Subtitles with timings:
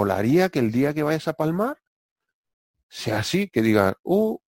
[0.00, 1.76] molaría que el día que vayas a palmar
[2.88, 4.38] sea así, que digan, uh,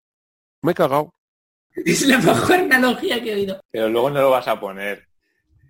[0.62, 1.14] me he cagado.
[1.74, 3.60] Es la mejor analogía que he oído.
[3.70, 5.06] Pero luego no lo vas a poner.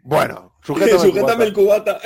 [0.05, 1.99] Bueno, sujétame, Sujétame el cubata.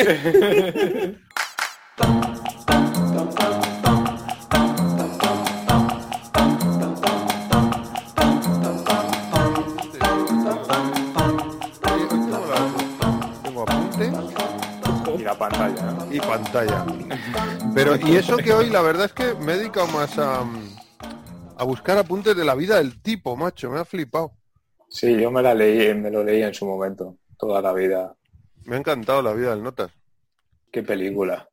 [15.18, 15.95] Y la pantalla, ¿no?
[16.16, 16.84] Y pantalla.
[17.74, 20.44] Pero, y eso que hoy la verdad es que me he dedicado más a,
[21.56, 24.32] a buscar apuntes de la vida del tipo, macho, me ha flipado.
[24.88, 28.16] Sí, yo me la leí, me lo leí en su momento, toda la vida.
[28.64, 29.90] Me ha encantado la vida del Notas.
[30.72, 31.48] Qué película.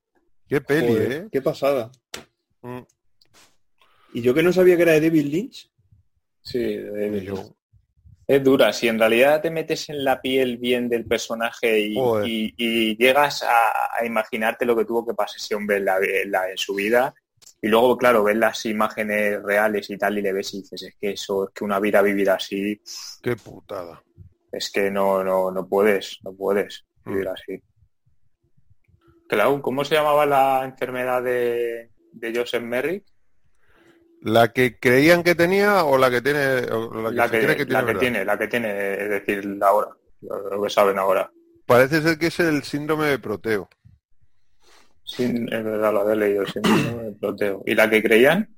[0.48, 1.28] Qué peli, Joder, ¿eh?
[1.32, 1.92] Qué pasada.
[2.62, 2.80] Mm,
[4.14, 5.72] Y yo que no sabía que era de David Lynch.
[6.42, 7.56] Sí, de- yo.
[8.28, 8.72] Es dura.
[8.74, 12.26] Si en realidad te metes en la piel bien del personaje y, Joder.
[12.28, 15.98] y- y llegas a, a imaginarte lo que tuvo que pasar ese hombre en, la,
[15.98, 17.14] en la- en su vida,
[17.62, 20.96] y luego, claro, ves las imágenes reales y tal, y le ves y dices, es
[21.00, 22.82] que eso, es que una vida vivida así,
[23.22, 24.02] Qué putada.
[24.52, 27.62] es que no, no, no puedes, no puedes vivir así.
[29.28, 33.06] Clau, ¿cómo se llamaba la enfermedad de, de Joseph Merrick?
[34.26, 36.40] ¿La que creían que tenía o la que tiene,
[36.72, 37.82] o la que, La que, cree que tiene?
[37.82, 39.90] la que tiene, la que tiene, es decir, la ahora,
[40.22, 41.30] lo, lo que saben ahora.
[41.66, 43.70] Parece ser que es el síndrome de Proteo.
[45.04, 47.02] Sí, es verdad, lo había leído, sí, ¿no?
[47.02, 47.64] el ploteo.
[47.66, 48.56] ¿Y la que creían?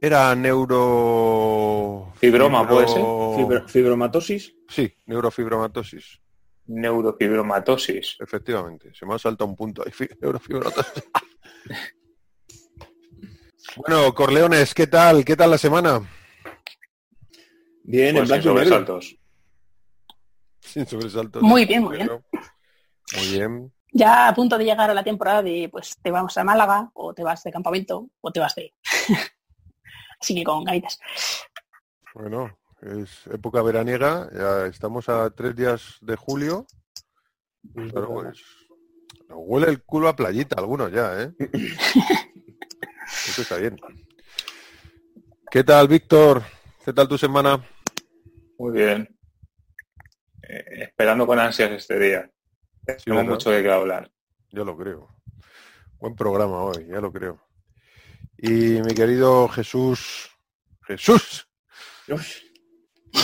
[0.00, 2.10] Era neuro...
[2.16, 3.02] Fibroma, ¿puede ser?
[3.02, 4.54] Fibro- fibromatosis.
[4.68, 6.18] Sí, neurofibromatosis.
[6.66, 8.16] Neurofibromatosis.
[8.20, 9.92] Efectivamente, se me ha saltado un punto ahí.
[9.92, 11.04] fi- Neurofibromatosis.
[13.76, 15.24] Bueno, Corleones, ¿qué tal?
[15.24, 16.00] ¿Qué tal la semana?
[17.84, 18.76] Bien, en Pues sin blanco y negro.
[18.76, 19.16] sobresaltos.
[20.60, 21.42] Sin sobresaltos.
[21.42, 22.08] Muy bien, muy bien.
[23.16, 23.72] Muy bien.
[23.92, 27.12] Ya a punto de llegar a la temporada de, pues, te vamos a Málaga, o
[27.12, 28.72] te vas de campamento, o te vas de...
[30.20, 30.98] Así que con ganitas.
[32.14, 36.66] Bueno, es época veraniega, ya estamos a tres días de julio.
[37.74, 38.38] Pero pues,
[39.28, 41.32] nos huele el culo a playita algunos ya, ¿eh?
[43.28, 43.78] Eso está bien.
[45.50, 46.42] ¿Qué tal, Víctor?
[46.84, 47.64] ¿Qué tal tu semana?
[48.58, 49.08] Muy bien.
[50.42, 52.30] Eh, esperando con ansias este día.
[52.84, 53.24] ¿verdad?
[53.24, 54.10] mucho de qué hablar.
[54.50, 55.08] Yo lo creo.
[56.00, 57.38] Buen programa hoy, ya lo creo.
[58.36, 60.30] Y mi querido Jesús.
[60.84, 61.46] Jesús.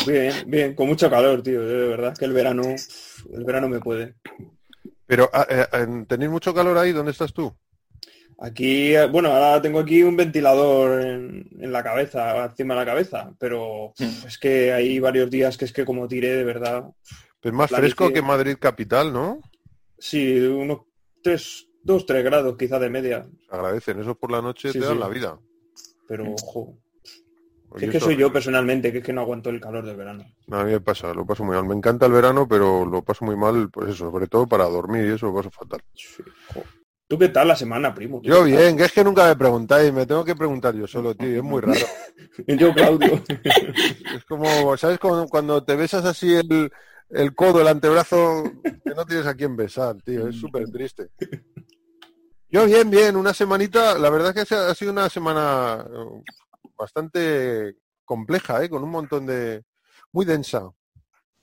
[0.07, 1.61] Bien, bien, con mucho calor, tío.
[1.67, 4.15] De verdad que el verano, el verano me puede.
[5.07, 6.93] Pero, ah, eh, ¿tenéis mucho calor ahí?
[6.93, 7.53] ¿Dónde estás tú?
[8.41, 12.87] Aquí, eh, bueno, ahora tengo aquí un ventilador en, en la cabeza, encima de la
[12.87, 16.85] cabeza, pero uf, es que hay varios días que es que como tiré, de verdad.
[17.43, 19.41] Es más fresco que Madrid capital, ¿no?
[19.99, 20.83] Sí, unos
[21.21, 24.95] tres, dos, tres grados quizás de media, Agradecen, eso por la noche Sí, te dan
[24.95, 25.01] sí.
[25.01, 25.39] la vida.
[26.07, 26.79] pero ojo.
[27.71, 29.97] Oye, Que es que soy yo personalmente, que es que no aguanto el calor del
[29.97, 30.25] verano.
[30.51, 31.67] A mí me pasa, lo paso muy mal.
[31.67, 35.05] Me encanta el verano, pero lo paso muy mal, pues eso, sobre todo para dormir
[35.05, 35.83] y eso lo paso fatal.
[35.93, 36.23] Sí.
[37.09, 38.21] ¿Tú qué tal la semana, primo?
[38.21, 41.15] ¿Tú Yo bien, que es que nunca me preguntáis, me tengo que preguntar yo solo,
[41.15, 41.81] tío, es muy raro.
[42.47, 43.23] Yo, Claudio.
[44.15, 44.99] Es como, ¿sabes?
[44.99, 46.71] Cuando, cuando te besas así el,
[47.09, 51.09] el codo, el antebrazo, que no tienes a quién besar, tío, es súper triste.
[52.51, 56.23] Yo bien, bien, una semanita, la verdad es que ha sido una semana eh,
[56.77, 58.69] bastante compleja, ¿eh?
[58.69, 59.65] con un montón de...
[60.13, 60.71] muy densa,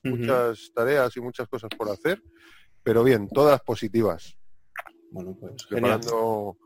[0.04, 2.22] muchas tareas y muchas cosas por hacer,
[2.84, 4.38] pero bien, todas positivas.
[5.16, 5.66] Bueno, pues.
[5.68, 6.58] Preparando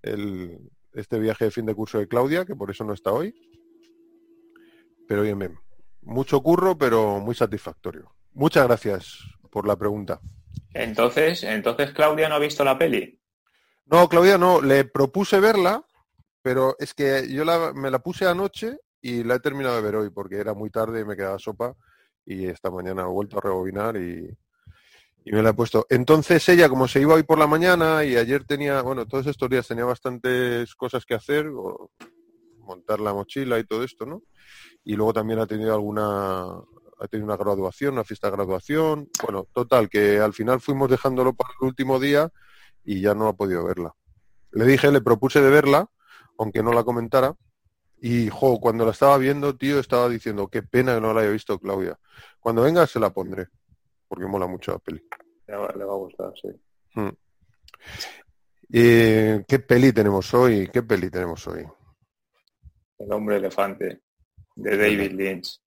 [0.00, 0.58] el,
[0.94, 3.34] este viaje de fin de curso de Claudia, que por eso no está hoy.
[5.06, 5.58] Pero bien, bien.
[6.00, 8.10] Mucho curro, pero muy satisfactorio.
[8.32, 9.18] Muchas gracias
[9.50, 10.18] por la pregunta.
[10.72, 13.20] Entonces, entonces Claudia no ha visto la peli.
[13.84, 15.84] No, Claudia, no, le propuse verla,
[16.40, 19.96] pero es que yo la- me la puse anoche y la he terminado de ver
[19.96, 21.76] hoy porque era muy tarde y me quedaba sopa
[22.24, 24.26] y esta mañana he vuelto a rebobinar y,
[25.30, 25.86] y me la he puesto.
[25.88, 29.48] Entonces ella, como se iba hoy por la mañana y ayer tenía, bueno, todos estos
[29.48, 31.48] días tenía bastantes cosas que hacer,
[32.58, 34.24] montar la mochila y todo esto, ¿no?
[34.82, 39.08] Y luego también ha tenido alguna, ha tenido una graduación, una fiesta de graduación.
[39.22, 42.28] Bueno, total, que al final fuimos dejándolo para el último día
[42.84, 43.94] y ya no ha podido verla.
[44.50, 45.86] Le dije, le propuse de verla,
[46.40, 47.36] aunque no la comentara,
[48.00, 51.30] y jo, cuando la estaba viendo, tío, estaba diciendo, qué pena que no la haya
[51.30, 52.00] visto Claudia.
[52.40, 53.46] Cuando venga se la pondré,
[54.10, 55.00] porque mola mucho la peli.
[55.46, 56.48] Le va, le va a gustar, sí.
[56.94, 57.10] Mm.
[58.72, 60.68] Eh, ¿Qué peli tenemos hoy?
[60.68, 61.64] ¿Qué peli tenemos hoy?
[62.98, 64.02] El hombre elefante
[64.56, 65.60] de David Lynch.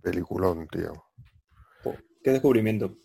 [0.00, 0.92] Peliculón, tío.
[2.22, 2.96] Qué descubrimiento.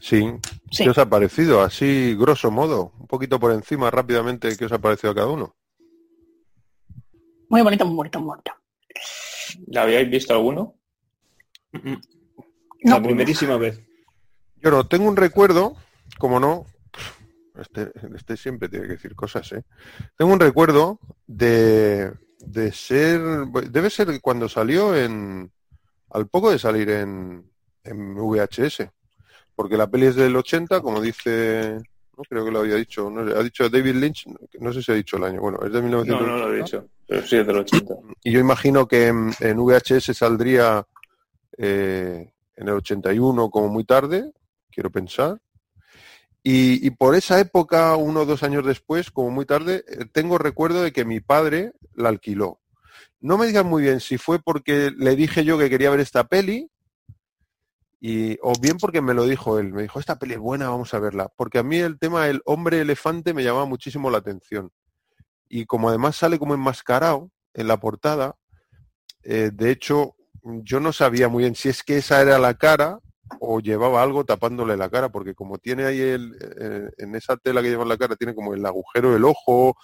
[0.00, 0.24] Sí.
[0.70, 0.84] Sí.
[0.84, 1.60] ¿Qué os ha parecido?
[1.60, 5.54] Así, grosso modo, un poquito por encima, rápidamente, ¿qué os ha parecido a cada uno?
[7.50, 8.52] Muy bonito, muy bonito, muy bonito.
[9.66, 10.74] ¿La habíais visto alguno?
[12.84, 13.80] No, La primerísima vez.
[14.56, 15.76] Yo no, tengo un recuerdo,
[16.18, 16.66] como no,
[17.58, 19.62] este, este siempre tiene que decir cosas, ¿eh?
[20.16, 23.20] Tengo un recuerdo de, de ser,
[23.70, 25.50] debe ser cuando salió en,
[26.10, 27.44] al poco de salir en,
[27.84, 28.88] en VHS,
[29.54, 31.78] porque la peli es del 80, como dice,
[32.16, 34.26] no creo que lo había dicho, no sé, ha dicho David Lynch,
[34.60, 36.26] no sé si ha dicho el año, bueno, es de No, 1980.
[36.26, 37.94] no lo he dicho, pero sí es del 80.
[38.22, 40.86] Y yo imagino que en, en VHS saldría
[41.58, 42.32] eh,
[42.62, 44.32] en el 81 como muy tarde,
[44.70, 45.40] quiero pensar.
[46.44, 50.82] Y, por esa época, uno o dos años después, como muy tarde, eh, tengo recuerdo
[50.82, 52.60] de que mi padre la alquiló.
[53.20, 56.24] No me digan muy bien si fue porque le dije yo que quería ver esta
[56.24, 56.68] peli,
[58.00, 59.72] y, o bien porque me lo dijo él.
[59.72, 61.28] Me dijo, esta peli es buena, vamos a verla.
[61.36, 64.72] Porque a mí el tema del hombre elefante me llamaba muchísimo la atención.
[65.48, 68.34] Y como además sale como enmascarado en la portada,
[69.22, 72.98] eh, de hecho, yo no sabía muy bien si es que esa era la cara
[73.40, 77.62] o llevaba algo tapándole la cara, porque como tiene ahí el, eh, en esa tela
[77.62, 79.76] que lleva en la cara, tiene como el agujero del ojo,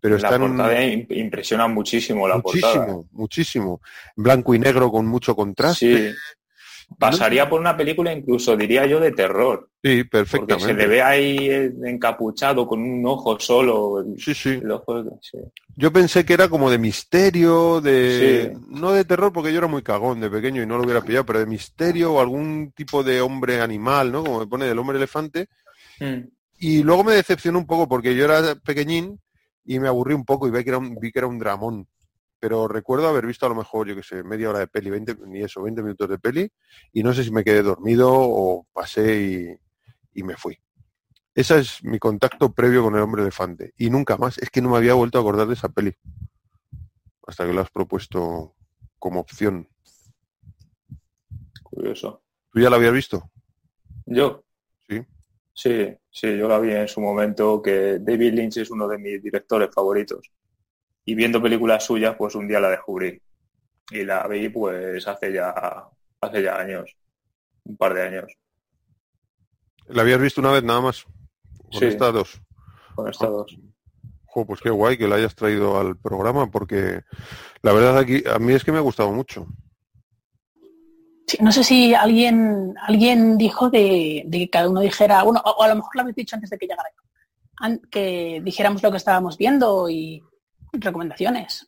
[0.00, 2.74] pero la está en un- portada im- impresiona muchísimo la portada.
[2.86, 3.80] muchísimo, muchísimo.
[4.16, 6.10] Blanco y negro con mucho contraste.
[6.12, 6.16] Sí.
[6.98, 9.68] Pasaría por una película incluso, diría yo, de terror.
[9.82, 10.64] Sí, Porque perfectamente.
[10.66, 14.04] se le ve ahí eh, encapuchado con un ojo solo.
[14.18, 14.50] Sí, sí.
[14.50, 15.38] El ojo, sí.
[15.76, 18.52] Yo pensé que era como de misterio, de...
[18.52, 18.66] Sí.
[18.68, 21.26] No de terror, porque yo era muy cagón de pequeño y no lo hubiera pillado,
[21.26, 24.22] pero de misterio o algún tipo de hombre animal, ¿no?
[24.24, 25.48] Como me pone del hombre elefante.
[26.00, 26.28] Mm.
[26.58, 29.20] Y luego me decepcionó un poco porque yo era pequeñín
[29.64, 31.86] y me aburrí un poco y vi que era un, vi que era un dramón.
[32.44, 35.16] Pero recuerdo haber visto a lo mejor, yo qué sé, media hora de peli, 20,
[35.28, 36.52] ni eso, 20 minutos de peli,
[36.92, 39.18] y no sé si me quedé dormido o pasé
[40.12, 40.58] y, y me fui.
[41.34, 43.72] Ese es mi contacto previo con el hombre elefante.
[43.78, 44.36] Y nunca más.
[44.36, 45.94] Es que no me había vuelto a acordar de esa peli.
[47.26, 48.54] Hasta que lo has propuesto
[48.98, 49.66] como opción.
[51.62, 52.24] Curioso.
[52.52, 53.30] ¿Tú ya la habías visto?
[54.04, 54.44] ¿Yo?
[54.86, 55.00] Sí.
[55.54, 59.22] Sí, sí, yo la vi en su momento que David Lynch es uno de mis
[59.22, 60.30] directores favoritos.
[61.04, 63.20] Y viendo películas suyas, pues un día la descubrí.
[63.90, 65.54] Y la vi pues hace ya,
[66.20, 66.96] hace ya años.
[67.64, 68.32] Un par de años.
[69.88, 71.04] ¿La habías visto una vez nada más?
[71.70, 71.86] Con Sí.
[71.86, 72.40] estas dos.
[72.94, 73.58] Con estas dos.
[74.26, 77.02] Jo, pues qué guay que la hayas traído al programa, porque
[77.62, 79.46] la verdad aquí a mí es que me ha gustado mucho.
[81.26, 85.50] Sí, no sé si alguien alguien dijo de, de que cada uno dijera, bueno, o,
[85.50, 86.88] o a lo mejor lo habéis dicho antes de que llegara
[87.90, 90.22] que dijéramos lo que estábamos viendo y
[90.80, 91.66] recomendaciones.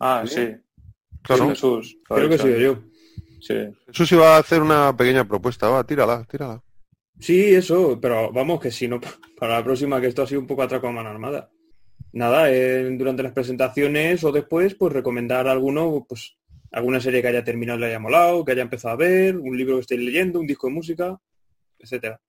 [0.00, 0.54] Ah, Sí.
[1.22, 1.48] Claro.
[1.50, 1.98] Jesús.
[2.08, 2.78] Creo que soy yo.
[3.40, 3.54] Sí.
[3.86, 6.62] Eso sí va a hacer una pequeña propuesta, va, tírala, tírala.
[7.20, 9.00] Sí, eso, pero vamos, que si no,
[9.38, 11.50] para la próxima, que esto ha sido un poco atraco a mano armada.
[12.12, 16.36] Nada, eh, durante las presentaciones o después, pues recomendar alguno, pues
[16.72, 19.56] alguna serie que haya terminado y le haya molado, que haya empezado a ver, un
[19.56, 21.20] libro que estéis leyendo, un disco de música,
[21.78, 22.20] etcétera.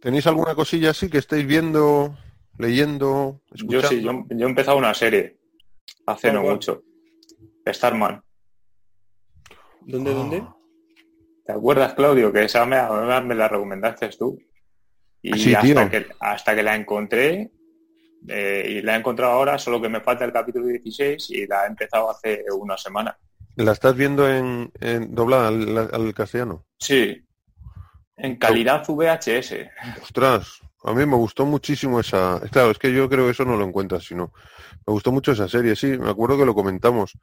[0.00, 2.16] ¿Tenéis alguna cosilla así que estéis viendo,
[2.60, 5.38] leyendo, Yo sí, yo, yo he empezado una serie.
[6.06, 6.82] Hace no mucho.
[7.66, 8.22] Starman.
[9.82, 10.14] ¿Dónde, Ah.
[10.14, 10.44] dónde?
[11.46, 12.32] ¿Te acuerdas, Claudio?
[12.32, 12.76] Que esa me,
[13.22, 14.38] me la recomendaste tú.
[15.22, 17.50] Y Sí, hasta, que, hasta que la encontré,
[18.28, 21.64] eh, y la he encontrado ahora, solo que me falta el capítulo 16 y la
[21.64, 23.18] he empezado hace una semana.
[23.56, 26.66] ¿La estás viendo en, en doblada al, al castellano?
[26.78, 27.22] Sí.
[28.16, 29.68] En calidad VHS.
[30.02, 32.40] Ostras, a mí me gustó muchísimo esa...
[32.50, 34.32] Claro, es que yo creo que eso no lo encuentras, sino...
[34.86, 37.18] Me gustó mucho esa serie, sí, me acuerdo que lo comentamos,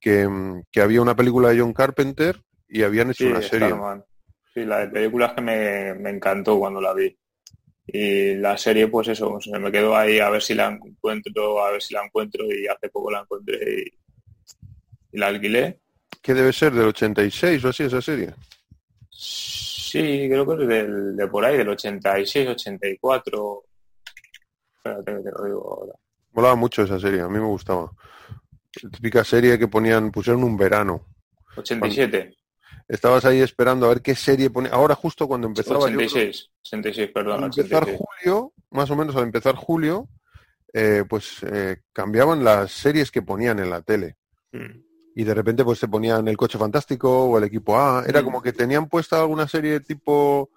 [0.00, 3.68] que, mm, que había una película de John Carpenter y habían hecho Sí, una serie.
[3.68, 4.04] Starman.
[4.52, 7.16] Sí, la de películas que me, me encantó cuando la vi.
[7.86, 11.72] Y la serie, pues eso, se me quedó ahí a ver si la encuentro, a
[11.72, 15.80] ver si la encuentro y hace poco la encontré y, y la alquilé.
[16.22, 16.72] ¿Qué debe ser?
[16.72, 18.32] ¿Del 86 o así esa serie?
[19.94, 23.62] Sí, creo que es del, de por ahí, del 86, 84.
[24.76, 25.92] Espérate que te lo digo ahora.
[26.32, 27.92] Molaba mucho esa serie, a mí me gustaba.
[28.72, 31.06] Típica serie que ponían, pusieron un verano.
[31.56, 32.34] 87,
[32.88, 34.72] Estabas ahí esperando a ver qué serie ponía.
[34.72, 38.00] Ahora justo cuando empezaba yo creo, 86, 86, perdón, al empezar 86.
[38.00, 40.08] julio, más o menos al empezar julio,
[40.72, 44.16] eh, pues eh, cambiaban las series que ponían en la tele.
[44.50, 44.93] Mm.
[45.14, 48.04] Y de repente pues se ponían el coche fantástico o el equipo A.
[48.06, 48.24] Era Mm.
[48.24, 50.50] como que tenían puesta alguna serie tipo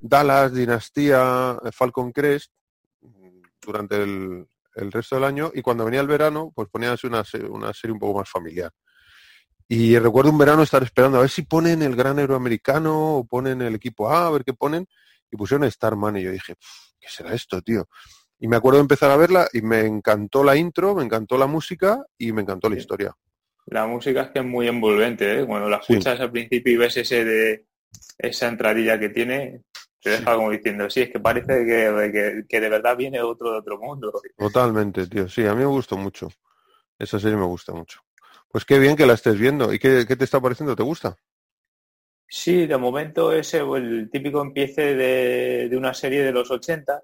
[0.00, 2.52] Dallas, Dinastía, Falcon Crest
[3.60, 7.72] durante el, el resto del año y cuando venía el verano pues ponían una, una
[7.72, 8.72] serie un poco más familiar.
[9.68, 13.62] Y recuerdo un verano estar esperando a ver si ponen el gran euroamericano o ponen
[13.62, 14.86] el equipo A, a ver qué ponen.
[15.30, 16.56] Y pusieron Starman y yo dije,
[16.98, 17.88] ¿qué será esto, tío?
[18.40, 21.46] Y me acuerdo de empezar a verla y me encantó la intro, me encantó la
[21.46, 23.14] música y me encantó la historia.
[23.70, 25.46] La música es que es muy envolvente, ¿eh?
[25.46, 27.66] Cuando la escuchas al principio y ves ese de
[28.18, 29.62] esa entradilla que tiene,
[30.00, 33.58] te deja como diciendo, sí, es que parece que, que, de verdad viene otro de
[33.58, 34.12] otro mundo.
[34.36, 35.28] Totalmente, tío.
[35.28, 36.28] Sí, a mí me gustó mucho.
[36.98, 38.00] Esa serie me gusta mucho.
[38.48, 39.72] Pues qué bien que la estés viendo.
[39.72, 40.74] ¿Y qué, qué te está pareciendo?
[40.74, 41.16] ¿Te gusta?
[42.26, 47.02] Sí, de momento ese el típico empiece de, de, una serie de los 80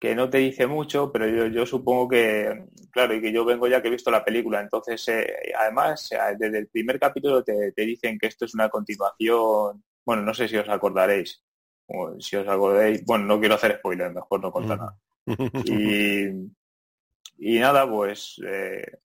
[0.00, 3.68] que no te dice mucho, pero yo, yo, supongo que, claro, y que yo vengo
[3.68, 7.82] ya que he visto la película, entonces eh, además desde el primer capítulo te, te,
[7.82, 11.44] dicen que esto es una continuación, bueno, no sé si os acordaréis,
[11.86, 14.96] o si os acordáis, bueno, no quiero hacer spoiler, mejor no contar nada.
[15.64, 16.28] Y,
[17.38, 18.98] y nada, pues eh,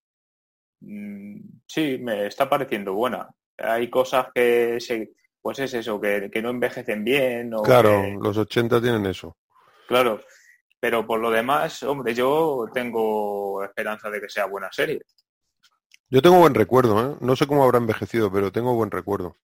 [0.82, 3.30] mm, sí, me está pareciendo buena.
[3.58, 7.54] Hay cosas que se, pues es eso, que, que no envejecen bien.
[7.54, 9.38] O claro, que, los 80 tienen eso.
[9.88, 10.22] Claro,
[10.86, 15.01] pero por lo demás, hombre, yo tengo esperanza de que sea buena serie.
[16.12, 17.18] Yo tengo buen recuerdo, ¿eh?
[17.22, 19.36] No sé cómo habrá envejecido, pero tengo buen recuerdo.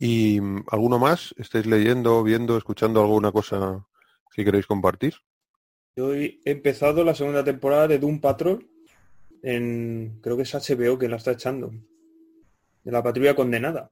[0.00, 0.40] ¿Y
[0.72, 1.32] alguno más?
[1.38, 3.86] ¿Estáis leyendo, viendo, escuchando alguna cosa
[4.34, 5.14] que queréis compartir?
[5.94, 8.68] Yo he empezado la segunda temporada de Doom Patrol
[9.44, 11.70] en, creo que es HBO que la está echando,
[12.82, 13.88] de la patrulla condenada.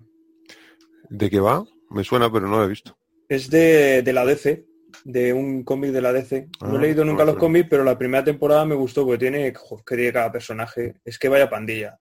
[1.09, 1.65] ¿De qué va?
[1.91, 2.99] Me suena, pero no lo he visto.
[3.29, 4.67] Es de, de la DC,
[5.05, 6.49] de un cómic de la DC.
[6.63, 9.53] No he Ah, leído nunca los cómics, pero la primera temporada me gustó porque tiene,
[9.53, 10.95] que tiene cada personaje.
[11.05, 11.99] Es que vaya pandilla.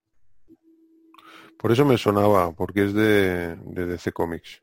[1.57, 4.61] Por eso me sonaba, porque es de, de DC Comics,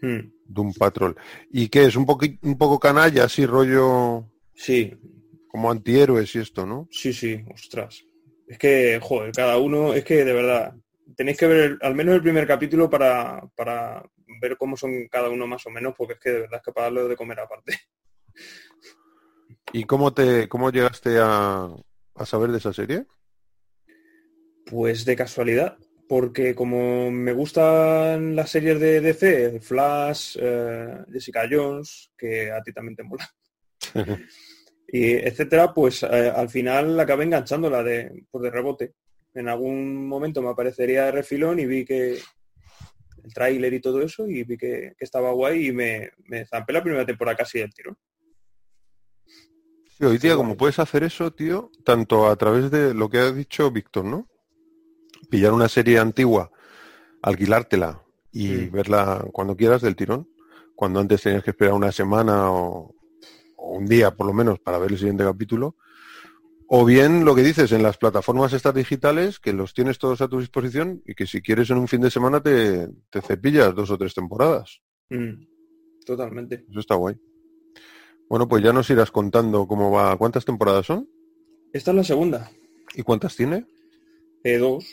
[0.00, 1.16] Hmm, Doom Patrol.
[1.50, 1.96] ¿Y qué es?
[1.96, 4.24] Un, poqui- un poco canalla, así rollo
[4.54, 4.92] Sí,
[5.48, 6.86] como antihéroes y esto, ¿no?
[6.90, 8.04] sí, sí, ostras.
[8.46, 10.74] Es que, joder, cada uno, es que de verdad,
[11.16, 14.02] tenéis que ver el- al menos el primer capítulo para, para
[14.40, 16.72] ver cómo son cada uno más o menos, porque es que de verdad es que
[16.72, 17.78] para darlo de comer aparte.
[19.72, 21.68] ¿Y cómo te cómo llegaste a,
[22.14, 23.06] a saber de esa serie?
[24.64, 25.78] Pues de casualidad,
[26.08, 32.72] porque como me gustan las series de DC, Flash, eh, Jessica Jones, que a ti
[32.72, 33.28] también te mola,
[34.88, 38.94] y etcétera, pues eh, al final acabé enganchándola de, pues de rebote.
[39.34, 42.18] En algún momento me aparecería de refilón y vi que
[43.26, 46.72] el tráiler y todo eso y vi que, que estaba guay y me, me zampé
[46.72, 47.96] la primera temporada casi del tirón.
[49.98, 53.32] Sí, hoy día, como puedes hacer eso, tío, tanto a través de lo que ha
[53.32, 54.28] dicho Víctor, ¿no?
[55.30, 56.50] Pillar una serie antigua,
[57.22, 58.70] alquilártela y Mm.
[58.72, 60.28] verla cuando quieras del tirón,
[60.74, 62.94] cuando antes tenías que esperar una semana o,
[63.56, 65.76] o un día por lo menos para ver el siguiente capítulo,
[66.68, 70.28] o bien lo que dices en las plataformas estas digitales, que los tienes todos a
[70.28, 73.90] tu disposición y que si quieres en un fin de semana te, te cepillas dos
[73.90, 74.80] o tres temporadas.
[75.10, 75.44] Mm,
[76.04, 76.64] totalmente.
[76.70, 77.16] Eso está guay.
[78.28, 80.16] Bueno, pues ya nos irás contando cómo va.
[80.16, 81.08] ¿Cuántas temporadas son?
[81.72, 82.50] Esta es la segunda.
[82.94, 83.66] ¿Y cuántas tiene?
[84.42, 84.84] Eh, dos.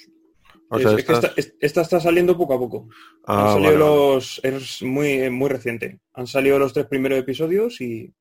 [0.70, 2.88] O Es- sea, es que estas- esta, es- esta está saliendo poco a poco.
[3.26, 3.80] Han Ah, salido vale, vale.
[3.80, 4.42] los.
[4.44, 6.00] Es muy, muy reciente.
[6.14, 8.14] Han salido los tres primeros episodios y.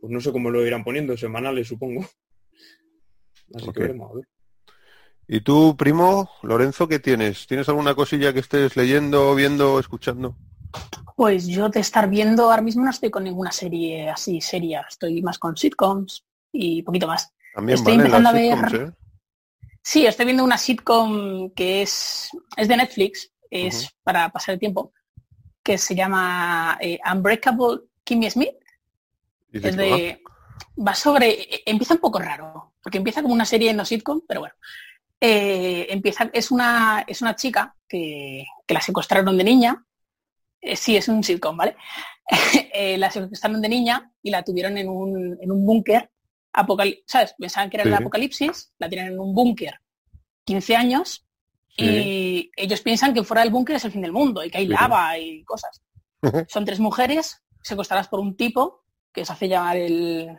[0.00, 2.04] Pues no sé cómo lo irán poniendo, semanales, supongo.
[3.54, 3.74] Así Ok.
[3.74, 4.28] que veremos a ver.
[5.28, 7.46] ¿Y tú, primo, Lorenzo, qué tienes?
[7.46, 10.36] ¿Tienes alguna cosilla que estés leyendo, viendo, escuchando?
[11.16, 14.84] Pues yo de estar viendo ahora mismo no estoy con ninguna serie así seria.
[14.88, 17.32] Estoy más con sitcoms y poquito más.
[17.54, 18.96] También Estoy vale empezando las a ver- sitcoms, ¿eh?
[19.82, 24.92] Sí, estoy viendo una sitcom que es, es de Netflix, es para pasar el tiempo,
[25.62, 28.54] que se llama eh, Unbreakable Kimmy Smith.
[29.52, 30.22] ¿Y de Es de,
[30.86, 34.40] va sobre, eh, empieza un poco raro, porque empieza como una serie no sitcom, pero
[34.40, 34.54] bueno.
[35.20, 39.84] Eh, empieza, es una, es una chica que, que la secuestraron de niña.
[40.60, 41.76] Eh, sí, es un sitcom, ¿vale?
[42.72, 46.10] Eh, la secuestraron de niña y la tuvieron en un, en un búnker.
[47.06, 47.34] ¿Sabes?
[47.38, 49.80] Pensaban que era el apocalipsis, la tienen en un búnker
[50.44, 51.26] 15 años
[51.76, 51.84] Sí.
[51.84, 54.66] y ellos piensan que fuera del búnker es el fin del mundo y que hay
[54.66, 54.72] Sí.
[54.72, 55.80] lava y cosas.
[56.48, 58.82] Son tres mujeres secuestradas por un tipo
[59.12, 60.36] que se hace llamar el,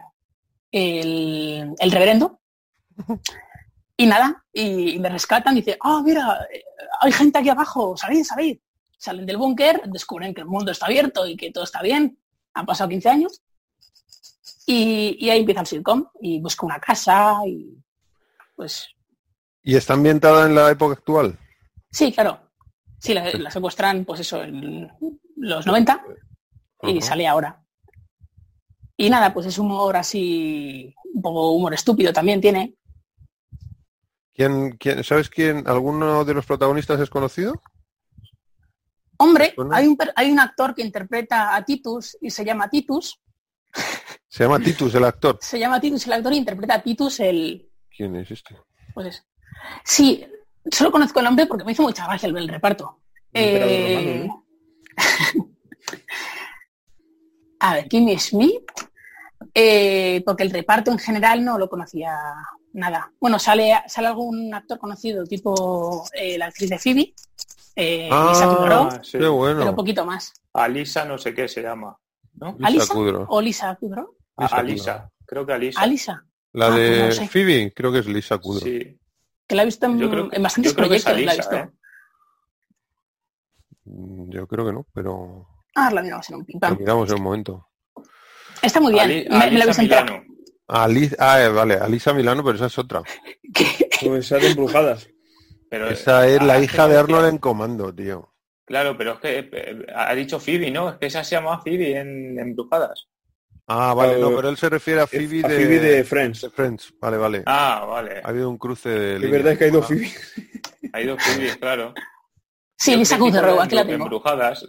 [0.71, 2.39] el, el reverendo.
[3.97, 6.63] Y nada, y, y me rescatan, dice, ah, mira, eh,
[7.01, 8.57] hay gente aquí abajo, salid, salid.
[8.97, 12.19] Salen del búnker, descubren que el mundo está abierto y que todo está bien.
[12.53, 13.41] Han pasado 15 años.
[14.65, 17.77] Y, y ahí empieza el sitcom y busca una casa y
[18.55, 18.87] pues
[19.63, 21.37] ¿Y está ambientada en la época actual?
[21.91, 22.39] Sí, claro.
[22.99, 24.91] Sí, la, la secuestran, pues eso, en
[25.35, 26.03] los 90
[26.83, 27.07] y Ajá.
[27.07, 27.60] sale ahora.
[29.01, 32.75] Y nada, pues es humor así, un poco humor estúpido también tiene.
[34.31, 35.67] ¿Quién, quién, ¿Sabes quién?
[35.67, 37.63] ¿Alguno de los protagonistas es conocido?
[39.17, 43.19] Hombre, hay un, hay un actor que interpreta a Titus y se llama Titus.
[44.27, 45.39] Se llama Titus, el actor.
[45.41, 47.71] Se llama Titus el actor y interpreta a Titus el...
[47.89, 48.55] ¿Quién es este?
[48.93, 49.23] Pues eso.
[49.83, 50.23] Sí,
[50.69, 53.01] solo conozco el nombre porque me hizo mucha gracia el, el reparto.
[53.33, 54.45] Eh, romano,
[57.61, 58.71] A ver, Kimmy Smith,
[59.53, 62.15] eh, porque el reparto en general no lo conocía
[62.73, 63.11] nada.
[63.19, 67.13] Bueno, sale, sale algún actor conocido, tipo eh, la actriz de Phoebe,
[67.75, 69.17] eh, Lisa Kudrow, Ah, sí.
[69.17, 69.59] Bueno.
[69.59, 70.33] pero poquito más.
[70.53, 71.97] Alisa no sé qué se llama.
[72.33, 72.53] ¿No?
[72.57, 73.25] Lisa ¿Alisa Kudrow.
[73.29, 74.15] o Lisa Kudrow?
[74.37, 75.81] Lisa Alisa, creo que Alisa.
[75.81, 77.27] Alisa, La Ah, pues de no sé.
[77.27, 78.63] Phoebe, creo que es Lisa Kudrow.
[78.63, 78.97] Sí,
[79.47, 81.25] que la he visto en, yo creo, en bastantes yo creo que es proyectos.
[81.25, 81.55] la he visto.
[81.55, 81.69] ¿eh?
[83.85, 87.23] Mm, Yo creo que no, pero Ah, la miramos en un lo miramos en un
[87.23, 87.67] momento.
[88.61, 89.73] Está muy bien, Ali- me, me la.
[89.73, 90.23] Milano.
[90.67, 93.01] Ali- ah, eh, vale, Alisa Milano, pero esa es otra.
[94.01, 95.07] Esa de embrujadas.
[95.69, 98.33] Pero, Esa es la ah, hija de Arnold en comando, tío.
[98.65, 100.89] Claro, pero es que eh, ha dicho Phoebe, ¿no?
[100.89, 103.07] Es que esa se llama Phoebe en, en Brujadas.
[103.67, 106.41] Ah, vale, no, pero él se refiere a Phoebe, a de, Phoebe de Friends.
[106.41, 106.93] de Friends.
[106.99, 107.43] Vale, vale.
[107.45, 108.21] Ah, vale.
[108.23, 110.09] Ha habido un cruce de Es verdad que hay dos Phoebe.
[110.93, 111.93] Ha ido Phoebe, claro.
[112.77, 114.03] Sí, crecí con Kudrow, en aquí la Bru- tengo.
[114.05, 114.65] En Brujadas.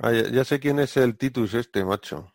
[0.00, 2.32] Ah, ya, ya sé quién es el Titus este, macho.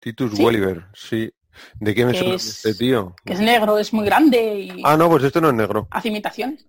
[0.00, 0.44] Titus ¿Sí?
[0.44, 1.32] Welliver, sí.
[1.80, 3.14] ¿De qué me suena es- este tío?
[3.24, 5.88] Que es negro, es muy grande y Ah, no, pues este no es negro.
[5.90, 6.66] hace imitaciones.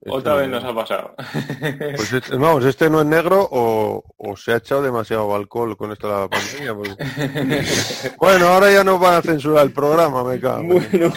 [0.00, 1.14] Este Otra no vez nos ha pasado.
[1.96, 5.92] Pues este- vamos, este no es negro o, o se ha echado demasiado alcohol con
[5.92, 6.74] esto de la pandemia.
[6.74, 7.64] porque-
[8.18, 10.62] Bueno, ahora ya nos van a censurar el programa, me cago.
[10.64, 11.12] Bueno,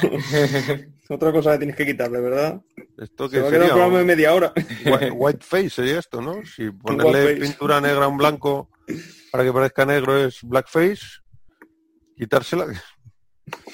[1.09, 2.61] otra cosa que tienes que quitarle, ¿verdad?
[2.97, 4.53] Esto Se que va a quedar un sería programa de media hora.
[4.85, 6.43] White, whiteface sería esto, ¿no?
[6.45, 8.69] Si ponerle pintura negra a un blanco
[9.31, 11.01] para que parezca negro es blackface,
[12.17, 12.65] quitársela.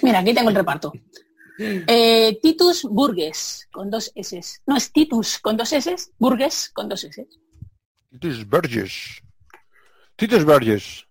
[0.01, 0.91] Mira, aquí tengo el reparto.
[1.59, 4.41] Eh, Titus Burgess, con dos S.
[4.65, 7.27] No, es Titus con dos S, Burgess con dos S.
[8.09, 9.21] Titus Burgess.
[10.15, 11.06] Titus Burgess.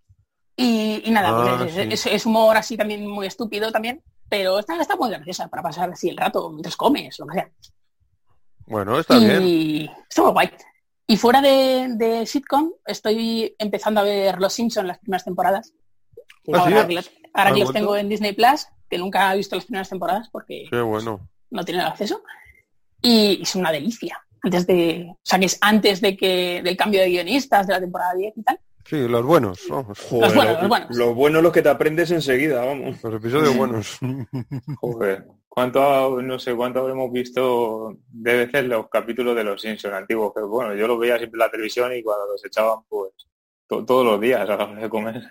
[0.57, 2.09] Y, y nada, Ah, pues es, sí.
[2.09, 5.90] es- es humor así también muy estúpido también, pero está, está muy graciosa para pasar
[5.90, 7.51] así el rato mientras comes, lo que sea.
[8.66, 9.90] Bueno, está y bien.
[10.09, 10.51] está muy guay.
[11.09, 15.75] Y fuera de, de sitcom, estoy empezando a ver Los Simpsons las primeras temporadas.
[16.53, 19.35] Ah, sí, ahora que, los, ahora ¿has que los tengo en Disney Plus, que nunca
[19.35, 21.29] he visto las primeras temporadas porque Qué bueno.
[21.51, 22.23] no tienen acceso.
[23.03, 24.25] Y es una delicia.
[24.43, 27.81] Antes de, o sea, que es antes de que del cambio de guionistas de la
[27.81, 28.61] temporada 10 y tal.
[28.90, 29.98] Sí, los buenos, vamos.
[30.00, 30.96] Joder, buenos, lo- los buenos.
[30.96, 33.00] Lo bueno es lo que te aprendes enseguida, vamos.
[33.05, 33.98] Los episodios buenos.
[34.81, 35.24] Joder.
[35.48, 40.33] ¿Cuánto, no sé, cuánto habremos visto de veces los capítulos de los Simpsons antiguos?
[40.35, 43.12] Que bueno, yo los veía siempre en la televisión y cuando los echaban, pues,
[43.68, 45.22] to- todos los días a la hora de comer.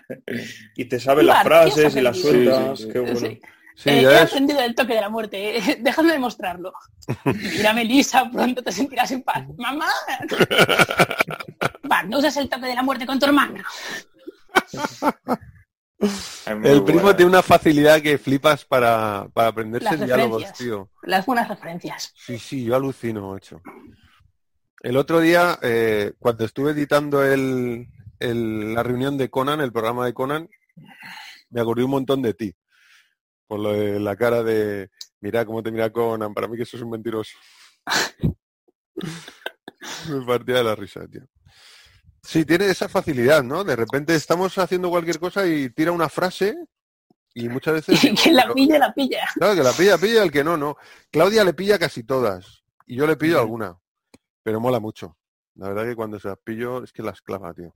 [0.76, 2.78] Y te sabes las Claro, ¿qué frases y las sueltas.
[2.78, 2.92] Sí, sí, sí.
[2.92, 3.28] Qué bueno.
[3.82, 3.88] Sí.
[3.88, 4.30] Eh, he ya es.
[4.30, 5.56] aprendido el toque de la muerte.
[5.56, 5.76] eh.
[5.80, 6.72] Dejadme demostrarlo.
[7.24, 9.44] Mira, Melissa, pronto te sentirás en paz.
[9.56, 9.88] ¡Mamá!
[11.90, 13.64] Va, no usas el toque de la muerte con tu hermana.
[16.46, 17.16] El primo buena.
[17.16, 20.90] tiene una facilidad que flipas para, para aprenderse Las diálogos, tío.
[21.02, 22.12] Las buenas referencias.
[22.16, 23.60] Sí, sí, yo alucino, macho.
[24.82, 27.86] El otro día, eh, cuando estuve editando el,
[28.18, 30.48] el- la reunión de Conan, el programa de Conan,
[31.50, 32.54] me acordé un montón de ti.
[33.50, 36.76] Por lo de la cara de, mira cómo te mira Conan, para mí que eso
[36.76, 37.36] es un mentiroso.
[40.08, 41.22] me partía de la risa, tío.
[42.22, 43.64] Sí, tiene esa facilidad, ¿no?
[43.64, 46.54] De repente estamos haciendo cualquier cosa y tira una frase
[47.34, 48.04] y muchas veces...
[48.04, 49.26] Y quien la pille, la pilla.
[49.34, 50.76] Claro, que la pilla, pilla, el que no, no.
[51.10, 52.62] Claudia le pilla casi todas.
[52.86, 53.76] Y yo le pillo alguna.
[54.44, 55.16] Pero mola mucho.
[55.56, 57.72] La verdad que cuando se las pillo es que las clava, tío.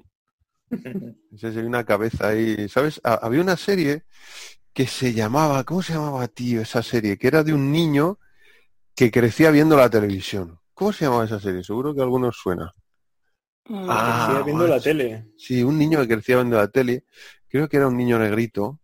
[1.42, 2.68] Hay una cabeza ahí.
[2.68, 3.00] ¿Sabes?
[3.02, 4.04] Ha- Había una serie
[4.74, 7.16] que se llamaba, ¿cómo se llamaba, tío, esa serie?
[7.18, 8.18] Que era de un niño
[8.96, 10.58] que crecía viendo la televisión.
[10.74, 11.64] ¿Cómo se llamaba esa serie?
[11.64, 12.74] Seguro que a algunos suena.
[13.68, 15.26] Mm, Ah, Sigue viendo la tele.
[15.36, 17.04] Sí, un niño que crecía viendo la tele.
[17.48, 18.80] Creo que era un niño negrito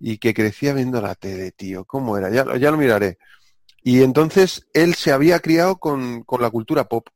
[0.00, 1.84] y que crecía viendo la tele, tío.
[1.84, 2.30] ¿Cómo era?
[2.30, 3.18] Ya, lo- ya lo miraré.
[3.82, 7.08] Y entonces él se había criado con, con la cultura pop.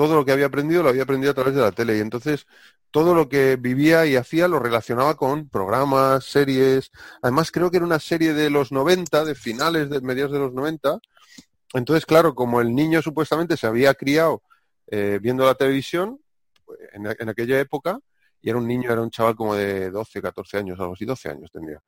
[0.00, 1.98] Todo lo que había aprendido lo había aprendido a través de la tele.
[1.98, 2.46] Y entonces
[2.90, 6.90] todo lo que vivía y hacía lo relacionaba con programas, series.
[7.20, 10.54] Además creo que era una serie de los 90, de finales, de mediados de los
[10.54, 11.00] 90.
[11.74, 14.42] Entonces, claro, como el niño supuestamente se había criado
[14.86, 16.18] eh, viendo la televisión,
[16.94, 18.00] en, en aquella época,
[18.40, 21.28] y era un niño, era un chaval como de 12, 14 años, algo así, 12
[21.28, 21.82] años tendría.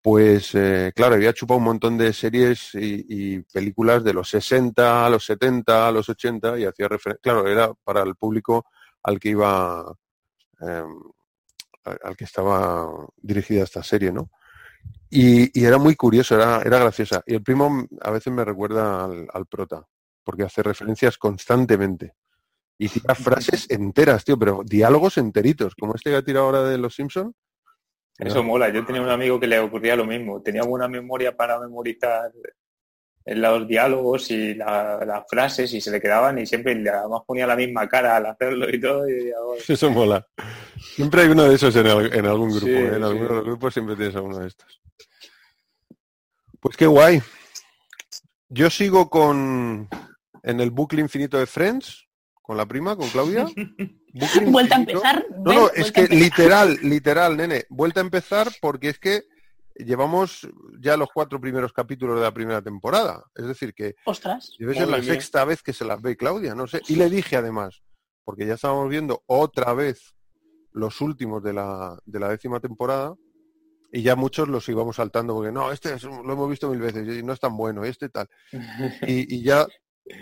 [0.00, 5.10] Pues eh, claro, había chupado un montón de series y, películas de los 60, a
[5.10, 8.66] los 70, a los 80 y hacía referencia, claro, era para el público
[9.02, 9.92] al que iba,
[10.60, 10.84] eh,
[11.84, 14.30] al que estaba dirigida esta serie, ¿no?
[15.10, 17.22] Y, era muy curioso, era, era graciosa.
[17.26, 19.86] Y el primo a veces me recuerda al, prota,
[20.22, 22.14] porque hace referencias constantemente.
[22.78, 26.78] Y tira frases enteras, tío, pero diálogos enteritos, como este que ha tirado ahora de
[26.78, 27.34] Los Simpson.
[28.18, 28.68] Eso mola.
[28.70, 30.42] Yo tenía un amigo que le ocurría lo mismo.
[30.42, 32.32] Tenía buena memoria para memorizar
[33.26, 37.46] los diálogos y la- las frases y se le quedaban y siempre le- además ponía
[37.46, 39.08] la misma cara al hacerlo y todo.
[39.08, 39.34] Y decía.
[39.68, 40.26] Eso mola.
[40.96, 42.86] Siempre hay uno de esos en, al- en algún grupo, Sí, ¿eh?
[42.86, 43.02] en sí.
[43.02, 44.80] alguno de los grupos siempre tienes alguno de estos.
[46.60, 47.22] Pues qué guay.
[48.48, 49.88] Yo sigo con
[50.42, 52.07] en el bucle infinito de Friends,
[52.48, 53.44] con la prima, con Claudia.
[54.46, 55.26] Vuelta a empezar.
[55.44, 59.24] No, no, es que literal, literal, nene, vuelta a empezar porque es que
[59.76, 60.48] llevamos
[60.80, 63.22] ya los cuatro primeros capítulos de la primera temporada.
[63.34, 64.54] Es decir, que Ostras.
[64.58, 66.80] debe ser la sexta vez que se las ve Claudia, no sé.
[66.88, 67.82] Y le dije además,
[68.24, 70.14] porque ya estábamos viendo otra vez
[70.72, 73.14] los últimos de la, de la décima temporada
[73.92, 77.06] y ya muchos los íbamos saltando porque no, este es- lo hemos visto mil veces
[77.18, 78.26] y no es tan bueno, y este tal.
[79.06, 79.66] Y, y ya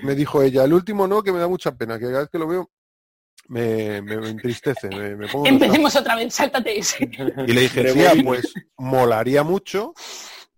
[0.02, 2.38] me dijo ella, el último no, que me da mucha pena, que cada vez que
[2.38, 2.70] lo veo
[3.48, 5.64] me, me- me entristece, me, me pongo nostálgico".
[5.66, 7.10] Empecemos otra vez, sáltate ese.
[7.46, 8.12] Y le dije, Rebobina.
[8.12, 9.94] tía, pues molaría mucho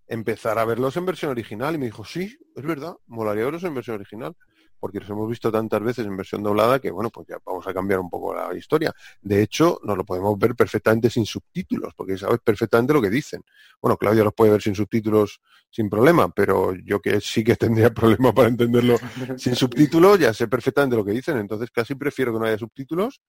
[0.06, 1.74] empezar a verlos en versión original.
[1.74, 4.34] Y me dijo, sí, es verdad, molaría verlos en versión original.
[4.78, 7.74] Porque los hemos visto tantas veces en versión doblada que, bueno, pues ya vamos a
[7.74, 8.94] cambiar un poco la historia.
[9.20, 13.42] De hecho, nos lo podemos ver perfectamente sin subtítulos, porque sabes perfectamente lo que dicen.
[13.80, 17.92] Bueno, Claudia los puede ver sin subtítulos sin problema, pero yo que sí que tendría
[17.92, 18.96] problema para entenderlo
[19.36, 21.38] sin subtítulos, ya sé perfectamente lo que dicen.
[21.38, 23.20] Entonces casi prefiero que no haya subtítulos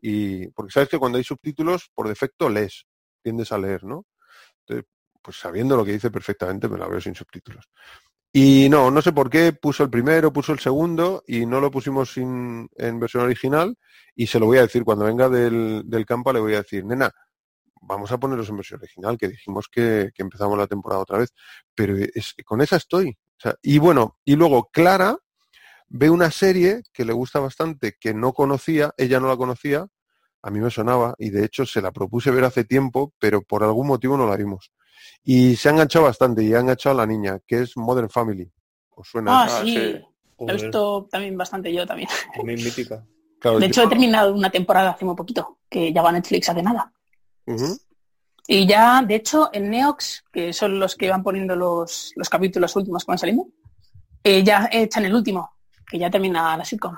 [0.00, 2.86] y porque sabes que cuando hay subtítulos por defecto lees,
[3.22, 4.06] tiendes a leer, ¿no?
[4.60, 4.90] Entonces,
[5.20, 7.68] pues sabiendo lo que dice perfectamente me la veo sin subtítulos.
[8.32, 11.70] Y no, no sé por qué puso el primero, puso el segundo y no lo
[11.70, 12.68] pusimos en
[13.00, 13.76] versión original
[14.14, 16.84] y se lo voy a decir cuando venga del, del campo le voy a decir,
[16.84, 17.10] nena,
[17.82, 21.32] vamos a ponerlos en versión original, que dijimos que, empezamos la temporada otra vez,
[21.74, 23.16] pero es, con esa estoy.
[23.62, 25.16] Y bueno, y luego Clara
[25.88, 29.86] ve una serie que le gusta bastante, que no conocía, ella no la conocía,
[30.42, 33.64] a mí me sonaba y de hecho se la propuse ver hace tiempo, pero por
[33.64, 34.72] algún motivo no la vimos.
[35.24, 38.50] Y se ha enganchado bastante y ha enganchado a la niña, que es Modern Family.
[38.90, 39.42] ¿Os suena?
[39.42, 39.72] Ah, Ah, sí.
[39.74, 40.00] sí.
[40.46, 42.08] He visto también bastante yo también.
[42.36, 43.04] también mítica.
[43.40, 46.12] Claro, De yo- hecho, he terminado una temporada hace muy poquito, que ya va a
[46.12, 46.92] Netflix hace nada.
[48.46, 52.74] Y ya, de hecho, en Neox, que son los que van poniendo los, los capítulos
[52.76, 53.46] últimos que van saliendo,
[54.24, 55.50] eh, ya echan el último,
[55.86, 56.94] que ya termina la sitcom.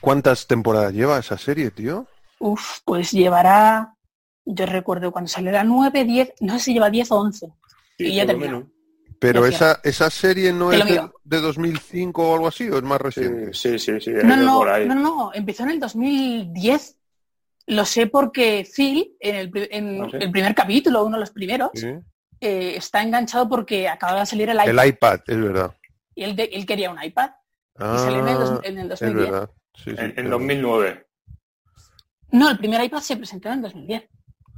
[0.00, 2.06] ¿Cuántas temporadas lleva esa serie, tío?
[2.40, 3.94] Uf, pues llevará,
[4.44, 7.46] yo recuerdo cuando salió la 9, 10, no sé si lleva 10 o 11.
[7.98, 8.68] Sí, Y ya terminó.
[9.18, 13.00] Pero esa, esa serie no es de, de 2005 o algo así, o es más
[13.00, 13.54] reciente.
[13.54, 14.86] Sí, sí, sí, sí, No, es no, por ahí.
[14.88, 16.98] no, no, empezó en el 2010.
[17.68, 20.16] Lo sé porque Phil, en el, en ¿Ah, sí?
[20.20, 21.86] el primer capítulo, uno de los primeros, Sí.
[22.40, 24.68] eh, está enganchado porque acaba de salir el iPad.
[24.80, 25.76] El iPad, es verdad.
[26.16, 27.30] Y él, de- él quería un iPad.
[27.78, 29.30] Ah, y salió en el, dos- en el es 2010.
[29.30, 29.50] verdad.
[29.74, 30.30] Sí, sí, En, es en verdad.
[30.30, 31.06] 2009.
[32.32, 34.02] No, el primer iPad se presentó en el 2010.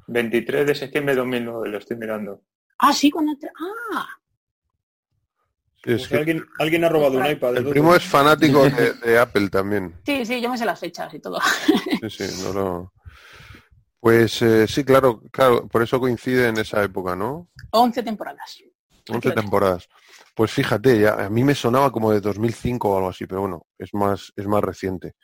[0.06, 2.42] 23 de septiembre de 2009, lo estoy mirando.
[2.78, 3.32] Ah, sí, cuando...
[3.92, 4.08] Ah,
[5.84, 7.58] Sí, es que alguien, alguien ha robado un iPad.
[7.58, 9.94] el primo es fanático de, de Apple también.
[10.06, 11.38] sí, sí, yo me sé las fechas y todo.
[12.00, 12.92] Sí, sí, no lo...
[14.00, 17.48] Pues eh, sí, claro, claro, por eso coincide en esa época, ¿no?
[17.70, 18.58] 11 temporadas.
[19.08, 19.88] 11 temporadas.
[20.34, 23.66] Pues fíjate, ya, a mí me sonaba como de 2005 o algo así, pero bueno,
[23.78, 25.14] es más, es más reciente.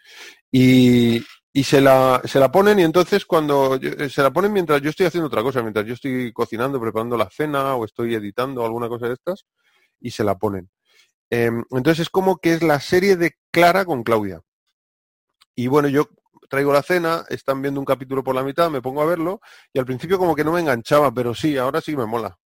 [0.50, 4.52] Y, y se, la, se la ponen y entonces cuando yo- eh, se la ponen
[4.52, 8.14] mientras yo estoy haciendo otra cosa, mientras yo estoy cocinando, preparando la cena o estoy
[8.14, 9.46] editando alguna cosa de estas,
[10.00, 10.70] y se la ponen.
[11.30, 14.40] Em, entonces es como que es la serie de Clara con Claudia.
[15.54, 16.08] Y bueno, yo
[16.48, 19.40] traigo la cena, están viendo un capítulo por la mitad, me pongo a verlo,
[19.72, 22.36] y al principio como que no me enganchaba, pero sí, ahora sí me mola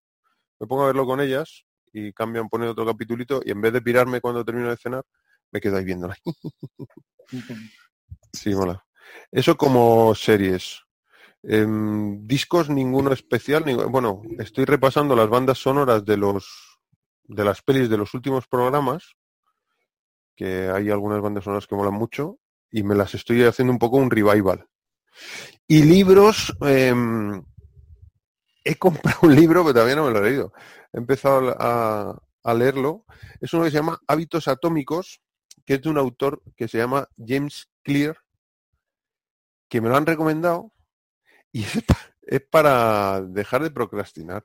[0.61, 3.83] me pongo a verlo con ellas y cambian, ponen otro capitulito y en vez de
[3.83, 5.05] pirarme cuando termino de cenar,
[5.51, 6.17] me quedo ahí viéndola.
[8.33, 8.84] sí, mola.
[9.31, 10.83] Eso como series.
[11.43, 13.65] Em, discos ninguno especial.
[13.91, 16.75] bueno, estoy repasando las bandas sonoras de los
[17.27, 19.17] de las pelis de los últimos programas,
[20.37, 22.39] que hay algunas bandas sonoras que molan mucho,
[22.71, 24.67] y me las estoy haciendo un poco un revival.
[25.67, 27.43] Y libros, em,
[28.65, 30.53] he comprado un libro, pero todavía no me lo he leído.
[30.93, 33.05] He empezado a, a leerlo.
[33.41, 35.21] Es uno que se llama Hábitos Atómicos,
[35.65, 38.17] que es de un autor que se llama James Clear,
[39.75, 40.71] que me lo han recomendado
[41.51, 44.45] y es, pa- es para dejar de procrastinar.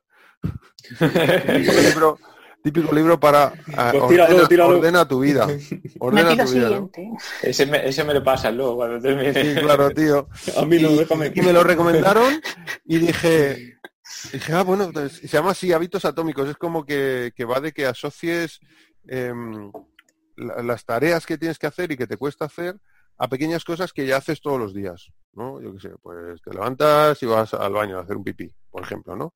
[0.81, 2.19] típico, libro,
[2.63, 4.77] típico libro para ah, Pues tíralo, ordena, tíralo.
[4.79, 5.47] ordena tu vida.
[5.99, 6.81] Ordena tu vida,
[7.43, 9.31] ese, me, ese me lo pasa luego cuando termine.
[9.35, 10.27] Sí, claro, tío.
[10.57, 11.31] A mí no, y, déjame.
[11.35, 12.41] y me lo recomendaron
[12.85, 13.77] y dije,
[14.33, 16.49] dije, ah, bueno, entonces, se llama así hábitos atómicos.
[16.49, 18.59] Es como que, que va de que asocies
[19.07, 19.71] em,
[20.37, 22.77] la- las tareas que tienes que hacer y que te cuesta hacer
[23.19, 25.61] a pequeñas cosas que ya haces todos los días, ¿no?
[25.61, 28.81] Yo qué sé, pues te levantas y vas al baño a hacer un pipí, por
[28.81, 29.33] ejemplo, ¿no?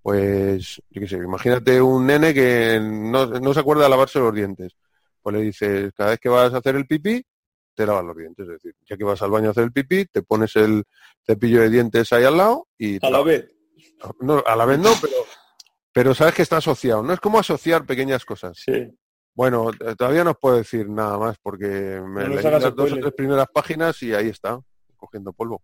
[0.00, 4.32] Pues, yo qué sé, imagínate un nene que no, no se acuerda de lavarse los
[4.32, 4.76] dientes.
[5.20, 7.24] Pues le dices, cada vez que vas a hacer el pipí,
[7.74, 8.46] te lavas los dientes.
[8.46, 10.84] Es decir, ya que vas al baño a hacer el pipí, te pones el
[11.26, 13.00] cepillo de dientes ahí al lado y...
[13.00, 13.50] te A la vez.
[14.20, 15.16] No, a la vez no, pero,
[15.92, 17.02] pero sabes que está asociado.
[17.02, 18.58] No es como asociar pequeñas cosas.
[18.64, 18.94] Sí.
[19.34, 22.92] Bueno, eh, todavía no os puedo decir nada más porque me No leí las dos
[22.92, 24.60] o tres primeras páginas y ahí está,
[24.96, 25.62] cogiendo polvo.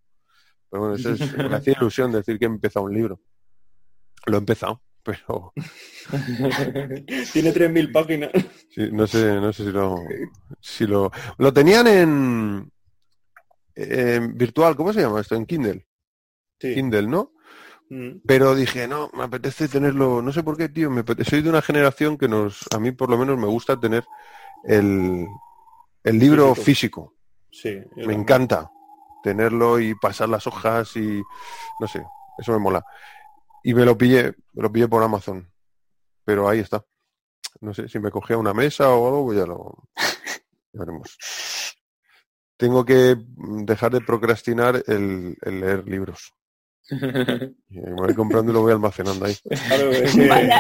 [0.69, 3.21] Pero bueno, eso es, me hacía ilusión decir que he empezado un libro.
[4.27, 5.53] Lo he empezado, pero
[7.33, 8.31] Tiene 3.000 páginas.
[8.75, 9.97] sí, no sé, no sé si lo,
[10.61, 12.73] si lo, lo tenían en,
[13.77, 15.37] en virtual, ¿cómo se llama esto?
[15.37, 15.87] En Kindle,
[16.61, 16.75] Sí.
[16.75, 17.33] Kindle, ¿no?
[17.91, 18.21] Mm.
[18.25, 21.51] Pero dije, no, me apetece tenerlo, no sé por qué, tío, me apetece, soy de
[21.51, 24.05] una generación que nos, a mí por lo menos me gusta tener
[24.65, 25.27] el,
[26.05, 26.65] el libro Físico.
[26.65, 27.15] físico.
[27.51, 27.71] Sí.
[27.97, 28.21] Me también.
[28.21, 28.71] encanta
[29.25, 31.21] tenerlo y pasar las hojas y
[31.81, 32.05] no sé,
[32.39, 32.85] eso me mola.
[33.63, 35.51] Y me lo pillé, me lo pillé por Amazon.
[36.25, 36.85] Pero ahí está.
[37.61, 39.75] No sé, si me cogía una mesa o algo, pues ya lo
[40.73, 41.19] ya veremos.
[42.57, 46.33] Tengo que mm, dejar de procrastinar el, el leer libros.
[47.71, 49.37] Me voy comprando y lo voy almacenando ahí.
[49.69, 50.51] Claro, es que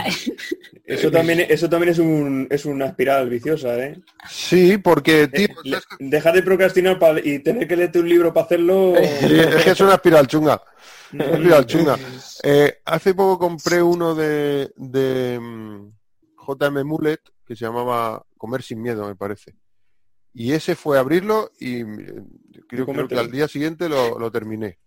[0.86, 4.00] eso también, eso también es, un, es una espiral viciosa, ¿eh?
[4.28, 6.04] Sí, porque, tío, Eh, le- ¿sabes qué?
[6.04, 8.94] dejar de procrastinar y tener que leerte un libro para hacerlo.
[9.20, 10.60] Sí, es que es una espiral chunga.
[11.12, 11.98] Una espiral chunga.
[12.42, 15.90] Eh, hace poco compré uno de, de mm,
[16.46, 19.54] JM Mullet que se llamaba Comer sin miedo, me parece.
[20.32, 21.96] Y ese fue abrirlo y mm,
[22.68, 24.78] creo, creo que al día siguiente lo, lo terminé.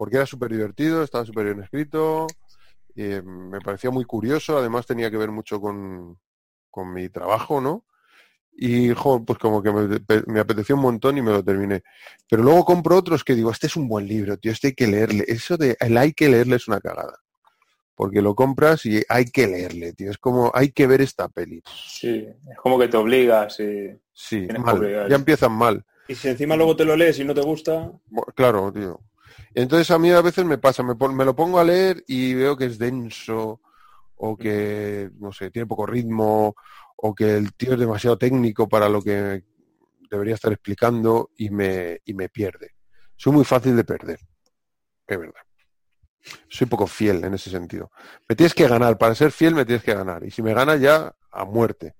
[0.00, 2.26] Porque era súper divertido, estaba súper bien escrito,
[2.96, 6.18] eh, me parecía muy curioso, además tenía que ver mucho con,
[6.70, 7.84] con mi trabajo, ¿no?
[8.50, 11.82] Y, jo, pues como que me, me apeteció un montón y me lo terminé.
[12.30, 14.86] Pero luego compro otros que digo, este es un buen libro, tío, este hay que
[14.86, 15.22] leerle.
[15.28, 17.18] Eso de el hay que leerle es una cagada.
[17.94, 20.10] Porque lo compras y hay que leerle, tío.
[20.10, 21.62] Es como, hay que ver esta peli.
[21.66, 23.90] Sí, es como que te obligas y...
[24.14, 25.10] Sí, mal.
[25.10, 25.84] Ya empiezan mal.
[26.08, 27.92] Y si encima luego te lo lees y no te gusta,
[28.34, 28.98] Claro, tío.
[29.54, 32.56] Entonces a mí a veces me pasa, me, me lo pongo a leer y veo
[32.56, 33.60] que es denso
[34.16, 36.54] o que, no sé, tiene poco ritmo
[36.96, 39.42] o que el tío es demasiado técnico para lo que
[40.10, 42.72] debería estar explicando y me, y me pierde.
[43.16, 44.20] Soy muy fácil de perder,
[45.06, 45.42] es verdad.
[46.48, 47.90] Soy poco fiel en ese sentido.
[48.28, 50.24] Me tienes que ganar, para ser fiel me tienes que ganar.
[50.24, 51.94] Y si me ganas ya, a muerte.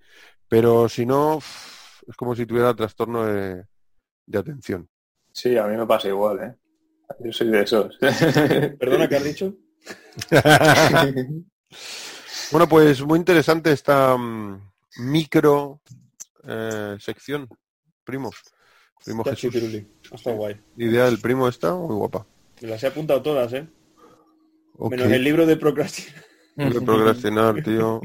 [0.49, 3.65] Pero si no, es como si tuviera trastorno de,
[4.27, 4.89] de atención.
[5.33, 6.60] Sí, a mí me pasa igual, ¿eh?
[7.19, 7.99] Yo soy de esos.
[8.79, 9.55] perdona, ¿qué has dicho?
[12.51, 15.81] Bueno, pues muy interesante esta mm, micro
[16.45, 17.49] eh, sección,
[18.03, 18.33] primo.
[19.05, 19.85] Primo Está Jesús.
[20.13, 20.61] Está guay.
[20.77, 22.27] Idea del primo está muy guapa.
[22.61, 23.69] Me las he apuntado todas, ¿eh?
[24.79, 26.25] Menos el libro de procrastinación.
[26.57, 28.01] de procrastinar, tío.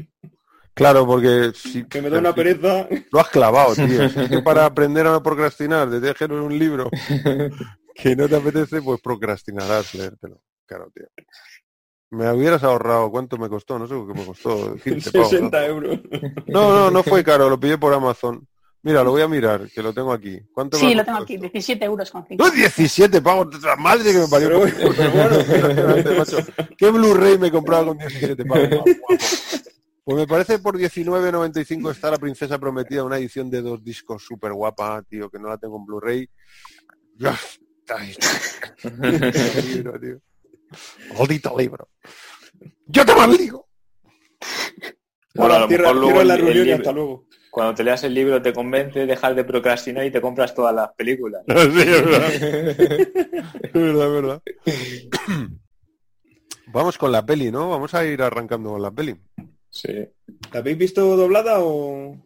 [0.72, 2.86] Claro, porque si Que me da una pereza.
[3.10, 4.08] lo has clavado, tío.
[4.08, 6.88] Si es que para aprender a no procrastinar, de dejar un libro
[7.96, 10.40] que no te apetece, pues procrastinarás leértelo.
[10.66, 11.06] Claro, tío.
[12.10, 13.78] Me hubieras ahorrado, ¿cuánto me costó?
[13.78, 14.76] No sé qué me costó.
[14.84, 15.38] 15 pavos, ¿no?
[15.38, 16.00] 60 euros.
[16.46, 18.46] No, no, no fue caro, lo pillé por Amazon.
[18.82, 20.38] Mira, lo voy a mirar, que lo tengo aquí.
[20.52, 21.48] ¿Cuánto Sí, lo tengo aquí, esto?
[21.48, 22.44] 17 euros con 5.
[22.44, 23.60] ¡No, 17 pavos!
[23.60, 24.48] ¡La madre que me parió!
[24.48, 26.44] Pero- bueno.
[26.78, 28.68] ¿Qué Blu-ray me he comprado con 17 pavos?
[28.68, 29.24] Guapo, guapo.
[30.04, 34.52] Pues me parece por 19.95 está La Princesa Prometida, una edición de dos discos súper
[34.52, 36.30] guapa, tío, que no la tengo en Blu-ray.
[37.94, 40.20] Maldito libro, tío.
[41.18, 41.88] Maldito libro.
[42.86, 43.68] ¡Yo te maldigo!
[45.34, 47.26] Bueno, a mejor luego la el- y hasta luego.
[47.50, 50.92] Cuando te leas el libro te convence, dejas de procrastinar y te compras todas las
[50.94, 51.42] películas.
[51.48, 52.32] Sí, es verdad.
[52.34, 54.42] Es verdad, es verdad.
[56.66, 57.70] Vamos con la peli, ¿no?
[57.70, 59.14] Vamos a ir arrancando con la peli.
[59.70, 59.92] Sí.
[60.52, 62.16] ¿La habéis visto doblada o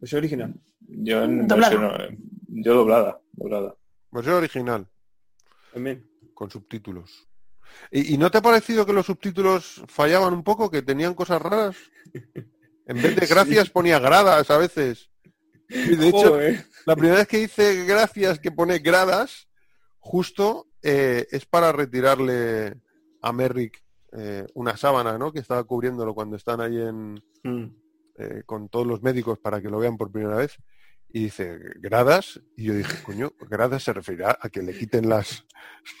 [0.00, 0.54] es original?
[0.80, 1.72] Yo no Doblada.
[1.72, 3.74] sé, no- yo doblada, doblada.
[4.12, 4.86] Versión original,
[5.72, 6.06] También.
[6.34, 7.26] con subtítulos.
[7.90, 11.40] ¿Y, y no te ha parecido que los subtítulos fallaban un poco, que tenían cosas
[11.40, 11.76] raras?
[12.86, 15.08] En vez de gracias ponía gradas a veces.
[15.68, 16.66] Y de hecho, Joder.
[16.84, 19.48] la primera vez que dice gracias que pone gradas,
[20.00, 22.74] justo eh, es para retirarle
[23.22, 25.32] a Merrick eh, una sábana, ¿no?
[25.32, 27.74] Que estaba cubriéndolo cuando están ahí en, Mm.
[28.18, 30.58] eh, con todos los médicos para que lo vean por primera vez.
[31.12, 35.44] Y dice, gradas, y yo dije, coño, gradas se referirá a que le quiten las,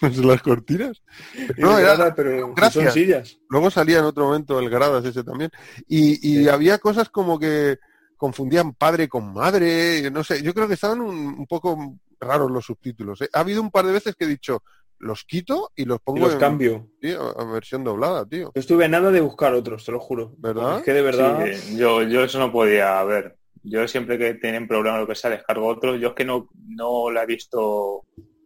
[0.00, 1.02] las cortinas.
[1.58, 2.94] No, Y era- nada, pero son gracias.
[2.94, 3.38] sillas.
[3.48, 5.50] Luego salía en otro momento el gradas ese también.
[5.86, 6.48] Y, y Sí.
[6.48, 7.78] había cosas como que
[8.16, 12.64] confundían padre con madre, no sé, yo creo que estaban un, un poco raros los
[12.64, 13.20] subtítulos.
[13.20, 13.28] ¿eh?
[13.32, 14.62] Ha habido un par de veces que he dicho,
[15.00, 16.88] los quito y los Y pongo los en cambio.
[17.00, 18.52] tío, a versión doblada, tío.
[18.54, 20.34] Yo estuve a nada de buscar otros, te lo juro.
[20.38, 20.78] ¿Verdad?
[20.78, 21.44] Es que de verdad...
[21.52, 23.36] Sí, yo, yo eso no podía ver.
[23.64, 26.00] Yo siempre que tienen programa lo que sea, descargo otros.
[26.00, 28.04] Yo es que no, no la he visto,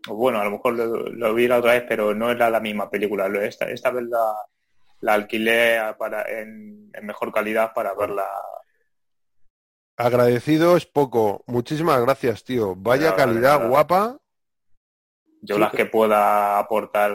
[0.08, 2.90] bueno, a lo mejor lo, lo vi la otra vez, pero no era la misma
[2.90, 3.26] película.
[3.42, 4.34] Esta, esta vez la,
[5.00, 8.26] la alquilé para, en, en mejor calidad para verla.
[9.96, 11.42] Agradecido es poco.
[11.46, 12.74] Muchísimas gracias, tío.
[12.76, 14.18] Vaya calidad guapa.
[15.40, 17.12] Yo Sí, las que pueda aportar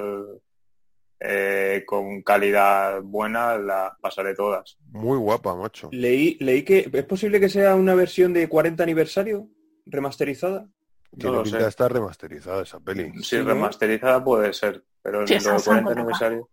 [1.24, 4.78] eh, con calidad buena las pasaré todas.
[4.90, 5.90] Muy guapa, macho.
[5.92, 9.48] Leí, leí que es posible que sea una versión de 40 aniversario
[9.86, 10.68] remasterizada.
[11.18, 11.64] Tiene pinta sé.
[11.64, 13.12] de estar remasterizada esa peli.
[13.22, 13.44] Si ¿no?
[13.44, 16.50] remasterizada puede ser, pero Sí, en es 40 algo aniversario,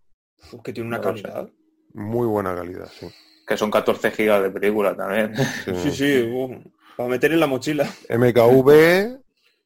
[0.52, 1.48] Uf, que tiene una No calidad.
[1.94, 3.06] Muy buena calidad, sí.
[3.46, 5.32] que son 14 gigas de película también.
[5.64, 5.72] Sí.
[5.84, 6.60] Sí, sí, uh,
[6.96, 7.88] para meter en la mochila.
[8.10, 9.20] MKV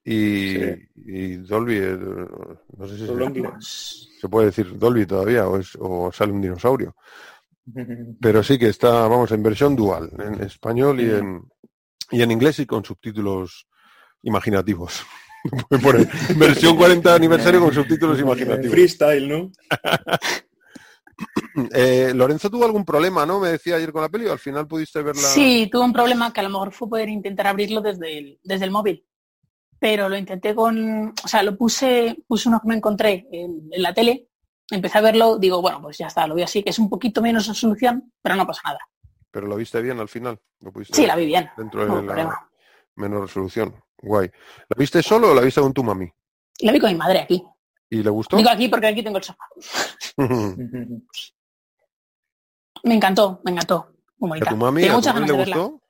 [0.05, 0.89] y, Sí.
[1.07, 1.77] y Dolby.
[1.79, 1.99] eh,
[2.77, 3.07] No sé si.
[4.23, 6.95] Se, puede decir Dolby todavía o, es- o sale un dinosaurio.
[8.21, 11.43] Pero sí que está, vamos, en versión dual, en español y en,
[12.13, 13.67] y en inglés y con subtítulos
[14.23, 15.03] imaginativos.
[15.83, 18.71] Poner versión 40 aniversario con subtítulos imaginativos.
[18.75, 19.51] Freestyle, ¿no?
[21.73, 23.39] Eh, Lorenzo tuvo algún problema, ¿no?
[23.41, 25.21] Me decía ayer con la peli, al final pudiste verla.
[25.23, 28.65] Sí, tuve un problema que a lo mejor fue poder intentar abrirlo desde el, desde
[28.65, 29.05] el móvil.
[29.83, 33.83] Pero lo intenté con, o sea, lo puse, puse uno que me encontré en, en
[33.83, 34.29] la tele,
[34.71, 37.21] empecé a verlo, digo, bueno, pues ya está, lo vi así, que es un poquito
[37.21, 38.79] menos resolución, pero no pasa nada.
[39.33, 40.39] Pero lo viste bien al final.
[40.61, 41.51] ¿Lo pudiste Sí, la vi bien.
[41.57, 42.51] Dentro no de la problema.
[42.95, 43.75] menor resolución.
[43.99, 44.31] Guay.
[44.69, 46.09] ¿La viste solo o la viste con tu mami?
[46.61, 47.43] La vi con mi madre aquí.
[47.91, 48.37] ¿Y le gustó?
[48.37, 49.45] Digo aquí porque aquí tengo el sofá.
[52.85, 53.93] Me encantó, me encantó.
[54.19, 54.51] Muy ¿A bonita.
[54.51, 55.57] tu mami, a tu mami le de verla.
[55.57, 55.81] gustó?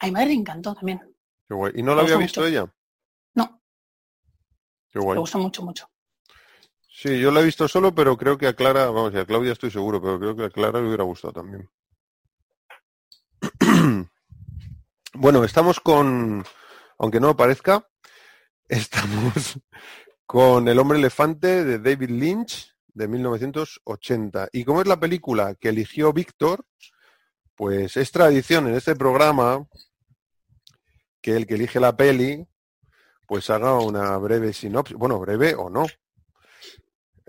[0.00, 1.00] A mi madre le encantó también.
[1.48, 1.72] Qué guay.
[1.76, 2.50] ¿Y no la había visto mucho.
[2.50, 2.72] ella?
[4.94, 5.88] Me gusta mucho, mucho.
[6.90, 9.52] Sí, yo la he visto solo, pero creo que a Clara, vamos, y a Claudia
[9.52, 11.70] estoy seguro, pero creo que a Clara le hubiera gustado también.
[15.14, 16.44] bueno, estamos con,
[16.98, 17.86] aunque no parezca,
[18.68, 19.60] estamos
[20.26, 24.48] con El hombre elefante de David Lynch de 1980.
[24.52, 26.66] Y como es la película que eligió Víctor,
[27.54, 29.66] pues es tradición en este programa
[31.20, 32.46] que el que elige la peli,
[33.28, 34.96] pues haga una breve sinopsis.
[34.96, 35.84] Bueno, breve o no.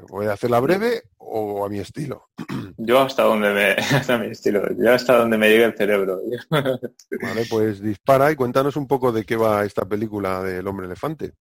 [0.08, 2.30] Voy a hacerla breve o a mi estilo.
[2.78, 6.22] Yo hasta donde me, hasta mi estilo, yo hasta donde me llegue el cerebro.
[6.50, 11.34] Vale, pues dispara y cuéntanos un poco de qué va esta película del hombre elefante.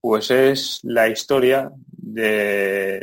[0.00, 3.02] Pues es la historia de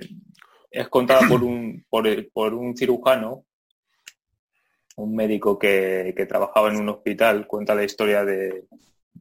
[0.71, 3.45] es contada por un por, por un cirujano,
[4.95, 8.65] un médico que, que trabajaba en un hospital, cuenta la historia de,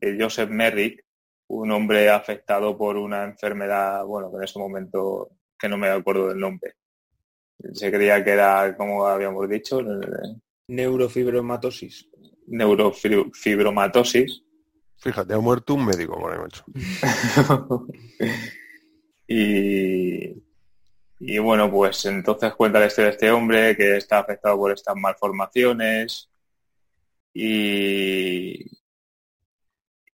[0.04, 1.04] de Joseph Merrick,
[1.48, 6.28] un hombre afectado por una enfermedad, bueno, que en ese momento que no me acuerdo
[6.28, 6.74] del nombre.
[7.72, 9.80] Se creía que era, como habíamos dicho,
[10.68, 12.08] Neurofibromatosis.
[12.46, 14.42] neurofibromatosis.
[14.96, 16.40] Fíjate, ha muerto un médico por ahí,
[19.28, 20.42] y,
[21.20, 24.96] y bueno, pues entonces cuenta la historia de este hombre que está afectado por estas
[24.96, 26.30] malformaciones
[27.34, 28.64] y,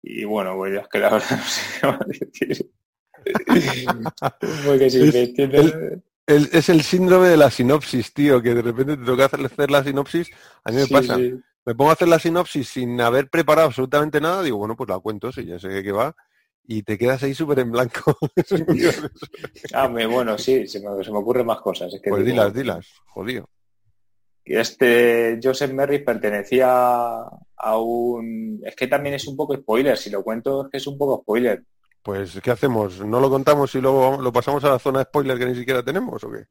[0.08, 2.72] y bueno, pues ya es que la verdad no sé qué más decir.
[4.66, 8.62] Porque si Es- me entiendes- El- es el síndrome de la sinopsis, tío, que de
[8.64, 10.30] repente te toca hacer, hacer la sinopsis.
[10.64, 11.18] A mí me Sí, pasa.
[11.18, 11.36] sí.
[11.68, 14.42] Me pongo a hacer la sinopsis sin haber preparado absolutamente nada.
[14.42, 16.16] Digo, bueno, pues la cuento, si ya sé de qué va.
[16.68, 18.18] Y te quedas ahí súper en blanco.
[19.74, 21.94] Ah, me- bueno, sí, se me, se me ocurren más cosas.
[21.94, 22.88] Es que pues digo, dilas, dilas.
[23.08, 23.48] Jodido.
[24.46, 28.62] Y este Joseph Merrick pertenecía a un...
[28.64, 31.22] Es que también es un poco spoiler, si lo cuento es que es un poco
[31.24, 31.64] spoiler.
[32.04, 33.00] Pues, ¿qué hacemos?
[33.04, 35.82] ¿No lo contamos y luego lo pasamos a la zona de spoiler que ni siquiera
[35.84, 36.44] tenemos o qué?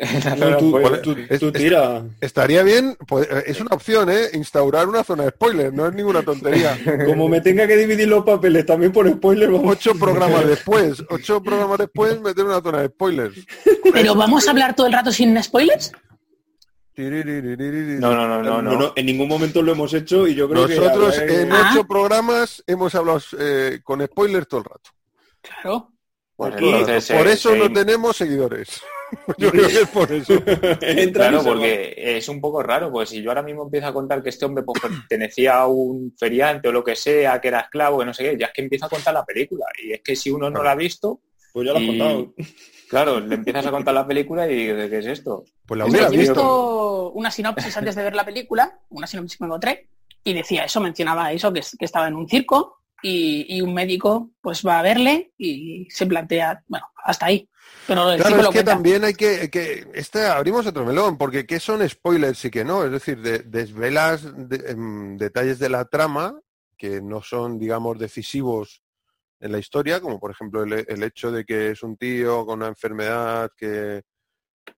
[0.38, 2.02] No, tú, tú- es- tú es- tira.
[2.20, 4.28] Estaría bien, pues, eh, es una opción, ¿eh?
[4.32, 6.76] Instaurar una zona de spoiler, no es ninguna tontería.
[7.06, 9.70] Como me tenga que dividir los papeles también por spoiler, vamos.
[9.70, 13.36] Ocho programas después, ocho programas después, meter una zona de spoilers.
[13.92, 15.92] Pero vamos a hablar todo el rato sin spoilers.
[16.96, 20.66] No, no, no, no, No, no, en ningún momento lo hemos hecho y yo creo
[20.68, 21.20] Nosotros que...
[21.22, 21.70] habrá- en Ah.
[21.72, 24.90] ocho programas hemos hablado eh, con spoilers todo el rato.
[25.40, 25.92] Claro.
[26.36, 28.80] Pues entonces, Por eh, eso no tenemos seguidores.
[29.38, 30.34] Yo creo que es por eso.
[31.12, 34.30] Claro, porque es un poco raro, pues si yo ahora mismo empiezo a contar que
[34.30, 38.04] este hombre pues, pertenecía a un feriante o lo que sea, que era esclavo, que
[38.06, 39.66] no sé qué, ya es que empieza a contar la película.
[39.84, 41.20] Y es que si uno no la ha visto,
[41.52, 42.34] Pues ya lo has y- contado.
[42.90, 45.44] Claro, le empiezas a contar la película y dices, ¿qué es esto?
[45.64, 46.34] Pues la Es hubiera que yo he visto.
[46.34, 49.88] visto una sinopsis antes de ver la película, una sinopsis que me encontré,
[50.24, 53.72] y decía eso, mencionaba eso, que, es- que estaba en un circo y, y un
[53.72, 57.48] médico pues va a verle y se plantea, bueno, hasta ahí.
[57.86, 58.72] Pero el Claro, circo es lo que cuenta.
[58.72, 62.84] también hay que, que este, abrimos otro melón, porque ¿qué son spoilers y qué no?
[62.84, 66.38] Es decir, de- desvelas de- em, detalles de la trama
[66.76, 68.82] que no son, digamos, decisivos
[69.40, 72.58] en la historia, como por ejemplo el, el hecho de que es un tío con
[72.58, 74.02] una enfermedad que,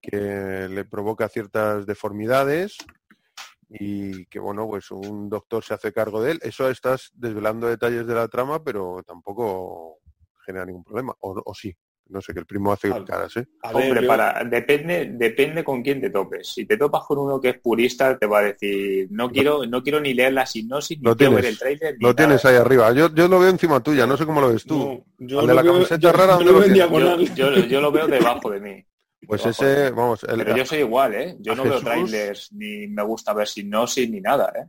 [0.01, 2.77] que le provoca ciertas deformidades
[3.69, 6.39] y que, bueno, pues un doctor se hace cargo de él.
[6.43, 9.99] Eso estás desvelando detalles de la trama, pero tampoco
[10.45, 11.13] genera ningún problema.
[11.19, 11.75] O, o sí,
[12.09, 13.47] no sé, que el primo hace caras, ¿eh?
[13.63, 16.47] A ver, Hombre, yo- para, depende, depende con quién te topes.
[16.53, 19.81] Si te topas con uno que es purista, te va a decir, no quiero, no
[19.81, 21.95] quiero ni leer la sinopsis, ni Lo quiero tienes, ver el trailer.
[21.99, 22.91] Lo tienes ahí arriba.
[22.93, 24.77] Yo, yo lo veo encima tuya, no sé cómo lo ves tú.
[24.77, 27.19] no, yo Al de lo la veo- camiseta yo- rara, yo ¿dónde lo lo veo.
[27.35, 28.85] Yo, yo, lo debajo de mí.
[29.25, 31.37] Pues ese, vamos, el, Pero yo soy igual, ¿eh?
[31.39, 34.65] Yo no veo trailers, ni me gusta ver sinopsis, ni nada, ¿eh?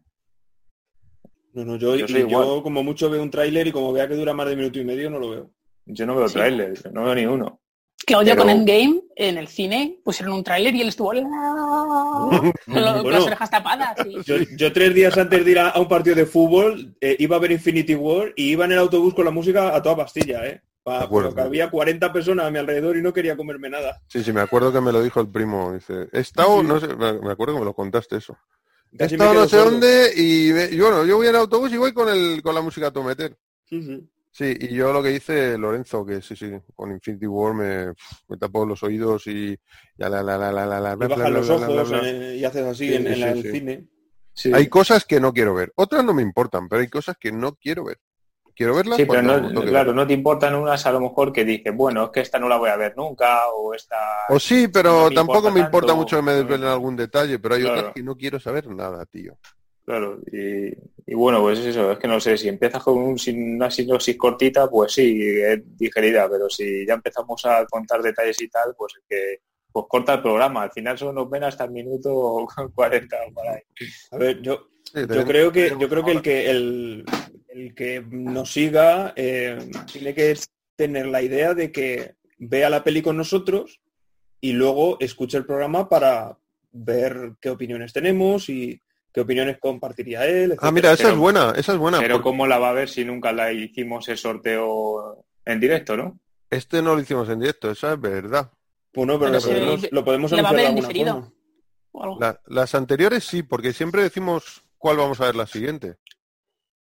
[1.54, 2.46] No, no, yo, Yo y soy igual.
[2.46, 4.84] yo como mucho veo un tráiler y como vea que dura más de minuto y
[4.84, 5.50] medio, no lo veo.
[5.86, 6.34] Yo no veo Sí.
[6.34, 7.60] trailers, no veo ni uno.
[8.06, 13.10] Claudia Pero- con Endgame en el cine pusieron un tráiler y él estuvo con, Bueno.
[13.10, 13.94] las orejas tapadas.
[14.06, 17.16] y- Yo, yo tres días antes de ir a, a un partido de fútbol eh,
[17.18, 19.96] iba a ver Infinity War y iba en el autobús con la música a toda
[19.96, 20.60] pastilla, ¿eh?
[20.82, 21.28] Pa- De acuerdo.
[21.30, 24.02] porque había 40 personas a mi alrededor y no quería comerme nada.
[24.08, 25.72] Sí, sí, me acuerdo que me lo dijo el primo.
[25.72, 26.66] Dice, he estado, Sí.
[26.66, 28.36] no sé, me acuerdo que me lo contaste eso.
[28.92, 31.92] He Casi me estado no sé dónde y, bueno, yo voy en autobús y voy
[31.94, 33.34] con el con la música a todo meter.
[33.64, 34.06] Sí, sí.
[34.36, 37.92] Sí, y yo lo que hice Lorenzo, que sí, sí, con Infinity War me,
[38.28, 39.56] me tapo los oídos y
[39.96, 42.08] ya la la la la la la bajas bla, los bla, bla, ojos bla.
[42.10, 43.50] eh, y haces así Sí, en, en sí, la- sí, el sí.
[43.52, 43.88] cine.
[44.34, 47.30] Sí, Hay cosas que no quiero ver, otras no me importan, pero hay cosas que
[47.30, 47.98] no quiero ver.
[48.56, 49.94] Quiero verlas Sí, pero no, claro, ver.
[49.94, 52.56] no te importan unas a lo mejor que dices, bueno, es que esta no la
[52.56, 53.96] voy a ver nunca, o esta...
[54.30, 55.96] O sí, pero no me tampoco importa me importa tanto.
[56.04, 57.78] mucho que me desvelen algún detalle, pero hay Claro.
[57.80, 59.38] otras que no quiero saber nada, tío.
[59.84, 60.68] Claro, y,
[61.06, 64.16] y bueno, pues eso, es que no sé, si empiezas con un, sin- una sinopsis
[64.16, 68.94] cortita, pues sí, es digerida, pero si ya empezamos a contar detalles y tal, pues
[68.96, 73.16] es que pues corta el programa, al final solo nos ven hasta el minuto 40
[73.28, 73.60] o por ahí.
[74.12, 77.04] A ver, yo, yo creo que yo creo que el que el,
[77.48, 79.58] el que nos siga eh,
[79.92, 80.34] tiene que
[80.76, 83.80] tener la idea de que vea la peli con nosotros
[84.40, 86.38] y luego escuche el programa para
[86.72, 88.80] ver qué opiniones tenemos y
[89.14, 90.56] qué opiniones compartiría él.
[90.60, 91.98] Ah, mira, esa Pero- es buena, esa es buena.
[92.00, 95.96] Pero porque ¿cómo la va a ver si nunca la hicimos el sorteo en directo,
[95.96, 96.18] no?
[96.50, 98.50] Este no lo hicimos en directo, esa es verdad.
[98.92, 102.20] Bueno, pero Pero lo podemos, lo podemos.
[102.20, 105.96] La- las anteriores sí, porque siempre decimos cuál vamos a ver la siguiente.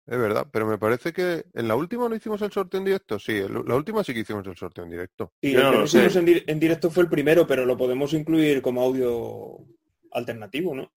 [0.07, 3.19] Es verdad, pero me parece que en la última no hicimos el sorteo en directo.
[3.19, 5.33] Sí, el- la última sí que hicimos el sorteo en directo.
[5.41, 6.19] Sí, el no que lo no hicimos sé.
[6.19, 9.57] en, di- en directo fue el primero, pero lo podemos incluir como audio
[10.11, 10.91] alternativo, ¿no?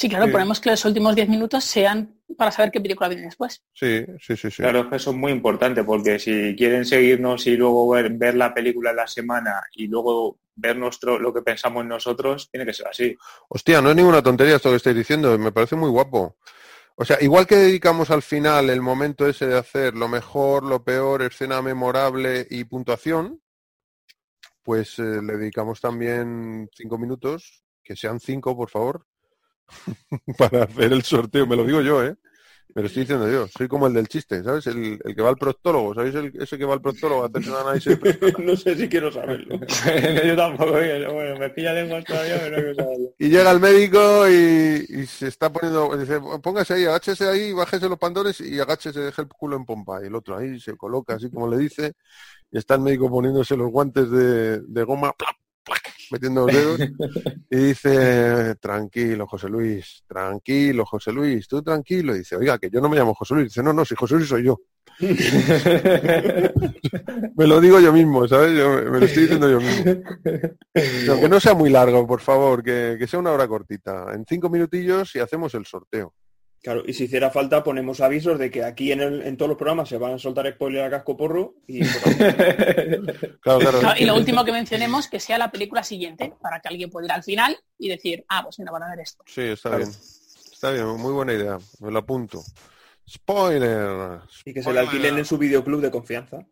[0.00, 0.32] Sí, claro, Sí.
[0.32, 3.62] ponemos que los últimos 10 minutos sean para saber qué película viene después.
[3.74, 4.62] Sí, sí, sí, sí.
[4.62, 8.34] Claro, es que eso es muy importante porque si quieren seguirnos y luego ver, ver
[8.34, 12.72] la película en la semana y luego ver nuestro lo que pensamos nosotros, tiene que
[12.72, 13.14] ser así.
[13.50, 16.38] Hostia, no es ninguna tontería esto que estáis diciendo, me parece muy guapo.
[16.96, 20.82] O sea, igual que dedicamos al final el momento ese de hacer lo mejor, lo
[20.82, 23.42] peor, escena memorable y puntuación,
[24.62, 29.06] pues eh, le dedicamos también cinco minutos, que sean cinco, por favor,
[30.38, 31.46] para hacer el sorteo.
[31.46, 32.16] Me lo digo yo, ¿eh?
[32.74, 33.48] Me lo estoy diciendo yo.
[33.48, 34.66] Soy como el del chiste, ¿sabes?
[34.68, 36.14] El, el que va al proctólogo, ¿sabéis?
[36.16, 37.98] El- ese que va al proctólogo a hacerse un análisis.
[38.38, 39.58] no sé si quiero saberlo.
[40.26, 43.14] yo tampoco, bueno, me pilla lenguas todavía, pero no quiero saberlo.
[43.18, 47.88] Y llega el médico y, y se está poniendo, dice, póngase ahí, agáchese ahí, bájese
[47.88, 50.02] los pantalones y agáchese, deje el culo en pompa.
[50.02, 51.92] Y el otro ahí se coloca así como le dice,
[52.50, 55.14] y está el médico poniéndose los guantes de, de goma,
[56.10, 56.80] metiendo los dedos,
[57.50, 62.14] y dice, tranquilo, José Luis, tranquilo, José Luis, tú tranquilo.
[62.14, 63.48] Y dice, oiga, que yo no me llamo José Luis.
[63.48, 64.60] Dice, no, no, si José Luis soy yo.
[67.36, 68.58] Me lo digo yo mismo, ¿sabes?
[68.58, 70.02] Yo me, lo estoy diciendo yo mismo.
[70.74, 74.12] Que no sea muy largo, por favor, que, que sea una hora cortita.
[74.12, 76.12] En cinco minutillos y hacemos el sorteo.
[76.62, 79.56] Claro, y si hiciera falta ponemos avisos de que aquí en, el- en todos los
[79.58, 81.80] programas se van a soltar spoiler a casco porro y
[83.40, 83.80] Claro, claro.
[83.80, 87.06] Claro, y lo último que mencionemos, que sea la película siguiente, para que alguien pueda
[87.06, 89.24] ir al final y decir, ah, pues mira, van a ver esto.
[89.26, 89.86] Sí, está Claro.
[89.86, 89.98] bien.
[90.52, 91.58] Está bien, muy buena idea.
[91.80, 92.42] Me lo apunto.
[93.08, 94.20] Spoiler.
[94.44, 96.46] y que se le alquilen en su videoclub de confianza.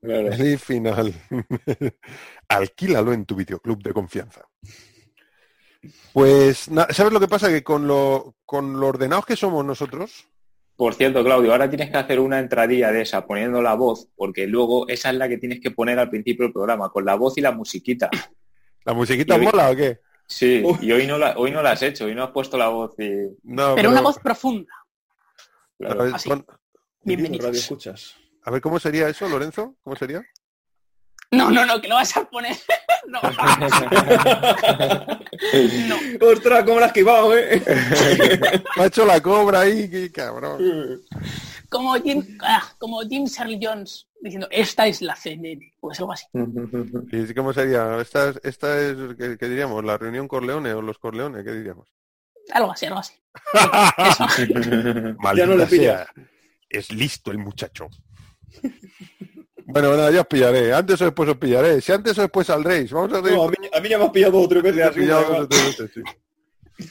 [0.00, 0.32] Claro.
[0.32, 1.12] Feliz final.
[2.48, 4.42] Alquílalo en tu videoclub de confianza.
[6.12, 7.48] Pues, ¿sabes lo que pasa?
[7.48, 10.26] Que con lo, con lo ordenados que somos nosotros,
[10.76, 14.46] Por cierto, Claudio, ahora tienes que hacer una entradilla de esa poniendo la voz, porque
[14.46, 17.36] luego esa es la que tienes que poner al principio del programa, con la voz
[17.38, 18.08] y la musiquita.
[18.84, 20.00] ¿la musiquita hoy- mola o qué?
[20.26, 22.68] Sí, y hoy no la, hoy no la has hecho, hoy no has puesto la
[22.68, 23.10] voz y
[23.42, 24.72] No, Pero una voz profunda.
[25.78, 25.98] claro.
[26.24, 26.58] pon- Radio
[27.04, 27.56] Bienvenidos.
[27.56, 28.14] escuchas.
[28.44, 29.76] a ver, ¿cómo sería eso, Lorenzo?
[29.82, 30.22] ¿Cómo sería?
[31.32, 32.54] No, no, no, que lo vas a poner.
[33.08, 33.20] no.
[35.88, 35.96] no.
[36.30, 37.62] ¡Ostras, cómo la has esquivado, eh!
[38.76, 41.02] Me ha hecho la cobra ahí, qué cabrón.
[41.70, 45.72] Como Jim, ah, como Jim Charlie Jones diciendo, esta es la CNN.
[45.80, 46.26] Pues algo así.
[47.10, 47.98] ¿Y cómo sería?
[47.98, 49.82] Esta es, esta es ¿qué, qué diríamos?
[49.84, 51.44] ¿La reunión Corleone o los Corleones?
[51.44, 51.88] ¿Qué diríamos?
[52.52, 53.14] Algo así, algo así.
[55.18, 56.04] Maldita Ya no le pilla.
[56.04, 56.26] sea.
[56.68, 57.88] Es listo el muchacho.
[59.72, 60.72] Bueno, bueno, ya os pillaré.
[60.74, 61.80] Antes o después os pillaré.
[61.80, 62.92] Si antes o después saldréis.
[62.92, 63.36] Vamos a reír.
[63.36, 64.76] No, a, mí, a mí ya me has pillado dos o tres veces.
[64.76, 65.48] Me ha así, pillado da igual.
[65.48, 66.04] dos o tres veces,
[66.78, 66.88] sí.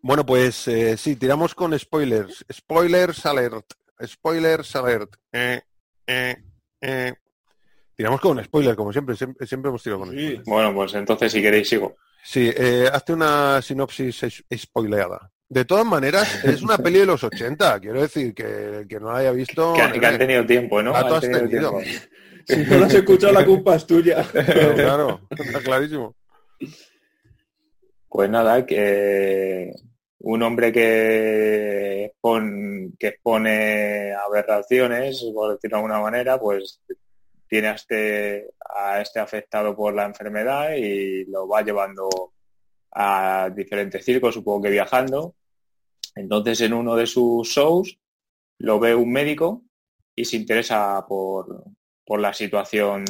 [0.00, 2.44] Bueno, pues eh, sí, tiramos con spoilers.
[2.52, 3.72] Spoilers alert.
[4.06, 5.16] Spoilers alert.
[5.32, 5.60] Eh,
[6.06, 6.36] eh,
[6.80, 7.14] eh.
[7.96, 9.16] Tiramos con spoiler, como siempre.
[9.16, 10.16] Siempre, siempre hemos tirado con Sí.
[10.18, 10.44] spoilers.
[10.44, 11.96] Bueno, pues entonces si queréis sigo.
[12.22, 15.30] Sí, eh, hazte una sinopsis es- spoileada.
[15.48, 17.80] De todas maneras, es una peli de los 80.
[17.80, 19.74] Quiero decir que el que no la haya visto...
[19.74, 20.94] Que, que han tenido tiempo, ¿no?
[20.94, 21.78] Han tenido tenido.
[21.78, 21.80] tiempo.
[22.46, 24.22] Si no lo has escuchado, la culpa es tuya.
[24.32, 26.14] Claro, claro, está clarísimo.
[28.06, 29.72] Pues nada, que
[30.18, 32.12] un hombre que,
[32.98, 36.80] que expone aberraciones, por decirlo de alguna manera, pues
[37.48, 42.33] tiene a este, a este afectado por la enfermedad y lo va llevando
[42.94, 45.34] a diferentes circos, supongo que viajando.
[46.14, 47.98] Entonces, en uno de sus shows
[48.58, 49.64] lo ve un médico
[50.14, 51.64] y se interesa por,
[52.06, 53.04] por la situación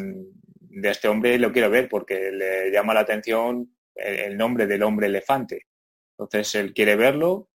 [0.59, 4.67] de este hombre y lo quiere ver porque le llama la atención el, el nombre
[4.67, 5.67] del hombre elefante.
[6.13, 7.49] Entonces él quiere verlo,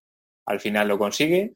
[0.45, 1.55] al final lo consigue,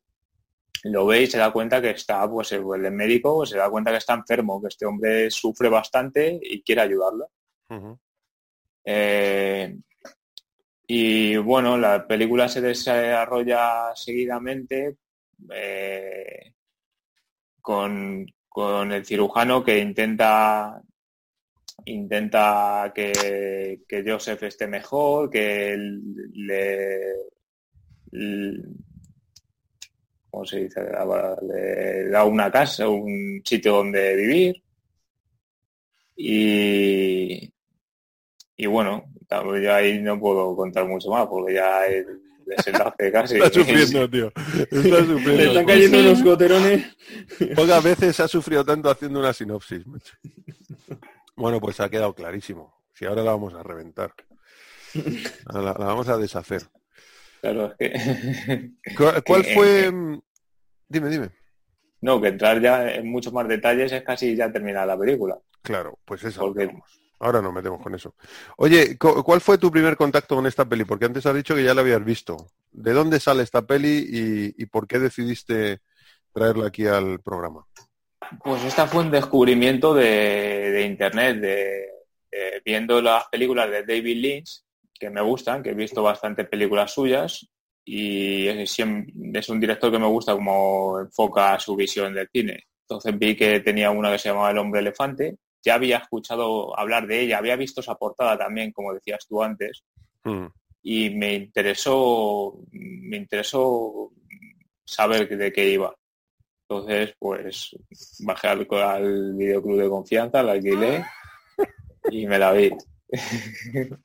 [0.83, 3.91] lo ve y se da cuenta que está, pues el, el médico se da cuenta
[3.91, 7.29] que está enfermo, que este hombre sufre bastante y quiere ayudarlo.
[8.85, 9.77] Eh,
[10.87, 14.97] y bueno, la película se desarrolla seguidamente
[15.53, 16.53] eh,
[17.61, 20.81] con, con el cirujano que intenta
[21.85, 26.99] intenta que, que Joseph esté mejor, que le,
[28.11, 28.63] le-
[30.29, 30.81] ¿cómo se dice?
[30.81, 34.63] Le da una casa, un sitio donde vivir.
[36.15, 37.51] Y,
[38.57, 39.03] y bueno,
[39.41, 42.05] tam- yo ahí no puedo contar mucho más porque ya el
[42.45, 43.35] desenlace casi.
[43.37, 44.27] Está sufriendo, tío.
[44.27, 45.65] Está Le están sufriendo.
[45.65, 46.05] cayendo Sí.
[46.07, 46.97] unos goterones.
[47.55, 49.85] Pocas veces ha sufrido tanto haciendo una sinopsis.
[49.87, 50.13] macho.
[51.35, 52.75] Bueno, pues ha quedado clarísimo.
[52.93, 54.13] Si ahora la vamos a reventar.
[55.51, 56.61] La, la vamos a deshacer.
[57.41, 58.71] Claro, es que...
[58.97, 59.87] ¿Cuál, cuál fue...?
[59.87, 60.19] eh.
[60.87, 61.29] Dime, dime.
[62.01, 65.39] No, que entrar ya en muchos más detalles es casi ya terminar la película.
[65.63, 66.41] Claro, pues eso.
[66.41, 67.01] Porque- vamos.
[67.23, 68.15] Ahora nos metemos con eso.
[68.57, 70.83] Oye, cu- ¿cuál fue tu primer contacto con esta peli?
[70.83, 72.35] Porque antes has dicho que ya la habías visto.
[72.69, 75.79] ¿De dónde sale esta peli y, por qué decidiste
[76.33, 77.65] traerla aquí al programa?
[78.43, 81.85] Pues esta fue un descubrimiento de, internet, de,
[82.65, 84.61] viendo las películas de David Lynch,
[84.93, 87.47] que me gustan, que he visto bastantes películas suyas,
[87.85, 92.65] y es, es un director que me gusta como enfoca su visión del cine.
[92.81, 97.07] Entonces vi que tenía una que se llamaba El hombre elefante, ya había escuchado hablar
[97.07, 99.83] de ella, había visto esa portada también, como decías tú antes,
[100.23, 100.45] Mm,
[100.83, 104.11] y me interesó, me interesó
[104.85, 105.93] saber de qué iba.
[106.67, 107.75] Entonces, pues
[108.19, 111.05] bajé al, al videoclub de confianza, la alquilé
[112.09, 112.71] y me la vi.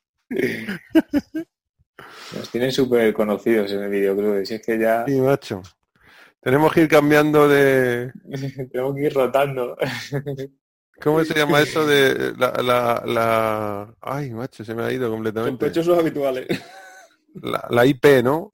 [2.34, 5.62] Nos tienen súper conocidos en el videoclub, si es que ya Sí, macho.
[6.40, 8.12] Tenemos que ir cambiando de...
[8.70, 9.76] tenemos que ir rotando.
[11.02, 13.94] ¿Cómo se llama eso de la, la, la...
[14.00, 15.64] Ay, macho, se me ha ido completamente.
[15.66, 16.46] Sospechosos habituales.
[17.34, 18.50] La, la IP, ¿no?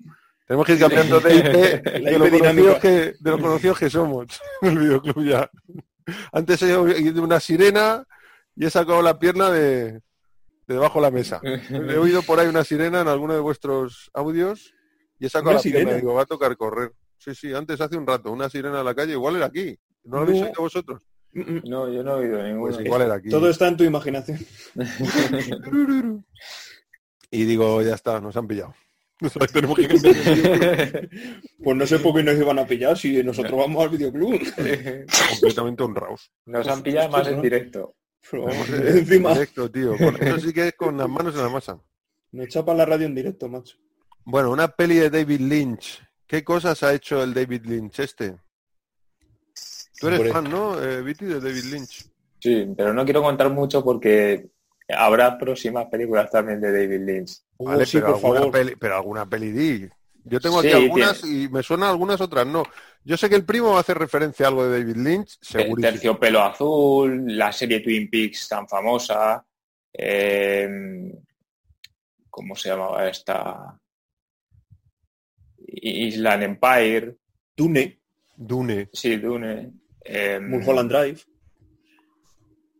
[0.46, 2.48] Tenemos que ir cambiando de IP, La de, lo IP dinámica.
[2.50, 2.88] conocidos que,
[3.18, 4.26] de lo conocidos que somos
[4.62, 5.50] en el videoclub ya.
[6.32, 8.04] Antes he oído una sirena
[8.54, 10.00] y he sacado la pierna de, de
[10.66, 11.40] debajo de la mesa.
[11.42, 14.74] He oído por ahí una sirena en alguno de vuestros audios
[15.18, 15.80] y he sacado ¿Una la pierna.
[15.80, 15.96] sirena?
[15.96, 16.92] Digo, va a tocar correr.
[17.16, 19.78] Sí, sí, antes hace un rato, una sirena en la calle, igual era aquí.
[20.04, 20.46] ¿No lo habéis No.
[20.48, 21.02] oído vosotros?
[21.34, 22.74] No, yo no he oído ninguno.
[22.74, 23.28] Pues igual era aquí.
[23.28, 24.38] Todo está en tu imaginación.
[27.34, 28.72] Y digo, ya está, nos han pillado.
[29.52, 31.08] Tenemos que.
[31.58, 34.38] Pues no sé por qué nos iban a pillar si nosotros vamos al videoclub.
[35.30, 36.30] completamente honrados.
[36.46, 37.96] Nos han pillado más en directo.
[38.30, 39.96] En encima, directo, tío.
[39.96, 41.80] Con eso sí que es con las manos en la masa.
[42.30, 43.78] nos chapa la radio en directo, macho.
[44.24, 46.02] Bueno, una peli de David Lynch.
[46.28, 48.36] ¿Qué cosas ha hecho el David Lynch este?
[50.04, 52.06] Tú eres fan, ¿no, eh, Viti, de David Lynch?
[52.38, 54.48] Sí, pero no quiero contar mucho porque
[54.88, 57.38] habrá próximas películas también de David Lynch.
[57.56, 58.52] Oh, sí, pero, por alguna favor.
[58.52, 59.88] peli, pero alguna peli di.
[60.26, 62.62] Yo tengo aquí Sí, algunas y me suenan algunas otras no.
[63.04, 65.80] Yo sé que el primo hacer referencia a algo de David Lynch, segurísimo.
[65.92, 69.44] Terciopelo Azul, la serie Twin Peaks tan famosa.
[69.92, 70.68] eh,
[72.30, 73.78] ¿Cómo se llamaba esta?
[75.66, 77.16] Island Empire.
[77.56, 78.00] Dune,
[78.36, 78.88] Dune.
[78.92, 79.72] Sí, Dune.
[80.04, 81.20] Eh, Mulholland Drive.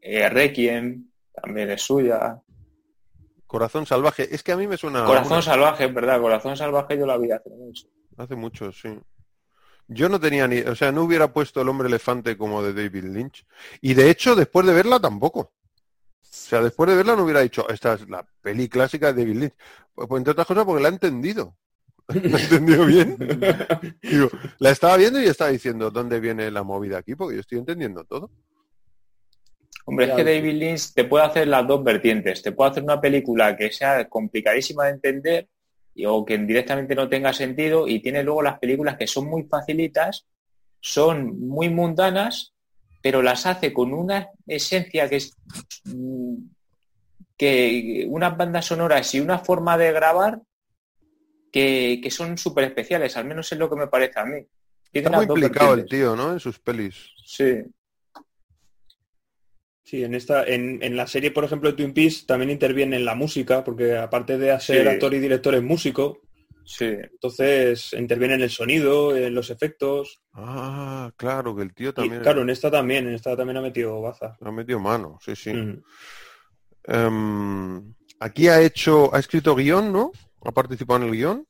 [0.00, 2.40] eh, Requiem, también es suya.
[3.46, 4.34] Corazón salvaje.
[4.34, 5.04] Es que a mí me suena.
[5.04, 6.20] Corazón alguna- Salvaje, ¿verdad?
[6.20, 7.86] Corazón Salvaje yo la vi hace mucho.
[8.16, 8.88] Hace mucho, sí.
[9.86, 13.04] Yo no tenía ni, o sea, no hubiera puesto el hombre elefante como de David
[13.04, 13.46] Lynch.
[13.80, 15.40] Y de hecho, después de verla tampoco.
[15.40, 15.52] O
[16.22, 19.54] sea, después de verla no hubiera dicho, esta es la peli clásica de David Lynch.
[19.94, 21.56] Pues, entre otras cosas porque la he entendido.
[22.14, 23.16] ¿La he entendido bien?
[24.02, 24.28] Digo,
[24.58, 27.14] la estaba viendo y estaba diciendo, ¿dónde viene la movida aquí?
[27.14, 28.30] Porque yo estoy entendiendo todo.
[29.86, 30.24] Hombre, es que.
[30.24, 32.42] David Lynch te puede hacer las dos vertientes.
[32.42, 35.48] Te puede hacer una película que sea complicadísima de entender
[35.94, 39.44] y- o que directamente no tenga sentido y tiene luego las películas que son muy
[39.44, 40.26] facilitas,
[40.80, 42.52] son muy mundanas,
[43.02, 45.36] pero las hace con una esencia que es
[45.84, 46.36] mm,
[47.36, 50.40] que unas bandas sonoras y una forma de grabar
[51.54, 54.44] que, que son súper especiales, al menos es lo que me parece a mí.
[54.90, 56.32] Tiene Está muy implicado el tío, ¿no?
[56.32, 56.96] En sus pelis.
[57.24, 57.62] Sí.
[59.84, 63.04] Sí, en esta, en, en la serie, por ejemplo, de Twin Peaks también interviene en
[63.04, 64.88] la música, porque aparte de ser Sí.
[64.88, 66.20] actor y director es músico,
[66.66, 70.22] Sí, entonces interviene en el sonido, en los efectos.
[70.32, 73.60] Ah, claro, que el tío Y también claro, en esta también, en esta también ha
[73.60, 74.36] metido baza.
[74.40, 75.52] ha metido mano, sí, sí.
[75.52, 75.82] Mm.
[76.84, 80.10] Em, aquí ha hecho, ha escrito guion, ¿no?
[80.44, 81.46] Ha participado en el guion.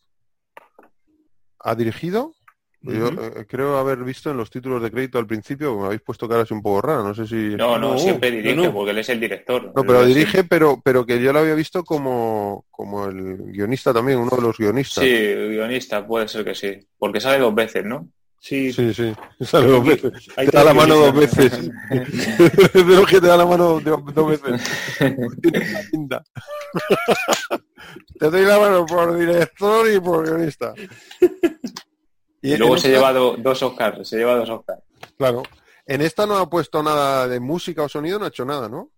[1.60, 2.34] Ha dirigido.
[2.86, 6.28] Yo eh, creo haber visto en los títulos de crédito al principio, me habéis puesto
[6.28, 7.56] caras un poco rara, no sé si...
[7.56, 8.74] No, no, No, siempre dirige no.
[8.74, 9.72] porque él es el director.
[9.74, 14.18] No, pero dirige, pero, pero que yo lo había visto como, como el guionista también,
[14.18, 15.02] uno de los guionistas.
[15.02, 16.78] Sí, guionista, puede ser que sí.
[16.98, 18.06] Porque sale dos veces, ¿no?
[18.46, 19.14] Sí, sí, sí.
[19.40, 20.12] Sale dos veces.
[20.36, 21.50] ahí Te da la mano dos veces.
[21.90, 24.62] Es de los que te da la mano dos veces.
[25.40, 26.24] Tienes una pinta.
[28.18, 30.74] Te doy la mano por director y por guionista.
[32.42, 34.82] Y luego se esta- lleva do- dos Oscars, se lleva dos Oscars.
[35.16, 35.42] Claro.
[35.86, 38.90] En esta no ha puesto nada de música o sonido, no ha hecho nada, ¿no?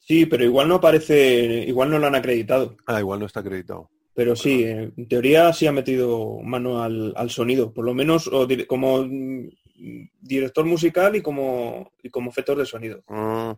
[0.00, 2.76] Sí, pero igual no aparece, igual no lo han acreditado.
[2.86, 3.90] Ah, igual no está acreditado.
[4.14, 8.28] Pero sí, eh, en teoría sí ha metido mano al, al sonido, por lo menos
[8.28, 9.48] o como mm,
[10.20, 13.02] director musical y como, y como efectos de sonido.
[13.08, 13.56] Ah.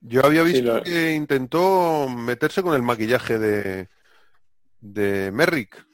[0.00, 3.88] Yo había Sí, visto que intentó meterse con el maquillaje de,
[4.80, 5.86] de Merrick.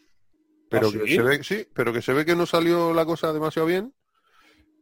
[0.68, 3.32] Pero ¿Ah, que se ve, sí, pero que se ve que no salió la cosa
[3.32, 3.94] demasiado bien.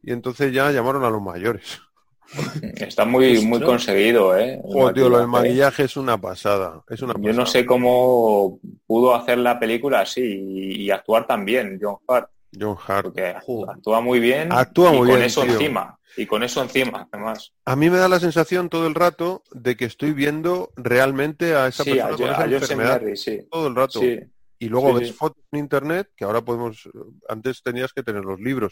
[0.03, 1.81] Y entonces ya llamaron a los mayores.
[2.77, 3.69] Está muy, muy Ostras.
[3.69, 4.59] conseguido, ¿eh?
[4.93, 5.83] Tío, lo del maquillaje.
[5.83, 6.83] es una pasada.
[6.89, 11.45] Es una Yo no sé cómo pudo hacer la película así y, y actuar tan
[11.45, 13.03] bien, John Hart, John Hart.
[13.05, 15.53] porque actúa muy bien Actúa y muy con bien, eso tío.
[15.53, 15.97] encima.
[16.17, 17.51] Y con eso encima, además.
[17.65, 21.67] A mí me da la sensación todo el rato de que estoy viendo realmente a
[21.67, 23.47] esa Sí, a, persona con a esa enfermedad sí.
[23.51, 23.99] todo el rato.
[23.99, 24.19] Sí,
[24.59, 26.87] Y luego ves fotos en internet, que ahora podemos,
[27.27, 28.71] antes tenías que tener los libros,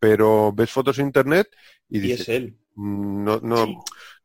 [0.00, 1.48] pero ves fotos en internet
[1.88, 2.56] y Y dices, es él.
[2.74, 3.76] "Mm, no, no, Sí.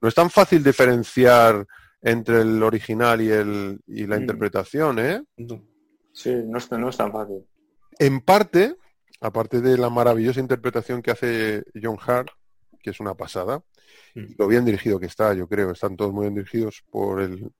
[0.01, 1.65] no es tan fácil diferenciar
[2.01, 4.21] entre el original y, el, y la Mm.
[4.21, 5.23] interpretación, ¿eh?
[6.13, 7.45] Sí, no es, no es tan fácil.
[7.99, 8.75] En parte,
[9.21, 12.29] aparte de la maravillosa interpretación que hace John Hart,
[12.81, 13.61] que es una pasada,
[14.15, 14.19] Mm.
[14.29, 17.51] y lo bien dirigido que está, yo creo, están todos muy bien dirigidos por el,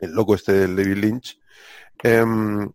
[0.00, 1.40] el loco este del David Lynch.
[2.02, 2.70] Em,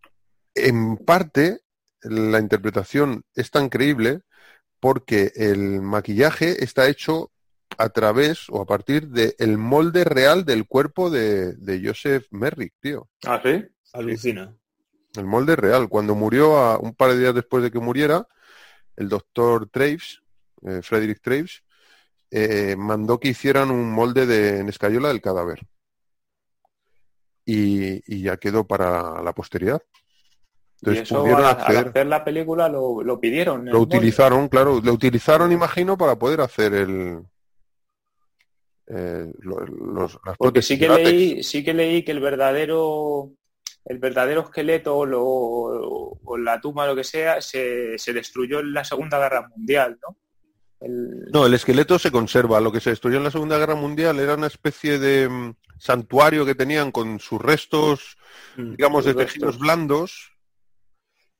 [0.53, 1.59] en parte,
[2.01, 4.21] la interpretación es tan creíble
[4.79, 7.31] porque el maquillaje está hecho
[7.77, 13.09] a través o a partir del molde real del cuerpo de, de Joseph Merrick, tío.
[13.25, 13.65] ¿Ah, sí?
[13.93, 14.55] Alucina.
[15.15, 15.89] El molde real.
[15.89, 18.27] Cuando murió, a, un par de días después de que muriera,
[18.95, 20.21] el doctor Traves,
[20.65, 21.63] eh, Frederick Traves,
[22.31, 25.61] eh, mandó que hicieran un molde de, en escayola del cadáver.
[27.45, 29.81] Y, y ya quedó para la posteridad.
[30.81, 33.65] Y Entonces eso pudieron al, hacer la película lo, lo pidieron.
[33.65, 33.97] Lo molde.
[33.97, 37.21] utilizaron, claro, lo utilizaron, imagino, para poder hacer el
[38.87, 43.31] eh, lo- los, las Porque sí que leí, sí que leí que el verdadero
[43.85, 48.73] el verdadero esqueleto o, lo- o la tumba, lo que sea, se, se destruyó en
[48.73, 50.17] la Segunda Guerra Mundial, ¿no?
[50.81, 52.59] El- No, el esqueleto se conserva.
[52.59, 56.45] Lo que se destruyó en la Segunda Guerra Mundial era una especie de mm, santuario
[56.45, 58.17] que tenían con sus restos,
[58.57, 58.71] Mm.
[58.71, 60.31] digamos, de tejidos blandos,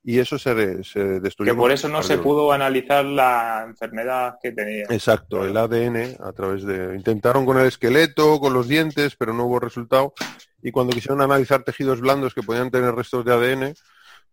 [0.08, 1.52] y eso se, re- se destruyó.
[1.52, 4.84] que por eso no se pudo analizar la enfermedad que tenía.
[4.88, 6.94] Exacto, el ADN a través de...
[6.94, 10.14] Intentaron con el esqueleto, con los dientes, pero no hubo resultado.
[10.62, 13.74] Y cuando quisieron analizar tejidos blandos que podían tener restos de ADN,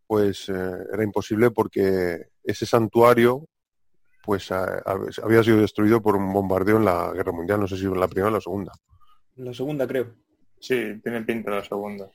[0.05, 0.53] pues eh,
[0.93, 3.47] era imposible porque ese santuario
[4.23, 7.77] pues a- a- había sido destruido por un bombardeo en la Guerra Mundial, no sé
[7.77, 8.71] si en la primera o la segunda.
[9.37, 10.13] La segunda, creo.
[10.59, 12.07] Sí, tiene pinta la segunda.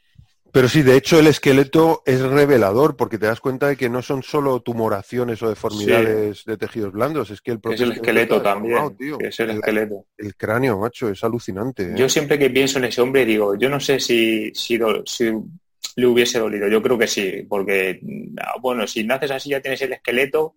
[0.53, 4.01] Pero sí, de hecho el esqueleto es revelador porque te das cuenta de que no
[4.03, 8.41] son solo tumoraciones o deformidades de tejidos blandos, es que el Es propio el esqueleto
[8.43, 8.97] también.
[8.97, 9.19] tío.
[9.21, 10.07] Es el El- esqueleto.
[10.17, 11.83] El cráneo, macho, es alucinante.
[11.85, 11.95] ¿eh?
[11.97, 16.39] Yo siempre que pienso en ese hombre digo, yo no sé si, si, le hubiese
[16.39, 16.67] dolido.
[16.69, 18.01] Yo creo que sí, porque,
[18.41, 20.55] ah, bueno, si naces así ya tienes el esqueleto,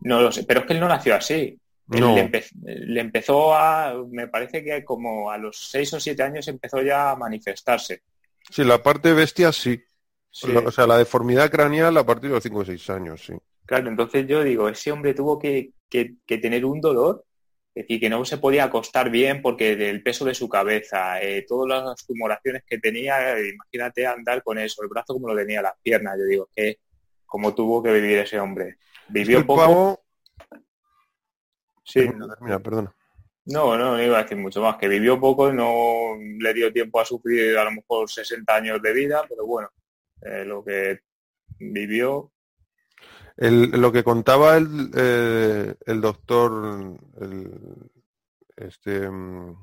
[0.00, 0.44] no lo sé.
[0.44, 1.56] Pero es que él no nació así.
[1.86, 2.14] No.
[2.14, 6.46] Le, empe- le empezó a, me parece que como a los seis o siete años
[6.48, 8.02] empezó ya a manifestarse.
[8.50, 9.82] Sí, la parte bestia sí.
[10.64, 13.34] O sea, la deformidad craneal a partir de los 5 o 6 años, sí.
[13.66, 17.24] Claro, entonces yo digo, ese hombre tuvo que, que- que tener un dolor,
[17.74, 21.44] es decir, que no se podía acostar bien porque del peso de su cabeza, eh,
[21.48, 25.62] todas las tumoraciones que tenía, eh, imagínate andar con eso, el brazo como lo tenía,
[25.62, 26.78] las piernas, yo digo, que
[27.26, 28.78] como tuvo que vivir ese hombre.
[29.08, 30.00] Vivió el poco, pavo...
[31.84, 32.94] sí, Termina, termina, perdona.
[33.50, 37.00] No, no, no iba a decir mucho más, que vivió poco, no le dio tiempo
[37.00, 39.68] a sufrir a lo mejor 60 años de vida, pero bueno,
[40.22, 41.00] eh, lo que
[41.58, 42.32] vivió,
[43.36, 47.50] El- lo que contaba el, eh, el doctor, el,
[48.56, 49.56] este, mm,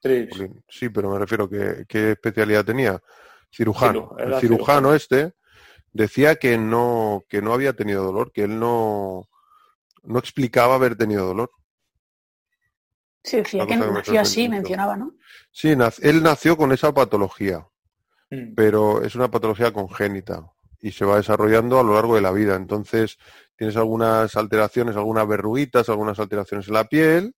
[0.00, 3.00] Trips, sí, pero me refiero que qué especialidad tenía.
[3.54, 4.16] Cirujano.
[4.18, 4.94] El cirujano cirujano.
[4.94, 5.34] este
[5.92, 9.28] decía que no, que no había tenido dolor, que él no,
[10.02, 11.52] no explicaba haber tenido dolor.
[13.24, 15.14] Sí, decía que nació así, mencionaba, ¿no?
[15.50, 17.66] Sí, nac- él nació con esa patología.
[18.34, 18.54] Mm.
[18.54, 20.50] pero es una patología congénita
[20.80, 22.56] y se va desarrollando a lo largo de la vida.
[22.56, 23.18] Entonces,
[23.56, 27.34] tienes algunas alteraciones, algunas verruguitas, algunas alteraciones en la piel,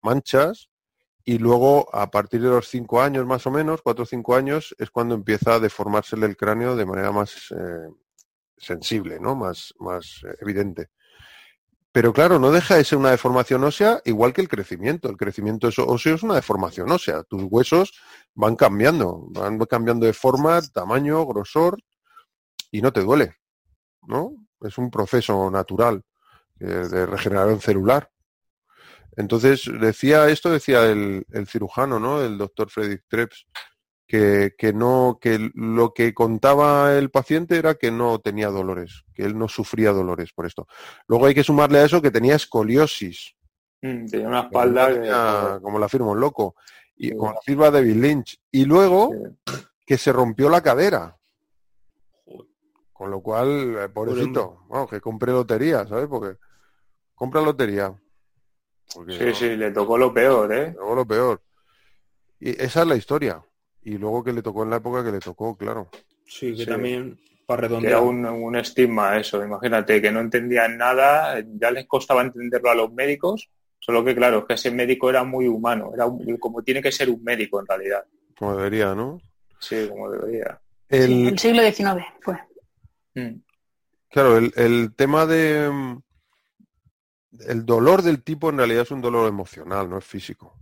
[0.00, 0.70] manchas,
[1.22, 4.74] y luego a partir de los cinco años más o menos, cuatro o cinco años,
[4.78, 7.90] es cuando empieza a deformársele el cráneo de manera más eh,
[8.56, 9.36] sensible, ¿no?
[9.36, 10.88] Más, más eh, evidente.
[11.92, 15.10] Pero claro, no deja de ser una deformación ósea igual que el crecimiento.
[15.10, 17.22] El crecimiento óseo es una deformación ósea.
[17.24, 17.92] Tus huesos
[18.34, 21.78] van cambiando, van cambiando de forma, tamaño, grosor
[22.70, 23.36] y no te duele,
[24.02, 24.32] ¿no?
[24.62, 26.02] Es un proceso natural
[26.60, 28.10] eh, de regeneración celular.
[29.16, 32.22] Entonces, decía esto, decía el, cirujano, ¿no?
[32.22, 33.46] El doctor Frederick Treps,
[34.06, 39.22] que, que no, que lo que contaba el paciente era que no tenía dolores, que
[39.24, 40.66] él no sufría dolores por esto.
[41.06, 43.34] Luego hay que sumarle a eso que tenía escoliosis,
[43.84, 46.54] Mm, tenía una espalda tenía, como la firma un loco,
[46.94, 47.16] y Sí.
[47.16, 48.40] como la firma David Lynch.
[48.52, 49.10] Y luego
[49.44, 49.52] Sí.
[49.84, 51.16] que se rompió la cadera.
[52.92, 56.06] Con lo cual, eh, pobrecito, vamos, que compre lotería, ¿sabes?
[56.06, 56.38] Porque
[57.14, 57.92] compra lotería.
[58.94, 60.72] Porque Sí, no, sí, le tocó lo peor, ¿eh?
[60.76, 61.42] luego lo peor.
[62.38, 63.44] Y esa es la historia.
[63.84, 65.88] Y luego que le tocó en la época que le tocó, claro.
[66.26, 66.70] Sí, que Sí.
[66.70, 71.86] también, para redondear, era un, un estigma eso, imagínate, que no entendían nada, ya les
[71.86, 75.90] costaba entenderlo a los médicos, solo que claro, es que ese médico era muy humano,
[75.94, 78.04] era un- como tiene que ser un médico en realidad,
[78.38, 79.20] Como debería, ¿no?
[79.58, 80.60] sí, como debería.
[80.88, 82.38] Sí, El, el siglo XIX fue.
[83.14, 83.40] Mm,
[84.10, 85.68] Claro, el, el tema de...
[85.70, 85.98] mm,
[87.46, 90.56] El dolor del tipo en realidad es un dolor emocional, no es físico.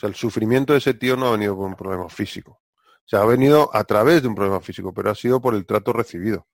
[0.00, 2.52] Sea, el sufrimiento de ese tío no ha venido por un problema físico.
[2.52, 5.66] O sea, ha venido a través de un problema físico, pero ha sido por el
[5.66, 6.46] trato recibido.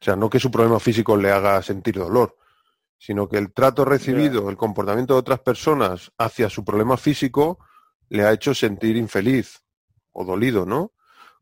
[0.00, 2.38] O sea, no que su problema físico le haga sentir dolor,
[2.96, 7.58] sino que el trato recibido, el comportamiento de otras personas hacia su problema físico
[8.08, 9.62] le ha hecho sentir infeliz
[10.12, 10.92] o dolido, ¿no?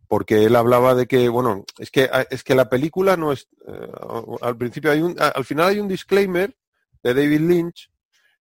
[0.08, 3.92] porque él hablaba de que, bueno, es que es que la película no es eh,
[4.40, 6.52] al principio hay un al final hay un disclaimer
[7.04, 7.92] de David Lynch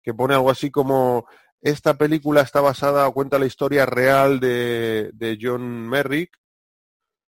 [0.03, 1.25] que pone algo así como
[1.65, 6.37] esta película está basada o cuenta la historia real de, de John Merrick,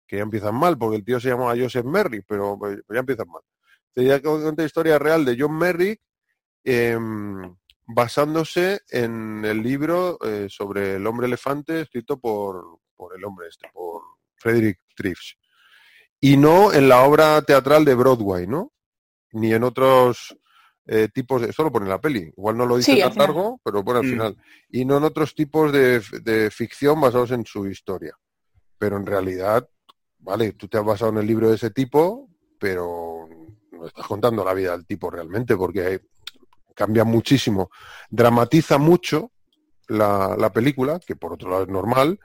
[0.08, 3.28] que ya empiezan mal, porque el tío se llamaba Joseph Merrick, pero pues, ya empiezan
[3.28, 3.42] mal.
[3.94, 6.00] Ya cuenta la historia real de John Merrick,
[6.64, 6.98] eh,
[7.86, 13.68] basándose en el libro eh, sobre el hombre elefante escrito por, por el hombre este,
[13.74, 14.02] por
[14.38, 15.36] Frederick Trips.
[16.22, 18.72] Y no en la obra teatral de Broadway, ¿no?
[19.34, 20.38] Ni en otros
[20.88, 21.50] eh, tipos de...
[21.50, 22.32] Esto lo pone en la peli.
[22.36, 24.10] Igual no lo dice Sí, tan largo, pero pone al Mm.
[24.10, 24.38] final.
[24.70, 28.16] Y no en otros tipos de, de ficción basados en su historia.
[28.78, 29.68] Pero en realidad
[30.24, 32.30] vale, tú te has basado en el libro de ese tipo,
[32.60, 33.28] pero
[33.72, 36.02] no estás contando la vida del tipo realmente, porque
[36.76, 37.70] cambia muchísimo,
[38.10, 39.32] dramatiza mucho
[39.88, 42.20] la, la película, que por otro lado es normal,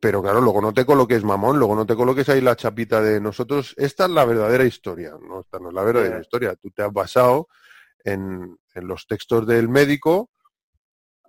[0.00, 3.20] pero claro, luego no te coloques mamón, luego no te coloques ahí la chapita de
[3.20, 3.74] nosotros.
[3.76, 6.54] Esta es la verdadera historia, no, esta no es la verdadera historia.
[6.54, 7.48] Tú te has basado
[8.06, 10.30] en, en, los textos del médico,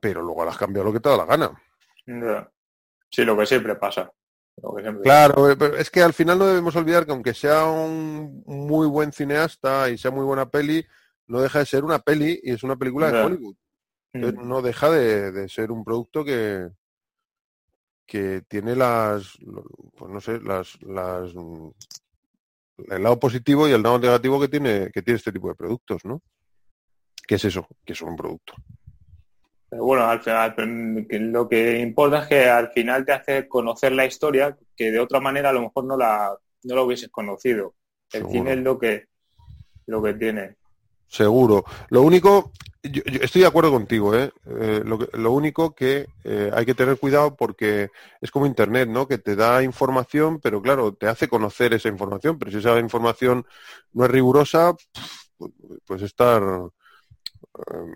[0.01, 1.61] pero luego le has cambiado lo que te da la gana.
[3.09, 4.11] Sí, lo que siempre pasa.
[5.03, 9.11] Claro, eh, es que al final no debemos olvidar que aunque sea un muy buen
[9.11, 10.83] cineasta y sea muy buena peli,
[11.27, 13.55] no deja de ser una peli y es una película de Hollywood.
[14.13, 14.47] Entonces, mm.
[14.47, 16.69] no deja de, de ser un producto que,
[18.07, 19.37] que tiene las,
[19.95, 25.01] pues no sé, las, las, el lado positivo y el lado negativo que tiene, que
[25.01, 26.23] tiene este tipo de productos, ¿no?
[27.27, 27.67] ¿Qué es eso?
[27.85, 28.53] Que es un producto.
[29.69, 30.55] Pero bueno, al final
[31.09, 35.19] lo que importa es que al final te hace conocer la historia que de otra
[35.19, 37.75] manera a lo mejor no la, no la hubieses conocido.
[38.13, 39.07] El cine es lo que,
[39.87, 40.55] lo que tiene.
[41.09, 41.65] Seguro.
[41.89, 44.31] Lo único, yo, estoy de acuerdo contigo, ¿eh?
[44.45, 47.89] eh lo, lo, único que eh, hay que tener cuidado porque
[48.21, 49.05] es como Internet, ¿no?
[49.05, 53.45] Que te da información, pero claro, te hace conocer esa información, pero si esa información
[53.91, 54.75] no es rigurosa,
[55.85, 56.41] pues estar...
[57.73, 57.93] Em,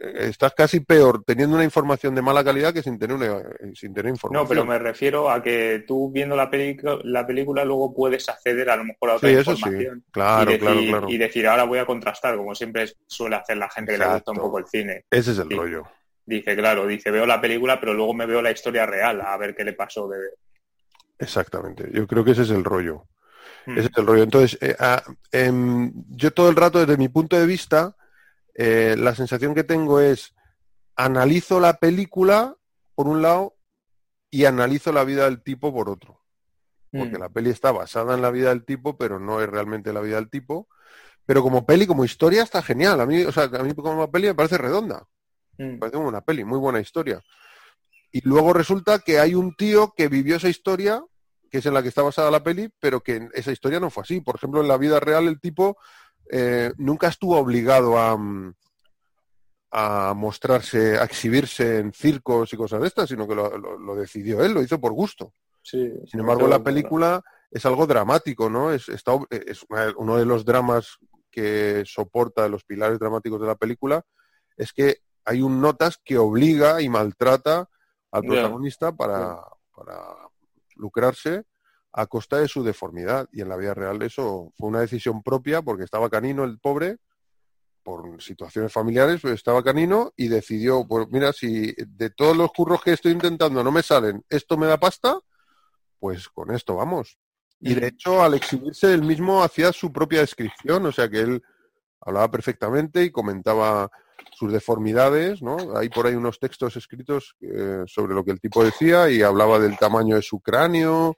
[0.00, 3.42] estás casi peor teniendo una información de mala calidad que sin tener una,
[3.74, 4.42] sin tener información.
[4.42, 6.50] No, pero me refiero a que tú viendo la,
[7.04, 10.04] la película luego puedes acceder a lo mejor a otra información.
[10.10, 11.08] Claro, y decir, claro, claro.
[11.10, 14.32] Y decir, ahora voy a contrastar, como siempre suele hacer la gente que le gusta
[14.32, 15.04] un poco el cine.
[15.10, 15.84] Ese es el rollo.
[16.24, 19.54] Dice, claro, dice, veo la película, pero luego me veo la historia real, a ver
[19.54, 20.18] qué le pasó de...
[21.18, 23.04] Exactamente, yo creo que ese es el rollo.
[23.66, 23.76] Hmm.
[23.76, 24.22] Ese es el rollo.
[24.22, 25.02] Entonces, eh, ah,
[25.32, 27.96] em, yo todo el rato, desde mi punto de vista,
[28.62, 30.34] eh, la sensación que tengo es,
[30.94, 32.58] analizo la película
[32.94, 33.56] por un lado
[34.30, 36.20] y analizo la vida del tipo por otro.
[36.92, 37.20] Porque mm.
[37.20, 40.16] la peli está basada en la vida del tipo, pero no es realmente la vida
[40.16, 40.68] del tipo.
[41.24, 43.00] Pero como peli, como historia, está genial.
[43.00, 45.06] A mí, o sea, a mí como peli me parece redonda.
[45.56, 45.64] Mm.
[45.64, 47.22] Me parece una peli, muy buena historia.
[48.12, 51.02] Y luego resulta que hay un tío que vivió esa historia,
[51.50, 54.02] que es en la que está basada la peli, pero que esa historia no fue
[54.02, 54.20] así.
[54.20, 55.78] Por ejemplo, en la vida real el tipo
[56.32, 58.54] eh, nunca estuvo obligado a, mm,
[59.72, 64.52] a mostrarse, a exhibirse en circos y cosas de estas, sino que lo, decidió él,
[64.52, 65.32] lo hizo por gusto.
[65.62, 68.72] Sin embargo, la película es algo dramático, ¿no?
[68.72, 69.64] Es, está, es
[69.96, 70.98] uno de los dramas
[71.30, 74.02] que soporta los pilares dramáticos de la película,
[74.56, 77.68] es que hay un notas que obliga y maltrata
[78.10, 79.40] al protagonista para,
[79.74, 79.96] para
[80.74, 81.44] lucrarse
[81.92, 83.28] a costa de su deformidad.
[83.32, 86.98] Y en la vida real eso fue una decisión propia porque estaba canino el pobre,
[87.82, 92.82] por situaciones familiares, pues estaba canino y decidió, pues mira, si de todos los curros
[92.82, 95.18] que estoy intentando no me salen, esto me da pasta,
[95.98, 97.18] pues con esto vamos.
[97.60, 101.42] Y de hecho, al exhibirse, él mismo hacía su propia descripción, o sea que él
[102.00, 103.90] hablaba perfectamente y comentaba
[104.32, 105.76] sus deformidades, ¿no?
[105.76, 109.58] Hay por ahí unos textos escritos eh, sobre lo que el tipo decía y hablaba
[109.58, 111.16] del tamaño de su cráneo,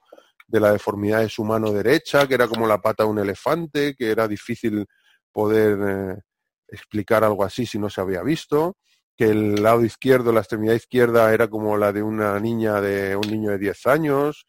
[0.53, 3.95] de la deformidad de su mano derecha, que era como la pata de un elefante,
[3.95, 4.85] que era difícil
[5.31, 6.21] poder eh,
[6.67, 8.77] explicar algo así si no se había visto,
[9.17, 13.27] que el lado izquierdo, la extremidad izquierda era como la de una niña de un
[13.31, 14.45] niño de 10 años,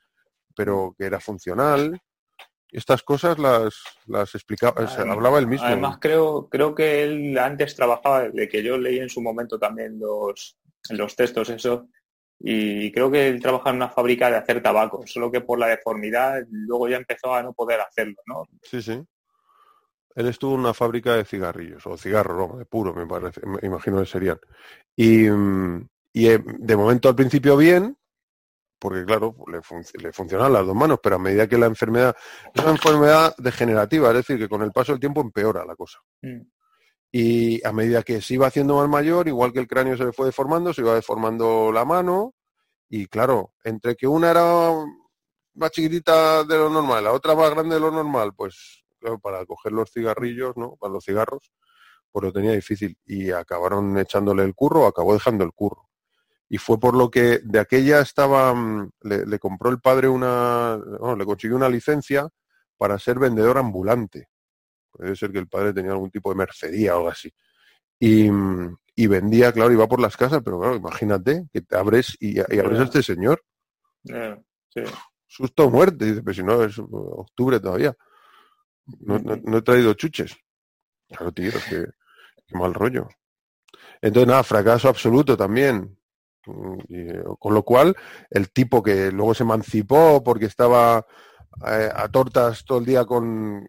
[0.55, 1.99] pero que era funcional.
[2.71, 3.75] Estas cosas las,
[4.05, 5.67] las explicaba, hablaba él mismo.
[5.67, 9.99] Además, creo, creo que él antes trabajaba, de que yo leí en su momento también
[9.99, 10.59] los,
[10.91, 11.89] los textos, eso,
[12.47, 15.69] y creo que él trabaja en una fábrica de hacer tabaco, solo que por la
[15.69, 18.47] deformidad luego ya empezó a no poder hacerlo, ¿no?
[18.63, 19.03] Sí, sí.
[20.15, 23.99] Él estuvo en una fábrica de cigarrillos, o cigarro, de puro, me parece, me imagino
[23.99, 24.39] que serían.
[24.95, 25.25] Y,
[26.13, 27.97] y eh, de momento al principio bien,
[28.79, 29.63] porque claro, le,
[30.03, 32.15] le, funcionan las dos manos, pero a medida que la enfermedad,
[32.53, 35.99] es una enfermedad degenerativa, es decir, que con el paso del tiempo empeora la cosa.
[36.21, 36.43] Mm.
[37.17, 40.13] Y a medida que se iba haciendo más mayor, igual que el cráneo se le
[40.13, 42.35] fue deformando, se iba deformando la mano.
[42.89, 44.73] Y claro, entre que una era
[45.55, 48.85] más chiquitita de lo normal, la otra más grande de lo normal, pues
[49.23, 50.75] para coger los cigarrillos, ¿no?
[50.75, 51.53] Para los cigarros,
[52.11, 52.99] pues lo tenía difícil.
[53.07, 55.89] Y acabaron echándole el curro, acabó dejando el curro.
[56.49, 60.81] Y fue por lo que de aquella estaba, mm, le, le compró el padre una,
[60.99, 62.29] bueno, le consiguió una licencia
[62.77, 64.31] para ser vendedor ambulante.
[64.97, 67.33] Puede ser que el padre tenía algún tipo de mercería o algo así.
[67.99, 68.29] Y,
[68.95, 72.59] y vendía, claro, iba por las casas, pero claro, imagínate que te abres y, y
[72.59, 73.43] abres a este señor.
[74.05, 74.83] sí.
[75.27, 77.97] Susto muerte, dice, pero si no es octubre todavía.
[79.01, 80.37] No, no, he traído chuches.
[81.09, 81.87] Claro, tío, qué,
[82.47, 83.09] qué mal rollo.
[84.01, 85.99] Entonces, nada, fracaso absoluto también.
[86.89, 87.07] Y,
[87.39, 87.97] con lo cual,
[88.31, 91.05] el tipo que luego se emancipó porque estaba
[91.67, 93.67] eh, a tortas todo el día con,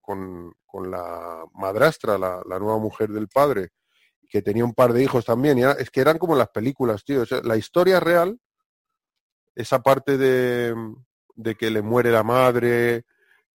[0.00, 3.68] con, con la madrastra, la, nueva mujer del padre,
[4.28, 5.56] que tenía un par de hijos también.
[5.78, 7.22] Es que eran como las películas, tío.
[7.44, 8.40] La historia real,
[9.54, 10.74] esa parte de,
[11.36, 13.04] de que le muere la madre,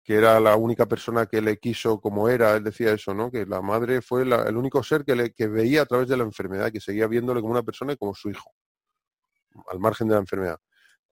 [0.03, 3.31] que era la única persona que le quiso como era, él decía eso, ¿no?
[3.31, 6.25] Que la madre fue el único ser que, le, que veía a través de la
[6.25, 8.51] enfermedad, que seguía viéndole como una persona y como su hijo,
[9.69, 10.59] al margen de la enfermedad.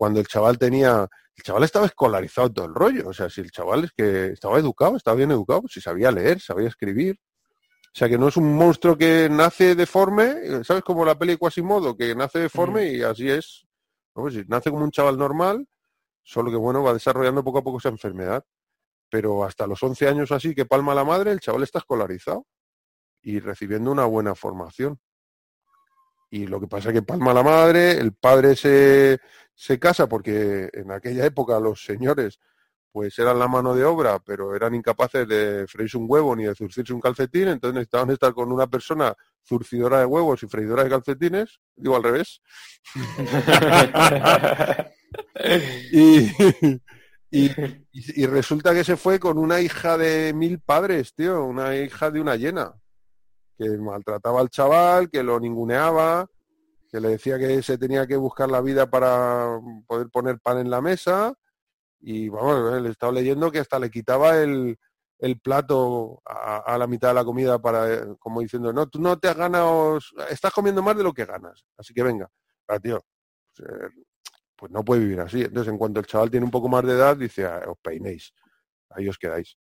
[0.02, 3.52] Cuando el chaval tenía, el chaval estaba escolarizado todo el rollo, o sea, si el
[3.52, 8.08] chaval es que estaba educado, estaba bien educado, si sabía leer, sabía escribir, o sea,
[8.08, 10.82] que no es un monstruo que nace deforme, ¿sabes?
[10.82, 13.64] Como la peli Quasimodo, que nace deforme y así es.
[14.16, 14.22] ¿no?
[14.22, 15.68] Pues nace como un chaval normal,
[16.24, 18.44] solo que, bueno, va desarrollando poco a poco esa enfermedad.
[19.08, 22.44] Pero hasta los 11 años así, que palma la madre, el chaval está escolarizado
[23.22, 24.98] y recibiendo una buena formación.
[26.28, 29.20] Y lo que pasa es que palma la madre, el padre se,
[29.62, 32.40] se casa porque en aquella época los señores
[32.90, 36.54] pues eran la mano de obra, pero eran incapaces de freírse un huevo ni de
[36.54, 39.14] zurcirse un calcetín, entonces necesitaban estar con una persona
[39.46, 42.42] zurcidora de huevos y freidora de calcetines, digo al revés.
[45.92, 46.28] y,
[47.30, 47.50] y,
[47.92, 52.20] y resulta que se fue con una hija de mil padres, tío, una hija de
[52.20, 52.74] una llena,
[53.56, 56.28] que maltrataba al chaval, que lo ninguneaba,
[56.92, 60.68] que le decía que se tenía que buscar la vida para poder poner pan en
[60.68, 61.34] la mesa
[62.00, 64.76] y vamos, le he estado leyendo que hasta le quitaba el,
[65.18, 69.18] el plato a, a, la mitad de la comida para, como diciendo, no, tú no
[69.18, 72.28] te has ganado, estás comiendo más de lo que ganas, así que venga,
[72.68, 73.02] ah, tío,
[73.56, 73.88] pues, eh,
[74.56, 75.42] pues, no puede vivir así.
[75.42, 78.34] Entonces, en cuanto el chaval tiene un poco más de edad, dice, ah, os peinéis,
[78.90, 79.56] ahí os quedáis.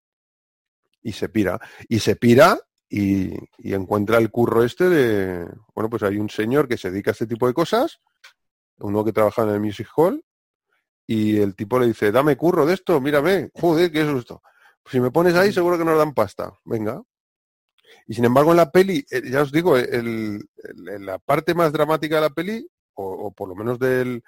[1.04, 2.60] Y se pira, y se pira
[2.94, 7.12] y, y encuentra el curro este de, bueno, pues hay un señor que se dedica
[7.12, 8.02] a este tipo de cosas,
[8.80, 10.22] uno que trabaja en el Music Hall,
[11.08, 14.04] y el tipo le dice, dame curro de esto, mírame, joder, ¿qué?
[14.04, 14.26] Pues
[14.92, 17.02] si me pones ahí seguro que nos dan pasta, venga.
[18.08, 21.72] Y sin embargo en la peli, eh, ya os digo, el, el, la parte más
[21.72, 24.22] dramática de la peli, o, o, por lo menos del,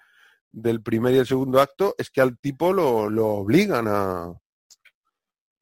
[0.53, 4.34] del primer y el segundo acto, es que al tipo lo, lo obligan a,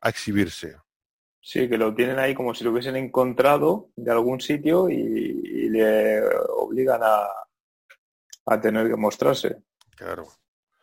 [0.02, 0.76] a exhibirse.
[1.44, 5.70] Sí, que lo tienen ahí como si lo hubiesen encontrado de algún sitio y, y
[5.70, 6.22] le
[6.56, 7.26] obligan a,
[8.46, 9.58] a tener que mostrarse.
[9.98, 10.28] Claro.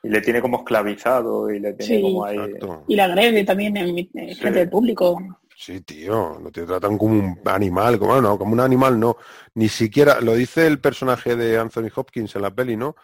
[0.02, 2.02] Y le tiene como esclavizado y le tiene Sí.
[2.02, 2.38] como ahí.
[2.38, 2.84] Exacto.
[2.88, 4.34] Y la agrede también en, mi- en Sí.
[4.40, 5.18] frente del público.
[5.56, 9.16] Sí, tío, no te tratan como un animal, como, no, como un animal no,
[9.54, 12.94] ni siquiera, lo dice el personaje de Anthony Hopkins en la peli, ¿no?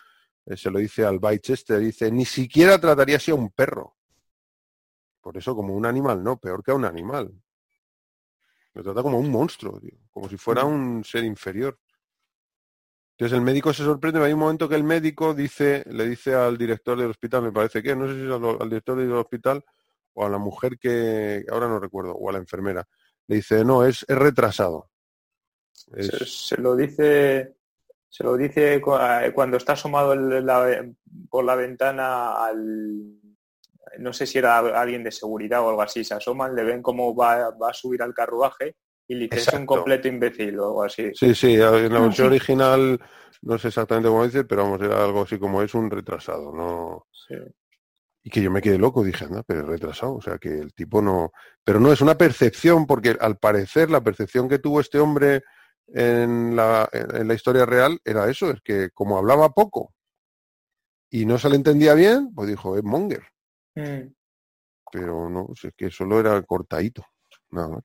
[0.47, 3.97] Eh, se lo dice al Chester, dice, ni siquiera trataría así a un perro.
[5.21, 7.33] Por eso como un animal, no, peor que a un animal.
[8.75, 11.79] Lo trata como un monstruo, tío, como si fuera un ser inferior.
[13.17, 16.59] Entonces el médico se sorprende, hay un momento que el médico dice, le dice al
[16.59, 19.65] director del hospital, me parece que, no sé si es al, al director del hospital
[20.15, 22.85] o a la mujer que, ahora no recuerdo, o a la enfermera,
[23.29, 24.91] le dice, no, es, es retrasado.
[25.97, 27.57] Es- Se, se lo dice
[28.09, 28.93] se lo dice cu-
[29.35, 30.89] cuando está asomado la-
[31.29, 33.21] por la ventana al
[33.99, 37.15] no sé si era alguien de seguridad o algo así se asoman le ven cómo
[37.15, 38.77] va, va a subir al carruaje
[39.07, 42.29] y le es un completo imbécil o algo así Sí, sí, en la Ah, versión
[42.29, 43.01] original
[43.43, 47.07] no sé exactamente cómo dice, pero vamos, era algo así como es un retrasado, ¿no?
[47.13, 47.35] Sí.
[48.23, 50.73] Y que yo me quedé loco, dije, anda, pero es retrasado, o sea que el
[50.73, 51.31] tipo no...
[51.63, 55.43] Pero no, es una percepción, porque al parecer la percepción que tuvo este hombre
[55.89, 59.93] en la, en la historia real era eso, es que como hablaba poco
[61.11, 63.25] y no se le entendía bien, pues dijo, es monger,
[63.77, 64.13] Mm.
[64.93, 67.05] pero no, si es que solo era cortadito,
[67.51, 67.85] nada más.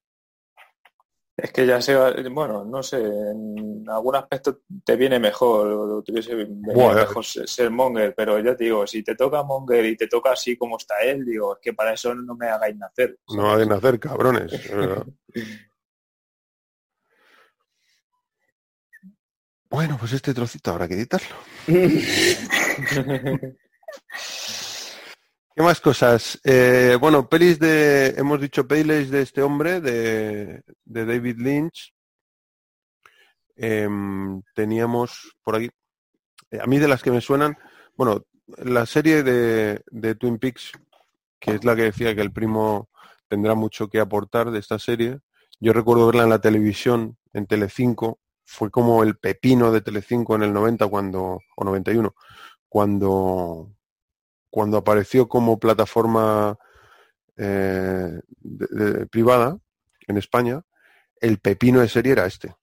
[1.42, 6.46] Es que ya sea, bueno, no sé, en algún aspecto te viene mejor, te venido
[6.74, 10.08] Buah, mejor ser, ser Monger, pero ya te digo, si te toca Monger y te
[10.08, 13.18] toca así como está él, digo, es que para eso no me hagáis nacer.
[13.34, 14.52] No ha de nacer, cabrones.
[19.72, 21.36] Bueno, pues este trocito habrá que editarlo.
[25.60, 26.40] ¿Qué más cosas?
[26.46, 31.94] Eh, bueno, pelis de, hemos dicho pelis de este hombre, de, de David Lynch.
[33.58, 35.70] Em, teníamos por aquí,
[36.52, 37.58] eh, a mí de las que me suenan,
[37.98, 38.24] bueno,
[38.60, 40.72] la serie de, de Twin Peaks,
[41.42, 42.90] que es la que decía que el primo
[43.28, 45.20] tendrá mucho que aportar de esta serie.
[45.60, 50.44] Yo recuerdo verla en la televisión, en Telecinco, fue como el pepino de Telecinco en
[50.44, 52.16] el 90 cuando, o 91,
[52.70, 53.74] cuando,
[54.50, 56.58] cuando apareció como plataforma
[57.38, 58.20] eh,
[59.10, 59.58] privada
[60.08, 60.62] en España,
[61.22, 62.56] el pepino de serie era este.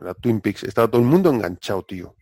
[0.00, 0.64] Era Twin Peaks.
[0.64, 2.14] Estaba todo el mundo enganchado, tío.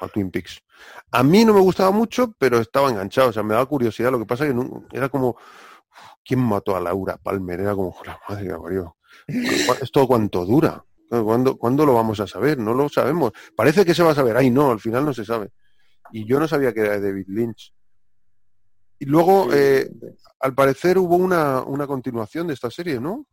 [0.00, 0.62] a Twin Peaks.
[1.10, 4.10] A mí no me gustaba mucho, pero estaba enganchado, o sea, me daba curiosidad.
[4.10, 5.36] Lo que pasa es que era como,
[6.24, 7.60] ¿quién mató a Laura Palmer?
[7.60, 8.96] Era como, la madre que la parió.
[9.26, 10.82] ¿Esto cuánto dura?
[11.10, 12.56] ¿Cuándo, ¿Cuándo lo vamos a saber?
[12.58, 13.32] No lo sabemos.
[13.56, 14.36] Parece que se va a saber.
[14.36, 15.50] Ay, no, al final no se sabe.
[16.12, 17.74] Y yo no sabía que era David Lynch.
[19.00, 19.90] Y luego, eh,
[20.40, 23.26] al parecer, hubo una, una continuación de esta serie, ¿no?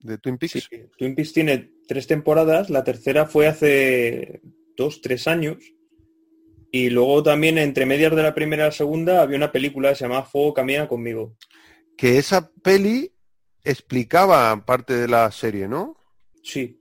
[0.00, 0.66] De Twin Peaks.
[0.68, 4.40] Sí, Twin Peaks tiene tres temporadas, la tercera fue hace
[4.76, 5.58] dos, tres años.
[6.72, 9.96] Y luego también entre medias de la primera y la segunda había una película que
[9.96, 11.36] se llamaba Fuego Camina conmigo.
[11.96, 13.12] Que esa peli
[13.62, 15.96] explicaba parte de la serie, ¿no?
[16.42, 16.80] Sí.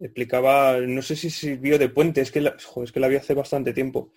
[0.00, 3.16] Explicaba, no sé si sirvió de puente, es que la, joder, es que la vi
[3.16, 4.12] hace bastante tiempo.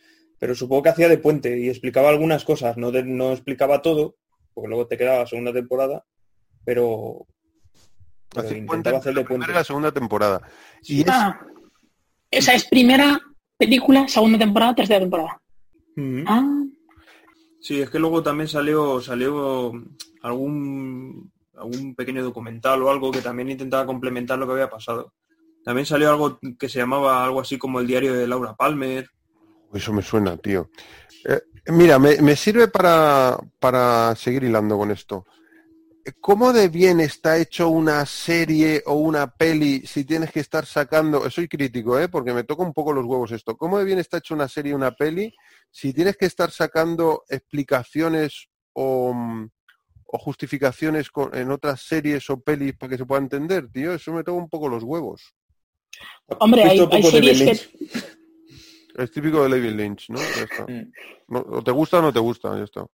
[0.45, 4.15] Pero supongo que hacía de puente y explicaba algunas cosas, no, de- no explicaba todo,
[4.53, 6.05] porque luego te quedaba la segunda temporada,
[6.63, 7.25] pero,
[8.55, 9.51] intentaba hacer la de puente.
[9.51, 10.47] la segunda temporada.
[10.83, 11.39] Y es, Ah,
[12.29, 13.19] esa es primera
[13.57, 15.41] película, segunda temporada, tercera temporada.
[16.27, 16.61] Ah,
[17.59, 19.71] Sí, es que luego también salió, salió
[20.21, 25.11] algún, algún pequeño documental o algo que también intentaba complementar lo que había pasado.
[25.63, 29.09] También salió algo que se llamaba algo así como el diario de Laura Palmer.
[29.75, 30.69] Eso me suena, tío.
[31.25, 35.25] Eh, mira, me, me sirve para, para seguir hilando con esto.
[36.21, 41.27] ¿Cómo de bien está hecho una serie o una peli si tienes que estar sacando,
[41.31, 42.07] soy crítico, ¿eh?
[42.09, 44.73] porque me toca un poco los huevos esto, ¿cómo de bien está hecho una serie
[44.73, 45.33] o una peli
[45.71, 49.15] si tienes que estar sacando explicaciones o,
[50.05, 53.91] o justificaciones con- en otras series o pelis para que se pueda entender, tío?
[53.95, 55.33] Eso me toca un poco los huevos.
[56.37, 58.14] hombre, hay, hay series que...
[58.97, 60.17] Es típico de David Lynch, ¿no?
[60.19, 60.63] Ya está.
[60.71, 60.91] Mm.
[61.27, 62.85] No, o te gusta o no te gusta, ya está.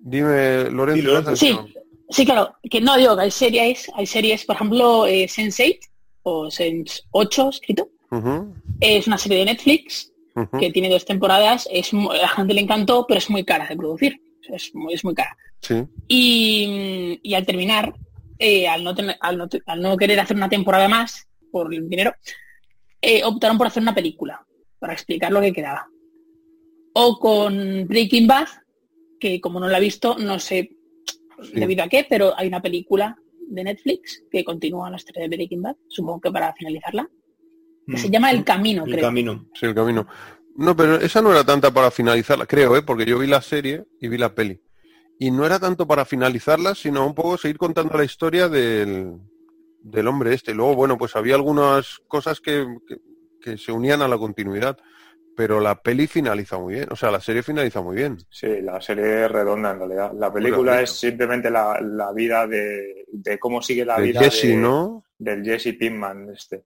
[0.00, 1.34] Dime, Lorenzo.
[1.36, 1.46] Sí.
[1.46, 1.58] Sí,
[2.10, 5.78] sí, claro, que no digo que hay series, hay series, por ejemplo, eh, Sense8
[6.24, 7.88] o Sense 8 escrito,
[8.80, 10.12] es una serie de Netflix
[10.60, 13.76] que tiene dos temporadas, es a la gente le encantó, pero es muy cara de
[13.76, 14.20] producir,
[14.52, 15.36] es muy, es muy cara.
[15.60, 17.94] Sí, Y, y al terminar,
[18.38, 21.88] eh, al, no tener- al, no, al no querer hacer una temporada más por el
[21.88, 22.12] dinero,
[23.04, 24.44] eh, optaron por hacer una película
[24.78, 25.86] para explicar lo que quedaba.
[26.94, 28.48] O con Breaking Bad,
[29.18, 30.70] que como no la he visto, no sé
[31.42, 31.50] Sí.
[31.54, 33.16] debido a qué, pero hay una película
[33.48, 37.08] de Netflix que continúa la historia de Breaking Bad, supongo que para finalizarla,
[37.86, 38.10] que se Mm.
[38.12, 39.02] llama El Camino, El creo.
[39.04, 39.46] camino.
[39.54, 40.06] sí, el camino.
[40.56, 42.82] No, pero esa no era tanta para finalizarla, creo, ¿eh?
[42.82, 44.60] porque yo vi la serie y vi la peli.
[45.18, 49.18] Y no era tanto para finalizarla, sino un poco seguir contando la historia del,
[49.84, 50.54] del hombre este.
[50.54, 52.98] Luego, bueno, pues había algunas cosas que, que-
[53.40, 54.78] que se unían a la continuidad,
[55.36, 58.16] pero la peli finaliza muy bien, o sea, la serie finaliza muy bien.
[58.30, 60.12] Sí, la serie es redonda en realidad.
[60.14, 64.48] La película es simplemente la, la vida de, de cómo sigue la De vida Jesse,
[64.48, 65.04] de- ¿no?
[65.18, 66.64] del Jesse Pinkman este.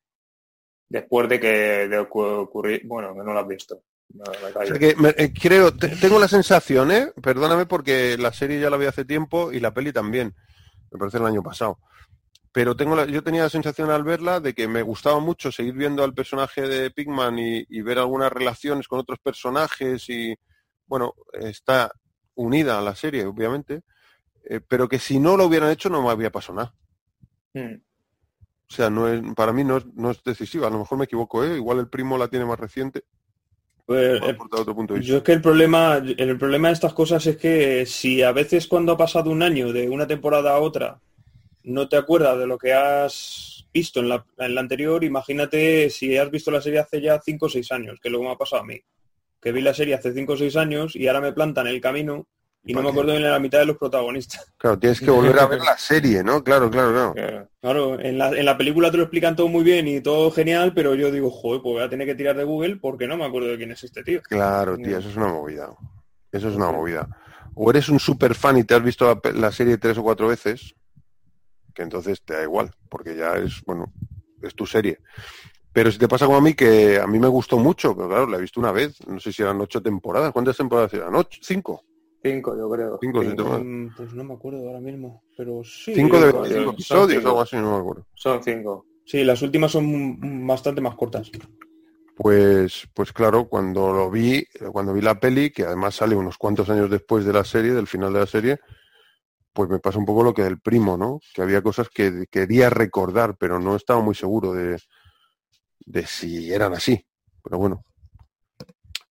[0.88, 1.48] Después de que
[1.88, 3.82] de ocu- ocurrir, bueno, que no lo has visto.
[4.14, 4.66] No, me O callo.
[4.66, 7.12] sea que me- eh, creo, te- tengo la sensación, ¿eh?
[7.20, 10.34] Perdóname porque la serie ya la vi hace tiempo y la peli también,
[10.92, 11.78] me parece el año pasado.
[12.58, 15.74] Pero tengo la- yo tenía la sensación al verla de que me gustaba mucho seguir
[15.74, 20.34] viendo al personaje de Pigman y, y ver algunas relaciones con otros personajes y,
[20.84, 21.92] bueno, está
[22.34, 23.82] unida a la serie, obviamente,
[24.42, 26.74] eh, pero que si no lo hubieran hecho no me había pasado nada.
[27.54, 27.76] Mm.
[27.76, 31.04] O sea, no es, para mí no es, no es decisiva, a lo mejor me
[31.04, 31.54] equivoco, ¿eh?
[31.54, 33.04] Igual el primo la tiene más reciente,
[33.86, 35.12] Pues, eh, aportar otro punto de vista.
[35.12, 38.66] Yo es que el problema, el problema de estas cosas es que si a veces
[38.66, 41.00] cuando ha pasado un año de una temporada a otra
[41.64, 46.16] no te acuerdas de lo que has visto en la, en la anterior, imagínate si
[46.16, 48.32] has visto la serie hace ya 5 o 6 años, que es lo que me
[48.32, 48.80] ha pasado a mí.
[49.40, 51.80] Que vi la serie hace 5 o 6 años y ahora me plantan en el
[51.80, 52.26] camino
[52.64, 54.52] y no me acuerdo ni la mitad de los protagonistas.
[54.58, 56.42] Claro, tienes que volver a ver la serie, ¿no?
[56.42, 57.48] Claro, claro, claro.
[57.60, 60.72] Claro, en la, en la película te lo explican todo muy bien y todo genial,
[60.74, 63.24] pero yo digo, joder, pues voy a tener que tirar de Google porque no me
[63.24, 64.20] acuerdo de quién es este tío.
[64.22, 65.70] Claro, tío, eso es una movida.
[66.32, 67.08] Eso es una movida.
[67.54, 70.74] O eres un super fan y te has visto la serie tres o cuatro veces,
[71.78, 73.92] que entonces te da igual, porque ya es, bueno,
[74.42, 74.98] es tu serie.
[75.72, 78.26] Pero si te pasa como a mí, que a mí me gustó mucho, pero claro,
[78.26, 80.32] la he visto una vez, no sé si eran ocho temporadas.
[80.32, 81.14] ¿Cuántas temporadas eran?
[81.14, 81.38] ¿Ocho?
[81.40, 81.84] ¿Cinco?
[82.20, 82.98] cinco, yo creo.
[83.00, 83.60] Cinco, Cinco.
[83.62, 85.94] Mm, Pues no me acuerdo ahora mismo, pero sí.
[85.94, 86.70] Cinco de 25 cinco.
[86.72, 88.06] episodios, algo así, no me acuerdo.
[88.16, 88.86] Son cinco.
[89.06, 91.30] Sí, las últimas son bastante más cortas.
[92.16, 96.68] Pues, pues claro, cuando lo vi, cuando vi la peli, que además sale unos cuantos
[96.70, 98.58] años después de la serie, del final de la serie,
[99.58, 101.18] pues me pasa un poco lo que del primo, ¿no?
[101.34, 104.80] Que había cosas que quería recordar, pero no estaba muy seguro de,
[105.80, 107.04] de si eran así.
[107.42, 107.82] Pero bueno.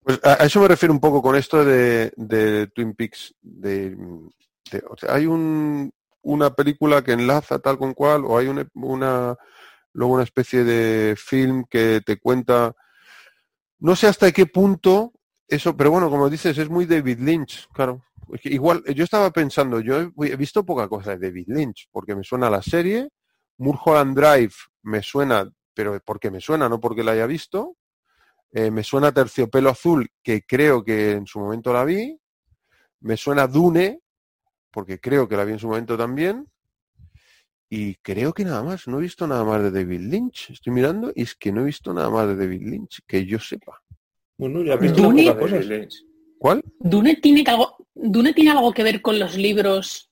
[0.03, 3.35] Pues a, eso me refiero un poco con esto de, de Twin Peaks.
[3.41, 3.97] De,
[5.09, 5.91] hay un,
[6.21, 9.35] una película que enlaza tal con cual, o hay una, una
[9.91, 12.73] luego una especie de film que te cuenta
[13.79, 15.11] no sé hasta qué punto
[15.49, 18.01] eso, pero bueno, como dices, es muy David Lynch, claro.
[18.43, 22.23] Igual, yo estaba pensando, yo he, he visto poca cosa de David Lynch, porque me
[22.23, 23.09] suena la serie,
[23.57, 27.75] Mulholland Drive me suena, pero porque me suena, no porque la haya visto.
[28.51, 32.17] Eh, me suena Terciopelo Azul, que creo que en su momento la vi.
[33.01, 34.01] Me suena Dune,
[34.71, 36.47] porque creo que la vi en su momento también.
[37.69, 40.51] Y creo que nada más, no he visto nada más de David Lynch.
[40.51, 43.39] Estoy mirando y es que no he visto nada más de David Lynch, que yo
[43.39, 43.81] sepa.
[44.37, 45.65] Bueno, ya has visto Dune- cosas.
[46.39, 46.61] ¿Cuál?
[46.79, 50.11] ¿Dune tiene, que algo, ¿Dune tiene algo que ver con los libros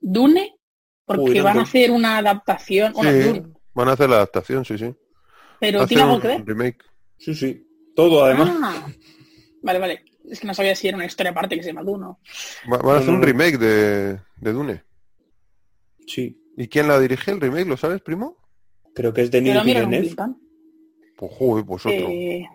[0.00, 0.56] Dune?
[1.04, 3.42] Porque Uy, no van a hacer una adaptación, bueno, Sí, Dune,
[3.74, 4.94] van a hacer la adaptación, sí, sí.
[5.60, 6.44] pero Hacen tiene algo que ver.
[6.46, 6.84] remake.
[7.18, 7.62] Sí, sí.
[7.94, 8.50] Todo, además.
[8.62, 8.86] Ah,
[9.62, 10.04] vale, vale.
[10.28, 12.00] Es que no sabía si era una historia aparte que se llama Dune.
[12.04, 12.20] ¿no?
[12.70, 13.26] Va- van a No, hacer no, un no.
[13.26, 14.84] remake de, de Dune.
[16.06, 16.40] Sí.
[16.56, 17.66] ¿Y quién la dirige el remake?
[17.68, 18.36] ¿Lo sabes, primo?
[18.94, 19.64] Creo que es Villeneuve.
[19.64, 20.14] Villeneuve.
[21.16, 22.08] Pues joder, pues otro.
[22.08, 22.46] Eh,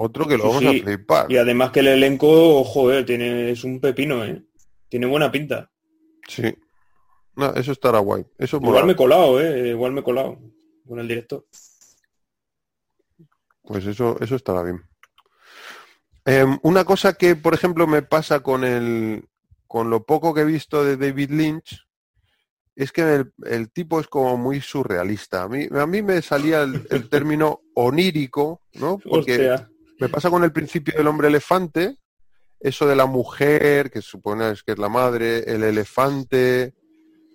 [0.00, 0.78] Otro que lo vamos sí.
[0.78, 1.26] a flipar.
[1.30, 4.44] Y además que el elenco, joder, tiene, es un pepino, ¿eh?
[4.88, 5.72] Tiene buena pinta.
[6.28, 6.54] Sí.
[7.34, 8.24] No, eso estará guay.
[8.38, 9.70] Eso Igual me he colado, ¿eh?
[9.70, 10.38] Igual me he colado
[10.86, 11.44] con el director.
[13.62, 14.84] Pues eso, eso estará bien.
[16.24, 19.24] Em, una cosa que, por ejemplo, me pasa con el
[19.66, 21.86] con lo poco que he visto de David Lynch
[22.76, 25.42] es que el, el tipo es como muy surrealista.
[25.42, 28.98] A mí, a mí me salía el, el término onírico, ¿no?
[28.98, 29.68] Porque Hostia.
[30.00, 31.96] Me pasa con el principio del hombre elefante,
[32.60, 36.74] eso de la mujer, que supone que es la madre, el elefante.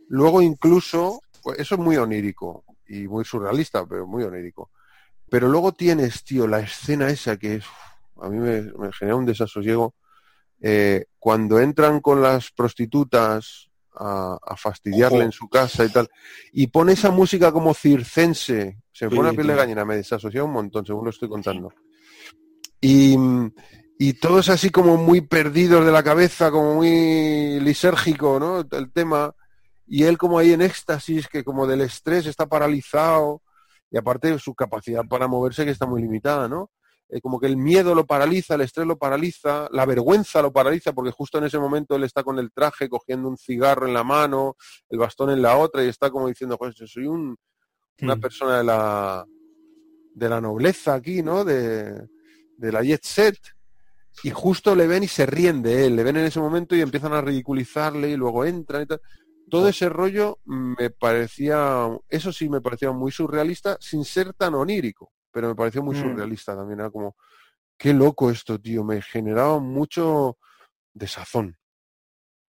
[0.09, 4.71] Luego incluso, pues, eso es muy onírico y muy surrealista, pero muy onírico.
[5.29, 7.65] Pero luego tienes, tío, la escena esa que es,
[8.21, 9.95] a mí me, me genera un desasosiego.
[10.61, 15.25] eh, cuando entran con las prostitutas a, a fastidiarle Ojo.
[15.25, 16.09] en su casa y tal,
[16.53, 19.95] y pone esa música como circense, se me Sí, pone la piel de gallina, me
[19.97, 21.73] desasosiega un montón, según lo estoy contando.
[22.85, 23.15] Y,
[23.97, 28.59] y todos así como muy perdidos de la cabeza, como muy lisérgico, ¿no?
[28.59, 29.33] El tema.
[29.87, 33.41] Y él como ahí en éxtasis, que como del estrés está paralizado.
[33.89, 36.71] Y aparte su capacidad para moverse que está muy limitada, ¿no?
[37.07, 40.91] Eh, como que el miedo lo paraliza, el estrés lo paraliza, la vergüenza lo paraliza,
[40.91, 44.03] porque justo en ese momento él está con el traje, cogiendo un cigarro en la
[44.03, 44.57] mano,
[44.89, 47.37] el bastón en la otra, y está como diciendo, pues yo soy un,
[48.01, 49.25] una persona de la
[50.15, 51.45] de la nobleza aquí, ¿no?
[51.45, 52.09] De,
[52.57, 53.37] de la jet set.
[54.23, 56.81] Y justo le ven y se ríen de él, le ven en ese momento y
[56.81, 59.01] empiezan a ridiculizarle y luego entran y tal.
[59.49, 65.11] Todo ese rollo me parecía, eso sí me parecía muy surrealista, sin ser tan onírico,
[65.31, 66.01] pero me pareció muy Mm.
[66.01, 66.79] surrealista también.
[66.79, 67.15] Era como,
[67.77, 70.37] qué loco esto, tío, me generaba mucho
[70.93, 71.57] desazón.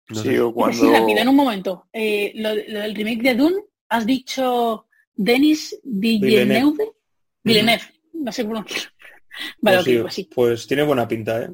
[0.10, 0.42] No Sí, sé.
[0.42, 0.84] o y cuando...
[0.84, 1.88] así rápido, en un momento.
[1.94, 6.92] Eh, lo, lo del remake de Dune, has dicho Denis Villeneuve.
[7.44, 7.84] Villeneuve,
[8.14, 8.66] no sé cómo.
[9.62, 10.30] Vale, Pues, sí, pues sí.
[10.34, 11.50] pues tiene buena pinta, ¿eh?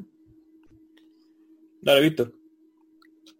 [1.80, 2.32] Dale, Víctor.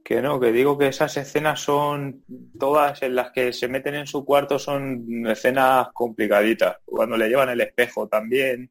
[0.04, 2.24] Que no, que digo que esas escenas son
[2.58, 6.78] todas en las que se meten en su cuarto son escenas complicaditas.
[6.84, 8.70] Cuando le llevan el espejo también.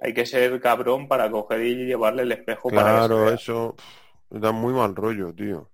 [0.00, 3.76] Hay que ser cabrón para coger y llevarle el espejo para Claro, eso
[4.30, 5.70] da muy mal rollo, tío.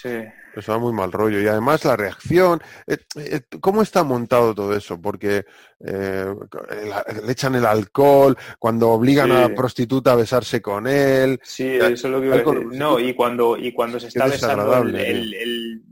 [0.00, 0.10] Sí.
[0.54, 1.40] Eso da muy mal rollo.
[1.40, 5.00] Y además la reacción, eh, eh, ¿cómo está montado todo eso?
[5.00, 5.44] Porque
[5.84, 6.34] eh,
[7.24, 11.38] le echan el alcohol, cuando obligan a la prostituta a besarse con él.
[11.42, 12.66] Sí, eso es lo que iba a decir.
[12.72, 15.82] No, y cuando, y cuando se está besando el, desagradable, el- el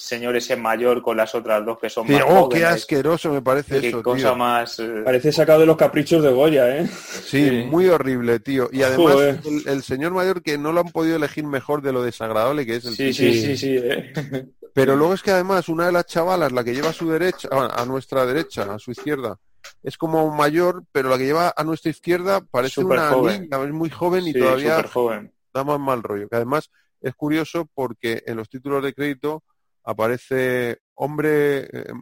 [0.00, 3.30] señor ese mayor con las otras dos que son Sí, más oh, qué jóvenes, asqueroso
[3.32, 4.36] me parece qué eso, cosa tío.
[4.36, 4.78] más...
[4.80, 6.86] eh, Parece sacado de los caprichos de Goya, ¿eh?
[6.86, 7.64] Sí, Sí.
[7.68, 8.68] muy horrible, tío.
[8.72, 9.40] Y además Joder.
[9.44, 12.76] el, el señor mayor que no lo han podido elegir mejor de lo desagradable que
[12.76, 13.40] es el Sí, sí, Sí.
[13.42, 13.76] sí, sí.
[13.78, 14.12] eh.
[14.74, 17.48] Pero luego es que además una de las chavalas, la que lleva a su derecha,
[17.50, 19.36] a a nuestra derecha, a su izquierda,
[19.82, 23.42] es como mayor, pero la que lleva a nuestra izquierda parece una joven.
[23.50, 25.32] niña, es muy joven y Sí, todavía joven.
[25.52, 26.28] da más mal rollo.
[26.28, 26.70] Que además
[27.02, 29.42] es curioso porque en los títulos de crédito
[29.84, 31.92] aparece hombre, eh,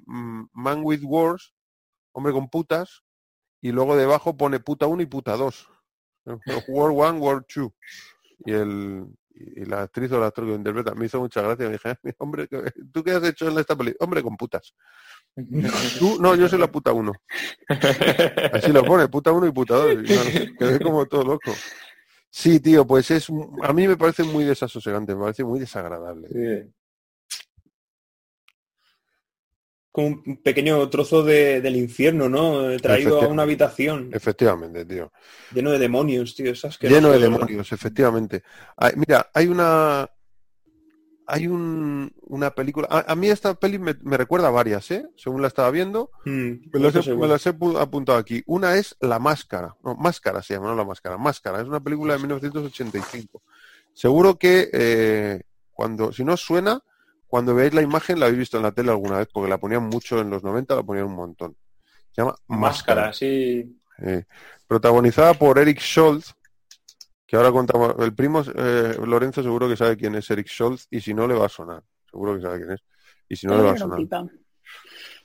[0.53, 1.55] man with wars,
[2.13, 3.03] hombre con putas,
[3.61, 5.69] y luego debajo pone puta 1 y puta 2.
[6.69, 7.71] War 1, War 2.
[8.45, 9.07] Y el
[9.41, 11.67] y la actriz o el actor que lo interpreta me hizo mucha gracia.
[11.67, 12.61] Me dije, "Ah, hombre, ¿qué-
[12.93, 14.05] ¿tú qué has hecho en esta película?
[14.05, 14.75] Hombre con putas.
[15.99, 17.13] Tú, no, yo soy la puta 1.
[18.53, 19.97] Así lo pone, puta 1 y puta 2.
[20.59, 21.55] Quedé como todo loco.
[22.31, 23.29] Sí, tío, pues es,
[23.63, 26.29] a mí me parece muy desasosegante, me parece muy desagradable.
[26.29, 26.73] Sí.
[29.99, 32.77] Como un pequeño trozo de- del infierno, ¿no?
[32.81, 35.11] Traído a una habitación Efectivamente, tío.
[35.53, 36.53] lleno de demonios, tío.
[36.53, 38.45] Es asqueroso, Lleno de demonios, efectivamente.
[38.77, 40.09] Hay- mira, hay una
[41.27, 42.87] hay un, una película.
[42.89, 45.05] A, a mí esta peli me, me recuerda a varias, ¿eh?
[45.17, 47.27] Según la estaba viendo, Mm, me las, he, seguro.
[47.27, 48.43] me las he pu- apuntado aquí.
[48.47, 49.75] Una es La Máscara.
[49.83, 51.19] No, Máscara se llama, no La Máscara.
[51.19, 51.61] Máscara.
[51.61, 53.43] Es una película de 1985.
[53.93, 55.41] Seguro que eh,
[55.73, 56.81] cuando, si no suena,
[57.29, 59.85] cuando veáis la imagen la habéis visto en la tele alguna vez, porque la ponían
[59.85, 61.57] mucho en los 90, la ponían un montón.
[62.11, 63.03] Se llama Máscara.
[63.03, 63.79] Máscara, sí.
[63.99, 64.25] Eh,
[64.67, 66.35] protagonizada por Eric Scholz,
[67.27, 67.95] que ahora contamos.
[67.99, 71.35] El primo eh, Lorenzo seguro que sabe quién es Eric Scholz, y si no le
[71.35, 71.83] va a sonar.
[72.11, 72.81] Seguro que sabe quién es.
[73.29, 74.01] Y si no le va a sonar.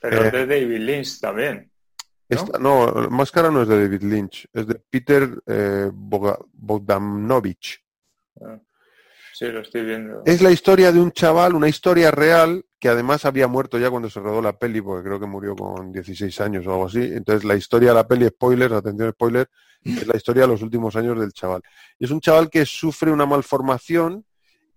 [0.00, 0.26] Pero Eh.
[0.26, 1.70] es de David Lynch también.
[2.28, 2.36] ¿no?
[2.36, 7.80] Esta- no, Máscara no es de David Lynch, es de Peter eh, Bogdanovich.
[8.42, 8.58] Ah,
[10.24, 14.08] Es la historia de un chaval, una historia real, que además había muerto ya cuando
[14.08, 17.02] se rodó la peli, porque creo que murió con 16 años o algo así.
[17.02, 19.48] Entonces la historia de la peli, spoiler, atención spoiler,
[19.82, 21.62] es la historia de los últimos años del chaval.
[21.98, 24.24] Es un chaval que sufre una malformación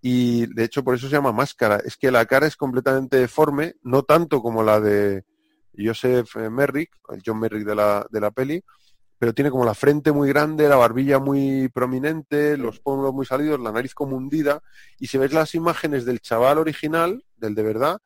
[0.00, 1.80] y de hecho por eso se llama máscara.
[1.84, 5.24] Es que la cara es completamente deforme, no tanto como la de
[5.76, 8.62] Joseph Merrick, el John Merrick de la, de la peli,
[9.18, 13.58] pero tiene como la frente muy grande, la barbilla muy prominente, los pómulos muy salidos,
[13.60, 14.62] la nariz como hundida,
[14.98, 17.98] y si ves las imágenes del chaval original, del de verdad,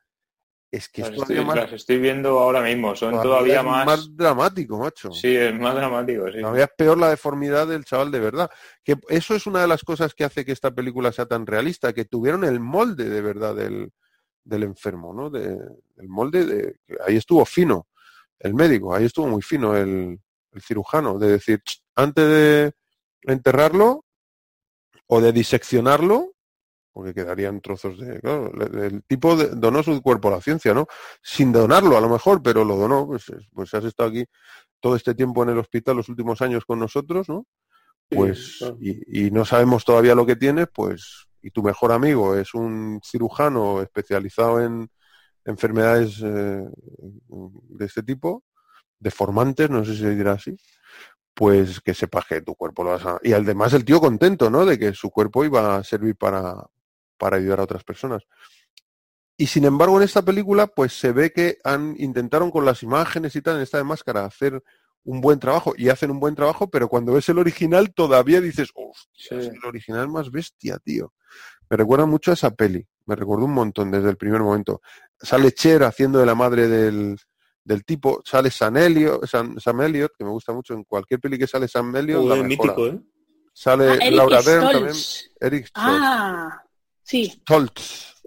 [0.70, 2.96] es que Las es estoy, más, las estoy viendo ahora mismo.
[2.96, 4.16] Son todavía todavía es más...
[4.16, 5.12] dramático, macho.
[5.12, 6.40] Sí, es más dramático, sí.
[6.40, 8.50] Todavía es peor la deformidad del chaval de verdad.
[8.82, 11.92] Que eso es una de las cosas que hace que esta película sea tan realista,
[11.92, 13.92] que tuvieron el molde de verdad del,
[14.44, 15.28] del enfermo, ¿no?
[15.28, 15.58] De,
[15.98, 16.76] el molde de
[17.06, 17.88] ahí estuvo fino
[18.38, 20.18] el médico, ahí estuvo muy fino el,
[20.52, 22.72] el cirujano, de decir, "Ch, antes de
[23.22, 24.04] enterrarlo
[25.06, 26.32] o de diseccionarlo,
[26.92, 28.20] porque quedarían trozos de...
[28.20, 28.52] Claro,
[28.82, 30.86] el tipo de- donó su cuerpo a la ciencia, ¿no?
[31.22, 33.06] Sin donarlo a lo mejor, pero lo donó.
[33.06, 34.24] Pues, es- pues has estado aquí
[34.80, 37.46] todo este tiempo en el hospital, los últimos años con nosotros, ¿no?
[38.10, 38.76] Sí, Pues, claro.
[38.80, 43.00] y, y no sabemos todavía lo que tienes, pues, y tu mejor amigo es un
[43.02, 44.90] cirujano especializado en
[45.44, 46.68] enfermedades eh,
[47.28, 48.44] de este tipo,
[49.02, 50.56] deformantes, no sé si se dirá así,
[51.34, 53.18] pues que sepas que tu cuerpo lo vas a...
[53.22, 54.64] Y además el tío contento, ¿no?
[54.64, 56.54] De que su cuerpo iba a servir para,
[57.18, 58.22] para ayudar a otras personas.
[59.36, 63.34] Y sin embargo en esta película pues se ve que han intentaron con las imágenes
[63.34, 64.62] y tal en esta de máscara hacer
[65.04, 68.70] un buen trabajo y hacen un buen trabajo, pero cuando ves el original todavía dices,
[68.74, 69.46] hostia, Sí.
[69.48, 71.12] es el original más bestia, tío.
[71.68, 74.80] Me recuerda mucho a esa peli, me recuerda un montón desde el primer momento.
[75.18, 77.18] Sale Cher haciendo de la madre del,
[77.64, 81.38] del tipo, sale Sam Elliott, Sam, Sam Elliott, que me gusta mucho, en cualquier peli
[81.38, 82.98] que sale Sam Elliott, la mítico, ¿eh?
[83.54, 85.30] Sale Ah, Eric Laura Dern también, Stoltz.
[85.40, 85.72] Eric Stoltz.
[86.02, 86.62] Ah,
[87.02, 87.24] sí.
[87.42, 88.22] Stoltz.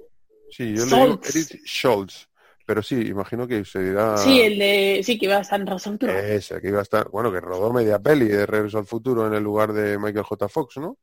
[0.51, 1.35] Sí, yo le digo Stoltz.
[1.35, 2.27] Eric Scholz.
[2.67, 4.17] Pero sí, imagino que se dirá...
[4.17, 5.01] Sí, el de.
[5.03, 6.13] Sí, que iba a estar en Razón Futuro.
[6.17, 7.09] Ese, que iba a estar...
[7.11, 10.49] Bueno, que rodó media peli de Regreso al Futuro en el lugar de Michael J.
[10.49, 10.97] Fox, ¿no?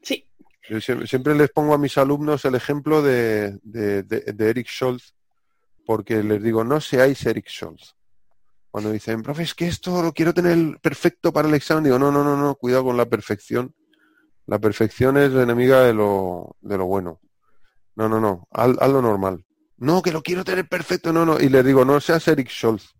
[0.00, 0.24] Sí.
[0.68, 4.68] Yo siempre, siempre les pongo a mis alumnos el ejemplo de, de, de- de Eric
[4.68, 5.15] Scholz,
[5.86, 7.94] porque les digo, no seáis Eric Scholz.
[8.70, 12.10] Cuando dicen, profe, es que esto lo quiero tener perfecto para el examen, digo, no,
[12.10, 13.74] no, no, no, cuidado con la perfección.
[14.46, 17.20] La perfección es enemiga de lo, de lo bueno.
[17.94, 19.44] No, no, no, haz, haz lo normal.
[19.78, 21.40] No, que lo quiero tener perfecto, no, no.
[21.40, 22.94] Y les digo, no seas Eric Scholz,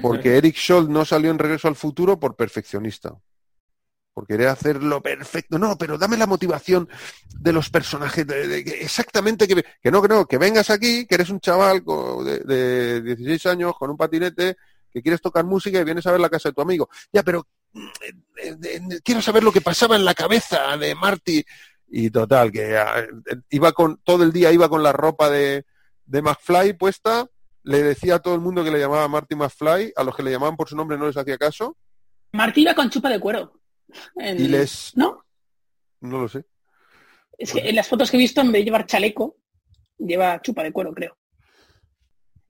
[0.00, 3.14] porque Eric Scholz no salió en Regreso al Futuro por perfeccionista.
[4.16, 5.58] Por querer hacerlo perfecto.
[5.58, 6.88] No, pero dame la motivación
[7.38, 8.24] de los personajes.
[8.80, 11.84] exactamente que, que no, que no, que vengas aquí, que eres un chaval
[12.24, 14.56] de, de 16 años con un patinete,
[14.90, 16.88] que quieres tocar música y vienes a ver la casa de tu amigo.
[17.12, 17.86] Ya, pero mm,
[18.42, 21.44] eh, eh, quiero saber lo que pasaba en la cabeza de Marty.
[21.88, 25.66] Y total, que ah, eh, iba con, todo el día iba con la ropa de,
[26.06, 27.26] de McFly puesta,
[27.64, 30.30] le decía a todo el mundo que le llamaba Marty McFly, a los que le
[30.30, 31.76] llamaban por su nombre no les hacía caso,
[32.32, 33.52] Martí iba con chupa de cuero.
[34.16, 35.24] En- y les, ¿No?
[36.00, 36.44] no lo sé,
[37.38, 39.36] Es que en las fotos que he visto, en vez de llevar chaleco,
[39.98, 41.16] lleva chupa de cuero, creo.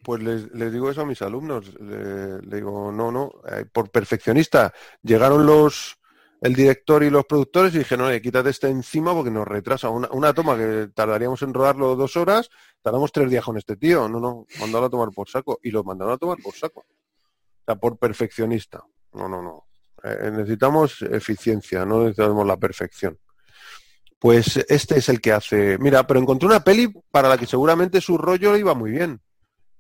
[0.05, 3.91] pues les, les digo eso a mis alumnos, le, le digo, no, no, eh, por
[3.91, 5.99] perfeccionista, llegaron los,
[6.41, 9.89] el director y los productores y dije, no, eh, quítate este encima porque nos retrasa
[9.89, 12.49] una, una toma que tardaríamos en rodarlo dos horas,
[12.83, 15.83] tardamos tres días con este tío, no, no, mandalo a tomar por saco, y lo
[15.83, 16.81] mandaron a tomar por saco.
[16.81, 18.85] O sea, por perfeccionista.
[19.13, 19.66] No, no, no.
[20.07, 23.19] Eh, necesitamos eficiencia, no necesitamos la perfección.
[24.19, 25.79] Pues este es el que hace.
[25.79, 29.21] Mira, pero encontré una peli para la que seguramente su rollo iba muy bien,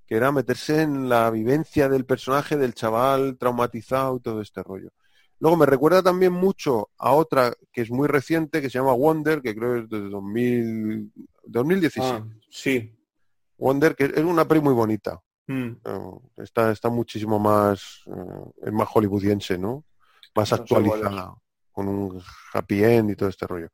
[0.07, 4.90] que era meterse en la vivencia del personaje del chaval traumatizado y todo este rollo.
[5.39, 9.43] Luego me recuerda también mucho a otra que es muy reciente, que se llama Wonder,
[9.43, 11.12] que creo es de 2000,
[11.44, 12.07] 2017.
[12.07, 12.94] Ah, sí.
[13.59, 15.20] Wonder, que es una peli muy bonita.
[15.47, 15.69] Mm.
[15.85, 19.85] Eh, está, está muchísimo más, eh, es más hollywoodiense, ¿no?
[20.36, 21.34] Más No actualizada,
[21.72, 22.22] con un
[22.52, 23.68] happy end y todo este rollo.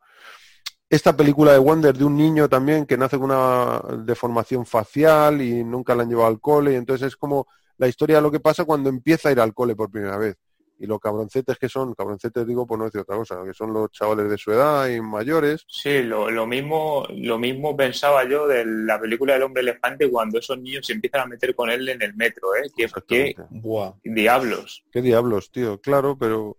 [0.89, 5.65] esta película de Wonder de un niño también que nace con una deformación facial y
[5.65, 7.47] nunca la han llevado al cole, y entonces es como
[7.79, 10.37] la historia de lo que pasa cuando empieza a ir al cole por primera vez.
[10.83, 13.89] Y los cabroncetes que son, cabroncetes digo por no decir otra cosa, que son los
[13.93, 15.65] chavales de su edad y mayores.
[15.69, 20.41] Sí, lo, lo mismo lo mismo pensaba yo de la película del hombre elefante cuando
[20.41, 22.69] esos niños se empiezan a meter con él en el metro, ¿eh?
[22.77, 23.37] Que, qué.
[23.51, 23.93] Buah.
[24.03, 24.85] diablos.
[24.91, 25.81] ¿Qué diablos, tío?
[25.81, 26.59] Claro, pero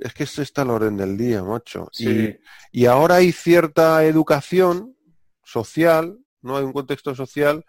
[0.00, 1.88] es que ese está el orden del día, macho.
[1.92, 2.36] Sí.
[2.72, 4.96] Y, y ahora hay cierta educación
[5.44, 6.56] social, ¿no?
[6.56, 7.64] Hay un contexto social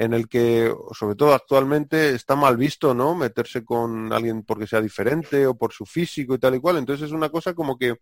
[0.00, 3.14] en el que, sobre todo actualmente, está mal visto, ¿no?
[3.14, 6.78] Meterse con alguien porque sea diferente o por su físico y tal y cual.
[6.78, 7.96] Entonces es una cosa como que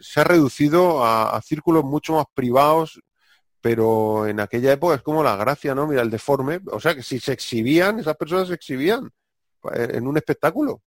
[0.00, 2.98] se ha reducido a, a círculos mucho más privados,
[3.60, 5.86] pero en aquella época es como la gracia, ¿no?
[5.86, 6.60] Mira, el deforme.
[6.72, 9.10] O sea, que si se exhibían, esas personas se exhibían
[9.70, 10.80] en un espectáculo.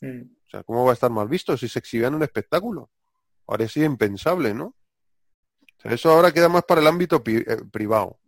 [0.00, 0.22] Mm.
[0.48, 2.90] O sea, ¿cómo va a estar mal visto si se exhibía en un espectáculo?
[3.46, 4.64] Ahora sí impensable, ¿no?
[4.64, 8.18] O sea, eso ahora queda más para el ámbito eh, privado.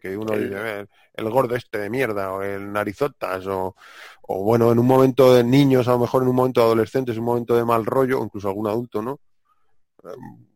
[0.00, 3.74] Que uno dice, "Eh, el gordo este de mierda, o el narizotas, o,
[4.22, 7.16] o bueno, en un momento de niños, a lo mejor en un momento de adolescentes,
[7.18, 9.20] un momento de mal rollo, o incluso algún adulto, ¿no?
[10.04, 10.08] Eh,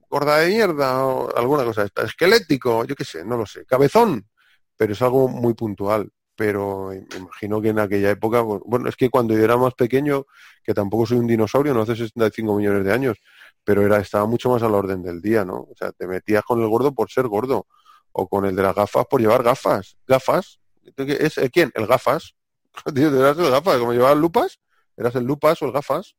[0.09, 2.03] Gorda de mierda, o alguna cosa esta.
[2.05, 3.65] Esquelético, yo qué sé, no lo sé.
[3.67, 4.29] Cabezón,
[4.77, 6.11] pero es algo muy puntual.
[6.37, 10.27] Pero me imagino que en aquella época, bueno, es que cuando yo era más pequeño,
[10.65, 13.19] que tampoco soy un dinosaurio, no hace 65 millones de años,
[13.63, 15.55] pero era, estaba mucho más a la orden del día, ¿no?
[15.59, 17.67] O sea, te metías con el gordo por ser gordo,
[18.17, 19.97] o con el de las gafas por llevar gafas.
[20.07, 20.61] ¿Gafas?
[20.97, 21.71] ¿Es el quién?
[21.75, 22.35] El gafas.
[22.97, 24.61] Eras el gafas, como llevabas lupas,
[24.97, 26.15] eras el lupas o el gafas.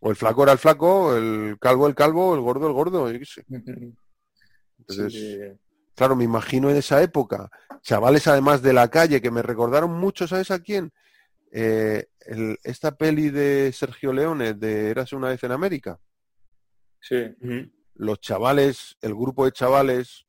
[0.00, 3.18] O el flaco era el flaco, el calvo el calvo, el gordo el gordo, yo
[3.18, 3.44] qué sé.
[4.78, 5.38] Entonces, Sí.
[5.96, 7.50] Claro, me imagino en esa época,
[7.82, 10.92] chavales además de la calle, que me recordaron mucho, ¿sabes a quién?
[11.50, 15.98] Eh, el- esta peli de Sergio Leone, de Érase una vez en América.
[17.00, 17.16] Sí.
[17.94, 20.24] Los chavales, el grupo de chavales,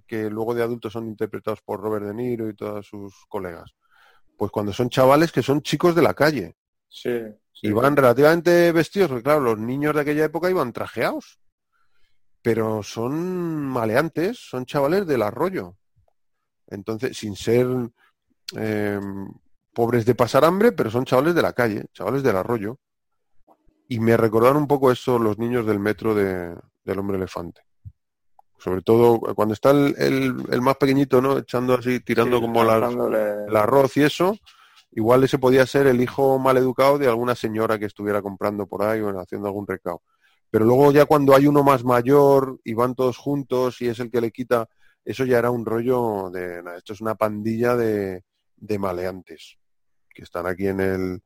[0.00, 3.74] que luego de adultos son interpretados por Robert De Niro y todos sus colegas.
[4.36, 6.56] Pues cuando son chavales que son chicos de la calle
[6.88, 7.10] Sí.
[7.52, 7.68] sí.
[7.68, 11.38] y van relativamente vestidos, porque claro, los niños de aquella época iban trajeados,
[12.42, 15.76] pero son maleantes, son chavales del arroyo.
[16.66, 17.66] Entonces, sin ser
[18.56, 19.00] eh,
[19.72, 22.78] pobres de pasar hambre, pero son chavales de la calle, chavales del arroyo.
[23.88, 27.62] Y me recordaron un poco eso los niños del metro de- del hombre elefante.
[28.62, 31.38] Sobre todo cuando está el, el- el más pequeñito, ¿no?
[31.38, 32.92] Echando así, tirando Sí, como las,
[33.48, 34.36] el arroz y eso,
[34.92, 38.84] igual ese podía ser el hijo mal educado de alguna señora que estuviera comprando por
[38.84, 40.02] ahí o haciendo algún recao.
[40.50, 44.10] Pero luego ya cuando hay uno más mayor y van todos juntos y es el
[44.10, 44.68] que le quita,
[45.04, 48.22] eso ya era un rollo de, "Nah, esto es una pandilla de,
[48.56, 49.56] de maleantes
[50.14, 51.22] que están aquí en el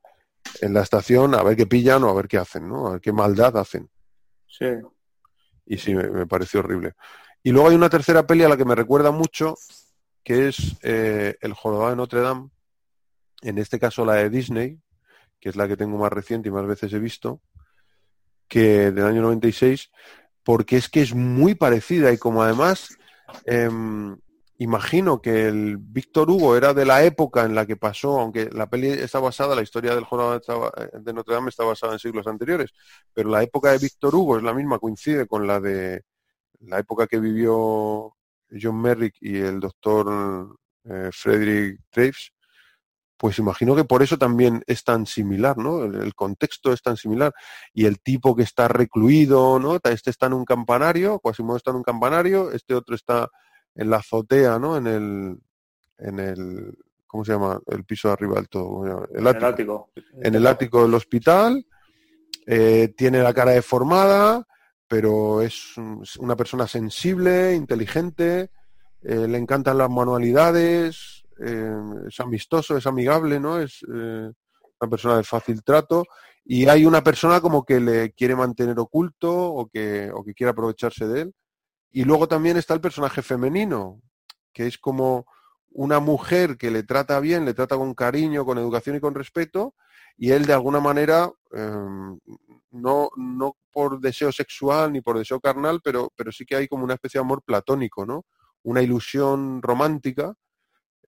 [0.62, 2.86] en la estación a ver qué pillan o a ver qué hacen, ¿no?
[2.86, 3.90] A ver qué maldad hacen.
[4.46, 4.66] Sí.
[5.66, 6.94] Y sí, me, me pareció horrible.
[7.46, 9.54] Y luego hay una tercera peli a la que me recuerda mucho,
[10.24, 12.50] que es eh, El Jorobado de Notre Dame,
[13.40, 14.80] en este caso la de Disney,
[15.38, 17.40] que es la que tengo más reciente y más veces he visto,
[18.48, 19.92] que del año 96,
[20.42, 22.98] porque es que es muy parecida y como además
[23.44, 24.18] em,
[24.58, 28.68] imagino que el Víctor Hugo era de la época en la que pasó, aunque la
[28.68, 32.72] peli está basada, la historia del Jorobado de Notre Dame está basada en siglos anteriores,
[33.14, 36.02] pero la época de Víctor Hugo es la misma, coincide con la de
[36.66, 38.14] la época que vivió
[38.50, 42.32] John Merrick y el doctor eh, Frederick Traves,
[43.16, 45.84] pues imagino que por eso también es tan similar, ¿no?
[45.84, 47.32] El, el contexto es tan similar.
[47.72, 49.76] Y el tipo que está recluido, ¿no?
[49.82, 53.30] Este está en un campanario, Quasimodo está en un campanario, este otro está
[53.74, 54.76] en la azotea, ¿no?
[54.76, 55.38] En el,
[55.98, 56.76] en el,
[57.06, 57.58] ¿cómo se llama?
[57.68, 59.06] El piso de arriba del todo.
[59.06, 59.90] El En el ático ático.
[60.22, 61.66] en el ático del hospital,
[62.46, 64.46] eh, tiene la cara deformada,
[64.88, 68.50] pero es un- es una persona sensible, inteligente,
[69.02, 71.76] eh, le encantan las manualidades, eh,
[72.08, 73.58] es amistoso, es amigable, ¿no?
[73.60, 74.30] Es eh,
[74.80, 76.04] una persona de fácil trato
[76.44, 80.50] y hay una persona como que le quiere mantener oculto o que, o que quiere
[80.50, 81.34] aprovecharse de él.
[81.90, 84.00] Y luego también está el personaje femenino,
[84.52, 85.26] que es como
[85.70, 89.74] una mujer que le trata bien, le trata con cariño, con educación y con respeto,
[90.18, 92.18] y él de alguna manera, eh,
[92.70, 96.84] no, no por deseo sexual ni por deseo carnal, pero, pero sí que hay como
[96.84, 98.24] una especie de amor platónico, ¿no?
[98.62, 100.34] Una ilusión romántica,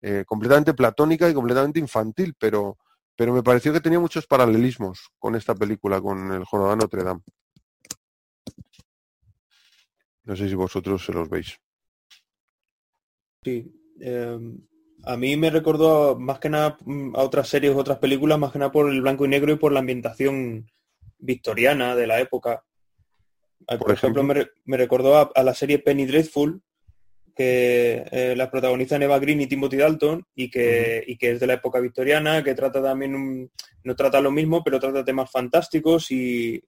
[0.01, 2.77] eh, completamente platónica y completamente infantil, pero,
[3.15, 7.21] pero me pareció que tenía muchos paralelismos con esta película, con el Jorobado Notre Dame.
[10.23, 11.59] No sé si vosotros se los veis.
[13.43, 13.73] Sí.
[13.99, 14.37] eh,
[15.03, 18.59] a mí me recordó más que nada mm, a otras series, otras películas, más que
[18.59, 20.69] nada por el blanco y negro y por la ambientación
[21.17, 22.63] victoriana de la época.
[23.77, 26.61] Por, ejemplo, me, recordó a, la serie Penny Dreadful,
[27.35, 31.47] que eh, la protagonizan Eva Green y Timothy Dalton, y que, y que es de
[31.47, 33.51] la época victoriana, que trata también,
[33.83, 36.63] no trata lo mismo, pero trata temas fantásticos, y,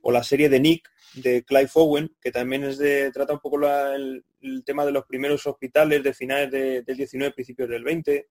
[0.00, 3.58] o la serie de Nick, de Clive Owen, que también es de, trata un poco
[3.66, 4.24] el,
[4.64, 8.28] tema de los primeros hospitales de finales del 19, principios del 20.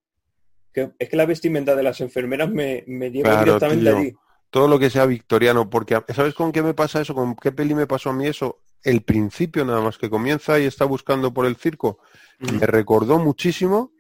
[0.72, 4.14] Que, es que la vestimenta de las enfermeras me, me lleva directamente allí.
[4.50, 7.14] Todo lo que sea victoriano, porque ¿sabes con qué me pasa eso?
[7.14, 8.62] ¿Con qué peli me pasó a mí eso?
[8.84, 12.00] El principio nada más que comienza y está buscando por el circo.
[12.40, 13.92] Me recordó muchísimo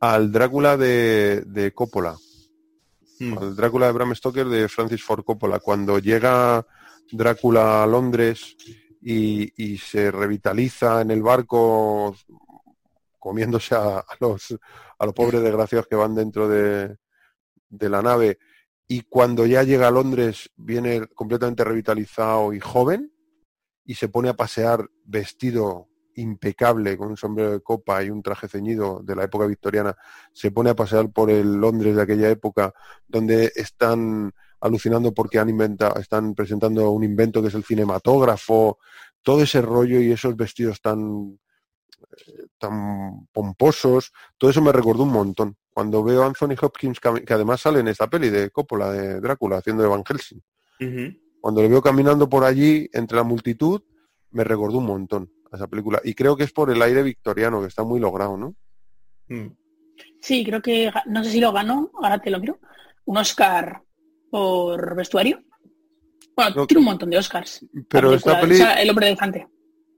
[0.00, 2.16] al Drácula de, de Coppola.
[3.20, 5.58] Al Drácula de Bram Stoker de Francis Ford Coppola.
[5.58, 6.64] Cuando llega
[7.10, 8.56] Drácula a Londres
[9.00, 12.14] y, se revitaliza en el barco
[13.18, 14.58] comiéndose a, los,
[14.98, 16.96] a los pobres desgraciados que van dentro de,
[17.68, 18.38] de la nave.
[18.86, 23.12] Y cuando ya llega a Londres viene completamente revitalizado y joven
[23.84, 28.48] y se pone a pasear vestido impecable con un sombrero de copa y un traje
[28.48, 29.96] ceñido de la época victoriana,
[30.32, 32.74] se pone a pasear por el Londres de aquella época
[33.06, 38.78] donde están alucinando porque han inventado, están presentando un invento que es el cinematógrafo,
[39.22, 41.38] todo ese rollo y esos vestidos tan,
[42.26, 45.56] eh, tan pomposos, todo eso me recordó un montón.
[45.72, 49.58] Cuando veo a Anthony Hopkins, que además sale en esta peli de Coppola, de Drácula,
[49.58, 50.40] haciendo de Van Helsing,
[51.40, 53.82] cuando le veo caminando por allí entre la multitud,
[54.30, 56.00] me recordó un montón a esa película.
[56.02, 58.56] Y creo que es por el aire victoriano, que está muy logrado, ¿no?
[59.28, 59.56] Mm.
[60.20, 62.58] Sí, creo que, no sé si lo ganó, ahora te lo miro,
[63.04, 63.82] un Oscar
[64.30, 65.42] por vestuario.
[66.36, 67.66] Bueno, tiene un montón de Oscars.
[67.88, 68.60] Pero esta peli...
[68.60, 69.48] el hombre de elefante.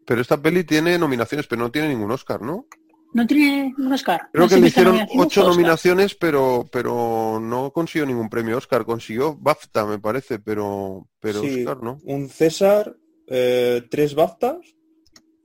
[0.07, 2.66] Pero esta peli tiene nominaciones, pero no tiene ningún Oscar, ¿no?
[3.12, 4.28] No tiene ningún Oscar.
[4.32, 8.85] Creo que le hicieron ocho nominaciones, pero, pero no consiguió ningún premio Oscar.
[8.85, 11.98] Consiguió BAFTA, me parece, pero, pero Oscar, ¿no?
[12.05, 12.97] Un César,
[13.27, 14.59] eh, tres BAFTAs.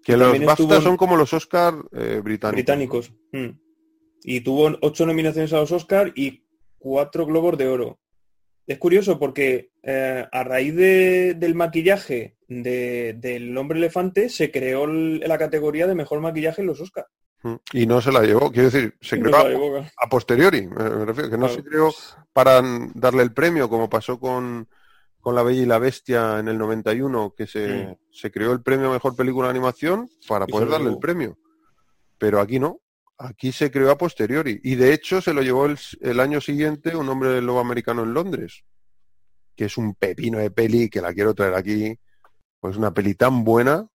[0.03, 2.55] Que los BAFTA son como los Oscar eh, británicos.
[2.55, 3.13] Británicos.
[3.31, 3.59] Mm.
[4.23, 6.45] Y tuvo ocho nominaciones a los Oscar y
[6.77, 7.99] cuatro Globos de Oro.
[8.67, 15.87] Es curioso porque eh, a raíz del maquillaje del hombre elefante se creó la categoría
[15.87, 17.07] de mejor maquillaje en los Oscars.
[17.43, 17.55] Mm.
[17.73, 19.35] Y no se la llevó, quiero decir, se creó
[19.97, 21.93] a, posteriori, me refiero, que no se creó
[22.33, 22.61] para
[22.95, 24.67] darle el premio como pasó con,
[25.23, 27.97] La Bella y la Bestia en el 91, que se, mm.
[28.11, 31.37] se creó el premio a Mejor Película de Animación para poder darle el premio.
[32.17, 32.81] Pero aquí no,
[33.17, 34.59] Aquí se creó a posteriori.
[34.63, 38.13] Y de hecho se lo llevó el, año siguiente un hombre del lobo americano en
[38.13, 38.65] Londres,
[39.55, 41.97] que es un pepino de peli que la quiero traer aquí.
[42.59, 43.87] Pues una peli tan buena.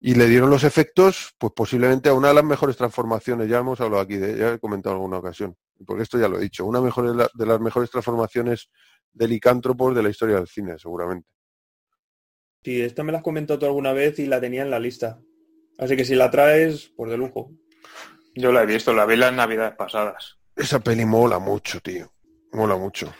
[0.00, 3.48] Y le dieron los efectos, pues posiblemente a una de las mejores transformaciones.
[3.48, 5.56] Ya hemos hablado aquí, de, ya he comentado en alguna ocasión.
[5.84, 6.64] Porque esto ya lo he dicho.
[6.64, 8.70] Una mejor, de las mejores transformaciones
[9.12, 11.28] de licántropos de la historia del cine, seguramente.
[12.62, 15.20] Sí, esta me la has comentado tú alguna vez y la tenía en la lista.
[15.78, 17.52] Así que si la traes, pues de lujo.
[18.38, 20.38] Yo la he visto, la vi las navidades pasadas.
[20.54, 22.12] Esa peli mola mucho, tío.
[22.52, 23.12] Mola mucho.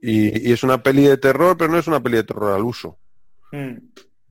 [0.00, 2.98] Y, es una peli de terror, pero no es una peli de terror al uso.
[3.50, 3.76] Hmm.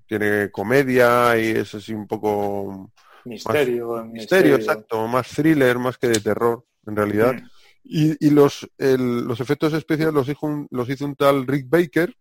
[0.08, 2.92] Tiene comedia y es así un poco...
[3.26, 4.04] Misterio.
[4.06, 5.08] misterio, exacto.
[5.08, 7.36] Más thriller, más que de terror, en realidad.
[7.36, 7.48] Hmm.
[7.84, 12.16] Y, los, los efectos especiales los hizo, los hizo un tal Rick Baker,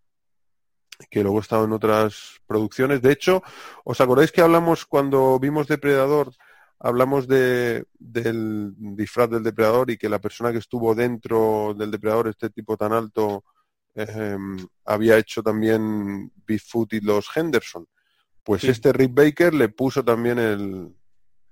[1.10, 3.00] que luego ha estado en otras producciones.
[3.00, 3.42] De hecho,
[3.84, 6.32] ¿os acordáis que hablamos cuando vimos Depredador?
[6.80, 12.28] Hablamos de, del disfraz del depredador y que la persona que estuvo dentro del depredador,
[12.28, 13.44] este tipo tan alto,
[13.94, 17.86] em, había hecho también Bigfoot y los Henderson.
[18.42, 20.94] Pues este Rick Baker le puso también el,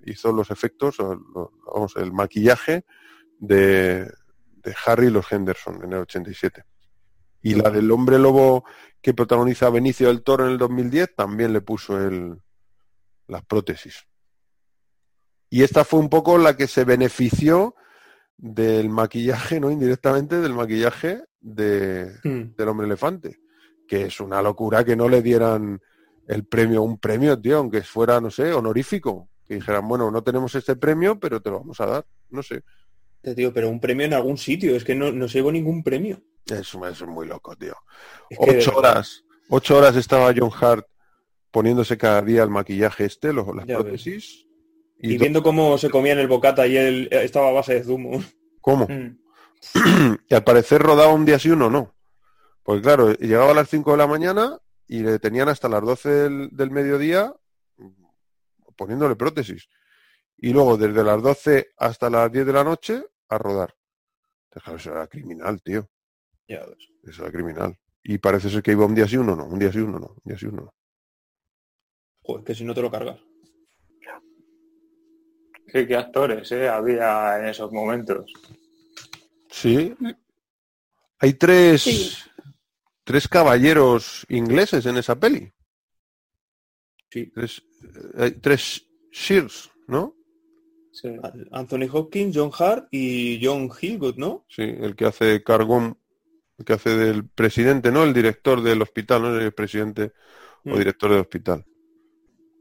[0.07, 2.87] hizo los efectos, vamos, el maquillaje
[3.39, 6.65] de, de Harry y los Henderson en el 87.
[7.43, 8.65] Y la del hombre lobo
[9.03, 12.41] que protagoniza Benicio del Toro en el 2010 también le puso el,
[13.27, 14.08] las prótesis.
[15.51, 17.75] Y esta fue un poco la que se benefició
[18.37, 19.71] del maquillaje, ¿no?
[19.71, 22.55] Indirectamente del maquillaje de, hmm.
[22.57, 23.41] del hombre elefante.
[23.87, 25.81] Que es una locura que no le dieran
[26.27, 29.31] el premio, un premio, tío, aunque fuera, no sé, honorífico.
[29.47, 32.07] Que dijeran, bueno, no tenemos este premio, pero te lo vamos a dar.
[32.31, 32.63] No sé.
[33.35, 36.23] Tío, pero un premio en algún sitio, es que no, no se llevó ningún premio.
[36.47, 37.75] Eso, es muy loco, tío.
[38.39, 40.87] ocho horas, ocho horas estaba John Hart
[41.51, 44.47] poniéndose cada día el maquillaje este, los, las prótesis.
[45.01, 47.85] Y, viendo cómo se comía en el bocata y él eh, estaba a base de
[47.85, 48.23] zumo.
[48.61, 48.87] ¿Cómo?
[48.87, 49.19] Mm.
[50.29, 51.95] y al parecer rodaba un día sí, uno no.
[52.63, 56.09] Pues claro, llegaba a las 5 de la mañana y le tenían hasta las 12
[56.51, 57.35] del, mediodía
[58.77, 59.69] poniéndole prótesis.
[60.37, 63.75] Y luego desde las 12 hasta las 10 de la noche a rodar.
[64.51, 65.89] Eso era criminal, tío.
[66.47, 67.79] Eso era criminal.
[68.03, 69.47] Y parece ser que iba un día sí, uno no.
[69.47, 70.09] Un día sí, uno no.
[70.09, 70.75] Un día sí, uno no.
[72.23, 73.19] Joder, que si no te lo cargas.
[75.73, 76.69] Sí, qué actores ¿eh?
[76.69, 78.33] había en esos momentos.
[79.51, 79.95] Sí.
[81.21, 82.13] Hay tres, Sí.
[83.05, 85.53] tres caballeros ingleses en esa peli.
[87.11, 87.27] Sí.
[87.35, 90.15] Tres, eh, hay tres Shears, ¿no?
[90.93, 91.09] Sí.
[91.53, 94.45] Anthony Hopkins, John Hart y John Hillgood, ¿no?
[94.49, 95.99] Sí, el que hace Cargón,
[96.59, 98.05] el que hace del presidente, ¿no?
[98.05, 100.13] El director del hospital, no el presidente
[100.65, 100.79] o Mm.
[100.79, 101.65] director del hospital.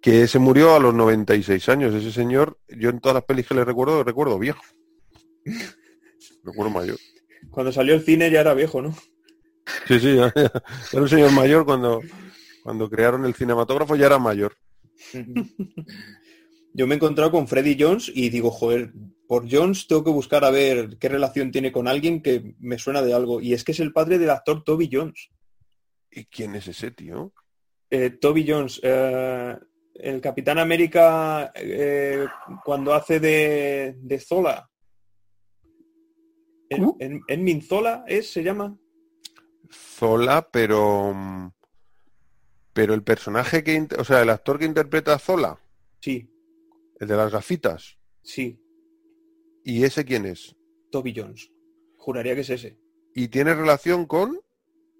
[0.02, 1.94] Que se murió a los 96 años.
[1.94, 4.62] Ese señor, yo en todas las pelis que le recuerdo, recuerdo viejo.
[6.44, 6.98] recuerdo mayor.
[7.52, 8.96] Cuando salió el cine ya era viejo, ¿no?
[9.88, 10.52] Sí, sí, ya- ya-
[10.94, 12.02] era un señor mayor cuando,
[12.64, 14.56] cuando crearon el cinematógrafo, ya era mayor.
[16.74, 18.94] Yo me he encontrado con Freddy Jones y digo, joder,
[19.28, 23.02] por Jones tengo que buscar a ver qué relación tiene con alguien que me suena
[23.02, 23.42] de algo.
[23.42, 25.30] Y es que es el padre del actor Toby Jones.
[26.12, 27.34] ¿Y quién es ese tío?
[27.90, 29.58] Eh, Toby Jones, eh,
[30.00, 32.26] el Capitán América eh,
[32.64, 34.70] cuando hace de, de Zola.
[36.70, 38.78] En, en, Enmin Zola es, se llama.
[39.72, 41.54] Zola, pero...
[42.74, 43.88] Pero el personaje que...
[43.98, 45.60] O sea, el actor que interpreta a Zola,
[46.00, 46.30] Sí,
[47.00, 47.98] el de las gafitas.
[48.22, 48.62] sí,
[49.64, 50.56] ¿Y ese quién es?
[50.92, 51.52] Toby Jones.
[51.98, 52.78] Juraría que es ese.
[53.14, 54.40] ¿Y tiene relación con...?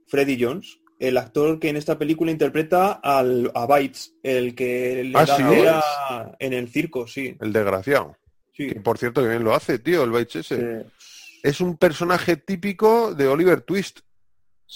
[0.08, 5.18] Freddy Jones, el actor que en esta película interpreta al, a Bites, el que le
[5.18, 5.44] Ah, da ¿sí?
[5.44, 7.36] ahora en el circo, sí.
[7.40, 8.18] El desgraciado.
[8.54, 8.68] sí.
[8.68, 10.86] Que por cierto que bien lo hace, tío, el Bates ese.
[10.90, 14.00] Sí, Es un personaje típico de Oliver Twist.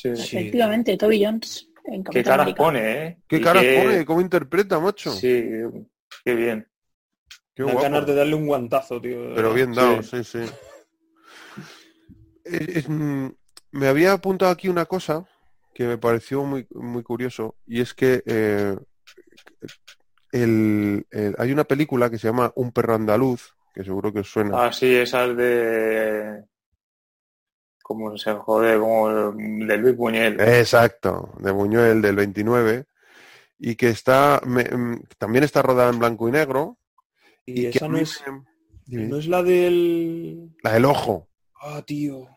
[0.03, 2.63] Efectivamente, Toby Jones en Qué caras América.
[2.63, 3.17] pone, ¿eh?
[3.27, 4.05] ¿Qué Y caras qué- pone?
[4.05, 5.11] ¿Cómo interpreta, macho?
[5.11, 5.43] Sí,
[6.23, 6.67] qué bien.
[7.55, 7.81] Qué guapo.
[7.81, 9.33] ganas de darle un guantazo, tío.
[9.35, 10.39] Pero bien dado, sí, sí.
[12.43, 13.27] Es- es, mm,
[13.71, 15.25] me había apuntado aquí una cosa
[15.73, 18.75] que me pareció muy, muy curioso y es que eh,
[20.31, 24.31] el- el- hay una película que se llama Un perro andaluz, que seguro que os
[24.31, 24.65] suena.
[24.65, 26.43] Ah, sí, esas de...
[27.83, 28.79] ¿Cómo se jode?
[28.79, 30.39] Como de Luis Buñuel.
[30.39, 32.85] Exacto, de Buñuel del 29
[33.59, 36.77] y que está me- mm, también está rodada en blanco y negro
[37.45, 38.23] Y esa no es,
[38.87, 40.55] me- no es la del...
[40.63, 41.27] la del ojo.
[41.61, 42.27] Ah, tío.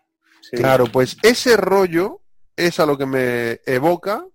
[0.40, 0.56] Sí.
[0.56, 2.20] Claro, pues ese rollo
[2.56, 4.26] es a lo que me evoca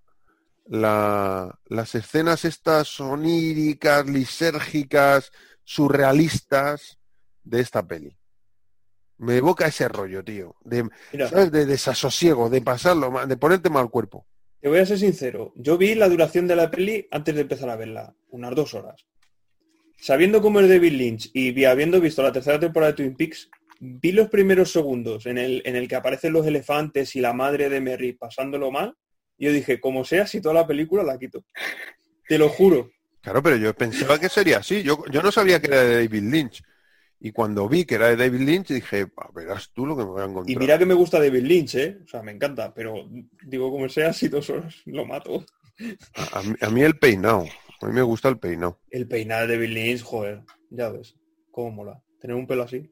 [0.68, 5.32] la- las escenas estas oníricas, lisérgicas,
[5.64, 7.00] surrealistas
[7.44, 8.16] de esta peli.
[9.18, 11.52] Me evoca ese rollo, tío, de, Mira, ¿sabes?
[11.52, 14.26] de desasosiego, de pasarlo, de ponerte mal cuerpo.
[14.62, 15.54] te voy a ser sincero.
[15.56, 19.06] Yo vi la duración de la peli antes de empezar a verla, unas dos horas.
[19.98, 23.50] Sabiendo cómo es David Lynch y vi- habiendo visto la tercera temporada de Twin Peaks,
[23.80, 27.69] vi los primeros segundos en el, en el que aparecen los elefantes y la madre
[27.69, 28.95] de Merry pasándolo mal,
[29.38, 31.45] y yo dije, como sea, si toda la película la quito.
[32.27, 32.91] Te lo juro.
[33.22, 34.84] Claro, pero yo pensaba que sería así.
[34.84, 36.61] Yo, yo no sabía que era de David Lynch.
[37.22, 40.10] Y cuando vi que era de David Lynch, dije, "Ah, verás tú lo que me
[40.10, 40.56] voy a encontrar.
[40.56, 41.97] Y mira que me gusta David Lynch, ¿eh?
[42.03, 43.10] O sea, me encanta, pero
[43.45, 45.45] digo, como sea, si dos horas lo mato.
[46.15, 47.45] A, a mí, a mí el peinado.
[47.81, 48.80] A mí me gusta el peinado.
[48.89, 51.15] El peinado de David Lynch, joder, ya ves,
[51.51, 52.01] cómo mola.
[52.19, 52.89] Tener un pelo así.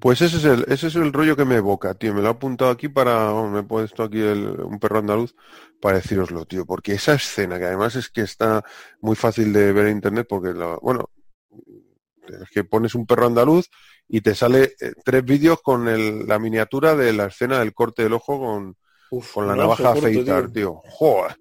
[0.00, 2.12] Pues ese es el, ese es el rollo que me evoca, tío.
[2.14, 5.34] Me lo he apuntado aquí para, me he puesto aquí el- un perro andaluz
[5.80, 6.66] para deciroslo, tío.
[6.66, 8.64] Porque esa escena, que además es que está
[9.00, 11.10] muy fácil de ver en internet, porque, la- bueno,
[12.26, 13.68] es que pones un perro andaluz
[14.08, 18.02] y te sale eh, tres vídeos con el- la miniatura de la escena del corte
[18.02, 18.76] del ojo con,
[19.10, 20.82] Uf, con la navaja afeitar, tío.
[20.84, 21.36] Joder.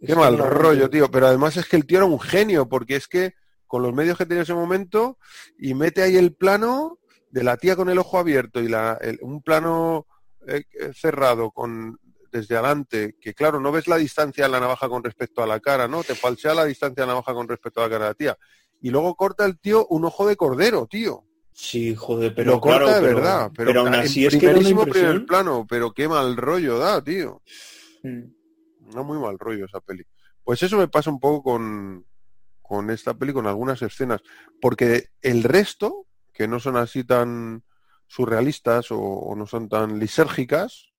[0.00, 1.10] Es Qué mal rollo, tío.
[1.10, 3.34] Pero además es que el tío era un genio, porque es que
[3.66, 5.18] con los medios que tenía en ese momento
[5.58, 6.98] y mete ahí el plano
[7.32, 10.06] de la tía con el ojo abierto y la, el- un plano
[10.46, 11.98] eh, eh, cerrado con
[12.30, 15.60] desde adelante, que claro, no ves la distancia de la navaja con respecto a la
[15.60, 16.02] cara, ¿no?
[16.02, 18.38] Te falsea la distancia de la navaja con respecto a la cara de la tía.
[18.80, 21.24] Y luego corta el tío un ojo de cordero, tío.
[21.52, 23.50] Sí, joder, pero lo corta claro, de pero- verdad.
[23.54, 27.42] Pero, aún en así es que primer plano, pero qué mal rollo da, tío.
[28.02, 28.22] Mm.
[28.94, 30.02] No muy mal rollo esa peli.
[30.42, 32.06] Pues eso me pasa un poco con,
[32.62, 34.22] con esta peli, con algunas escenas.
[34.58, 37.62] Porque el resto, que no son así tan
[38.06, 40.92] surrealistas o, o no son tan lisérgicas,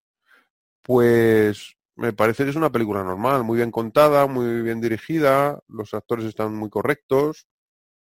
[0.81, 5.93] pues me parece que es una película normal, muy bien contada, muy bien dirigida, los
[5.93, 7.47] actores están muy correctos.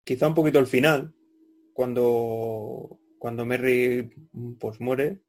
[0.04, 1.12] Quizá un poquito al final,
[1.72, 4.12] cuando, cuando Merry
[4.58, 5.22] pues muere,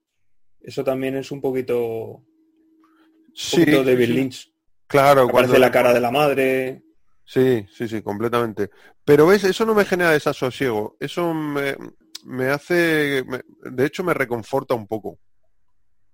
[0.60, 1.78] eso también es un poquito,
[2.18, 2.26] un
[3.34, 4.54] Sí, poquito David sí, Lynch.
[4.88, 5.22] claro.
[5.24, 6.84] Aparece cuando- la cara de la madre.
[7.32, 8.72] Sí, sí, sí, completamente.
[9.06, 10.98] Pero ves, eso no me genera desasosiego.
[11.00, 15.18] Eso me, hace, de hecho me reconforta un poco.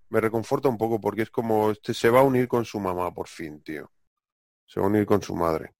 [0.09, 3.11] Me reconforta un poco porque es como, este se va a unir con su mamá
[3.11, 3.91] por fin, tío.
[4.67, 5.73] Se va a unir con su madre.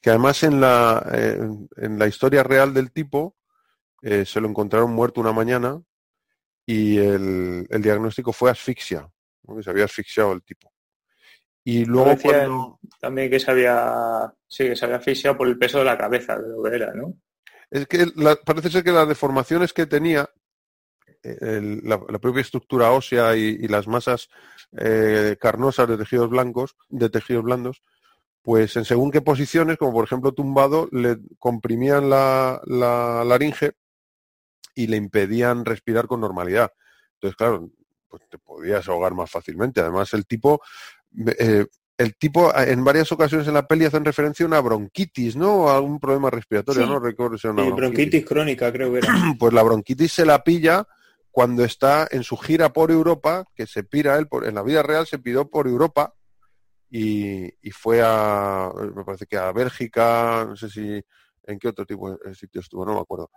[0.00, 1.06] que además en la,
[1.76, 3.36] en la historia real del tipo
[4.02, 5.80] eh, se lo encontraron muerto una mañana
[6.66, 9.08] y el, el diagnóstico fue asfixia,
[9.62, 10.72] se había asfixiado el tipo.
[11.70, 12.80] Y luego cuando...
[12.98, 16.38] también que se había, sí, que se había asfixiado por el peso de la cabeza,
[16.38, 17.12] de lo que era, ¿no?
[17.70, 20.30] Es que la- parece ser que las deformaciones que tenía,
[21.22, 24.30] eh, el- la, la propia estructura ósea y, y las masas
[24.78, 27.82] eh, carnosas de tejidos blancos, de tejidos blandos,
[28.40, 33.72] pues en según qué posiciones, como por ejemplo tumbado, le comprimían la, la laringe
[34.74, 36.72] y le impedían respirar con normalidad.
[37.16, 37.68] Entonces, claro,
[38.08, 39.82] pues te podías ahogar más fácilmente.
[39.82, 40.62] Además, el tipo,
[41.38, 41.66] eh,
[41.98, 45.64] el tipo eh, en varias ocasiones en la peli hacen referencia a una bronquitis, ¿no?
[45.64, 46.88] O a algún problema respiratorio, Sí.
[46.88, 49.08] no recuerdo si bronquitis crónica, creo que era.
[49.38, 50.86] pues la bronquitis se la pilla
[51.30, 54.82] cuando está en su gira por Europa, que se pira él, por, en la vida
[54.82, 56.14] real se piró por Europa
[56.90, 61.02] y, y fue a, me parece que a Bélgica, no sé si
[61.44, 63.30] en qué otro tipo de sitio estuvo, no me acuerdo.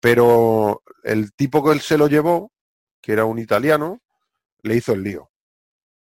[0.00, 2.52] Pero el tipo que él se lo llevó,
[3.00, 4.00] que era un italiano,
[4.62, 5.30] le hizo el lío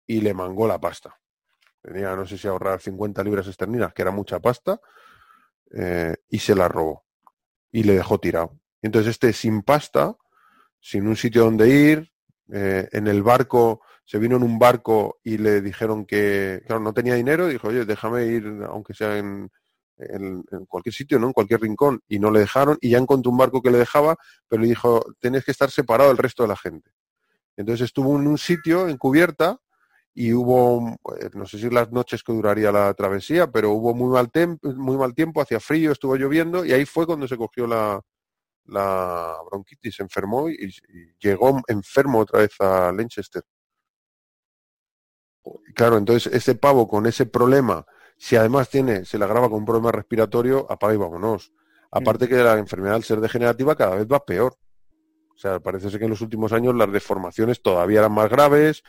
[0.09, 1.15] y le mangó la pasta.
[1.81, 4.81] Tenía, no sé si ahorrar 50 libras esterlinas, que era mucha pasta,
[5.71, 7.05] eh, y se la robó
[7.71, 8.59] y le dejó tirado.
[8.81, 10.15] Entonces este sin pasta,
[10.79, 12.11] sin un sitio donde ir,
[12.53, 16.93] eh, en el barco, se vino en un barco y le dijeron que, claro, no
[16.93, 19.49] tenía dinero, dijo, oye, déjame ir, aunque sea en,
[19.97, 21.27] en- en cualquier sitio, ¿no?
[21.27, 22.01] En cualquier rincón.
[22.07, 24.17] Y no le dejaron, y ya encontró un barco que le dejaba,
[24.47, 26.91] pero le dijo, tienes que estar separado del resto de la gente.
[27.57, 29.59] Entonces estuvo en un sitio, en cubierta,
[30.13, 34.09] y hubo, eh, no sé si las noches que duraría la travesía, pero hubo muy
[34.13, 37.67] mal, tem- muy mal tiempo, hacía frío, estuvo lloviendo, y ahí fue cuando se cogió
[37.67, 38.01] la,
[38.65, 43.43] la bronquitis, se enfermó y, y llegó enfermo otra vez a Leicester.
[45.67, 47.85] Y Claro, entonces ese pavo con ese problema,
[48.17, 51.51] si además tiene, se le agrava con un problema respiratorio, apaga y vámonos.
[51.91, 54.55] Aparte que la enfermedad al ser degenerativa cada vez va peor.
[55.35, 58.83] O sea, parece ser que en los últimos años las deformaciones todavía eran más graves,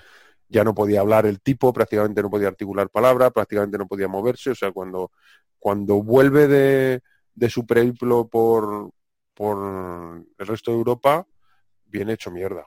[0.50, 4.50] ya no podía hablar el tipo, prácticamente no podía articular palabra, prácticamente no podía moverse.
[4.50, 5.12] O sea, cuando,
[5.58, 7.00] cuando vuelve de,
[7.34, 8.90] de su periplo por,
[9.32, 11.26] por el resto de Europa,
[11.86, 12.66] viene hecho mierda,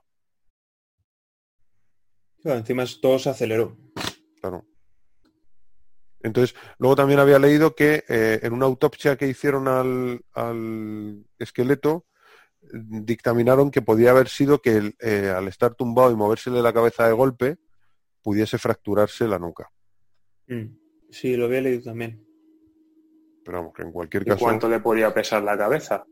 [2.41, 3.77] Claro, encima todo se aceleró.
[4.41, 4.65] claro.
[6.21, 12.05] Entonces, luego también había leído que eh, en una autopsia que hicieron al, al esqueleto,
[12.71, 17.13] dictaminaron que podía haber sido que eh, al estar tumbado y movérsele la cabeza de
[17.13, 17.57] golpe,
[18.23, 19.69] pudiese fracturarse la nuca.
[20.47, 20.75] Mm.
[21.09, 22.25] Sí, lo había leído también.
[23.43, 26.05] Pero vamos, que en cualquier ¿Y caso, cuánto le podía pesar la cabeza?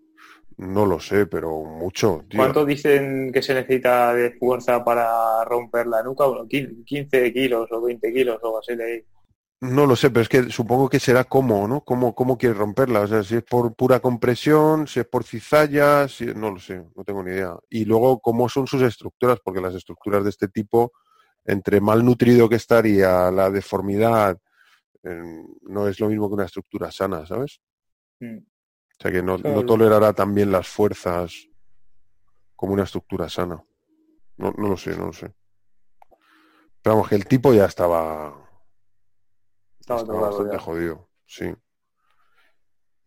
[0.58, 2.40] no lo sé, pero mucho, tío.
[2.40, 6.26] ¿Cuánto dicen que se necesita de fuerza para romper la nuca?
[6.26, 9.04] Bueno, 15 kilos o 20 kilos o así leí.
[9.62, 11.82] No lo sé, pero es que supongo que será cómo, ¿no?
[11.82, 13.02] ¿Cómo, cómo quiere romperla?
[13.02, 16.26] O sea, si es por pura compresión, si es por cizalla, si...
[16.26, 17.56] no lo sé, no tengo ni idea.
[17.70, 20.94] Y luego, cómo son sus estructuras, porque las estructuras de este tipo,
[21.46, 24.38] entre malnutrido que estaría, la deformidad,
[25.04, 27.60] eh, no es lo mismo que una estructura sana, ¿sabes?
[28.20, 28.38] Mm.
[28.38, 29.56] O sea, que no, Claro.
[29.56, 31.48] no tolerará también las fuerzas
[32.56, 33.64] como una estructura sana.
[34.38, 35.34] No, no lo sé, no lo sé.
[36.82, 38.28] Pero vamos, que el tipo ya estaba
[39.80, 40.60] Estaba estaba tocado bastante ya.
[40.60, 41.54] jodido, sí.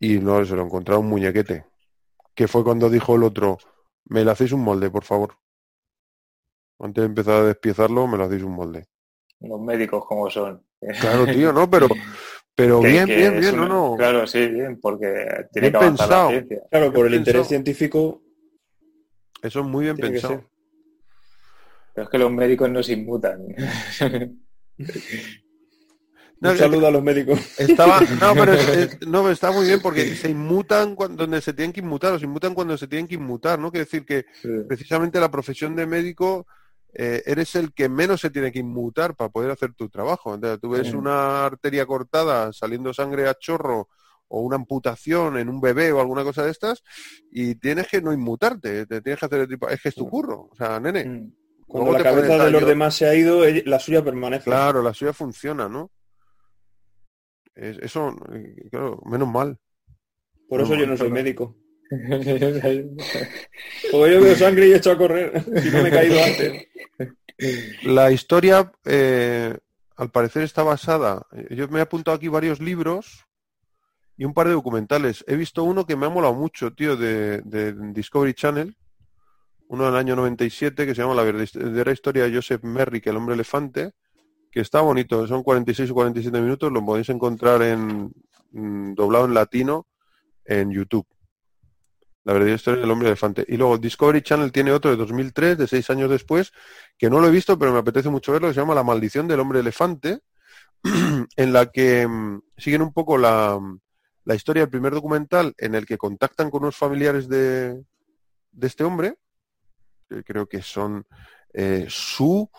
[0.01, 1.65] Y no, se lo encontraron un muñequete.
[2.35, 3.59] Que fue cuando dijo el otro,
[4.07, 5.37] me le hacéis un molde, por favor.
[6.79, 8.87] Antes de empezar a despiezarlo, me lo hacéis un molde.
[9.41, 10.63] Los médicos como son.
[11.01, 11.69] Claro, tío, ¿no?
[11.71, 11.89] Pero,
[12.57, 13.97] pero Que- bien, que bien, bien, una- no, no.
[13.97, 16.25] Claro, sí, bien, porque Bien tiene que avanzar pensado.
[16.25, 16.63] la ciencia.
[16.71, 18.23] Claro, por el interés científico
[19.43, 20.45] Eso es muy bien pensado.
[21.95, 23.41] Pero es que los médicos no se inmutan.
[26.41, 27.39] No, Un saludo a los médicos.
[27.59, 31.55] Estaba, no, pero es- es- no, está muy bien porque se inmutan cuando, donde se
[31.55, 33.71] tienen que inmutar, o se inmutan cuando se tienen que inmutar, ¿no?
[33.71, 34.27] Quiere decir que
[34.69, 36.47] precisamente la profesión de médico
[36.95, 40.35] eh, eres el que menos se tiene que inmutar para poder hacer tu trabajo.
[40.35, 40.95] Entonces, tú ves Sí.
[40.97, 43.89] una arteria cortada, saliendo sangre a chorro,
[44.29, 46.83] o una amputación en un bebé o alguna cosa de estas,
[47.31, 50.09] y tienes que no inmutarte, te tienes que hacer el tipo, es que es tu
[50.09, 51.05] curro, o sea, nene.
[51.05, 51.33] Mm.
[51.67, 54.45] Cuando la cabeza de los demás se ha ido, ella- la suya permanece.
[54.45, 55.91] Claro, la suya funciona, ¿no?
[57.55, 59.59] Es- eso, eh, claro, menos mal.
[60.49, 61.15] Por eso No, yo no soy claro.
[61.15, 61.57] médico.
[63.93, 65.43] Yo veo sangre y a correr.
[65.63, 66.67] Si no me he caído antes.
[67.83, 69.57] La historia, eh,
[69.97, 71.27] al parecer, está basada.
[71.51, 73.27] Yo me he apuntado aquí varios libros
[74.17, 75.25] y un par de documentales.
[75.27, 78.77] He visto uno que me ha molado mucho, tío, de, de Discovery Channel.
[79.69, 83.35] Uno del año 97 que se llama La verdadera historia de Joseph Merrick, el hombre
[83.35, 83.93] elefante,
[84.51, 85.27] que está bonito.
[85.27, 86.71] Son 46 o 47 minutos.
[86.71, 88.13] Lo podéis encontrar en,
[88.53, 89.87] mm, doblado en latino
[90.45, 91.07] en YouTube.
[92.25, 93.45] La verdadera historia del hombre elefante.
[93.47, 96.53] Y luego Discovery Channel tiene otro de 2003, de seis años después,
[96.97, 99.29] que no lo he visto, pero me apetece mucho verlo, que se llama La maldición
[99.29, 100.21] del hombre elefante,
[101.37, 103.61] en la que mm, siguen un poco la,
[104.25, 107.83] la historia del primer documental en el que contactan con unos familiares de,
[108.53, 109.17] de este hombre,
[110.09, 111.07] que creo que son
[111.53, 112.51] eh, su,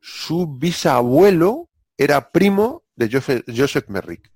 [0.00, 4.30] su bisabuelo era primo de Joseph, Merrick,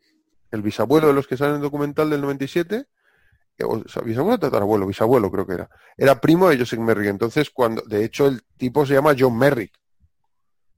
[0.50, 2.84] el bisabuelo de los que salen en el documental del 97, eh,
[3.64, 7.08] o sea, bisabuelo tatarabuelo, bisabuelo creo que era, era primo de Joseph Merrick.
[7.08, 9.72] Entonces, cuando, de hecho, el tipo se llama John Merrick.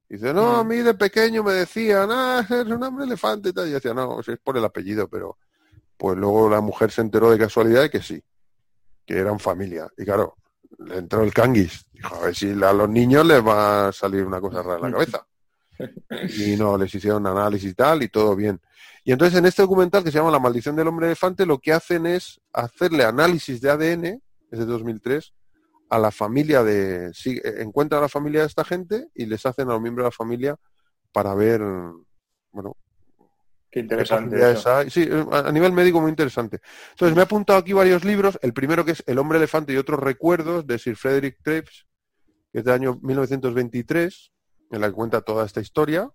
[0.08, 3.66] Dice, no, a mí de pequeño me decían, ah, es un hombre elefante y tal.
[3.66, 5.36] Y yo decía, no, es por el apellido, pero
[5.98, 8.22] pues luego la mujer se enteró de casualidad de que sí,
[9.04, 9.88] que eran familia.
[9.98, 10.36] Y claro,
[10.78, 11.84] le entró el canguis.
[11.92, 14.82] Dijo, a ver si a los niños les va a salir una cosa rara en
[14.82, 15.26] la cabeza.
[16.38, 18.60] Y no, les hicieron análisis y tal, y todo bien.
[19.04, 21.72] Y entonces en este documental que se llama La maldición del hombre elefante, lo que
[21.72, 24.04] hacen es hacerle análisis de ADN,
[24.50, 25.32] es de 2003,
[25.90, 27.12] a la familia de...
[27.14, 30.08] Sí, encuentran a la familia de esta gente y les hacen a los miembros de
[30.08, 30.56] la familia
[31.12, 31.62] para ver,
[32.52, 32.76] bueno,
[33.70, 34.36] Qué interesante.
[34.36, 34.74] Capacidades eso.
[34.74, 34.90] hay.
[34.90, 36.60] Sí, a a nivel médico muy interesante.
[36.90, 38.38] Entonces, me he apuntado aquí varios libros.
[38.42, 41.86] El primero que es El hombre elefante y otros recuerdos de Sir Frederick Treves,
[42.52, 44.32] que es del año 1923,
[44.70, 46.10] en la que cuenta toda esta historia.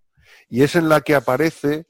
[0.49, 1.85] Y es en la que aparece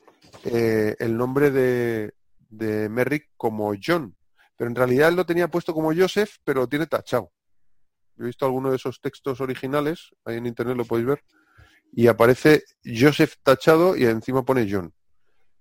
[0.45, 2.13] eh, el nombre de,
[2.49, 4.15] de Merrick como John.
[4.57, 7.31] Pero en realidad él lo tenía puesto como Joseph, pero lo tiene tachado.
[8.15, 11.23] Yo he visto alguno de esos textos originales, ahí en internet lo podéis ver,
[11.91, 14.93] y aparece Joseph tachado y encima pone John.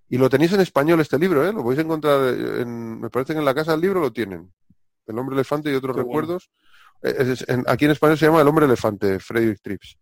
[0.09, 1.53] Y lo tenéis en español este libro, ¿eh?
[1.53, 4.53] Lo podéis encontrar, en, me parece que en la casa del libro lo tienen.
[5.07, 6.51] El hombre elefante y otros Qué recuerdos.
[7.03, 9.97] Eh, es- es- en- aquí en español se llama El hombre elefante, Frederick Trips.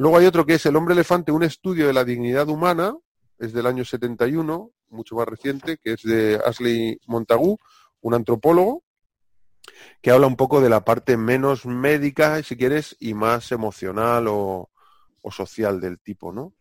[0.00, 2.96] Luego hay otro que es El hombre elefante, un estudio de la dignidad humana,
[3.38, 7.58] es del año 71, mucho más reciente, que es de Ashley Montagu,
[8.00, 8.82] un antropólogo,
[10.00, 14.70] que habla un poco de la parte menos médica, si quieres, y más emocional o,
[15.30, 16.54] social del tipo, ¿no?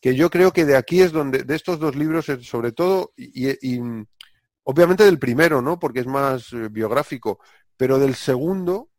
[0.00, 3.50] Que yo creo que de aquí es donde, de estos dos libros, sobre todo, y,
[3.50, 3.80] y,
[4.62, 5.80] obviamente del primero, ¿no?
[5.80, 7.40] Porque es más eh, biográfico,
[7.76, 8.90] pero del segundo,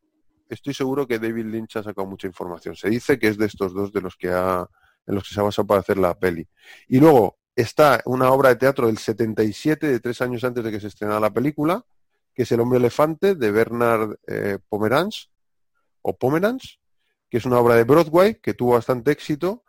[0.50, 2.76] estoy seguro que David Lynch ha sacado mucha información.
[2.76, 4.68] Se dice que es de estos dos de los que ha,
[5.08, 6.48] en los que se ha basado para hacer la peli.
[6.88, 10.80] Y luego está una obra de teatro del 77, de tres años antes de que
[10.80, 11.86] se estrenara la película,
[12.34, 15.30] que es El hombre elefante, de Bernard eh, Pomeranz,
[16.02, 16.80] o Pomeranz,
[17.30, 19.64] que es una obra de Broadway que tuvo bastante éxito,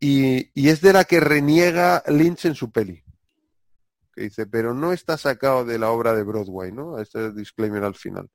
[0.00, 3.04] y, es de la que reniega Lynch en su peli.
[4.14, 6.98] Que dice, pero no está sacado de la obra de Broadway, ¿no?
[6.98, 8.28] Este disclaimer al final.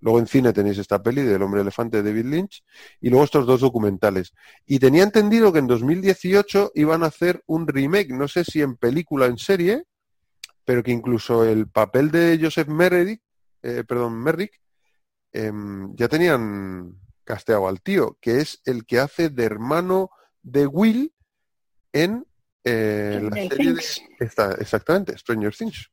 [0.00, 2.64] Luego en cine tenéis esta peli del hombre elefante de David Lynch
[3.00, 4.32] y luego estos dos documentales.
[4.66, 8.76] Y tenía entendido que en 2018 iban a hacer un remake, no sé si en
[8.76, 9.84] película o en serie,
[10.64, 13.20] pero que incluso el papel de Joseph Merrick,
[13.62, 14.60] eh, perdón, Merrick,
[15.32, 20.10] em, ya tenían casteado al tío, que es el que hace de hermano
[20.42, 21.12] de Will
[21.92, 22.26] en
[22.64, 23.84] eh, la serie de...
[24.18, 25.90] Esta, exactamente, Stranger Things.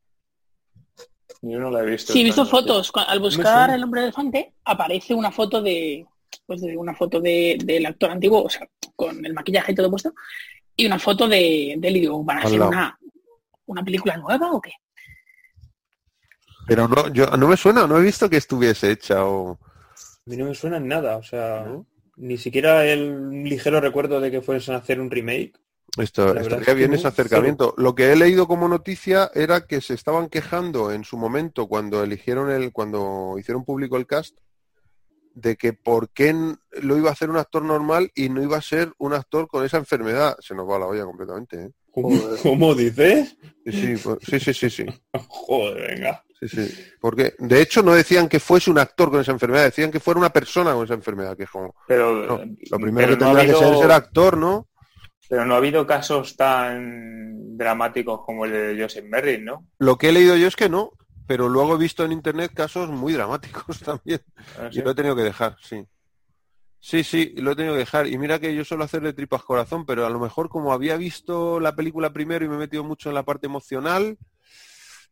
[1.41, 2.13] Yo no la he visto.
[2.13, 2.91] Sí, he visto fotos.
[2.95, 6.05] Al buscar el hombre elefante, aparece una foto de,
[6.45, 9.89] pues de una foto de, del actor antiguo, o sea, con el maquillaje y todo
[9.89, 10.13] puesto,
[10.75, 12.99] y una foto de, de él y digo, ¿van a hacer una,
[13.65, 14.71] una película nueva o qué?
[16.67, 19.53] Pero no, yo no me suena, no he visto que estuviese hecha o...
[19.53, 21.85] A mí no me suena en nada, o sea, ¿no?
[22.17, 25.53] ni siquiera el ligero recuerdo de que fuesen a hacer un remake.
[25.97, 27.73] Esto, estaría es que bien ese acercamiento.
[27.77, 32.03] Lo que he leído como noticia era que se estaban quejando en su momento cuando
[32.03, 34.37] eligieron el, cuando hicieron público el cast,
[35.33, 36.35] de que por qué
[36.81, 39.63] lo iba a hacer un actor normal y no iba a ser un actor con
[39.63, 40.35] esa enfermedad.
[40.39, 41.71] Se nos va la olla completamente, ¿eh?
[41.91, 42.09] ¿Cómo,
[42.43, 43.37] cómo dices?
[43.65, 44.85] Sí, sí, pues- sí, sí, sí, sí.
[45.27, 46.23] Joder, venga.
[46.39, 46.75] Sí, sí.
[46.99, 50.19] Porque, de hecho, no decían que fuese un actor con esa enfermedad, decían que fuera
[50.19, 53.23] una persona con esa enfermedad, que es como, Pero, no, eh, lo primero pero que
[53.25, 54.66] no ha tendría que ser es ser actor, ¿no?
[55.29, 59.65] Pero no ha habido casos tan dramáticos como el de Joseph Merrick, ¿no?
[59.79, 60.91] Lo que he leído yo es que no,
[61.27, 64.21] pero luego he visto en internet casos muy dramáticos también.
[64.57, 65.85] No Y lo he tenido que dejar, sí.
[66.79, 68.07] Sí, sí, lo he tenido que dejar.
[68.07, 71.59] Y mira que yo suelo hacerle tripas corazón, pero a lo mejor como había visto
[71.59, 74.17] la película primero y me he metido mucho en la parte emocional,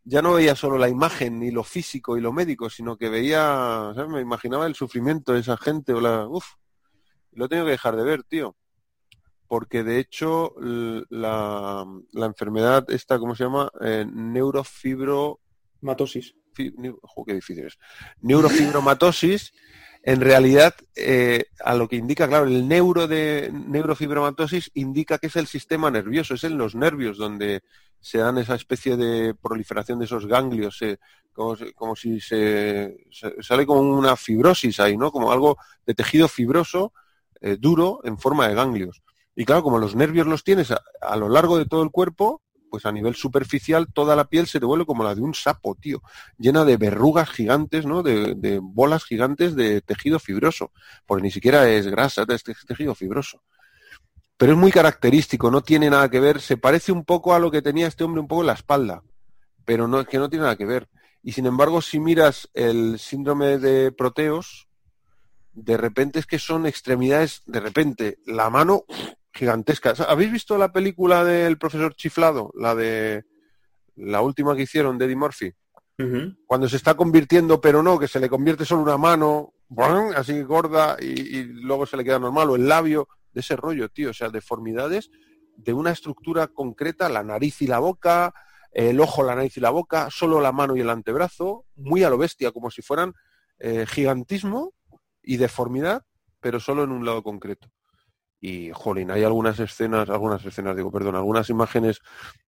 [0.06, 3.92] ya no veía solo la imagen, ni lo físico y lo médico, sino que veía,
[3.96, 4.10] ¿sabes?
[4.10, 6.28] me imaginaba el sufrimiento de esa gente o la...
[6.28, 6.46] Uf,
[7.32, 8.56] lo he tenido que dejar de ver, tío.
[9.48, 10.54] Porque de hecho
[11.10, 13.70] la, la enfermedad esta, ¿cómo se llama?
[13.82, 15.40] Eh, neurofibro
[15.82, 16.36] Matosis.
[16.54, 17.78] fi- neu- jo, qué difícil es.
[18.22, 19.54] Neurofibromatosis
[20.08, 25.36] en realidad, eh, a lo que indica, claro, el neuro de neurofibromatosis indica que es
[25.36, 27.64] el sistema nervioso, es en los nervios donde
[28.00, 31.00] se dan esa especie de proliferación de esos ganglios, eh,
[31.34, 32.98] como, si se,
[33.42, 35.12] sale como una fibrosis ahí, ¿no?
[35.12, 35.58] Como algo
[35.88, 36.94] de tejido fibroso,
[37.60, 39.02] duro, en forma de ganglios.
[39.36, 42.42] Y claro, como los nervios los tienes a lo largo de todo el cuerpo,
[42.76, 45.76] pues a nivel superficial toda la piel se te vuelve como la de un sapo,
[45.76, 46.02] tío,
[46.38, 48.04] llena de verrugas gigantes, ¿no?
[48.04, 50.74] De, bolas gigantes de tejido fibroso,
[51.06, 53.42] porque ni siquiera es grasa, es tejido fibroso.
[54.36, 57.50] Pero es muy característico, no tiene nada que ver, se parece un poco a lo
[57.50, 59.04] que tenía este hombre un poco en la espalda,
[59.64, 60.90] pero no es que no tiene nada que ver.
[61.24, 64.68] Y sin embargo, si miras el síndrome de Proteos,
[65.54, 68.84] de repente es que son extremidades, de repente, la mano
[69.36, 69.94] gigantesca.
[70.08, 72.52] ¿Habéis visto la película del profesor Chiflado?
[72.56, 73.26] La de
[73.96, 75.54] la última que hicieron de Eddie Murphy.
[76.46, 79.54] Cuando se está convirtiendo, pero no, que se le convierte solo una mano,
[80.16, 84.10] así gorda, y, luego se le queda normal, o el labio, de ese rollo, tío.
[84.10, 85.10] O sea, deformidades
[85.56, 88.34] de una estructura concreta, la nariz y la boca,
[88.72, 92.10] el ojo, la nariz y la boca, solo la mano y el antebrazo, muy a
[92.10, 93.14] lo bestia, como si fueran
[93.60, 94.74] eh, gigantismo
[95.24, 96.04] y deformidad,
[96.42, 97.70] pero solo en un lado concreto.
[98.42, 102.02] Y, jolín, hay algunas escenas, algunas escenas, digo, perdón, algunas imágenes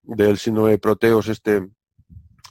[0.03, 1.69] del síndrome de Proteos este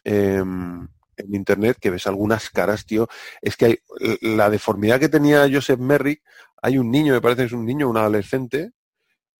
[0.04, 3.08] em, en internet que ves algunas caras, tío.
[3.40, 3.78] Es que hay,
[4.20, 6.22] la deformidad que tenía Joseph Merrick,
[6.62, 8.72] hay un niño, me parece que es un niño, un adolescente,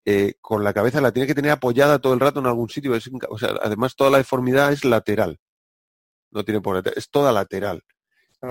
[0.05, 2.93] eh, con la cabeza la tiene que tener apoyada todo el rato en algún sitio.
[3.29, 5.41] o sea, además toda la deformidad es lateral.
[6.31, 7.83] No tiene por es toda lateral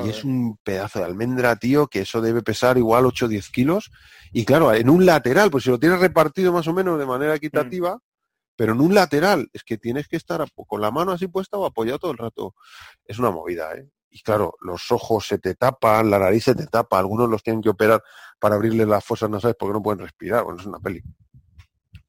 [0.04, 3.50] y es un pedazo de almendra, tío, que eso debe pesar igual 8 o 10
[3.50, 3.92] kilos.
[4.32, 7.36] Y claro, en un lateral, pues si lo tienes repartido más o menos de manera
[7.36, 8.00] equitativa,
[8.56, 11.66] pero en un lateral es que tienes que estar con la mano así puesta o
[11.66, 12.56] apoyado todo el rato.
[13.06, 13.90] Es una movida, ¿eh?
[14.10, 17.62] Y claro, los ojos se te tapan, la nariz se te tapa, algunos los tienen
[17.62, 18.02] que operar
[18.40, 20.46] para abrirle las fosas nasales porque no pueden respirar.
[20.46, 21.04] Bueno, es una peli.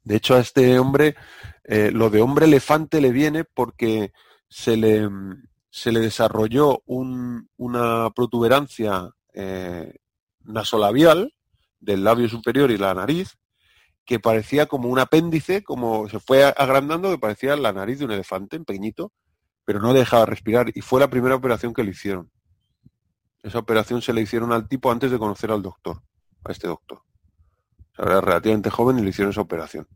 [0.05, 1.17] De hecho, a este hombre,
[1.65, 4.13] eh, lo de hombre elefante le viene porque
[4.49, 5.11] se le,
[5.77, 9.97] se le desarrolló una protuberancia eh,
[10.43, 11.35] nasolabial
[11.81, 13.37] del labio superior y la nariz
[14.07, 18.13] que parecía como un apéndice, como se fue agrandando, que parecía la nariz de un
[18.13, 19.13] elefante, pequeñito,
[19.67, 20.71] pero no dejaba respirar.
[20.75, 22.31] Y fue la primera operación que le hicieron.
[23.43, 26.01] Esa operación se le hicieron al tipo antes de conocer al doctor,
[26.47, 27.03] a este doctor.
[27.99, 29.87] era relativamente joven y le hicieron esa operación.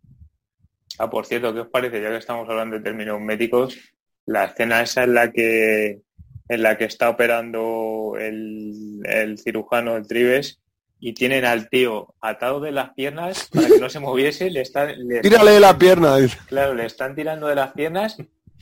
[0.98, 2.02] Ah, por cierto, ¿qué os parece?
[2.02, 3.78] Ya que estamos hablando de términos médicos,
[4.26, 6.02] la escena esa en la que
[6.50, 10.58] en la que está operando el, cirujano, el Tribes,
[10.98, 14.96] y tienen al tío atado de las piernas para que no se moviese, le están...
[15.22, 16.16] Tírale de la pierna.
[16.46, 18.16] Claro, le están tirando de las piernas,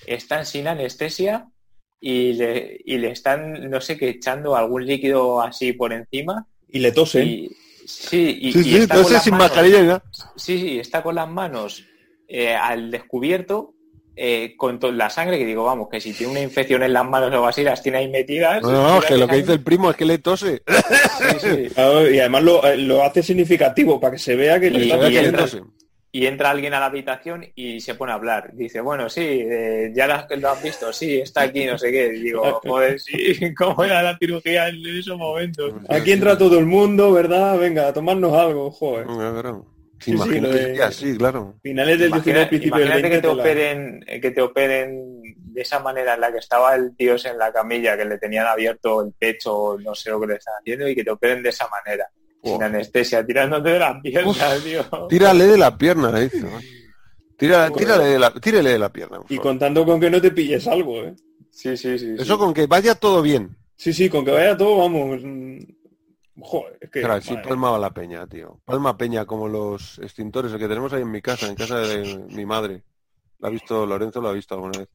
[0.07, 1.49] están sin anestesia
[1.99, 6.47] y le, y le están, no sé qué, echando algún líquido así por encima.
[6.69, 7.49] Y le tosen.
[7.87, 10.03] sí, y, sí, está sin mascarilla.
[10.37, 11.87] Sí, sí, está con las manos
[12.29, 13.75] eh, al descubierto
[14.21, 17.33] eh, con la sangre, que digo, vamos, que si tiene una infección en las manos
[17.33, 18.63] o así, las tiene ahí metidas.
[18.63, 20.63] No, no, que lo que dice el primo es que le tose.
[22.13, 25.47] y además eh, lo, hace significativo para que se vea que, le entra,
[26.11, 28.51] y entra alguien a la habitación y se pone a hablar.
[28.55, 32.11] Dice, bueno, sí, eh, ya lo has visto, sí, está aquí, no sé qué.
[32.11, 35.75] digo, joder, sí, ¿cómo era la cirugía en esos momentos?
[35.89, 37.59] Aquí entra todo el mundo, ¿verdad?
[37.59, 39.07] Venga, a tomarnos algo, joder.
[40.01, 40.17] Sí,
[40.93, 41.57] sí, claro.
[41.63, 46.31] Finales del principio imagínate que te operen, que te operen de esa manera en la
[46.31, 50.11] que estaba el tío en la camilla, que le tenían abierto el pecho, no sé
[50.11, 52.09] lo que le están haciendo, y que te operen de esa manera,
[52.43, 55.09] sin anestesia, tirándote de la pierna, tío.
[55.09, 56.47] Tírale de la pierna, dice.
[57.37, 59.21] Tira, tírale, de la, tírale de la pierna.
[59.29, 61.15] Y contando con que no te pilles algo, ¿eh?
[61.51, 62.15] Sí, sí, sí.
[62.19, 63.57] Eso con que vaya todo bien.
[63.77, 65.21] Sí, sí, con que vaya todo, vamos,
[66.41, 67.01] Joder, es que.
[67.01, 68.61] Claro, sí, palmaba la peña, tío.
[68.65, 72.27] Palma peña, como los extintores, el que tenemos ahí en mi casa, en casa de
[72.31, 72.83] mi madre.
[73.39, 74.21] ¿Lo ha visto Lorenzo?
[74.21, 74.89] ¿Lo ha visto alguna vez?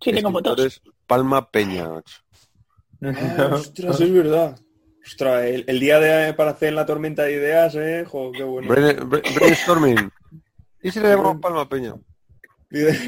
[0.00, 0.82] Sí, tengo fotos.
[1.06, 2.22] Palma peña, macho.
[3.52, 4.58] Ostras, es verdad.
[5.04, 8.68] Ostras, el, día de, para hacer la tormenta de ideas, eh, joder, qué bueno.
[8.68, 10.10] brainstorming.
[10.80, 11.94] ¿Y si le llamamos Palma Peña?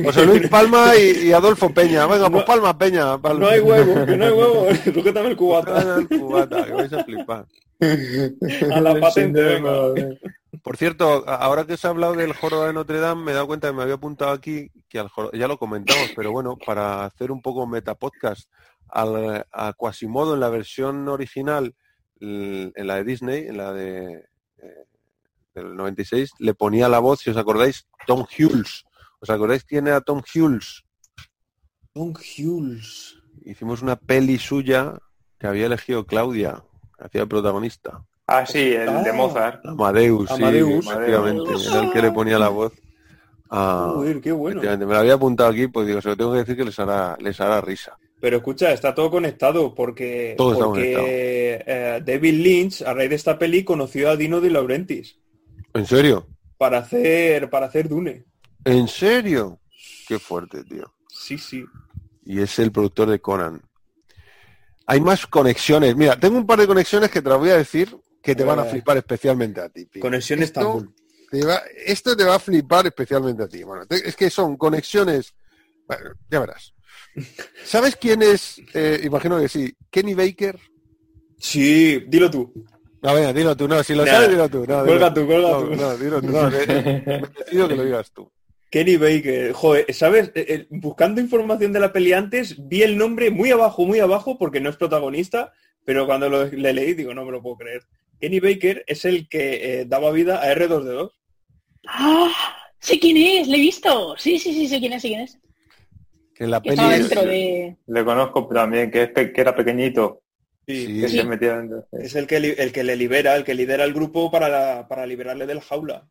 [0.05, 2.07] José Luis Palma y, Adolfo Peña.
[2.07, 3.16] Venga, pues Palma Peña.
[3.16, 4.66] No hay huevo, que no hay huevo.
[4.95, 5.97] Sujétame el cubata.
[5.99, 7.47] el cubata, que vais a flipar.
[8.73, 9.61] A la patente,
[10.62, 13.47] Por cierto, ahora que se ha hablado del joro de Notre Dame, me he dado
[13.47, 17.31] cuenta que me había apuntado aquí, que al ya lo comentamos, pero bueno, para hacer
[17.31, 18.49] un poco metapodcast,
[18.89, 21.74] al, a Quasimodo en la versión original,
[22.20, 24.24] en la de Disney, en la de
[24.59, 24.85] eh,
[25.55, 28.85] del 96, le ponía la voz, si os acordáis, Tom Hughes.
[29.24, 30.84] ¿Os acordáis quién era Tom Hughes?
[31.94, 33.16] Tom Hughes.
[33.42, 34.98] Hicimos una peli suya
[35.38, 36.62] que había elegido Claudia
[36.98, 38.05] hacía el protagonista.
[38.26, 39.02] Ah, sí, el Ah.
[39.02, 39.64] de Mozart.
[39.64, 40.86] Amadeus, sí, Amadeus.
[40.86, 41.51] efectivamente.
[41.68, 42.74] Era el que le ponía la voz
[43.48, 43.92] a...
[43.94, 44.60] Joder, qué bueno.
[44.60, 47.16] Me lo había apuntado aquí, pues digo, se lo tengo que decir que les hará,
[47.18, 47.96] les hará risa.
[48.20, 53.16] Pero escucha, está todo conectado porque, Todo está porque eh, David Lynch, a raíz de
[53.16, 55.18] esta peli, conoció a Dino De Laurentiis
[55.72, 56.26] ¿En serio?
[56.59, 58.26] para hacer, para hacer Dune.
[58.65, 59.61] ¿En serio?
[60.09, 60.95] Qué fuerte, tío.
[61.09, 61.65] Sí, sí.
[62.24, 63.62] Y es el productor de Conan.
[64.86, 65.97] Hay más conexiones.
[65.97, 68.59] Mira, tengo un par de conexiones que te las voy a decir que te van
[68.59, 69.89] a Eh, flipar especialmente a ti.
[69.93, 70.95] Esto Estambul.
[71.31, 73.62] te va- esto te va a flipar especialmente a ti.
[73.62, 75.35] Bueno, te- es que son conexiones.
[75.86, 76.74] Bueno, ya verás.
[77.65, 78.61] ¿Sabes quién es?
[78.73, 79.74] Eh, imagino que sí.
[79.91, 80.59] Kenny Baker.
[81.39, 82.53] Sí, dilo tú.
[83.03, 83.69] No, venga, dilo tú.
[83.69, 84.65] No, si lo Nah, sabes, dilo tú.
[84.66, 85.77] No, dilo tú, cuelga No, tú.
[85.77, 86.27] no, dilo tú.
[86.28, 87.28] No, me
[87.69, 88.31] que lo digas tú.
[88.74, 89.52] Kenny Baker.
[89.52, 90.32] Joder, ¿sabes?
[90.34, 94.36] Eh, eh, buscando información de la peli antes, vi el nombre muy abajo, muy abajo,
[94.36, 95.52] porque no es protagonista,
[95.84, 97.82] pero cuando lo, le leí digo, no me lo puedo creer.
[98.20, 101.09] Kenny Baker es el que eh, daba vida a R2D2.
[101.86, 102.32] ¡Ah!
[102.80, 104.16] Sé quién es, le he visto.
[104.18, 105.38] Sí, sí, sí, sé quién es, sé quién es.
[106.34, 107.76] Que en la Que peli es- dentro de...
[107.86, 110.20] Le conozco también, que, es pe- que era pequeñito,
[110.66, 111.18] Sí, que Sí.
[111.18, 111.86] se metía dentro.
[111.92, 115.06] Es el que, el que le libera, el que lidera el grupo para, la- para
[115.06, 116.09] liberarle del jaula.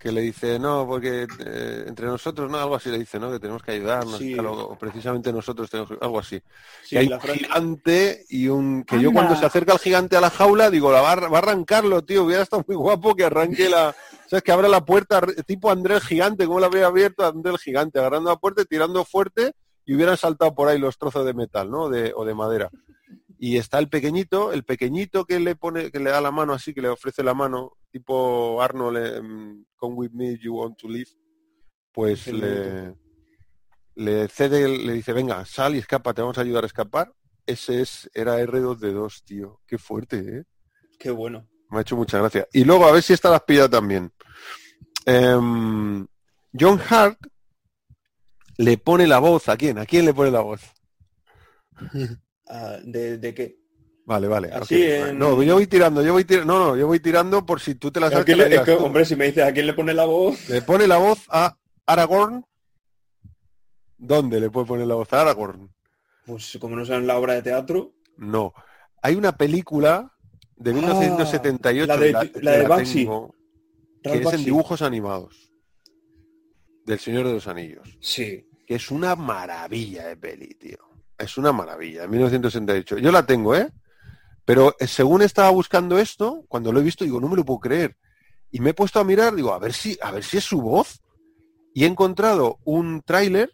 [0.00, 3.30] Que le dice, no, porque eh, entre nosotros, no, algo así le dice, ¿no?
[3.30, 4.34] Que tenemos que ayudarnos, Sí.
[4.80, 6.40] precisamente nosotros tenemos que- algo así.
[6.82, 8.82] Sí, que hay un frase- gigante y un...
[8.84, 11.40] Que yo cuando se acerca el gigante a la jaula, digo, la va, va a
[11.40, 13.94] arrancarlo, tío, hubiera estado muy guapo que arranque la...
[14.28, 14.42] ¿Sabes?
[14.42, 17.98] Que abra la puerta, tipo André el gigante, como la habría abierto André el gigante,
[17.98, 19.52] agarrando la puerta y tirando fuerte
[19.84, 21.90] y hubieran saltado por ahí los trozos de metal, ¿no?
[21.90, 22.70] De, o de madera.
[23.38, 26.72] Y está el pequeñito, el pequeñito que le pone, que le da la mano así,
[26.72, 31.08] que le ofrece la mano, tipo Arnold, come with me, you want to live,
[31.92, 32.94] pues le,
[33.94, 37.12] le cede, le dice, venga, sal y escapa, te vamos a ayudar a escapar.
[37.46, 39.60] Ese es, era R2D2, tío.
[39.66, 40.44] Qué fuerte, ¿eh?
[40.98, 41.46] Qué bueno.
[41.68, 42.46] Me ha hecho mucha gracia.
[42.52, 44.10] Y luego, a ver si esta la has pillado también.
[45.04, 46.06] Em,
[46.58, 47.18] John Hart
[48.56, 49.50] le pone la voz.
[49.50, 49.78] ¿A quién?
[49.78, 50.62] ¿A quién le pone la voz?
[52.46, 53.63] Ah, ¿de, de qué?
[54.06, 54.50] Vale, vale.
[54.52, 56.52] Así en- No, yo voy tirando, yo voy tirando.
[56.52, 58.26] No, no, yo voy tirando por si tú te la ¿A sabes.
[58.26, 60.48] que le- la es que, hombre, si me dices a quién le pone la voz,
[60.48, 61.56] Le pone la voz a
[61.86, 62.44] Aragorn.
[63.96, 65.70] ¿Dónde le puede poner la voz a Aragorn?
[66.26, 68.54] pues como no sea en la obra de teatro, No.
[69.02, 70.10] Hay una película
[70.56, 73.34] de 1978 Ah, la de- la- la de tengo,
[74.02, 75.52] que es en dibujos animados
[76.86, 78.46] del Señor de los Anillos, Sí.
[78.66, 80.78] que es una maravilla de peli, tío.
[81.18, 82.98] Es una maravilla, de 1968.
[82.98, 83.70] Yo la tengo, ¿eh?
[84.44, 87.60] Pero eh, según estaba buscando esto, cuando lo he visto, digo, no me lo puedo
[87.60, 87.96] creer.
[88.50, 90.60] Y me he puesto a mirar, digo, a ver si, a ver si es su
[90.60, 91.00] voz.
[91.72, 93.50] Y he encontrado un tráiler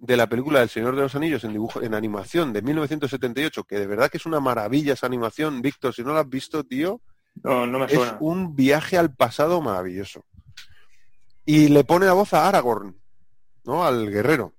[0.00, 3.78] de la película del Señor de los Anillos en dibujo, en animación de 1978, que
[3.78, 7.00] de verdad que es una maravilla esa animación, Víctor, si no la has visto, tío,
[7.44, 8.16] No, no me es suena.
[8.20, 10.24] un viaje al pasado maravilloso.
[11.44, 12.96] Y le pone la voz a Aragorn,
[13.64, 13.84] ¿no?
[13.84, 14.54] Al guerrero.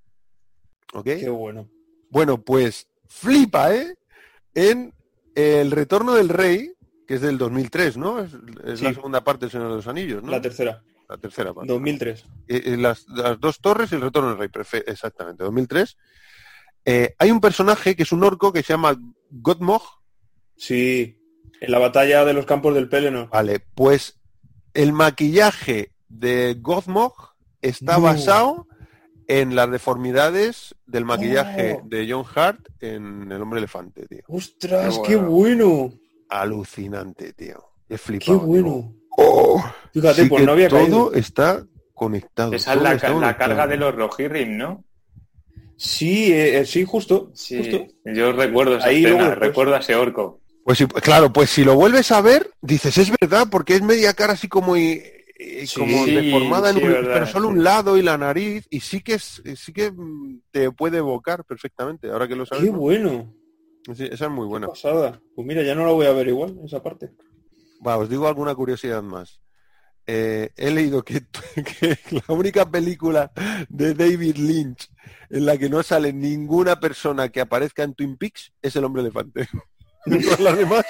[0.94, 1.06] ¿Ok?
[1.06, 1.68] Qué bueno.
[2.10, 3.95] Bueno, pues flipa, ¿eh?
[4.54, 4.94] En
[5.35, 6.73] El Retorno del Rey,
[7.07, 8.19] que es del 2003, ¿no?
[8.19, 8.31] Es,
[8.65, 8.85] es Sí.
[8.85, 10.31] la segunda parte del Señor de los Anillos, ¿no?
[10.31, 11.72] La tercera, La tercera parte.
[11.72, 12.26] 2003.
[12.47, 14.49] Eh, eh, las, las dos torres y el retorno del rey,
[14.88, 15.97] exactamente, 2003.
[16.85, 18.97] Eh, hay un personaje que es un orco que se llama
[19.30, 19.81] Godmog,
[20.55, 21.18] Sí,
[21.61, 23.30] en la batalla de los campos del Pelennor.
[23.30, 24.19] vale, pues
[24.73, 27.14] el maquillaje de Godmog
[27.61, 28.01] está No.
[28.03, 28.68] basado
[29.28, 31.88] en las deformidades del maquillaje Oh.
[31.88, 34.20] de John Hart en El Hombre Elefante, tío.
[34.28, 35.94] ¡Ostras, Qué qué bueno.
[36.30, 37.64] Alucinante, tío.
[37.88, 38.34] He ¡Qué flipado.
[38.40, 38.94] digo, bueno!
[39.18, 39.64] "Oh".
[39.94, 41.14] Fíjate, Sí pues que no había todo caído.
[41.14, 41.64] está
[41.94, 42.54] conectado.
[42.54, 44.84] Esa es la, ca- la carga de los Rohirrim, ¿no?
[45.78, 47.32] Sí, eh, eh, sí, justo.
[47.34, 47.86] Sí, justo.
[48.06, 49.48] yo recuerdo esa Ahí escena, luego después.
[49.50, 50.40] recuerdo a ese orco.
[50.64, 54.14] Pues sí, claro, pues si lo vuelves a ver, dices, es verdad, porque es media
[54.14, 55.04] cara así como, y-
[55.65, 58.65] Sí, como sí, deformada, en sí, un- verdad, pero solo un lado y la nariz,
[58.70, 62.64] y sí que es, sí que mm, te puede evocar perfectamente, ahora que lo sabes.
[62.64, 62.78] ¡Qué ¿no?
[62.80, 63.34] bueno!
[63.95, 64.68] Sí, esa es muy ¡Qué buena.
[64.68, 65.22] pasada!
[65.36, 67.11] Pues mira, ya no la voy a ver igual, esa parte.
[67.86, 69.41] Va, os digo alguna curiosidad más.
[70.06, 71.22] Eh, he leído que,
[71.80, 73.32] que la única película
[73.70, 74.90] de David Lynch
[75.30, 79.02] en la que no sale ninguna persona que aparezca en Twin Peaks es el hombre
[79.02, 79.48] elefante.
[80.06, 80.86] En todas las demás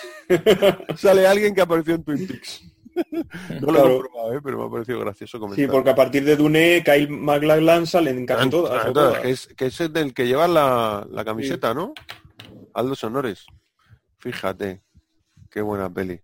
[0.98, 2.64] sale alguien que apareció en Twin Peaks.
[3.61, 4.40] No lo he comprobado, ¿eh?
[4.44, 5.70] pero me ha parecido gracioso Sí, comentar.
[5.70, 8.86] porque a partir de Dune, Kyle MacLachlan salen en casi todas.
[8.88, 9.20] O todas.
[9.20, 11.94] que, es, que es el del que lleva la, la camiseta, ¿no?
[12.74, 13.45] Aldo Sonores.
[14.18, 14.82] Fíjate.
[15.49, 16.20] Qué buena peli.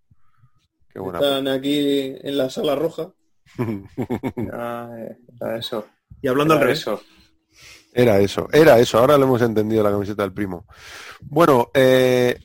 [0.92, 3.12] Qué buena Están aquí en la sala roja.
[4.54, 5.88] Ah, eh, era eso.
[6.22, 6.80] Y hablando al era revés.
[6.82, 7.02] eso.
[7.94, 9.00] Era eso, era eso.
[9.00, 10.66] Ahora lo hemos entendido la camiseta del primo.
[11.22, 12.38] Bueno, eh,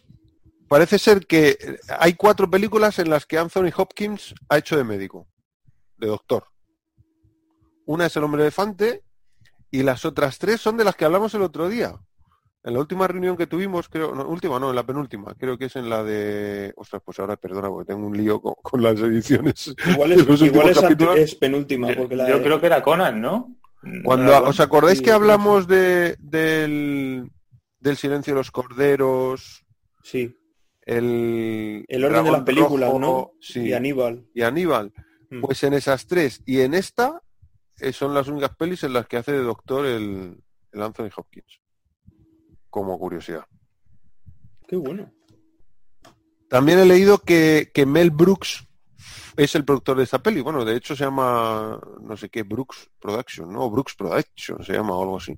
[0.69, 1.57] parece ser que
[1.99, 5.27] hay cuatro películas en las que Anthony Hopkins ha hecho de médico,
[5.99, 6.45] de doctor.
[7.87, 9.03] Una es El hombre elefante
[9.71, 11.95] y las otras tres son de las que hablamos el otro día.
[12.63, 15.67] En la última reunión que tuvimos, creo, no, última no, en la penúltima, creo que
[15.67, 16.73] es en la de...
[16.77, 19.75] Ostras, pues ahora perdona porque tengo un lío con, con las ediciones.
[19.93, 22.83] Igual de es, los igual últimos es, penúltima, porque la Yo de- creo que era
[22.83, 23.55] Conan, ¿no?
[24.03, 27.31] Cuando, ¿No era ¿Os acordáis Sí, que sí, hablamos de, del,
[27.81, 29.67] del silencio de los corderos?
[30.03, 30.35] Sí,
[30.87, 33.33] El, el orden de las películas, rojo, ¿no?
[33.41, 34.27] Sí, Y Aníbal.
[34.35, 34.93] y Aníbal.
[35.31, 35.41] Mm.
[35.41, 37.23] Pues en esas tres y en esta
[37.81, 40.37] eh, son las únicas pelis en las que hace de doctor el,
[40.73, 41.61] el Anthony Hopkins.
[42.69, 43.47] Como curiosidad.
[44.69, 45.11] Qué bueno.
[46.49, 48.67] También he leído que, que Mel Brooks
[49.37, 50.41] es el productor de esta peli.
[50.41, 53.71] Bueno, de hecho se llama, no sé qué, Brooks Production, ¿no?
[53.71, 55.37] Brooks Production se llama o algo así.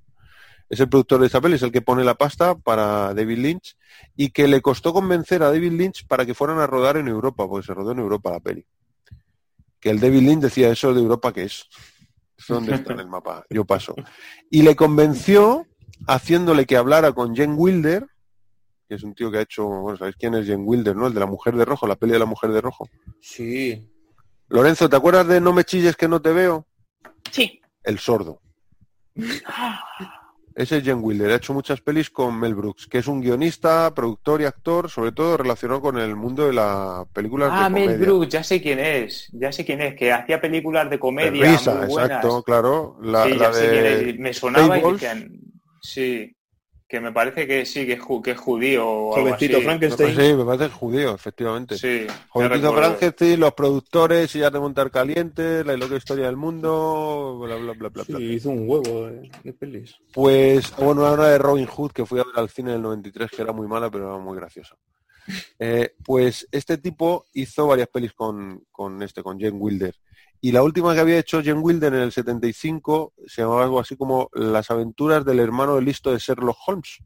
[0.69, 3.77] Es el productor de esta peli, es el que pone la pasta para David Lynch
[4.17, 7.47] y que le costó convencer a David Lynch para que fueran a rodar en Europa,
[7.47, 8.67] porque se rodó en Europa la peli.
[9.79, 11.67] Que el David Lynch decía, eso de Europa, ¿qué es?
[12.37, 13.47] ¿Eso ¿Dónde está en el mapa?
[13.49, 13.95] Yo paso.
[14.51, 15.67] Y le convenció
[16.07, 18.07] haciéndole que hablara con Jen Wilder,
[18.89, 21.07] que es un tío que ha hecho, bueno, ¿sabéis quién es Jen Wilder, no?
[21.07, 22.89] El de la mujer de rojo, la peli de la mujer de rojo.
[23.21, 23.91] Sí.
[24.49, 26.67] Lorenzo, ¿te acuerdas de No me chilles que no te veo?
[27.31, 27.61] Sí.
[27.83, 28.41] El sordo.
[30.57, 33.21] Ah, Ese es Jen Wilder, ha hecho muchas pelis con Mel Brooks, que es un
[33.21, 37.71] guionista, productor y actor, sobre todo relacionado con el mundo de la película Ah, de
[37.71, 37.97] Mel comedia.
[38.07, 41.45] Brooks, ya sé quién es, ya sé quién es, que hacía películas de De comedia
[41.51, 42.25] risa, muy buenas.
[42.25, 42.99] exacto, claro.
[43.03, 44.19] La, sí, la ya sé quién de es.
[44.19, 45.41] Me sonaba y decían,
[45.81, 46.36] sí,
[46.89, 49.65] que me parece que sí, que es, ju- que es judío o algo Jovencito así.
[49.67, 50.15] Frankenstein.
[50.15, 51.79] parece- sí, me parece judío, efectivamente.
[51.79, 52.73] Sí, Jovencito.
[52.75, 57.89] Frankenstein, los productores, sillas de montar calientes, la loca historia del mundo, bla, bla, bla,
[57.89, 58.21] bla, Sí, bla.
[58.23, 59.97] hizo un huevo de, de pelis.
[60.13, 63.31] Pues, bueno, una de Robin Hood que fui a ver al cine en el 93,
[63.31, 64.77] que era muy mala, pero era muy graciosa.
[65.59, 69.93] Eh, pues este tipo hizo varias pelis con, con este, con Jen Wilder.
[70.41, 73.97] Y la última que había hecho Jen Wilder en el 75 se llamaba algo así
[73.97, 76.99] como Las aventuras del hermano listo de Sherlock Holmes.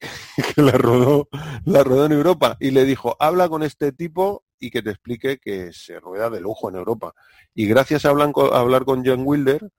[0.54, 1.28] que la rodó,
[1.64, 2.56] la rodó en Europa.
[2.60, 6.40] Y le dijo, habla con este tipo y que te explique que se rueda de
[6.40, 7.14] lujo en Europa.
[7.54, 9.70] Y gracias a hablar con, a hablar con Jen Wilder,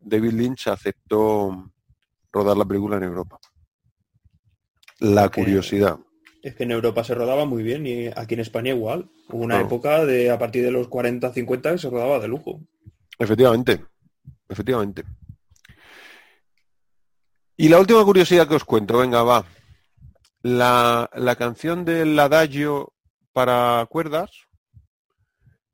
[0.00, 1.70] David Lynch aceptó
[2.32, 3.38] rodar la película en Europa.
[4.98, 5.98] La curiosidad.
[6.42, 9.10] Es que en Europa se rodaba muy bien y aquí en España igual.
[9.28, 9.66] Hubo una Claro.
[9.66, 12.60] época de a partir de los 40, 50 que se rodaba de lujo.
[13.18, 13.84] Efectivamente,
[14.48, 15.04] efectivamente.
[17.56, 19.44] Y la última curiosidad que os cuento, venga, va.
[20.42, 22.94] La, la canción del adagio
[23.34, 24.30] para cuerdas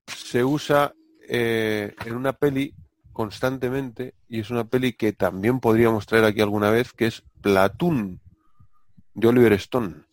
[0.08, 0.92] se usa
[1.28, 2.74] eh, en una peli
[3.12, 8.20] constantemente y es una peli que también podríamos traer aquí alguna vez, que es Platoon,
[9.14, 10.05] de Oliver Stone.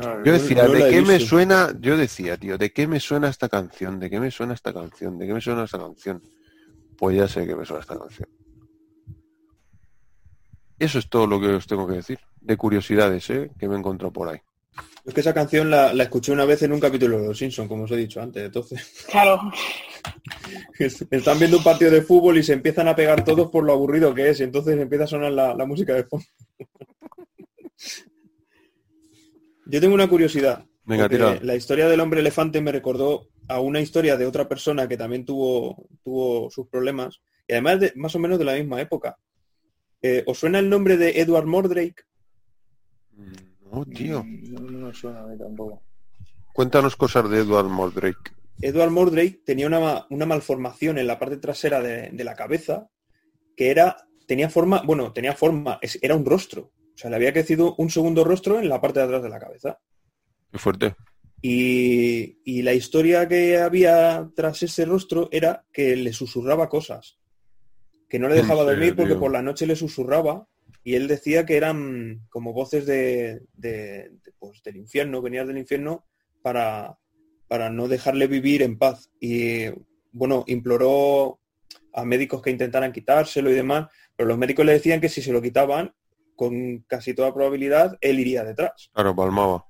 [0.00, 1.72] Ah, Yo decía, no ¿de qué me suena?
[1.80, 4.00] Yo decía, tío, ¿de qué me suena esta canción?
[4.00, 5.18] ¿De qué me suena esta canción?
[5.18, 6.22] ¿De qué me suena esta canción?
[6.96, 8.28] Pues ya sé que me suena esta canción.
[10.78, 12.18] Eso es todo lo que os tengo que decir.
[12.40, 13.50] De curiosidades, ¿eh?
[13.58, 14.38] Que me he encontrado por ahí.
[15.04, 17.68] Es que esa canción la, la escuché una vez en un capítulo de Los Simpsons,
[17.68, 18.44] como os he dicho antes.
[18.44, 19.40] Entonces, claro.
[21.10, 24.12] están viendo un partido de fútbol y se empiezan a pegar todos por lo aburrido
[24.14, 24.40] que es.
[24.40, 26.26] Y entonces empieza a sonar la, la música de fondo.
[29.66, 30.64] Yo tengo una curiosidad.
[30.84, 31.38] Venga, tira.
[31.42, 35.24] La historia del hombre elefante me recordó a una historia de otra persona que también
[35.24, 37.20] tuvo, tuvo sus problemas.
[37.48, 39.18] Y además de, más o menos de la misma época.
[40.02, 42.04] Eh, ¿Os suena el nombre de Edward Mordrake?
[43.72, 44.22] No, tío.
[44.24, 45.82] Mm, No, no me suena a mí tampoco.
[46.52, 48.32] Cuéntanos cosas de Edward Mordrake.
[48.60, 52.88] Edward Mordrake tenía una, una malformación en la parte trasera de, de la cabeza
[53.56, 56.72] que era, tenía forma, bueno, tenía forma, era un rostro.
[56.96, 59.38] O sea, le había crecido un segundo rostro en la parte de atrás de la
[59.38, 59.78] cabeza.
[60.50, 60.94] Qué fuerte.
[61.42, 67.18] Y, y la historia que había tras ese rostro era que le susurraba cosas.
[68.08, 70.48] Que no le ¿En dejaba dormir porque por la noche le susurraba
[70.82, 75.58] y él decía que eran como voces de, de- de, pues, del infierno, venían del
[75.58, 76.06] infierno
[76.42, 76.98] para,
[77.48, 79.10] para no dejarle vivir en paz.
[79.20, 79.66] Y
[80.12, 81.40] bueno, imploró
[81.92, 85.32] a médicos que intentaran quitárselo y demás, pero los médicos le decían que si se
[85.32, 85.92] lo quitaban,
[86.36, 88.90] con casi toda probabilidad, él iría detrás.
[88.92, 89.64] Claro, palmaba.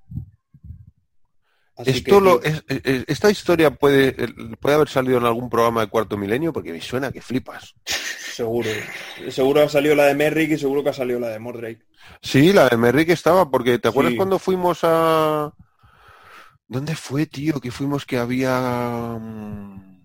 [1.79, 4.15] Así Esto que, lo, es- es- esta historia puede,
[4.61, 7.75] puede haber salido en algún programa de cuarto milenio porque me suena que flipas.
[7.85, 8.69] Seguro.
[9.29, 11.85] Seguro ha salido la de Merrick y seguro que ha salido la de Mordrake.
[12.23, 14.17] Sí, la de Merrick estaba, porque ¿te acuerdas Sí.
[14.17, 15.53] cuando fuimos a...
[16.69, 17.61] ¿Dónde fue, tío?
[17.61, 19.19] Que fuimos que había...
[19.21, 20.01] mm,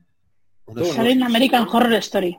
[0.93, 2.37] Sale en American Horror Story.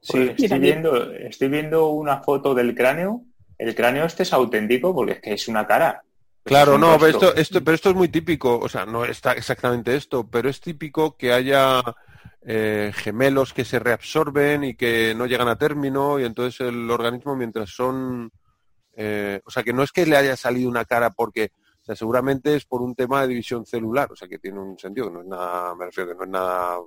[0.00, 3.22] Sí, estoy viendo, estoy viendo una foto del cráneo.
[3.58, 6.02] El cráneo este es auténtico porque es que es una cara.
[6.44, 9.94] Claro, no, pero esto, esto, pero esto es muy típico, o sea, no está exactamente
[9.94, 11.82] esto, pero es típico que haya
[12.44, 17.36] eh, gemelos que se reabsorben y que no llegan a término y entonces el organismo
[17.36, 18.32] mientras son,
[18.96, 21.52] eh, o sea, que no es que le haya salido una cara porque,
[21.82, 24.76] o sea, seguramente es por un tema de división celular, o sea, que tiene un
[24.76, 26.78] sentido, no es nada, me refiero que no es nada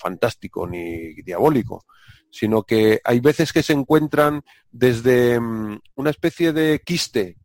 [0.00, 1.84] fantástico ni diabólico,
[2.30, 7.36] sino que hay veces que se encuentran desde mm, una especie de quiste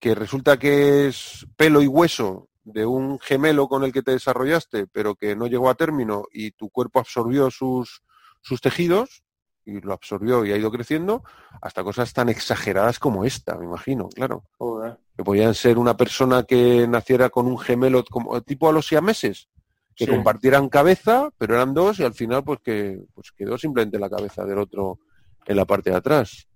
[0.00, 4.86] que resulta que es pelo y hueso de un gemelo con el que te desarrollaste,
[4.88, 8.02] pero que no llegó a término y tu cuerpo absorbió sus,
[8.42, 9.22] sus tejidos
[9.64, 11.24] y lo absorbió y ha ido creciendo,
[11.60, 14.44] hasta cosas tan exageradas como esta, me imagino, claro.
[14.58, 14.98] Joder.
[15.16, 19.48] Que podían ser una persona que naciera con un gemelo como tipo a los siameses,
[19.96, 20.10] que Sí.
[20.10, 24.44] compartieran cabeza, pero eran dos y al final pues que pues quedó simplemente la cabeza
[24.44, 24.98] del otro
[25.46, 26.46] en la parte de atrás.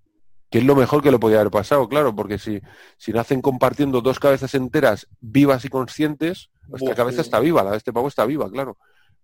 [0.51, 2.61] Que es lo mejor que le podía haber pasado, claro, porque si,
[2.99, 7.71] si nacen compartiendo dos cabezas enteras vivas y conscientes, esta Buah, cabeza está viva, la
[7.73, 8.77] de este pavo está viva, claro.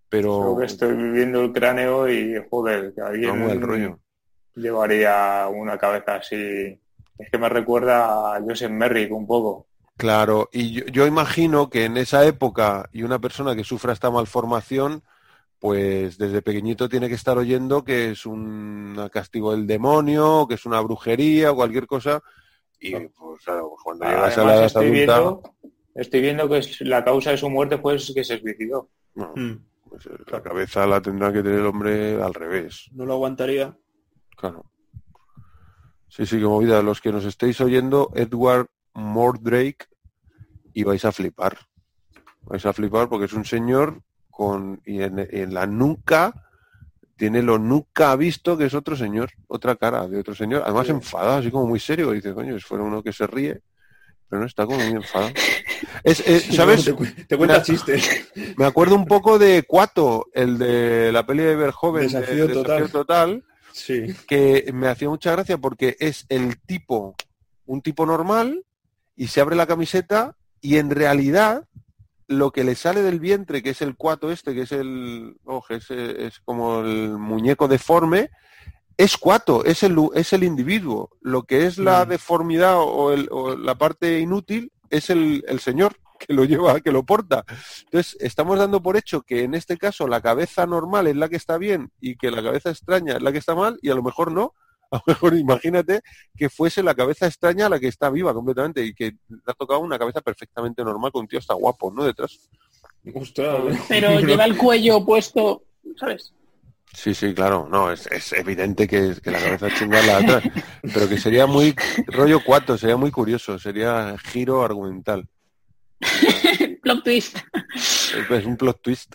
[0.09, 3.99] Pero Creo que estoy viendo el cráneo y, joder, que alguien no, el rollo.
[4.55, 6.79] llevaría una cabeza así.
[7.17, 9.66] Es que me recuerda a Joseph Merrick un poco.
[9.97, 14.11] Claro, y yo, yo imagino que en esa época y una persona que sufra esta
[14.11, 15.01] malformación,
[15.59, 20.65] pues desde pequeñito tiene que estar oyendo que es un castigo del demonio, que es
[20.67, 22.21] una brujería o cualquier cosa.
[22.79, 25.41] Y pues claro, pues, cuando llegas a la Además, edad estoy adulta, viendo,
[25.95, 28.89] estoy viendo que es- la causa de su muerte fue que se suicidó.
[29.15, 29.53] no, Mm.
[29.89, 32.87] pues, eh, la cabeza la tendrá que tener el hombre al revés.
[32.91, 33.75] No lo aguantaría.
[34.35, 34.63] Claro.
[36.07, 36.83] Sí, sí, que movida.
[36.83, 38.67] Los que nos estéis oyendo, Edward
[38.97, 39.85] Mordrake,
[40.73, 41.57] y vais a flipar.
[42.41, 46.33] Vais a flipar porque es un señor con y en, en la nuca
[47.15, 50.91] tiene lo nunca visto que es otro señor, otra cara de otro señor, además Sí.
[50.93, 53.61] enfadado, así como muy serio, dice, coño, si fuera uno que se ríe,
[54.29, 55.31] pero no está como muy enfadado.
[56.03, 56.85] Es, es- ¿Sabes?
[56.85, 58.31] Te, cu- te cuenta chistes.
[58.57, 62.53] Me acuerdo un poco de Cuato, el de la peli de Verhoeven, de- Desafío de
[62.53, 62.91] total.
[62.91, 63.43] total
[63.73, 64.05] Sí.
[64.27, 67.15] que me hacía mucha gracia porque es el tipo,
[67.65, 68.63] un tipo normal,
[69.17, 71.67] y se abre la camiseta y en realidad
[72.27, 75.73] lo que le sale del vientre, que es el cuato este, que es el, ojo,
[75.73, 78.29] es, es como el muñeco deforme,
[78.97, 81.09] es cuato, es el, es el individuo.
[81.21, 82.09] Lo que es la Mm.
[82.09, 86.91] deformidad o, el- o la parte inútil es el, el señor que lo lleva, que
[86.91, 87.45] lo porta.
[87.85, 91.35] Entonces, estamos dando por hecho que en este caso la cabeza normal es la que
[91.35, 94.01] está bien y que la cabeza extraña es la que está mal y a lo
[94.03, 94.53] mejor no.
[94.91, 96.01] A lo mejor imagínate
[96.35, 99.79] que fuese la cabeza extraña la que está viva completamente y que le ha tocado
[99.79, 102.03] una cabeza perfectamente normal con un tío hasta guapo, ¿no?
[102.03, 102.49] Detrás.
[103.13, 103.85] Ostras.
[103.87, 105.63] Pero lleva el cuello puesto,
[105.97, 106.33] ¿sabes?
[106.93, 107.67] Sí, sí, claro.
[107.69, 110.43] No, es, es evidente que, que la cabeza chinga la atrás.
[110.81, 111.75] Pero que sería muy
[112.07, 115.27] rollo cuatro, sería muy curioso, sería giro argumental.
[116.81, 117.37] Plot twist.
[117.75, 119.13] Es, es un plot twist,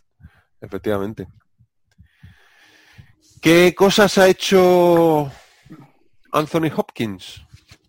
[0.61, 1.27] efectivamente.
[3.41, 5.33] ¿Qué cosas ha hecho
[6.33, 7.43] Anthony Hopkins?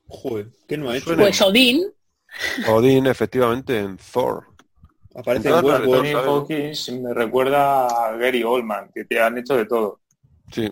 [0.07, 1.05] Joder, ¿qué no ha hecho?
[1.05, 1.23] Suena.
[1.23, 1.83] Pues Odín,
[2.67, 4.45] Odín, efectivamente, en Thor.
[5.15, 5.61] Aparece en.
[5.61, 6.11] Tony.
[6.11, 10.01] Hawkins me recuerda a Gary Oldman, que te han hecho de todo.
[10.51, 10.71] Sí,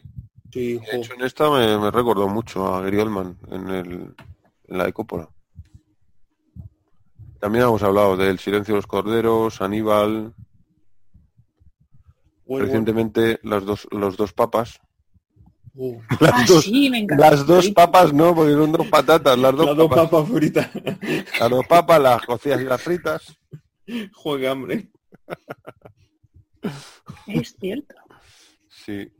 [0.51, 3.91] Sí, de hecho en esta me, me recordó mucho a Gary Oldman en, el,
[4.67, 5.29] en la de Coppola.
[7.39, 10.33] También hemos hablado del Silencio de los Corderos, Aníbal,
[12.45, 12.65] Westworld.
[12.65, 14.81] recientemente las dos, los dos papas.
[15.73, 17.29] Uh, Las, ah, dos, sí, me encanta.
[17.29, 20.09] las dos papas no, porque son dos patatas, las dos Las dos papas.
[20.09, 20.69] papas fritas.
[21.39, 23.37] Las dos papas, las cocidas y las fritas.
[23.85, 24.89] Qué hambre.
[27.27, 27.95] Es cierto.
[28.67, 29.11] Sí.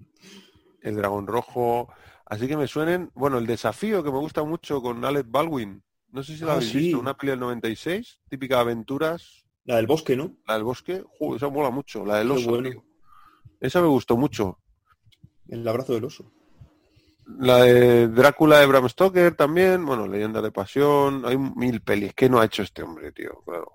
[0.82, 1.88] El dragón rojo.
[2.26, 5.84] Así que me suenen, bueno, el desafío que me gusta mucho con Alec Baldwin.
[6.10, 6.78] No sé si la Ah, habéis sí.
[6.80, 10.36] visto, una peli del 96, típica de aventuras, La del bosque, ¿no?
[10.48, 11.04] la del bosque.
[11.20, 12.50] Joder, esa mola mucho, la del oso.
[12.50, 12.84] bueno.
[13.60, 14.58] Esa me gustó mucho.
[15.48, 16.32] El abrazo del oso.
[17.40, 22.14] La de Drácula de Bram Stoker también, bueno, Leyenda de Pasión, hay mil pelis.
[22.14, 23.42] ¿Qué no ha hecho este hombre, tío?
[23.46, 23.72] Claro.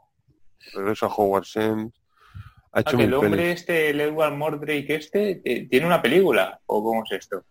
[0.74, 1.92] Regreso a Howard End.
[2.72, 3.60] Ha Ah, el hombre pelis.
[3.60, 7.42] este, el Edward Mordrake este, eh, tiene una película, ¿o cómo es esto?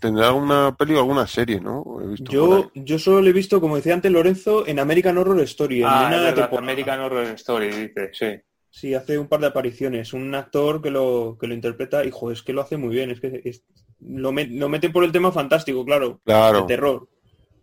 [0.00, 1.84] Tendrá alguna peli o alguna serie, ¿no?
[2.02, 5.16] He visto por Yo, yo solo lo he visto, como decía antes Lorenzo, en American
[5.16, 5.80] Horror Story.
[5.82, 6.50] en ah, una verdad.
[6.58, 8.26] American Horror Story, dice, sí.
[8.70, 10.12] Sí, hace un par de apariciones.
[10.12, 13.10] Un actor que lo, que lo interpreta y, joder, es que lo hace muy bien.
[13.10, 13.64] Es que es-
[14.00, 16.20] lo, met- lo mete por el tema fantástico, claro.
[16.24, 16.60] Claro.
[16.60, 17.08] El terror.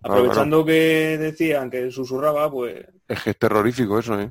[0.01, 2.85] Claro, Aprovechando que decían que susurraba, pues...
[3.07, 4.29] Es que es terrorífico eso, ¿eh?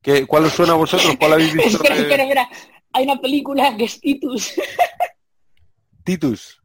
[0.00, 1.16] ¿Qué, ¿Cuál os suena a vosotros?
[1.18, 1.76] ¿Cuál habéis visto?
[1.76, 2.48] Espera, de espera, espera.
[2.92, 4.54] Hay una película que es Titus.
[6.04, 6.62] Titus.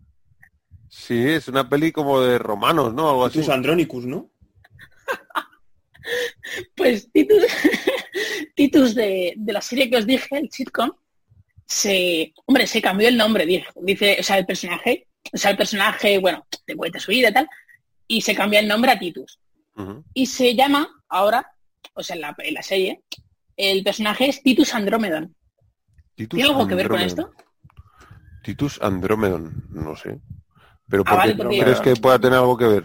[0.87, 3.09] Sí, es una peli como de romanos, ¿no?
[3.09, 3.39] Algo así.
[3.39, 4.29] Titus Andronicus, ¿no?
[6.75, 7.43] Pues Titus,
[8.55, 10.91] Titus de, de la serie que os dije, el sitcom,
[11.65, 15.57] se, hombre, se cambió el nombre, dice, dice, o sea, el personaje, o sea, el
[15.57, 17.49] personaje, bueno, te cuenta su vida y tal,
[18.07, 19.39] y se cambia el nombre a Titus.
[20.13, 21.47] Y se llama ahora,
[21.95, 23.01] o sea, en la, en la serie,
[23.57, 25.35] el personaje es Titus Andromedon.
[26.15, 27.31] Titus ¿Tiene algo que ver con esto?
[28.43, 30.19] Titus Andromedon, no sé.
[30.89, 32.83] Pero Ah, ¿por vale, qué porque- crees que pueda tener algo que ver?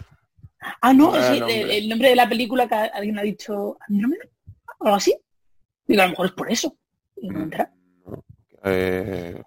[0.81, 1.77] Ah, no, Buen sí, el, nombre.
[1.77, 4.23] el nombre de la película que alguien ha dicho Andrómeda,
[4.79, 5.15] o algo así.
[5.87, 6.77] Digo, a lo mejor es por eso.
[7.21, 7.71] Enterado.
[8.63, 9.41] Eh,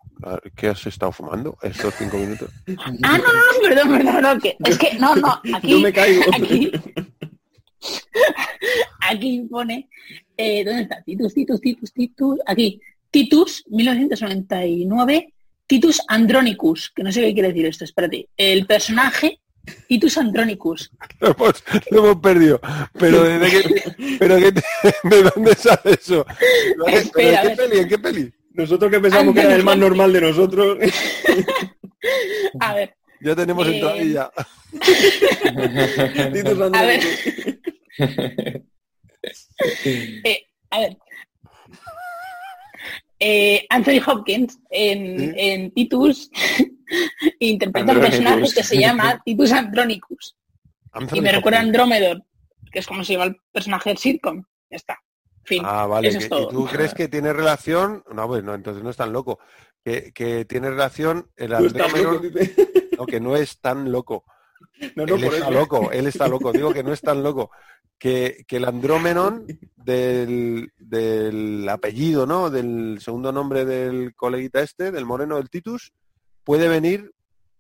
[0.57, 2.51] ¿Qué has estado fumando estos cinco minutos?
[3.03, 5.93] Ah, no, no, no, perdón, perdón, no, que, es que, no, no, aquí, Yo me
[5.93, 6.23] caigo.
[6.33, 6.73] aquí,
[9.01, 9.89] aquí pone,
[10.37, 11.03] eh, ¿dónde está?
[11.03, 12.81] Titus, Titus, Titus, Titus, aquí,
[13.11, 15.35] Titus, 1999,
[15.67, 19.42] Titus Andronicus, que no sé qué quiere decir esto, espérate, el personaje
[19.89, 20.91] Titus Andronicus,
[21.21, 22.61] Lo hemos, lo hemos perdido.
[22.99, 24.53] Pero ¿de, qué, pero qué
[25.09, 26.27] ¿de dónde sale eso?
[26.85, 27.79] ¿Pero Espera, ¿En qué peli?
[27.79, 28.33] ¿En qué peli?
[28.55, 30.79] Nosotros que pensamos que era el más normal de nosotros.
[32.61, 34.31] a ver, Ya tenemos Eh, entradilla.
[36.33, 37.09] Titus a ver, Andronicus.
[40.25, 40.97] eh, a ver.
[43.21, 45.33] Eh, Anthony Hopkins en, Sí.
[45.37, 46.31] en Titus
[47.39, 50.37] interpreta un personaje que se llama Titus Andronicus
[51.13, 52.25] y me recuerda a Andromedon,
[52.71, 54.45] que es como se llama el personaje del sitcom.
[54.71, 54.99] Ya está.
[55.45, 55.63] Fin.
[55.65, 56.09] Ah, vale.
[56.09, 56.49] Eso que- es todo.
[56.51, 58.05] ¿Y tú crees que tiene relación?
[58.13, 59.39] No, pues no, entonces no es tan loco.
[59.85, 62.55] Que, que tiene relación el dice.
[62.99, 64.25] no, que no es tan loco.
[64.95, 65.51] No, no, él por está eso.
[65.51, 66.53] loco, él está loco.
[66.53, 67.51] Digo que no es tan loco.
[67.99, 69.47] Que, que el Andrómenon
[69.77, 72.51] del, del apellido, ¿no?
[72.51, 75.93] Del segundo nombre del coleguita este, del moreno del Titus,
[76.45, 77.11] puede venir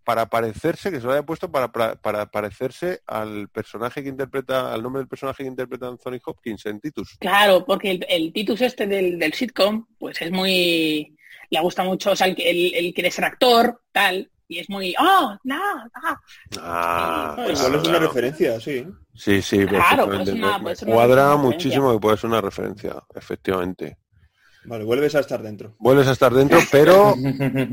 [0.04, 4.72] para parecerse, que se lo haya puesto para, para, para parecerse al personaje que interpreta,
[4.72, 7.16] al nombre del personaje que interpreta Anthony Hopkins en Titus.
[7.20, 11.16] Claro, porque el, el Titus este del, del sitcom, pues es muy...
[11.50, 14.92] Le gusta mucho, o sea, el, el, el quiere ser actor, tal, y es muy...
[14.98, 15.60] ¡Oh, no!
[15.94, 16.16] ah".
[16.58, 18.84] Ah, Ah, igual es una referencia, sí.
[19.14, 22.30] Sí, sí, Claro, pues una- Me- puede ser me una- cuadra muchísimo que puede ser
[22.30, 23.98] una referencia, efectivamente.
[24.64, 25.74] Vale, vuelves a estar dentro.
[25.78, 27.14] Vuelves a estar dentro, pero,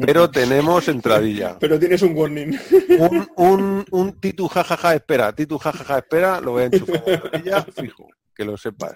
[0.02, 1.58] pero tenemos entradilla.
[1.60, 2.58] Pero tienes un warning.
[2.98, 7.14] Un, un, un Titu jajaja espera, Titu jajaja espera, lo voy a enchufar en la
[7.14, 8.94] entradilla, fijo, que lo sepas.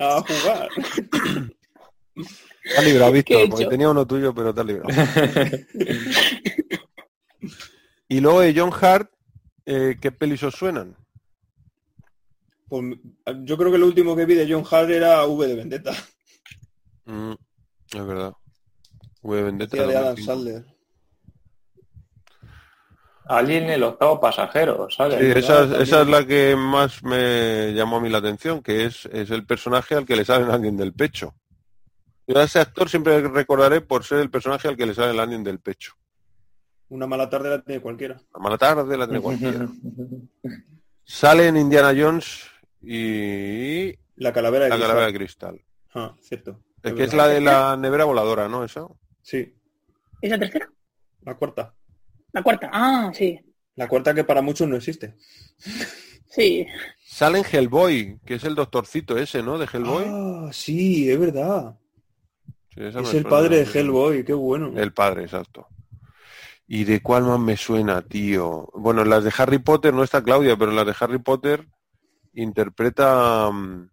[0.00, 0.68] A jugar.
[2.62, 4.88] Te has librado, ¿Qué he Víctor, porque tenía uno tuyo, pero te has librado.
[8.08, 9.10] Y luego de John Hart,
[9.66, 10.96] eh, ¿qué pelis os suenan?
[12.68, 12.96] Pues,
[13.42, 15.94] yo creo que lo último que vi de John Hart era V de Vendetta.
[17.06, 17.32] Mm,
[17.92, 18.32] es verdad.
[19.22, 19.76] V de Vendetta.
[19.76, 20.32] Hacía de Adam 2005.
[20.32, 20.74] Sandler.
[23.26, 25.18] Alien el octavo pasajero, ¿sabes?
[25.18, 25.38] Sí, ¿verdad?
[25.38, 29.06] esa, es- esa es la que más me llamó a mí la atención, que es,
[29.06, 31.34] es el personaje al que le sale el alien del pecho.
[32.26, 35.20] Yo a ese actor siempre recordaré por ser el personaje al que le sale el
[35.20, 35.94] alien del pecho.
[36.88, 38.20] Una mala tarde la tiene cualquiera.
[38.34, 39.68] La mala tarde la tiene cualquiera.
[41.04, 42.44] Sale en Indiana Jones
[42.82, 44.80] y La calavera de la cristal.
[44.80, 45.60] calavera de cristal.
[45.94, 46.60] Ah, cierto.
[46.84, 48.62] Es que es la de la nevera voladora, ¿no?
[48.64, 48.86] Esa.
[49.22, 49.54] Sí,
[50.20, 50.70] ¿Es la tercera?
[51.22, 51.74] la cuarta.
[52.32, 52.70] La cuarta.
[52.72, 53.40] Ah, sí.
[53.76, 55.14] La cuarta que para muchos no existe.
[56.28, 56.66] Sí.
[57.04, 59.56] Sale en Hellboy, que es el doctorcito ese, ¿no?
[59.58, 60.04] De Hellboy.
[60.06, 61.76] Ah, sí, es verdad.
[62.74, 63.28] Sí, esa Es el suena.
[63.30, 64.72] padre de Hellboy, qué bueno.
[64.76, 65.68] El padre, exacto.
[66.66, 68.68] ¿Y de cuál más me suena, tío?
[68.74, 71.66] Bueno, en las de Harry Potter no está Claudia, pero en las de Harry Potter
[72.34, 73.90] interpreta mm,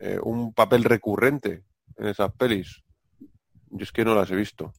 [0.00, 1.62] eh, un papel recurrente
[2.00, 2.82] en esas pelis.
[3.70, 4.72] Yo es que no las he visto.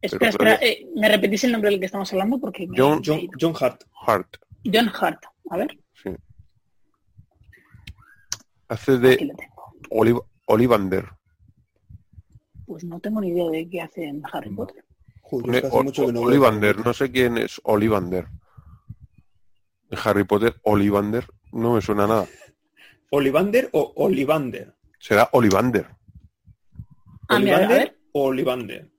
[0.00, 2.38] Espera, Pero- espera, eh, ¿me repetís el nombre del que estamos hablando?
[2.38, 3.20] Porque me- John- John.
[3.38, 3.82] John Hart.
[4.06, 5.22] Hart, John Hart.
[5.50, 6.10] A ver, sí.
[8.68, 9.32] Hace de.
[9.90, 11.08] Oliv- Olivander.
[12.66, 14.84] Pues no tengo ni idea de qué hace en Harry Potter.
[15.22, 16.28] Joder, hace mucho que no veo.
[16.28, 18.28] Olivander, no sé quién es Olivander.
[19.90, 22.26] De Harry Potter, Olivander, no me suena nada.
[23.10, 24.74] ¿Olivander o Olivander?
[25.00, 25.86] Será Olivander.
[27.28, 28.90] Ah, a ¿Olivander o Olivander?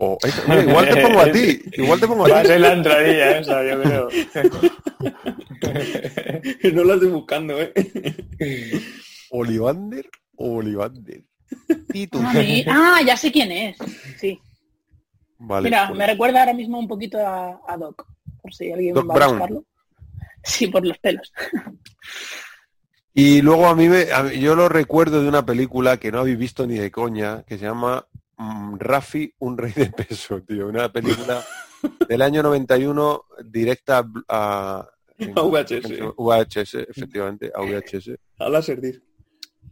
[0.00, 2.48] O, es- mira, igual te pongo a ti, igual te pongo Va a a ti.
[2.48, 4.08] ser la entradilla esa, yo creo.
[6.74, 7.72] no la estoy buscando, ¿eh?
[9.30, 11.24] Olivander o Olivander.
[11.92, 12.20] Titus.
[12.24, 12.34] Ah,
[12.68, 13.76] ah, ya sé quién es.
[14.18, 14.38] Sí.
[15.38, 15.64] Vale.
[15.64, 18.06] Mira, pues, me recuerda ahora mismo un poquito a, a Doc.
[18.42, 19.30] Por si alguien Doc va Brown.
[19.30, 19.64] a buscarlo.
[20.44, 21.32] Sí, por los pelos.
[23.14, 26.20] Y luego a mí, me, a mí- yo lo recuerdo de una película que no
[26.20, 28.06] habéis visto ni de coña, que se llama
[28.36, 30.68] mm, Rafi, un rey de peso, tío.
[30.68, 31.42] Una película
[32.08, 36.14] del año 91 directa a, VHS.
[36.16, 39.00] VHS, efectivamente, a VHS, A Laserdisc.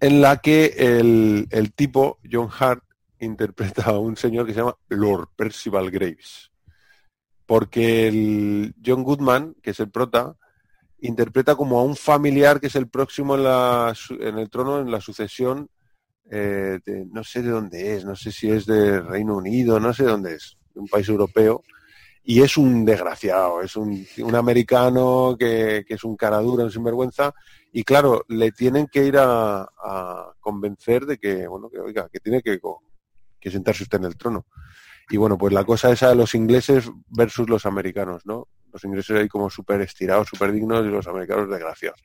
[0.01, 2.83] en la que el, el tipo, John Hart,
[3.21, 6.51] interpreta a un señor que se llama Lord Percival Graves.
[7.47, 10.35] Porque el John Goodman, que es el prota,
[11.07, 15.69] interpreta como a un familiar que es el próximo en, el trono, en la sucesión,
[16.31, 19.93] eh, de- no sé de dónde es, no sé si es de Reino Unido, no
[19.93, 21.63] sé de dónde es, de un país europeo,
[22.25, 24.05] y es un desgraciado, es un,
[24.35, 27.33] americano que, es un cara dura, un sinvergüenza,
[27.73, 29.69] y claro, le tienen que ir a,
[30.41, 32.61] convencer de que, bueno, que oiga, que tiene que,
[33.41, 34.47] que sentarse usted en el trono.
[35.09, 38.49] Y bueno, pues la cosa esa de los ingleses versus los americanos, ¿no?
[38.77, 42.05] Los ingleses ahí como súper estirados, súper dignos y los americanos desgraciados.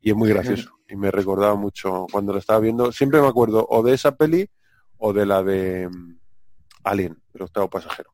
[0.00, 0.80] Y es muy gracioso.
[0.88, 2.90] Y me recordaba mucho cuando lo estaba viendo.
[2.90, 4.50] Siempre me acuerdo o de esa peli
[4.96, 6.18] o de la de mm,
[6.82, 8.10] Alien, el octavo pasajero.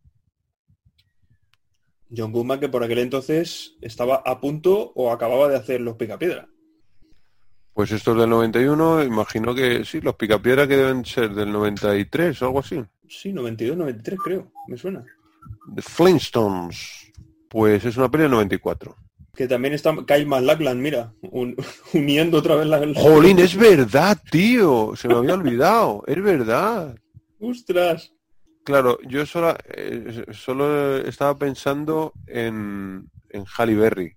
[2.14, 6.47] John Goodman que por aquel entonces estaba a punto o acababa de hacer los picapiedra.
[7.72, 12.43] Pues esto es del 91, imagino que sí, los picapiedra que deben ser del 93
[12.43, 12.85] o algo así.
[13.09, 15.02] Sí, 92, 93 creo, me suena.
[15.74, 17.12] The Flintstones,
[17.55, 18.97] pues es una peli del 94.
[19.32, 21.55] Que también está Kyle MacLachlan, mira, un-
[21.94, 22.81] uniendo otra vez la...
[22.97, 26.97] Jolín, es verdad, tío, se me había olvidado, es verdad.
[27.39, 28.12] ¡Ostras!
[28.64, 34.16] Claro, yo solo, eh, solo estaba pensando en, en Halle Berry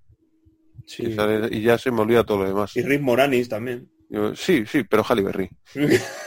[0.87, 1.13] Sí.
[1.13, 2.75] sale- y ya se me olvida todo lo demás.
[2.75, 3.87] Y Rick Moranis también.
[4.09, 5.49] Yo, sí, sí, pero Halle Berry.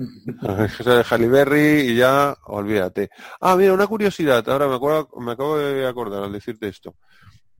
[0.82, 3.10] Sale Halle Berry y ya olvídate.
[3.40, 6.96] Ah, mira, una curiosidad, ahora me, acuerdo, me acabo de acordar al decirte esto.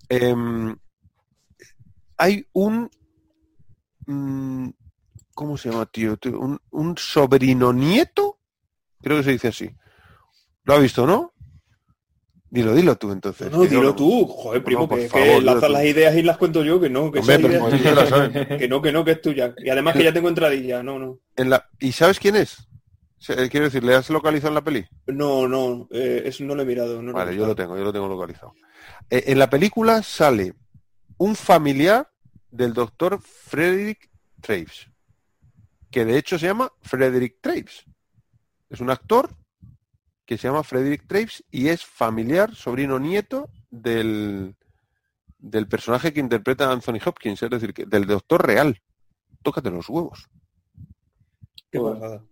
[0.09, 0.75] Em,
[2.17, 2.91] hay un...
[4.07, 4.69] mm,
[5.35, 5.87] ¿Cómo se llama?
[5.87, 8.39] Tío, Un, un sobrino nieto,
[9.01, 9.71] creo que se dice así.
[10.65, 11.33] ¿Lo ha visto, no?
[12.53, 13.51] Dilo, dilo tú entonces.
[13.53, 15.27] No, dilo tú, joder, primo, No, que, favor,
[15.61, 15.73] que tú.
[15.73, 18.91] las ideas y las cuento yo, que no, que, Hombre, pero la que no, que
[18.93, 19.55] no, que es tuya.
[19.59, 21.21] Y además que ya tengo entradilla, no, no.
[21.37, 21.69] En la...
[21.79, 22.67] ¿Y sabes quién es?
[23.19, 24.85] Se- Quiero decir, ¿le has localizado en la peli?
[25.07, 26.97] No, no, eh, eso no lo he mirado.
[27.01, 28.55] No lo he Vale, yo lo tengo, yo lo tengo localizado.
[29.11, 30.55] Eh, en la película sale
[31.19, 32.11] un familiar
[32.51, 34.11] del doctor Frederick
[34.41, 34.89] Traves,
[35.91, 37.85] que de hecho se llama Frederick Traves.
[38.69, 39.31] Es un actor
[40.31, 44.55] que se llama Frederick Traves y es familiar, sobrino nieto del,
[45.37, 48.81] del personaje que interpreta Anthony Hopkins, es decir, que, del doctor real.
[49.43, 50.29] Tócate los huevos.
[51.69, 52.23] Qué pasada.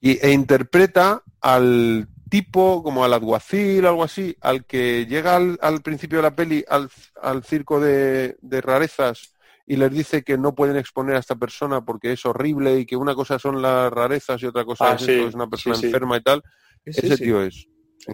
[0.00, 5.82] y, e interpreta al tipo, como al alguacil, algo así, al que llega al, al
[5.82, 6.88] principio de la peli al,
[7.20, 9.34] al circo de, de rarezas
[9.66, 12.94] y les dice que no pueden exponer a esta persona porque es horrible y que
[12.94, 15.74] una cosa son las rarezas y otra cosa Ah, es, sí, esto, es una persona
[15.74, 15.86] sí, sí.
[15.88, 16.40] enferma y tal.
[16.84, 17.24] ¿Es Ese ese?
[17.24, 17.66] tío es.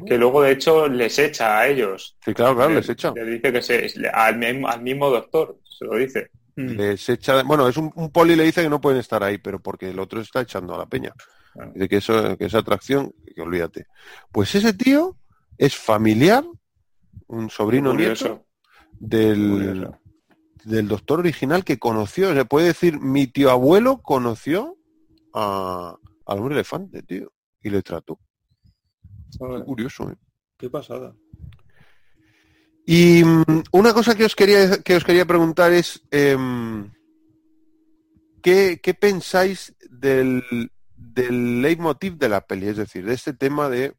[0.05, 2.17] Que luego, de hecho, les echa a ellos.
[2.25, 3.13] Sí, claro, claro, Le- les echa.
[3.15, 6.31] Le dice que se, al, mismo, al mismo doctor, se lo dice.
[6.57, 6.71] Mm.
[6.71, 9.61] Les echa, bueno, es un, un poli le dice que no pueden estar ahí, pero
[9.61, 11.13] porque el otro está echando a la peña.
[11.75, 13.87] Dice que eso, que esa atracción, que olvídate.
[14.33, 15.17] Pues ese tío
[15.57, 16.45] es familiar,
[17.29, 18.45] un sobrino nieto
[18.93, 19.89] del,
[20.65, 22.35] del doctor original que conoció.
[22.35, 24.77] Se puede decir, mi tío abuelo conoció
[25.33, 27.33] a, al hombre elefante, tío,
[27.63, 28.19] y le trató.
[29.31, 30.17] Qué curioso, ¿eh?
[30.57, 31.15] Qué pasada.
[32.87, 36.91] Y mm, una cosa que os quería, que os quería preguntar es, em,
[38.43, 42.69] ¿qué, qué pensáis del, del leitmotiv de la peli?
[42.69, 43.95] Es decir, de este tema de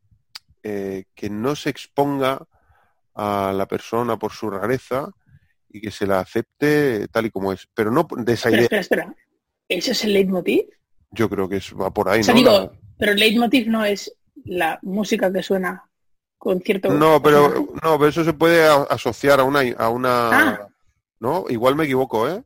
[0.63, 2.47] eh, que no se exponga
[3.13, 5.09] a la persona por su rareza
[5.69, 7.67] y que se la acepte tal y como es.
[7.73, 9.15] Pero no de esa Espera, idea, espera, espera.
[9.69, 10.65] ¿Ese es el leitmotiv?
[11.11, 12.39] yo creo que es, va por ahí, O sea, ¿no?
[12.39, 14.13] digo, La- pero el leitmotiv no es
[14.47, 15.83] la música que suena
[16.37, 16.89] con cierto...
[16.91, 17.49] No, pero
[17.83, 20.67] no, pero eso se puede asociar a una a una Ah.
[21.19, 22.43] no, igual me equivoco, ¿eh?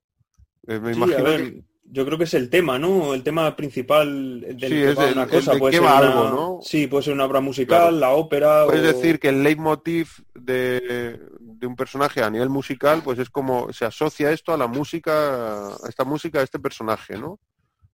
[0.68, 1.64] Eh, me Sí, imagino a ver, que-
[1.94, 3.14] yo creo que es el tema, ¿no?
[3.14, 5.52] El tema principal del Sí, que es va el- una cosa.
[5.54, 6.60] de puede ser una- algo, ¿no?
[6.62, 7.98] Sí, puede ser una obra musical, Claro.
[7.98, 8.66] la ópera.
[8.66, 13.30] Puedes o- decir que el leitmotiv de, de un personaje a nivel musical, pues es
[13.30, 17.40] como se asocia esto a la música, a esta música, a este personaje, ¿no?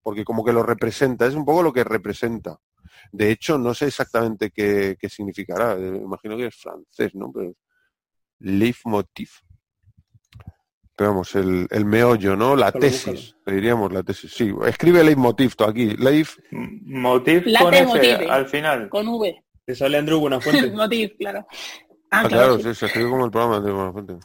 [0.04, 2.60] Porque como que lo representa, es un poco lo que representa.
[3.11, 5.74] De hecho, no sé exactamente qué, qué significará.
[5.74, 7.32] eh, Imagino que es francés, ¿no?
[7.34, 7.53] Pero
[8.40, 9.30] leitmotiv.
[10.95, 12.56] Pero vamos, el, el meollo, ¿no?
[12.56, 14.32] La Búscalo, tesis, le diríamos la tesis.
[14.34, 15.95] Sí, escribe leitmotiv tú aquí.
[15.95, 18.28] Leif, Motiv La con T F motive.
[18.30, 18.90] al final.
[18.90, 19.44] Con V.
[19.65, 20.72] Te sale Andrew Buenafuente.
[20.76, 21.45] motiv, claro.
[22.10, 22.30] Ah, ah, claro.
[22.30, 22.64] claro, sí.
[22.64, 24.18] sí, se escribe como el programa de Buenafuente.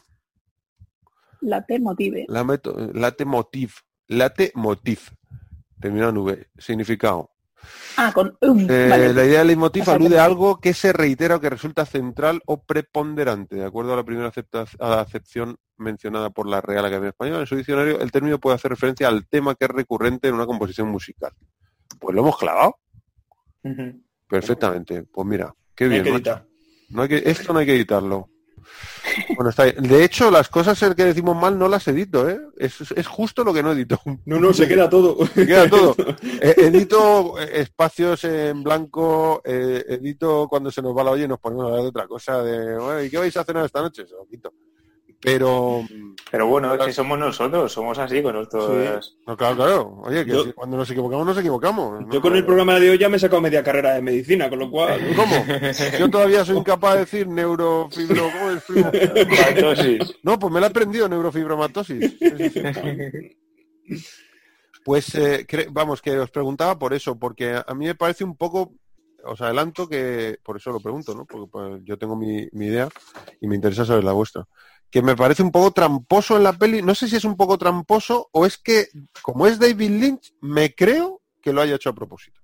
[1.41, 2.25] La T motive.
[2.27, 3.73] La meto- late motiv.
[4.07, 4.99] Late motiv.
[5.79, 6.47] Terminado en V.
[6.57, 7.29] Significado.
[7.97, 9.13] Ah, con um, Eh, vale.
[9.13, 12.61] La idea del leitmotiv alude a algo que se reitera o que resulta central o
[12.63, 13.55] preponderante.
[13.55, 14.31] De acuerdo a la primera
[14.79, 19.07] acepción mencionada por la Real Academia Española, en su diccionario, el término puede hacer referencia
[19.07, 21.31] al tema que es recurrente en una composición musical.
[21.99, 22.77] Pues lo hemos clavado
[24.27, 25.03] perfectamente.
[25.03, 26.23] Pues mira, qué bien.
[26.89, 28.29] No hay que, esto no hay que editarlo.
[29.35, 29.83] Bueno, está bien.
[29.83, 32.39] De hecho, las cosas que decimos mal no las edito, ¿eh?
[32.57, 33.99] Es, es justo lo que no edito.
[34.25, 35.25] No, no, se queda todo.
[35.27, 35.95] Se queda todo.
[36.41, 41.27] Eh, edito eh, espacios en blanco, eh, edito cuando se nos va la olla y
[41.27, 43.81] nos ponemos a hablar de otra cosa, de, "Bueno, ¿y qué vais a cenar esta
[43.81, 44.05] noche?
[44.05, 44.53] Se lo quito.
[45.23, 45.85] Pero,
[46.31, 49.15] Pero bueno, es que somos nosotros, somos así con nuestros...
[49.25, 50.01] no, claro, claro.
[50.03, 51.99] Oye, que Yo- si cuando nos equivocamos, nos equivocamos.
[52.01, 54.49] Yo No, con el programa de hoy ya me he sacado media carrera de medicina,
[54.49, 54.99] con lo cual...
[55.15, 55.33] ¿Cómo?
[55.97, 58.29] Yo todavía soy incapaz de decir neurofibro...
[58.31, 58.63] ¿Cómo es?
[58.65, 58.91] Fibro-
[59.55, 60.13] Mitosis.
[60.23, 62.17] No, pues me la he aprendido, neurofibromatosis.
[62.19, 64.01] Sí, sí, sí.
[64.83, 68.73] Pues, eh, vamos, que os preguntaba por eso, porque a mí me parece un poco,
[69.23, 71.25] os adelanto que, por eso lo pregunto, ¿no?
[71.25, 72.89] Porque pues, yo tengo mi, mi idea
[73.39, 74.45] y me interesa saber la vuestra.
[74.93, 77.57] Que me parece un poco tramposo en la peli, no sé si es un poco
[77.57, 78.89] tramposo o es que,
[79.23, 82.39] como es David Lynch, me creo que lo haya hecho a propósito.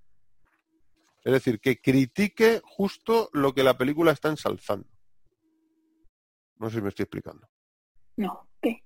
[1.24, 4.88] Es decir, que critique justo lo que la película está ensalzando.
[6.58, 7.48] No sé si me estoy explicando.
[8.18, 8.84] No, ¿qué?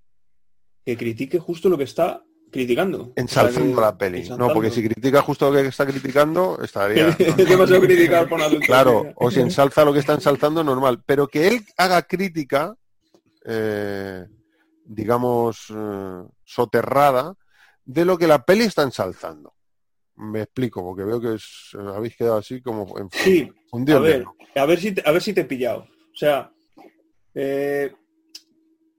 [0.86, 2.22] Que critique justo lo que está
[2.52, 3.14] criticando.
[3.16, 4.18] Ensalzando O sea, que- la peli.
[4.18, 4.48] ensalzando.
[4.50, 7.08] No, porque si critica justo lo que está criticando, estaría.
[7.18, 8.68] es demasiado criticar por adultos.
[8.68, 11.02] claro, o si ensalza lo que está ensalzando, normal.
[11.06, 12.76] Pero que él haga crítica,
[13.46, 14.26] eh,
[14.86, 17.36] digamos, eh, soterrada,
[17.86, 19.54] de lo que la peli está ensalzando.
[20.16, 24.26] Me explico, porque veo que es- habéis quedado así como en Sí, fundido a ver,
[24.56, 25.82] a ver si te, a ver si te he pillado.
[25.82, 26.52] O sea,
[27.34, 27.94] eh,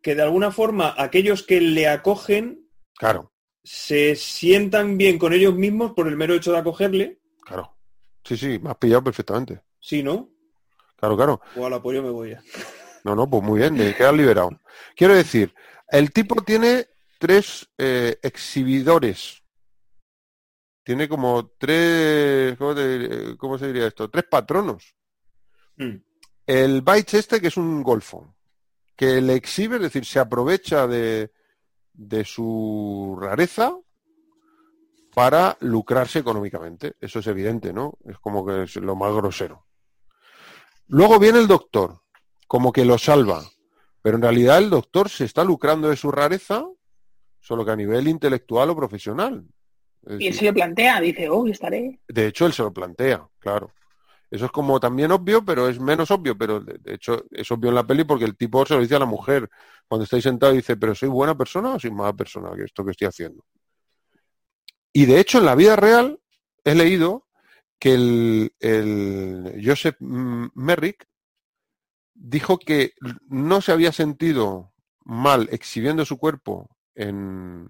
[0.03, 5.93] que de alguna forma aquellos que le acogen Claro, se sientan bien con ellos mismos
[5.93, 7.77] por el mero hecho de acogerle, claro.
[8.25, 9.63] Sí, sí, me has pillado perfectamente.
[9.81, 10.31] sí, ¿no?
[10.97, 11.41] Claro, claro.
[11.57, 12.43] O al apoyo me voy ya.
[13.05, 14.61] No, no, pues muy bien, de quedar liberado.
[14.97, 15.55] Quiero decir,
[15.89, 19.43] el tipo tiene tres eh, exhibidores.
[20.83, 24.11] Tiene como tres, ¿cómo, te- cómo se diría esto?
[24.11, 24.95] Tres patronos.
[25.77, 25.97] Mm.
[26.47, 28.35] El Baich este, que es un golfo,
[28.97, 31.33] que le exhibe, es decir, se aprovecha de,
[31.93, 33.75] de su rareza
[35.15, 36.97] para lucrarse económicamente.
[37.01, 37.99] Eso es evidente, ¿no?
[38.05, 39.67] Es como que es lo más grosero.
[40.89, 42.03] Luego viene el doctor,
[42.47, 43.43] como que lo salva,
[44.03, 46.67] pero en realidad el doctor se está lucrando de su rareza,
[47.41, 49.45] solo que a nivel intelectual o profesional.
[50.03, 52.01] Es Y él decir, se lo plantea, dice, oh, estaré.
[52.09, 53.73] de hecho, él se lo plantea, claro.
[54.31, 57.77] Eso es como también obvio, pero es menos obvio, pero de, hecho es obvio en
[57.77, 59.49] la peli porque el tipo se lo dice a la mujer.
[59.87, 62.91] Cuando estáis sentado dice, pero ¿soy buena persona o soy mala persona que esto que
[62.91, 63.45] estoy haciendo?
[64.93, 66.19] Y de hecho en la vida real
[66.65, 67.29] he leído
[67.79, 71.07] que el, el Joseph Merrick
[72.15, 72.93] dijo que
[73.29, 74.73] no se había sentido
[75.05, 77.69] mal exhibiendo su cuerpo en,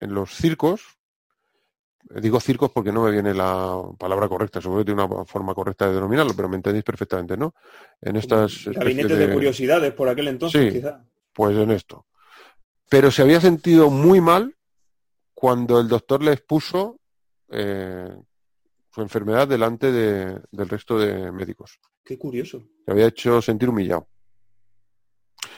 [0.00, 0.82] en los circos,
[2.20, 5.86] Digo circos porque no me viene la palabra correcta, seguro que tiene una forma correcta
[5.86, 7.54] de denominarlo, pero me entendéis perfectamente, ¿no?
[8.00, 10.78] En estas Gabinetes de curiosidades por aquel entonces, Sí.
[10.80, 11.04] quizá.
[11.32, 12.04] pues en esto.
[12.90, 14.56] Pero se había sentido muy mal
[15.32, 16.98] cuando el doctor le expuso
[17.48, 18.14] eh,
[18.90, 21.78] su enfermedad delante de- del resto de médicos.
[22.04, 22.62] Qué curioso.
[22.84, 24.08] Se había hecho sentir humillado.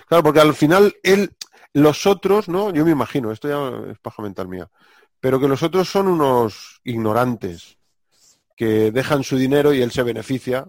[0.07, 1.35] Claro, porque al final él,
[1.73, 2.73] los otros, ¿no?
[2.73, 4.71] Yo me imagino, esto ya es paja mental mía,
[5.21, 7.79] pero que los otros son unos ignorantes
[8.57, 10.69] que dejan su dinero y él se beneficia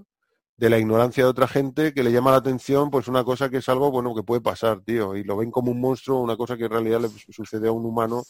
[0.57, 3.57] de la ignorancia de otra gente que le llama la atención pues una cosa que
[3.57, 6.55] es algo bueno que puede pasar, tío, y lo ven como un monstruo, una cosa
[6.55, 8.23] que en realidad le sucede a un humano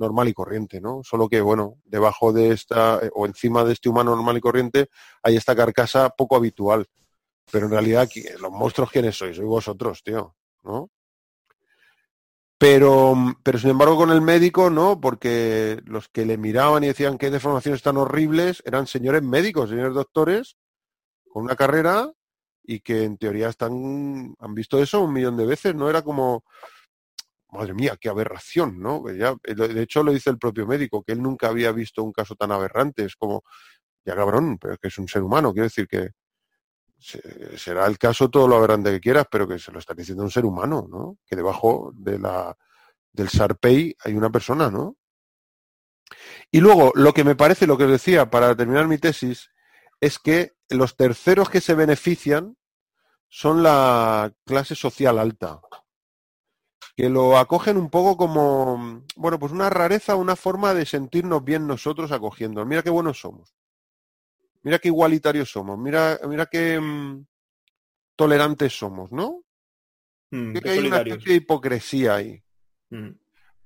[0.00, 1.02] normal y corriente, ¿no?
[1.04, 4.88] Solo que, bueno, debajo de esta, eh, o encima de este humano normal y corriente,
[5.22, 6.86] hay esta carcasa poco habitual.
[7.52, 9.36] Pero en realidad, ¿qui- los monstruos, ¿quiénes sois?
[9.36, 10.90] Sois vosotros, tío, ¿no?
[12.58, 17.16] Pero, pero sin embargo con el médico no, porque los que le miraban y decían
[17.16, 20.56] qué deformaciones tan horribles eran señores médicos, señores doctores,
[21.30, 22.12] con una carrera
[22.64, 25.90] y que en teoría están, han visto eso un millón de veces, ¿no?
[25.90, 26.44] Era como,
[27.52, 29.04] madre mía, qué aberración, ¿no?
[29.12, 32.34] Ya- de hecho lo dice el propio médico, que él nunca había visto un caso
[32.36, 33.42] tan aberrante, es como,
[34.04, 36.10] ya cabrón, pero es que es un ser humano, quiero decir que
[36.98, 40.22] se- será el caso todo lo aberrante que quieras, pero que se lo está diciendo
[40.24, 41.18] un ser humano, ¿no?
[41.26, 42.56] Que debajo de la,
[43.12, 44.96] del Sarpey hay una persona, ¿no?
[46.50, 49.50] Y luego, lo que me parece, lo que os decía, para terminar mi tesis,
[50.00, 52.56] es que los terceros que se benefician
[53.28, 55.60] son la clase social alta,
[57.00, 61.66] que lo acogen un poco como, bueno, pues una rareza, una forma de sentirnos bien
[61.66, 62.66] nosotros acogiendo.
[62.66, 63.54] Mira qué buenos somos.
[64.62, 67.24] mira qué igualitarios somos, mira, mira qué mm,
[68.16, 69.42] tolerantes somos, ¿no?
[70.30, 72.44] Mm, Creo que hay una especie de hipocresía ahí.
[72.90, 73.12] Mm.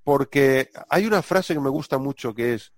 [0.04, 2.72] Porque hay una frase que me gusta mucho que es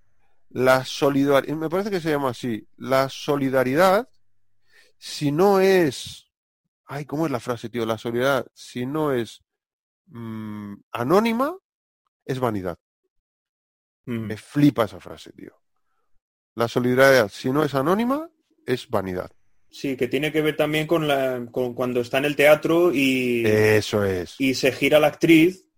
[0.48, 4.08] la solidaridad, me parece que se llama así, la solidaridad,
[4.96, 6.30] si no es,
[6.86, 7.84] ay, ¿cómo es la frase, tío?
[7.84, 9.42] La solidaridad, si no es
[10.06, 11.56] mm, anónima,
[12.24, 12.78] es vanidad.
[14.06, 14.26] Mm.
[14.26, 15.52] Me flipa esa frase, tío.
[16.54, 18.28] La solidaridad, si no es anónima,
[18.64, 19.30] es vanidad.
[19.68, 23.44] Sí, que tiene que ver también con, la, con cuando está en el teatro y,
[23.46, 24.36] Eso es.
[24.38, 25.68] y se gira la actriz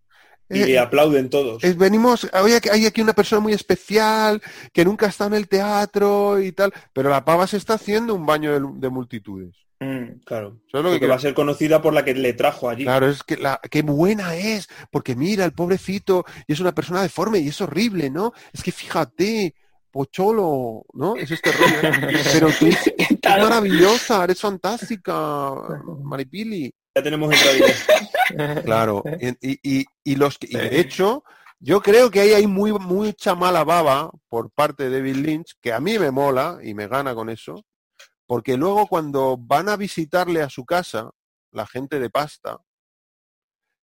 [0.50, 1.64] y Eh, le aplauden todos.
[1.64, 4.40] Es- venimos, hay aquí una persona muy especial
[4.72, 8.14] que nunca ha estado en el teatro y tal, pero la pava se está haciendo
[8.14, 9.56] un baño de, de multitudes.
[9.80, 10.60] Mm, claro.
[10.72, 12.84] ¿Sabes lo que va a ser conocida por la que le trajo allí.
[12.84, 17.02] Claro, es que la, qué buena es, porque mira, el pobrecito, y es una persona
[17.02, 18.32] deforme y es horrible, ¿no?
[18.52, 19.54] Es que fíjate,
[19.90, 21.16] Pocholo, ¿no?
[21.16, 21.76] Es este rollo.
[21.82, 22.20] ¿eh?
[22.32, 22.92] Pero tú eres
[23.24, 25.52] maravillosa, eres fantástica,
[26.02, 26.70] Maripili.
[26.94, 27.74] Ya tenemos entradilla.
[28.64, 29.02] Claro,
[29.40, 31.24] y, y- y los que, y de hecho,
[31.60, 35.72] yo creo que ahí hay muy mucha mala baba por parte de David Lynch, que
[35.72, 37.64] a mí me mola y me gana con eso,
[38.28, 41.10] porque luego cuando van a visitarle a su casa,
[41.50, 42.58] la gente de pasta,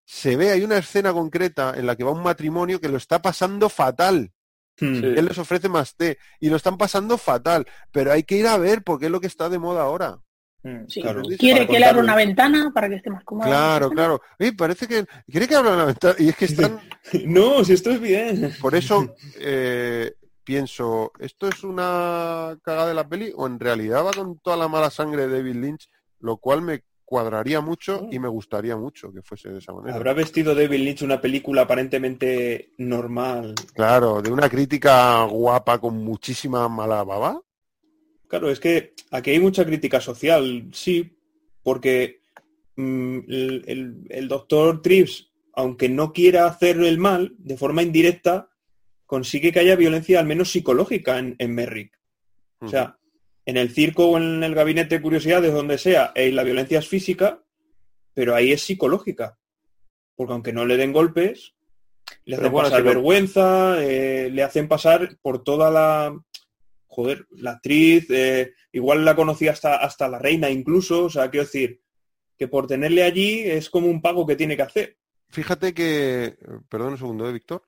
[0.05, 3.21] se ve, hay una escena concreta en la que va un matrimonio que lo está
[3.21, 4.33] pasando fatal.
[4.81, 4.99] Mm.
[4.99, 5.05] Sí.
[5.05, 8.57] Él les ofrece más té y lo están pasando fatal, pero hay que ir a
[8.57, 10.19] ver porque es lo que está de moda ahora.
[10.63, 10.87] Mm.
[10.89, 11.01] Sí.
[11.01, 11.21] Claro.
[11.39, 13.47] Quiere que le abra una ventana para que esté más cómodo.
[13.47, 14.21] Claro, claro.
[14.41, 16.81] Oye, parece que quiere que abra la ventana y es que están
[17.23, 18.53] No, si esto es bien.
[18.59, 20.13] Por eso eh,
[20.43, 24.67] pienso, ¿esto es una cagada de la peli o en realidad va con toda la
[24.67, 25.89] mala sangre de David Lynch?
[26.19, 29.95] Lo cual me cuadraría mucho y me gustaría mucho que fuese de esa manera.
[29.95, 33.53] ¿Habrá vestido David Lynch una película aparentemente normal?
[33.73, 37.41] Claro, de una crítica guapa con muchísima mala baba.
[38.27, 41.15] Claro, es que aquí hay mucha crítica social, sí,
[41.61, 42.21] porque
[42.77, 48.49] mm, el, el- el doctor Trips, aunque no quiera hacer el mal, de forma indirecta,
[49.13, 51.99] consigue que haya violencia al menos psicológica en, en Merrick.
[52.61, 52.97] O sea,
[53.45, 56.87] en el circo o en el gabinete de curiosidades, donde sea, eh, la violencia es
[56.87, 57.43] física,
[58.15, 59.37] pero ahí es psicológica.
[60.15, 61.53] Porque aunque no le den golpes,
[62.25, 66.19] le hacen bueno, pasar vergüenza, eh, le hacen pasar por toda la...
[66.87, 71.45] Joder, la actriz, eh, igual la conocía hasta, hasta la reina incluso, o sea, quiero
[71.45, 71.81] decir,
[72.35, 74.97] que por tenerle allí es como un pago que tiene que hacer.
[75.29, 76.35] Fíjate que,
[76.67, 77.61] perdón un segundo, ¿eh, Víctor?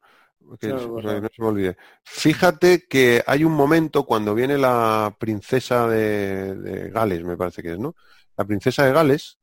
[0.59, 1.22] Que No, se- bueno.
[1.22, 1.77] no se me olvide.
[2.03, 7.74] Fíjate que hay un momento cuando viene la princesa de, de Gales, me parece que
[7.74, 7.95] es, ¿no?
[8.38, 9.40] La princesa de Gales,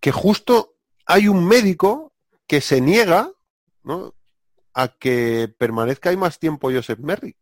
[0.00, 0.74] que justo
[1.06, 2.12] hay un médico
[2.46, 3.30] que se niega,
[3.84, 4.14] ¿no?
[4.74, 7.36] A que permanezca ahí más tiempo Joseph Merrick.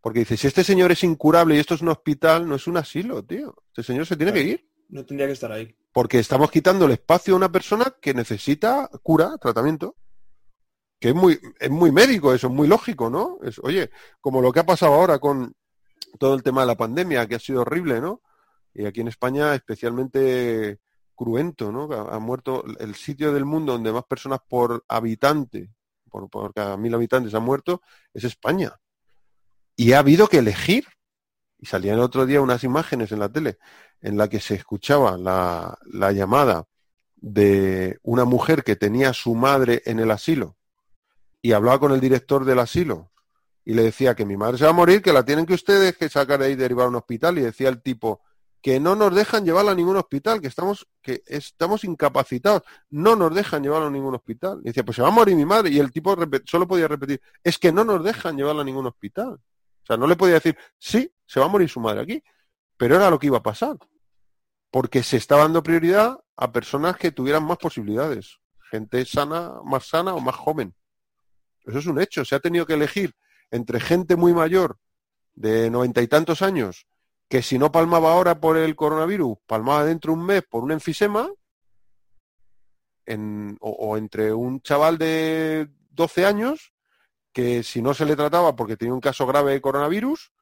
[0.00, 2.76] Porque dice, si este señor es incurable y esto es un hospital, no es un
[2.76, 3.54] asilo, tío.
[3.68, 4.70] Este señor se tiene que ir.
[4.88, 5.74] No tendría que estar ahí.
[5.92, 9.96] Porque estamos quitando el espacio a una persona que necesita cura, tratamiento.
[11.00, 13.38] Que es muy, es muy médico, eso es muy lógico, ¿no?
[13.42, 15.54] Es, oye, como lo que ha pasado ahora con
[16.18, 18.22] todo el tema de la pandemia, que ha sido horrible, ¿no?
[18.74, 20.80] Y aquí en España especialmente
[21.14, 21.92] cruento, ¿no?
[21.92, 25.70] Ha, ha muerto el sitio del mundo donde más personas por habitante,
[26.10, 28.76] por, por cada mil habitantes han muerto, es España.
[29.76, 30.86] Y ha habido que elegir.
[31.60, 33.58] Y salían el otro día unas imágenes en la tele
[34.00, 36.66] en la que se escuchaba la, la llamada
[37.16, 40.57] de una mujer que tenía a su madre en el asilo
[41.42, 43.10] y hablaba con el director del asilo
[43.64, 45.96] y le decía que mi madre se va a morir, que la tienen que ustedes
[45.96, 48.22] que sacar de ahí y derivar a un hospital y decía el tipo
[48.62, 53.34] que no nos dejan llevarla a ningún hospital, que estamos que estamos incapacitados, no nos
[53.34, 54.60] dejan llevarla a ningún hospital.
[54.62, 57.20] Y decía, pues se va a morir mi madre y el tipo solo podía repetir,
[57.44, 59.34] es que no nos dejan llevarla a ningún hospital.
[59.34, 62.22] O sea, no le podía decir, sí, se va a morir su madre aquí,
[62.76, 63.76] pero era lo que iba a pasar.
[64.70, 68.38] Porque se estaba dando prioridad a personas que tuvieran más posibilidades.
[68.70, 70.74] Gente sana, más sana o más joven.
[71.68, 72.24] Eso es un hecho.
[72.24, 73.14] Se ha tenido que elegir
[73.50, 74.78] entre gente muy mayor,
[75.34, 76.86] de noventa y tantos años,
[77.28, 80.72] que si no palmaba ahora por el coronavirus, palmaba dentro de un mes por un
[80.72, 81.28] enfisema,
[83.06, 86.72] en- o, o entre un chaval de 12 años,
[87.32, 90.32] que si no se le trataba porque tenía un caso grave de coronavirus,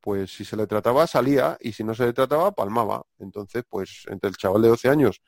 [0.00, 3.04] pues si se le trataba salía y si no se le trataba palmaba.
[3.18, 5.22] Entonces, pues entre el chaval de 12 años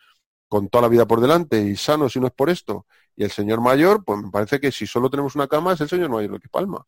[0.49, 3.31] con toda la vida por delante y sano si no es por esto y el
[3.31, 6.35] señor mayor, pues me parece que si solo tenemos una cama es el señor mayor
[6.35, 6.85] el que palma.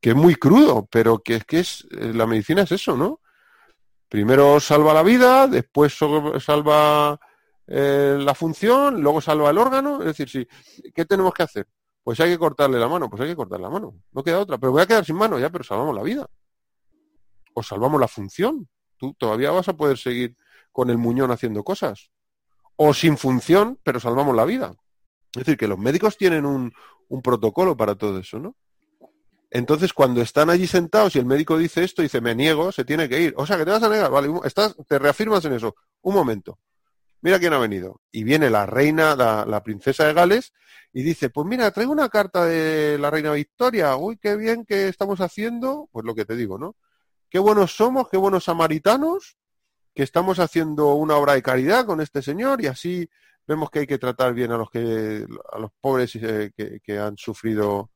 [0.00, 3.20] Que es muy crudo, pero que es que es eh, la medicina es eso, ¿no?
[4.08, 5.96] Primero salva la vida, después
[6.40, 7.18] salva
[7.66, 10.00] eh, la función, luego salva el órgano.
[10.00, 10.46] Es decir, sí,
[10.94, 11.68] ¿qué tenemos que hacer?
[12.02, 13.94] Pues hay que cortarle la mano, pues hay que cortarle la mano.
[14.12, 14.58] No queda otra.
[14.58, 16.26] Pero voy a quedar sin mano ya, pero salvamos la vida.
[17.54, 18.68] o salvamos la función.
[18.96, 20.36] Tú todavía vas a poder seguir
[20.72, 22.10] con el muñón haciendo cosas.
[22.76, 24.74] O sin función, pero salvamos la vida.
[25.34, 26.72] Es decir, que los médicos tienen un,
[27.08, 28.56] un protocolo para todo eso, ¿no?
[29.50, 33.06] Entonces, cuando están allí sentados y el médico dice esto, dice, me niego, se tiene
[33.06, 33.34] que ir.
[33.36, 35.74] O sea, que te vas a negar, vale, estás, te reafirmas en eso.
[36.00, 36.58] Un momento.
[37.20, 38.00] Mira quién ha venido.
[38.10, 40.54] Y viene la reina, la, la, princesa de Gales,
[40.94, 43.94] y dice, pues mira, traigo una carta de la reina Victoria.
[43.96, 45.90] Uy, qué bien que estamos haciendo.
[45.92, 46.74] Pues lo que te digo, ¿no?
[47.28, 49.36] Qué buenos somos, qué buenos samaritanos,
[49.94, 53.08] que estamos haciendo una obra de caridad con este señor y así
[53.46, 57.16] vemos que hay que tratar bien a los que a los pobres eh, que, han
[57.16, 57.90] sufrido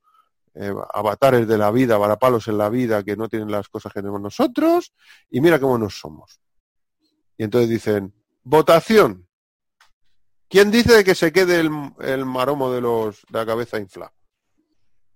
[0.55, 4.01] eh, avatares de la vida, varapalos en la vida, que no tienen las cosas que
[4.01, 4.93] tenemos nosotros,
[5.31, 6.41] y mira qué buenos somos.
[7.39, 9.29] Y entonces dicen, votación.
[10.49, 14.13] ¿Quién dice que se quede el, maromo de los de la cabeza infla?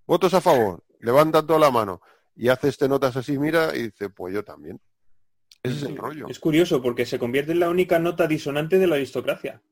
[0.07, 0.83] Votos a favor.
[0.99, 2.03] Levanta toda la mano.
[2.35, 4.81] Y hace este notas así, mira, y dice, pues yo también.
[5.63, 6.27] Ese es el rollo.
[6.29, 9.63] Es curioso porque se convierte en la única nota disonante de la aristocracia.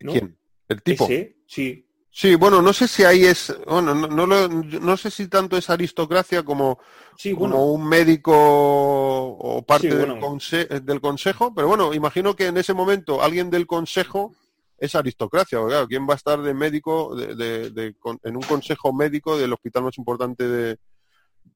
[0.00, 0.12] ¿No?
[0.12, 0.38] ¿Quién?
[0.68, 1.04] ¿El tipo?
[1.04, 1.84] Ese, sí.
[2.10, 5.56] Sí, bueno, no sé si ahí es, bueno, no, no, lo, no sé si tanto
[5.56, 6.80] es aristocracia como,
[7.16, 7.56] sí, bueno.
[7.56, 12.56] como un médico o parte Sí, del, conse- del consejo, pero bueno, imagino que en
[12.56, 14.34] ese momento alguien del consejo
[14.78, 17.34] es aristocracia, claro, ¿quién va a estar de médico de,
[17.70, 17.94] de-
[18.24, 20.78] en un consejo médico del hospital más importante de,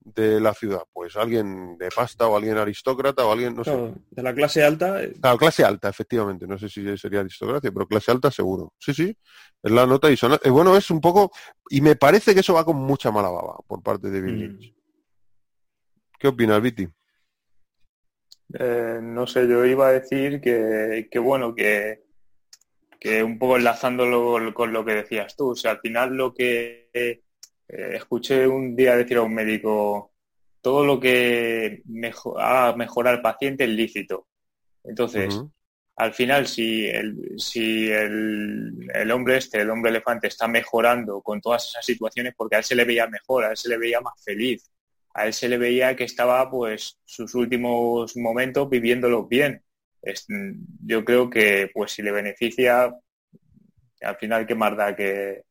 [0.00, 0.82] de la ciudad?
[0.92, 3.92] Pues alguien de pasta o alguien aristócrata o alguien, no sé.
[4.10, 6.46] De la clase alta, eh, Claro, clase alta, efectivamente.
[6.46, 8.72] No sé si sería aristocracia, pero clase alta seguro.
[8.78, 9.16] Sí, sí.
[9.62, 10.48] Es la nota disonante.
[10.48, 11.30] Eh, bueno, es un poco...
[11.70, 14.40] Y me parece que eso va con mucha mala baba por parte de Bill Mm.
[14.40, 14.74] Lynch.
[16.18, 16.88] ¿Qué opinas, Viti?
[18.54, 22.04] Eh, no sé, yo iba a decir que, que bueno, que,
[23.00, 26.90] que un poco enlazándolo con lo que decías tú, o sea, al final lo que
[27.72, 30.12] eh, escuché un día decir a un médico,
[30.60, 34.28] todo lo que mejo- haga mejorar al paciente es lícito.
[34.84, 35.34] Entonces,
[35.96, 41.40] al final, si el, si el, el hombre este, el hombre elefante, está mejorando con
[41.40, 44.00] todas esas situaciones, porque a él se le veía mejor, a él se le veía
[44.00, 44.70] más feliz,
[45.14, 49.62] a él se le veía que estaba, pues, sus últimos momentos viviéndolos bien.
[50.02, 50.26] Es-
[50.84, 52.92] yo creo que, pues, si le beneficia,
[54.02, 55.42] al final, ¿qué más da que...?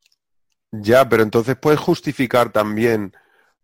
[0.71, 3.13] Ya, pero entonces puedes justificar también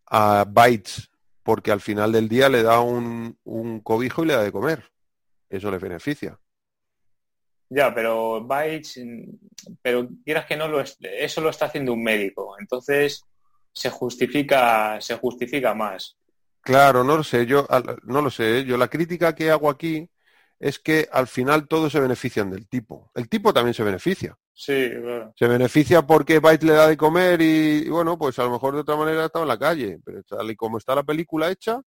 [0.08, 1.12] a Bytes
[1.44, 4.92] porque al final del día le da un, un cobijo y le da de comer.
[5.50, 6.40] Eso le beneficia.
[7.70, 9.00] Ya, pero Bytes,
[9.82, 12.56] pero quieras que no, lo es- eso lo está haciendo un médico.
[12.60, 13.22] Entonces,
[13.74, 16.18] se justifica, se justifica más.
[16.62, 17.66] Claro, no lo sé, yo
[18.04, 18.66] no lo sé, ¿eh?
[18.66, 20.10] yo la crítica que hago aquí
[20.60, 23.12] es que al final todos se benefician del tipo.
[23.16, 24.38] El tipo también se beneficia.
[24.60, 25.34] Sí, claro.
[25.38, 28.74] Se beneficia porque Byte le da de comer y, y, bueno, pues a lo mejor
[28.74, 31.80] de otra manera estaba en la calle, pero tal y como está la película hecha,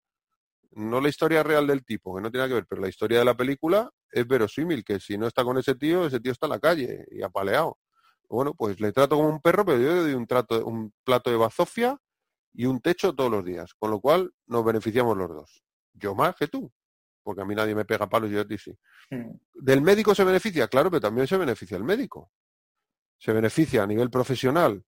[0.71, 3.19] no la historia real del tipo, que no tiene nada que ver, pero la historia
[3.19, 6.45] de la película es verosímil, que si no está con ese tío, ese tío está
[6.45, 7.77] en la calle y apaleado.
[8.29, 11.29] Bueno, pues le trato como un perro, pero yo le doy un trato, un plato
[11.29, 11.97] de bazofia
[12.53, 15.63] y un techo todos los días, con lo cual nos beneficiamos los dos.
[15.93, 16.71] Yo más que tú,
[17.21, 18.71] porque a mí nadie me pega palos y yo a ti sí.
[19.09, 19.31] Mm.
[19.55, 20.69] ¿Del médico se beneficia?
[20.69, 22.31] Claro, pero también se beneficia el médico.
[23.21, 24.83] Se beneficia a nivel profesional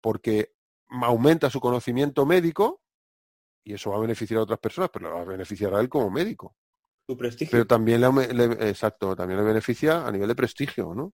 [0.00, 0.52] porque
[0.88, 2.80] aumenta su conocimiento médico
[3.62, 6.10] y eso va a beneficiar a otras personas, pero va a beneficiar a él como
[6.10, 6.56] médico.
[7.06, 7.52] su prestigio.
[7.52, 11.12] Pero también le- exacto, también le beneficia a nivel de prestigio, ¿no?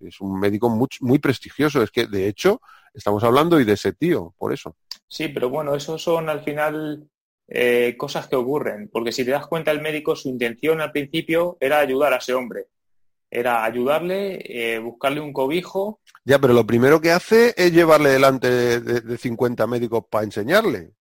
[0.00, 1.82] Es un médico muy, muy prestigioso.
[1.82, 2.60] Es que, de hecho,
[2.92, 4.76] estamos hablando y de ese tío, por eso.
[5.08, 7.08] Sí, pero bueno, eso son al final
[7.48, 11.56] eh, cosas que ocurren, porque si te das cuenta el médico, su intención al principio
[11.60, 12.66] era ayudar a ese hombre,
[13.34, 18.48] era ayudarle, eh, buscarle un cobijo, Ya, pero lo primero que hace es llevarle delante
[18.50, 20.92] de, de- de 50 médicos para enseñarle.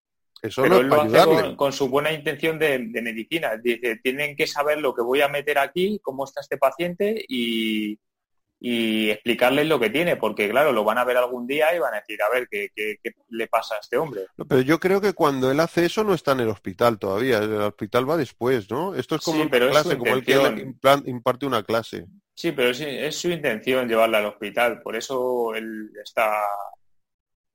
[0.41, 3.01] Eso pero no él es lo para hace con, con su buena intención de, de
[3.01, 3.55] medicina.
[3.55, 7.97] Dice, tienen que saber lo que voy a meter aquí, cómo está este paciente y,
[8.59, 11.93] y explicarles lo que tiene, porque claro, lo van a ver algún día y van
[11.93, 14.21] a decir, a ver, ¿qué, qué- qué le pasa a este hombre?
[14.37, 17.37] No, Pero yo creo que cuando él hace eso no está en el hospital todavía.
[17.39, 18.95] El hospital va después, ¿no?
[18.95, 22.05] Esto es como Sí, pero clase, como que él implan- imparte una clase.
[22.35, 26.43] Sí, pero es, es su intención llevarla al hospital, por eso él está,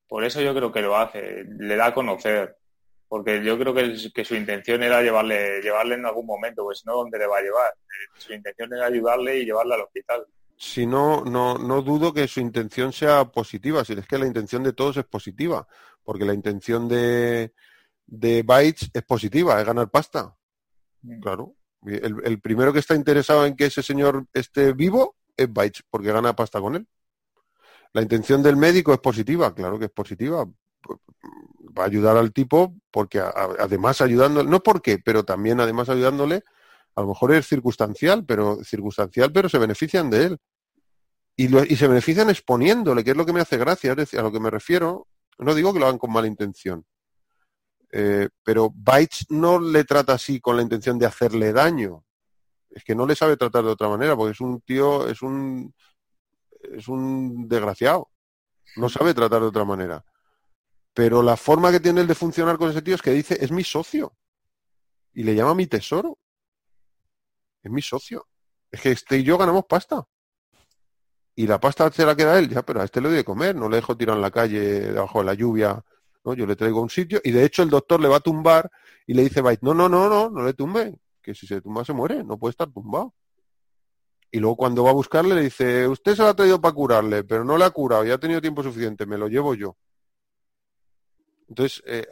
[0.07, 2.57] por eso yo creo que lo hace, le da a conocer,
[3.08, 6.94] porque yo creo que, que su intención era llevarle, llevarle en algún momento, pues no,
[6.94, 7.73] ¿dónde le va a llevar?
[7.73, 10.26] Eh, Su intención era ayudarle y llevarla al hospital.
[10.57, 13.84] Si no, no, no dudo que su intención sea positiva.
[13.84, 15.66] Si es que la intención de todos es positiva,
[16.02, 17.52] porque la intención de,
[18.07, 20.36] de Bytes es positiva, es ganar pasta.
[21.23, 21.55] Claro.
[21.84, 26.34] El, primero que está interesado en que ese señor esté vivo es Bytes, porque gana
[26.34, 26.86] pasta con él.
[27.92, 30.44] La intención del médico es positiva, claro que es positiva.
[30.44, 36.42] va a ayudar al tipo porque además ayudándole, no porque, pero también además ayudándole,
[36.97, 40.39] a lo mejor es circunstancial, pero circunstancial, pero se benefician de él.
[41.36, 44.24] Y, y se benefician exponiéndole, que es lo que me hace gracia, es decir, a
[44.24, 45.07] lo que me refiero,
[45.39, 46.84] no digo que lo hagan con mala intención,
[47.91, 52.05] eh, pero Bytes no le trata así con la intención de hacerle daño.
[52.70, 55.75] Es que no le sabe tratar de otra manera, porque es un tío, es un,
[56.62, 58.10] es un desgraciado.
[58.76, 60.05] No sabe tratar de otra manera.
[60.92, 63.50] Pero la forma que tiene él de funcionar con ese tío es que dice, es
[63.50, 64.17] mi socio.
[65.15, 66.18] Y le llama mi tesoro.
[67.62, 68.26] Es mi socio.
[68.70, 70.07] Es que este y yo ganamos pasta.
[71.34, 73.55] Y la pasta se la queda él, ya, pero a este le doy de comer,
[73.55, 74.60] no le dejo tirar en la calle
[74.92, 75.84] debajo de la lluvia
[76.34, 78.70] yo le traigo un sitio y de hecho el doctor le va a tumbar
[79.07, 81.92] y le dice no, no, no, no, no le tumbe, que si se tumba se
[81.92, 83.15] muere, no puede estar tumbado.
[84.31, 87.24] Y luego cuando va a buscarle le dice, usted se lo ha traído para curarle,
[87.24, 89.76] pero no le ha curado, ya ha tenido tiempo suficiente, me lo llevo yo.
[91.48, 92.07] Entonces, eh,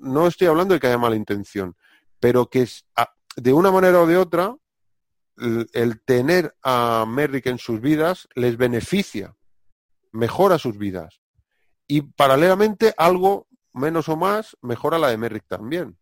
[0.00, 1.76] no, estoy hablando de que haya mala intención,
[2.18, 2.86] pero que es,
[3.36, 4.56] de una manera o de otra,
[5.36, 9.36] el, el, tener a Merrick en sus vidas les beneficia,
[10.10, 11.21] mejora sus vidas.
[11.92, 15.98] Y paralelamente, algo menos o más mejora la de Merrick también.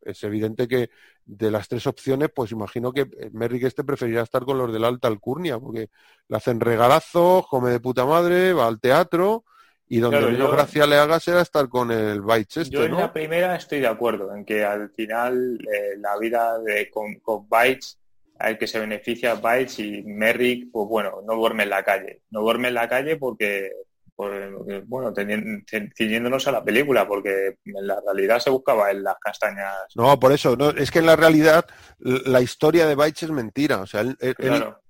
[0.00, 0.88] Es evidente que
[1.26, 4.88] de las tres opciones, pues imagino que Merrick este preferirá estar con los de la
[4.88, 5.90] alta alcurnia, porque
[6.26, 9.44] le hacen regalazos, come de puta madre, va al teatro
[9.86, 13.12] y donde menos gracia le haga será estar con el Bites este, Yo en la
[13.12, 17.98] primera estoy de acuerdo, en que al final eh, la vida de, con, con Bites
[18.38, 22.22] al que se beneficia Bites y Merrick, pues bueno, no duerme en la calle.
[22.30, 23.70] No duerme en la calle porque
[24.16, 25.12] bueno,
[25.96, 29.74] ciñéndonos a la película, porque en la realidad se buscaba en las castañas.
[29.96, 31.66] No, por eso, no, es que en la realidad
[31.98, 34.16] la historia de Baich es mentira, o sea, él,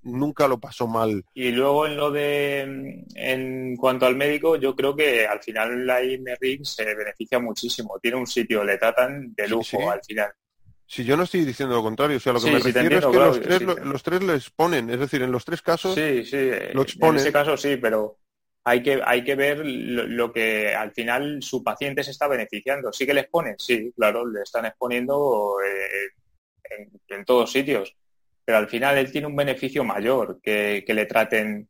[0.02, 1.24] nunca lo pasó mal.
[1.32, 6.00] Y luego en lo de, en cuanto al médico, yo creo que al final la
[6.20, 10.30] Merrick se beneficia muchísimo, tiene un sitio, le tratan de lujo al final.
[10.86, 13.18] Si yo no estoy diciendo lo contrario, o sea, lo que me refiero es que
[13.18, 16.82] los, tres, los tres lo exponen, es decir, en los tres casos sí, sí, lo
[16.82, 17.14] exponen.
[17.14, 18.18] En ese caso sí, pero
[18.66, 22.92] hay que, hay que ver lo, que al final su paciente se está beneficiando.
[22.92, 23.56] ¿Sí que le exponen?
[23.58, 27.94] Sí, claro, le están exponiendo eh, en, todos sitios.
[28.42, 31.68] Pero al final él tiene un beneficio mayor que, que le traten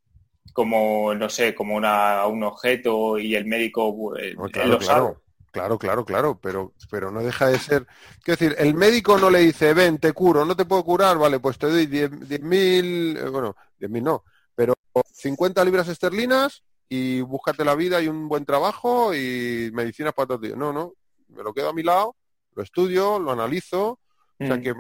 [0.52, 5.20] como, no sé, como una, un objeto y el médico eh, claro, claro.
[5.50, 7.86] Claro, claro, claro, pero, pero no deja de ser.
[8.24, 11.38] Quiero decir, el médico no le dice, ven, te curo, no te puedo curar, vale,
[11.38, 14.24] pues te doy 10 mil, eh, bueno, 10 mil no,
[14.56, 14.74] pero
[15.12, 20.40] 50 libras esterlinas y búscate la vida y un buen trabajo y medicinas para todo
[20.40, 20.56] tío.
[20.56, 20.94] No, no,
[21.28, 22.16] me lo quedo a mi lado,
[22.54, 24.00] lo estudio, lo analizo.
[24.38, 24.62] O sea, mm.
[24.62, 24.74] que,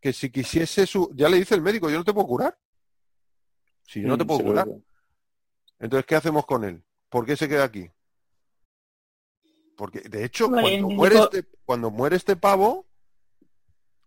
[0.00, 1.10] que si quisiese su...
[1.14, 2.58] Ya le dice el médico, yo no te puedo curar.
[3.82, 4.68] Si yo no te mm, puedo curar.
[5.78, 6.82] Entonces, ¿qué hacemos con él?
[7.08, 7.90] ¿Por qué se queda aquí?
[9.76, 12.86] Porque, de hecho, cuando, muere este, cuando muere este pavo,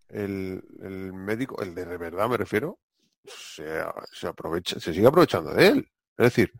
[0.08, 2.80] el, el médico, el de verdad me refiero,
[3.24, 3.64] se,
[4.12, 5.90] se aprovecha, se sigue aprovechando de él.
[6.18, 6.52] Es decir,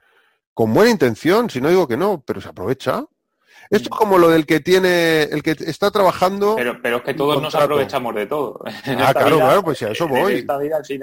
[0.54, 3.04] con buena intención, si no digo que no, pero se aprovecha.
[3.70, 6.56] Esto es como lo del que tiene, el que está trabajando.
[6.56, 8.60] Pero, pero es que todos nos aprovechamos de todo.
[8.98, 10.44] Ah, claro, claro, pues a eso voy.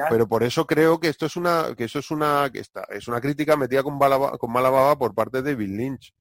[0.10, 3.08] Pero por eso creo que esto es una, que eso es una, que está, es
[3.08, 6.14] una crítica metida con, con mala baba por parte de Bill Lynch.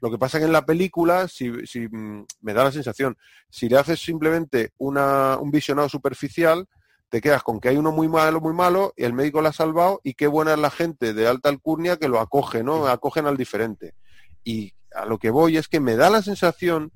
[0.00, 3.16] Lo que pasa es que en la película, si, si mm, me da la sensación,
[3.50, 6.66] si le haces simplemente una, un visionado superficial,
[7.08, 9.52] te quedas con que hay uno muy malo, muy malo, y el médico lo ha
[9.52, 12.86] salvado, y qué buena es la gente de alta alcurnia que lo acoge, ¿no?
[12.86, 13.94] Acogen al diferente.
[14.44, 16.92] Y a lo que voy es que me da la sensación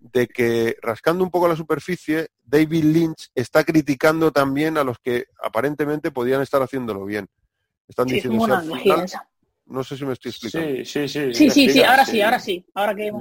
[0.00, 5.26] de que, rascando un poco la superficie, David Lynch está criticando también a los que
[5.42, 7.28] aparentemente podían estar haciéndolo bien.
[7.88, 8.46] Están diciendo,
[9.66, 10.68] no sé si me estoy explicando.
[10.68, 11.34] Sí, sí, sí.
[11.34, 12.64] Sí, sí, sí, ahora sí, ahora sí.
[12.74, 13.12] Ahora que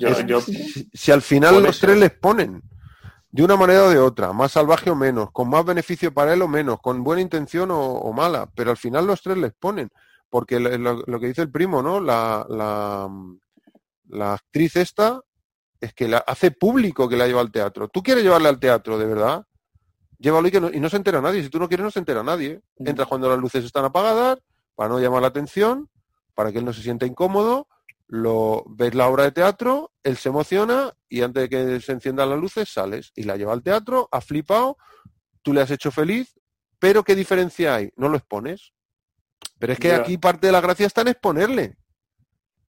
[0.93, 2.61] si, al final los tres les ponen
[3.37, 6.41] de una manera o de otra, más salvaje o menos, con más beneficio para él
[6.41, 9.91] o menos, con buena intención o, mala, pero al final los tres les ponen,
[10.27, 11.99] porque lo, que dice el primo, ¿no?
[11.99, 13.07] La, la,
[14.07, 15.21] la, actriz esta
[15.79, 17.87] es que la hace público que la lleva al teatro.
[17.89, 19.45] ¿Tú quieres llevarle al teatro, de verdad?
[20.17, 21.43] Llévalo y, que no, y no se entera nadie.
[21.43, 22.59] Si tú no quieres, no se entera nadie.
[22.79, 22.87] Mm.
[22.87, 24.39] Entra cuando las luces están apagadas,
[24.73, 25.91] para no llamar la atención,
[26.33, 27.67] para que él no se sienta incómodo,
[28.07, 32.29] lo ves la obra de teatro, él se emociona y antes de que se enciendan
[32.29, 34.77] las luces sales y la lleva al teatro, ha flipado,
[35.41, 36.39] tú le has hecho feliz,
[36.79, 37.91] pero ¿qué diferencia hay?
[37.95, 38.73] No lo expones.
[39.59, 41.77] Pero es que aquí parte de la gracia está en exponerle.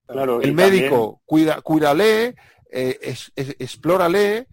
[0.07, 2.34] Claro, el médico cuida, cuídale,
[2.70, 4.49] eh, es, explórale,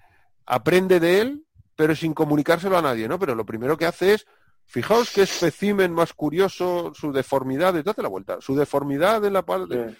[0.46, 3.18] aprende de él, pero sin comunicárselo a nadie, ¿no?
[3.18, 4.28] Pero lo primero que hace es,
[4.66, 9.96] fijaos qué espécimen más curioso, su deformidad, date la vuelta, su deformidad en la parte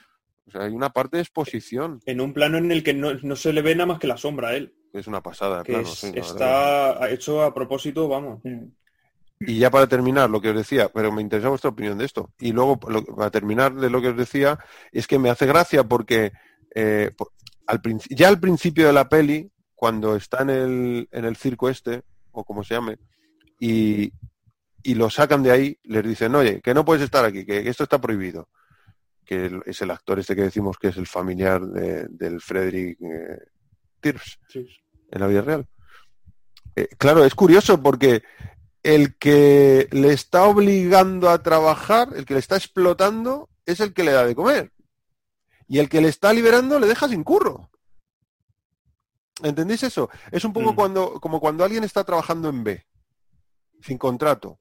[0.48, 2.02] O sea, hay una parte de exposición.
[2.06, 4.18] En un plano en el que no, no se le ve nada más que la
[4.18, 4.74] sombra a él.
[4.94, 5.88] Es una pasada, Que claro.
[5.88, 6.92] es- sí, la verdad.
[6.94, 8.42] está hecho a propósito, vamos.
[9.40, 12.32] Y ya para terminar, lo que os decía, pero me interesa vuestra opinión de esto.
[12.40, 14.58] Y luego, lo- para terminar de lo que os decía,
[14.92, 16.32] es que me hace gracia porque
[16.78, 17.32] eh, por-
[17.68, 22.04] al ya al principio de la peli, cuando está en el, en el circo este,
[22.32, 22.98] o como se llame,
[23.60, 24.12] y,
[24.84, 27.84] y lo sacan de ahí, les dicen, oye, que no puedes estar aquí, que esto
[27.84, 28.48] está prohibido.
[29.26, 33.40] Que es el actor este que decimos que es el familiar de- del Frederick eh,
[35.12, 35.68] en la vida real.
[36.76, 38.24] Eh, claro, es curioso porque
[38.84, 44.04] el que le está obligando a trabajar, el que le está explotando, es el que
[44.04, 44.72] le da de comer.
[45.68, 47.72] Y el que le está liberando le deja sin curro.
[49.44, 50.10] ¿Entendéis eso?
[50.32, 50.76] Es un poco Mm.
[50.76, 52.86] cuando, como cuando alguien está trabajando en B,
[53.82, 54.58] sin contrato.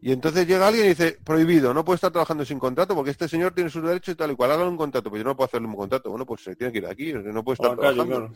[0.00, 3.28] Y entonces llega alguien y dice, prohibido, no puede estar trabajando sin contrato porque este
[3.28, 5.46] señor tiene sus derechos y tal y cual, hágale un contrato, pero yo no puedo
[5.46, 6.10] hacerle un contrato.
[6.10, 8.06] Bueno, pues se tiene que ir de aquí, no puede estar trabajando.
[8.06, 8.32] claro.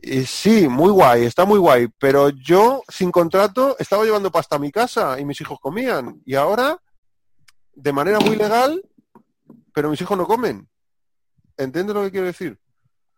[0.00, 4.58] Y sí, muy guay, está muy guay, pero yo sin contrato estaba llevando pasta a
[4.58, 6.20] mi casa y mis hijos comían.
[6.24, 6.76] Y ahora,
[7.74, 8.82] de manera muy legal,
[9.72, 10.68] pero mis hijos no comen.
[11.56, 12.58] ¿Entiendes lo que quiero decir?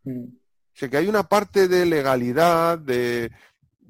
[0.07, 3.31] O sea, que hay una parte de legalidad, de,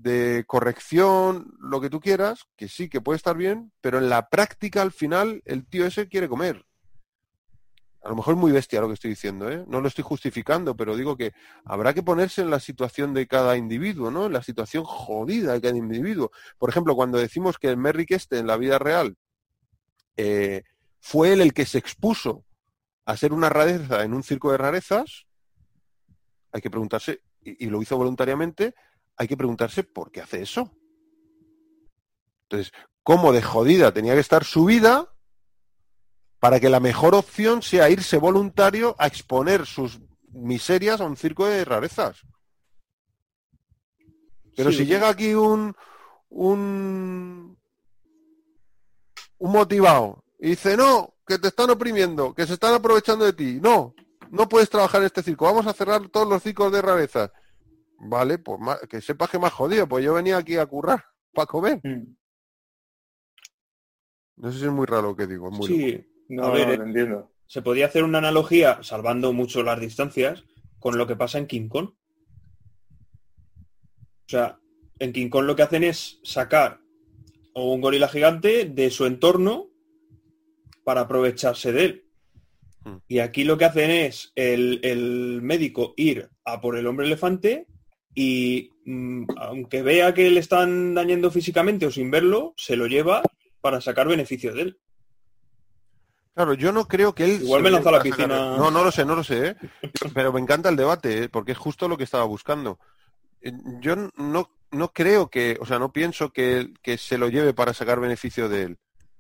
[0.04, 4.28] de corrección, lo que tú quieras, que sí, que puede estar bien, pero en la
[4.28, 6.66] práctica, al final, el tío ese quiere comer.
[8.02, 9.64] A lo mejor es muy bestia lo que estoy diciendo, ¿eh?
[9.66, 11.32] No lo estoy justificando, pero digo que
[11.64, 14.26] habrá que ponerse en la situación de cada individuo, ¿no?
[14.26, 16.30] En la situación jodida de cada individuo.
[16.58, 19.16] Por ejemplo, cuando decimos que el Merrick este en la vida real
[20.18, 20.64] eh,
[21.00, 22.44] fue él el que se expuso
[23.06, 25.24] a ser una rareza en un circo de rarezas,
[26.52, 28.74] hay que preguntarse, y, y lo hizo voluntariamente,
[29.16, 30.70] hay que preguntarse por qué hace eso.
[32.44, 35.10] Entonces, ¿cómo de jodida tenía que estar su vida
[36.40, 41.46] para que la mejor opción sea irse voluntario a exponer sus miserias a un circo
[41.46, 42.22] de rarezas?
[44.56, 45.74] Pero Sí, si llega aquí un,
[46.28, 47.58] un,
[49.38, 53.58] un motivado y dice, no, que te están oprimiendo, que se están aprovechando de ti,
[53.60, 53.94] no,
[54.30, 57.30] no puedes trabajar en este circo, vamos a cerrar todos los circos de rarezas.
[57.98, 61.46] Vale, pues ma- que sepas que más jodido, pues yo venía aquí a currar para
[61.46, 61.80] comer.
[64.36, 65.80] No sé si es muy raro lo que digo, es muy loco.
[65.80, 67.32] Sí, No, A ver, no, eh, lo entiendo.
[67.46, 70.44] se podía hacer una analogía, salvando mucho las distancias,
[70.78, 71.90] con lo que pasa en King Kong.
[74.26, 74.58] O sea,
[74.98, 76.80] en King Kong lo que hacen es sacar
[77.54, 79.68] a un gorila gigante de su entorno
[80.82, 82.10] para aprovecharse de él.
[82.84, 82.96] Mm.
[83.08, 87.66] Y aquí lo que hacen es el, el médico ir a por el hombre elefante
[88.14, 93.22] y mm, aunque vea que le están dañando físicamente o sin verlo, se lo lleva
[93.60, 94.78] para sacar beneficio de él.
[96.34, 97.42] Claro, yo no creo que él...
[97.42, 98.56] Igual me lo lanzó a la sacar- piscina.
[98.56, 99.56] No, no lo sé, no lo sé, ¿eh?
[100.12, 101.28] pero me encanta el debate, ¿eh?
[101.28, 102.78] porque es justo lo que estaba buscando.
[103.40, 107.54] Eh, Yo no, no creo que, o sea, no pienso que, que se lo lleve
[107.54, 108.78] para sacar beneficio de él.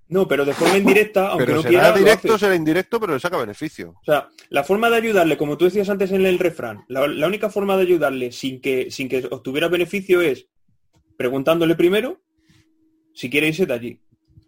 [0.08, 3.20] No, pero de forma indirecta, aunque pero no será quiera, directo, será indirecto, pero le
[3.20, 3.90] saca beneficio.
[4.00, 7.26] O sea, la forma de ayudarle, como tú decías antes en el refrán, la, la
[7.26, 10.46] única forma de ayudarle sin que, sin que obtuviera beneficio es
[11.16, 12.20] preguntándole primero
[13.14, 14.00] si quiere irse de allí.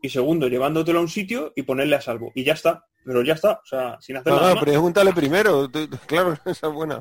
[0.03, 2.33] Y segundo, llevándotelo a un sitio y ponerle a salvo.
[2.35, 2.85] Y ya está.
[3.05, 3.53] Pero ya está.
[3.63, 4.65] O sea, sin hacer No, nada no, más.
[4.65, 5.71] pregúntale primero.
[6.07, 7.01] claro, esa es buena.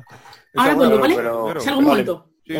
[0.54, 1.02] Esa Ahora buena, pero-
[1.44, 1.60] primero.
[1.60, 2.04] Salgo un vale.
[2.04, 2.30] momento.
[2.46, 2.54] Sí.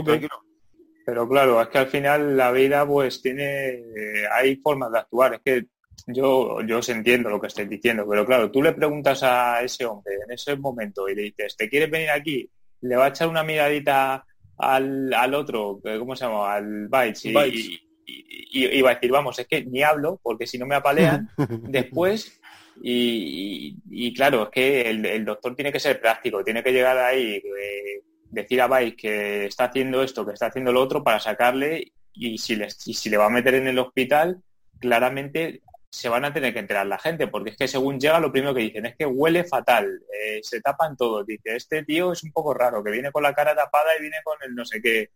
[1.06, 5.34] Pero claro, es que al final la vida pues tiene, eh, hay formas de actuar.
[5.34, 5.66] Es que
[6.06, 9.84] yo, yo os entiendo lo que estáis diciendo, pero claro, tú le preguntas a ese
[9.86, 12.48] hombre en ese momento y le dices, ¿te quieres venir aquí?
[12.82, 14.24] Le va a echar una miradita
[14.58, 16.54] al, al otro, eh, ¿cómo se llama?
[16.54, 17.60] Al Bites y, Bites.
[17.64, 20.76] y- y- y va a decir, vamos, es que ni hablo porque si no me
[20.76, 21.28] apalean
[21.62, 22.40] después
[22.80, 27.36] y, claro, es que el, el doctor tiene que ser práctico, tiene que llegar ahí,
[27.36, 31.92] eh, decir a Vice que está haciendo esto, que está haciendo lo otro para sacarle
[32.12, 34.40] y si, le, y si le va a meter en el hospital,
[34.78, 38.32] claramente se van a tener que enterar la gente, porque es que según llega lo
[38.32, 42.22] primero que dicen es que huele fatal, eh, se tapan todos, dice, este tío es
[42.22, 44.82] un poco raro, que viene con la cara tapada y viene con el no sé
[44.82, 45.10] qué,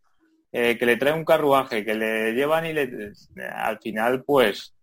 [0.53, 3.13] eh, que le trae un carruaje, que le llevan y le...
[3.55, 4.75] Al final, pues,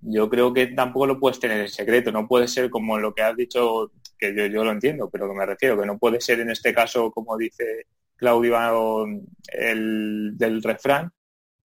[0.00, 3.22] yo creo que tampoco lo puedes tener en secreto, no puede ser como lo que
[3.22, 6.40] has dicho, que yo, yo lo entiendo, pero que me refiero, que no puede ser
[6.40, 9.06] en este caso, como dice Claudio,
[9.52, 11.10] el del refrán,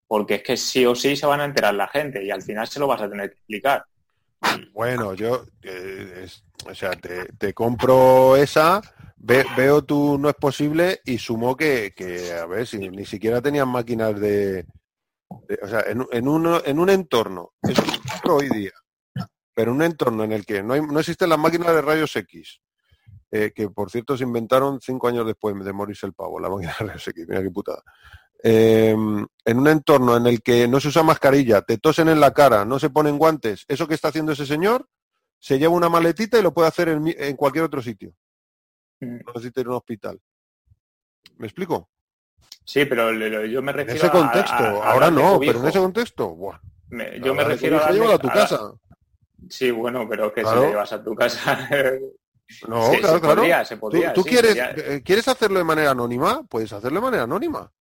[0.08, 2.67] porque es que sí o sí se van a enterar la gente y al final
[2.67, 3.85] se lo vas a tener que explicar.
[4.74, 6.27] Bueno, yo, eh,
[6.69, 8.82] o sea, te, compro esa,
[9.17, 13.42] ve- veo tu no es posible y sumo que, que, a ver, si ni siquiera
[13.42, 14.64] tenían máquinas de,
[15.48, 17.77] de- o sea, en, en, uno, en un entorno, es
[18.30, 18.72] hoy día,
[19.53, 22.61] pero un entorno en el que no, hay, no existen las máquinas de rayos X,
[23.32, 26.75] eh, que por cierto se inventaron cinco años después de morirse el pavo, la máquina
[26.80, 27.82] RSX, mira qué putada.
[28.48, 32.32] Eh, en un entorno en el que no se usa mascarilla, te tosen en la
[32.32, 34.88] cara, no se ponen guantes, eso que está haciendo ese señor,
[35.40, 38.14] se lleva una maletita y lo puede hacer en, en cualquier otro sitio.
[38.99, 39.17] Mm.
[39.25, 40.22] No necesita ir a un hospital.
[41.38, 41.90] ¿Me explico?
[42.64, 43.11] Sí, pero
[43.48, 46.30] yo me En refiero ese a- contexto, a- a ahora no, pero en ese contexto,
[46.35, 46.59] buah.
[46.90, 48.59] Me- yo me refiero a darle- a tu casa.
[49.49, 50.59] Sí, bueno, pero que Claro.
[50.59, 51.67] si le llevas a tu casa.
[52.67, 53.35] No, Sí, claro, se claro.
[53.38, 56.43] podría, se ¿Tú, podría, tú sí, quieres, sería- eh, quieres hacerlo de manera anónima?
[56.48, 57.72] Puedes hacerlo de manera anónima.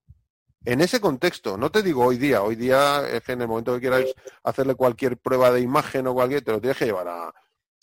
[0.65, 3.73] En ese contexto, no te digo hoy día, hoy día es que en el momento
[3.75, 4.05] que quieras
[4.43, 7.33] hacerle cualquier prueba de imagen o cualquier, te lo tienes que llevar a...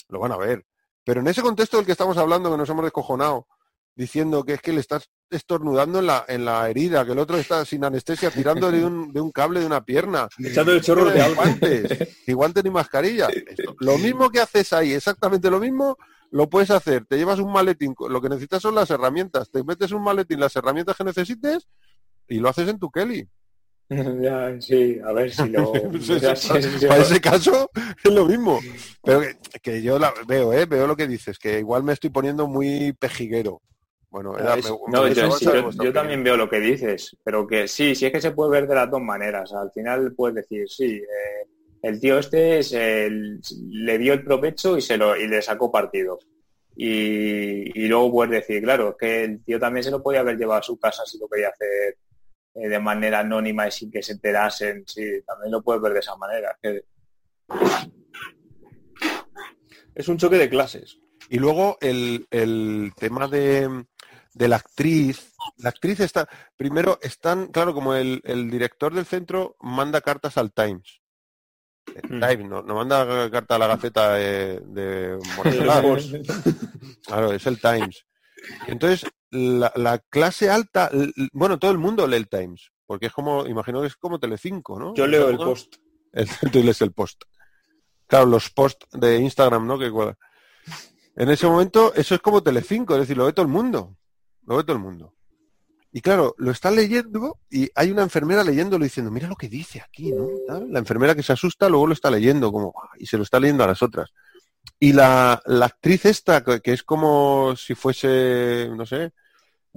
[0.08, 0.64] Lo van a ver.
[1.04, 3.46] Pero en ese contexto del que estamos hablando, que nos hemos descojonado,
[3.94, 7.36] diciendo que es que le estás estornudando en la, en la herida, que el otro
[7.36, 11.04] está sin anestesia tirando de un, de un cable de una pierna, Echando el chorro
[11.06, 13.28] de guantes, ni guantes ni mascarilla.
[13.28, 15.96] Esto- lo mismo que haces ahí, exactamente lo mismo,
[16.30, 17.04] lo puedes hacer.
[17.06, 19.50] Te llevas un maletín, lo que necesitas son las herramientas.
[19.50, 21.68] Te metes un maletín, las herramientas que necesites
[22.32, 23.26] y lo haces en tu Kelly.
[24.22, 25.70] Ya, sí, a ver si lo.
[26.88, 27.70] Para ese caso
[28.04, 28.58] es lo mismo.
[29.02, 30.64] Pero que, que yo la veo, ¿eh?
[30.64, 33.60] veo lo que dices, que igual me estoy poniendo muy pejiguero.
[34.08, 35.46] Bueno, era- me- no, yo, sí,
[35.92, 38.74] también veo lo que dices, pero que sí, sí es que se puede ver de
[38.74, 39.52] las dos maneras.
[39.52, 41.48] Al final puedes decir, sí, eh,
[41.82, 45.70] el tío este es el- le dio el provecho y se lo y le sacó
[45.70, 46.18] partido.
[46.76, 50.60] Y, y luego puedes decir, claro, que el tío también se lo podía haber llevado
[50.60, 51.96] a su casa si lo quería hacer
[52.54, 54.84] eh, de manera anónima y sin que se enterasen.
[54.86, 56.56] Sí, también lo puedes ver de esa manera.
[56.62, 56.84] que-
[59.94, 60.98] Es un choque de clases.
[61.28, 63.84] Y luego el, el tema de,
[64.34, 65.32] de la actriz.
[65.58, 70.52] La actriz está, primero están, claro, como el, el director del centro manda cartas al
[70.52, 71.00] Times.
[71.94, 72.20] El Mm.
[72.20, 75.18] Times, no, no manda carta a la Gaceta de, de.
[77.06, 78.06] Claro, es el Times.
[78.68, 80.90] Entonces, la, la clase alta,
[81.32, 84.78] bueno, todo el mundo lee el Times, porque es como, imagino que es como Telecinco,
[84.78, 84.94] ¿no?
[84.94, 85.76] Yo leo el post.
[86.12, 87.22] El, tú lees el post.
[88.06, 89.78] Claro, los posts de Instagram, ¿no?
[89.78, 90.18] Que cuelgan.
[91.16, 93.96] En ese momento, eso es como Telecinco, es decir, lo ve todo el mundo.
[94.42, 95.14] Lo ve todo el mundo.
[95.90, 99.80] Y claro, lo está leyendo y hay una enfermera leyéndolo diciendo, mira lo que dice
[99.80, 100.28] aquí, ¿no?
[100.46, 100.70] Tal.
[100.70, 103.64] La enfermera que se asusta luego lo está leyendo como y se lo está leyendo
[103.64, 104.10] a las otras.
[104.78, 109.12] Y la, la actriz esta, que es como si fuese, no sé,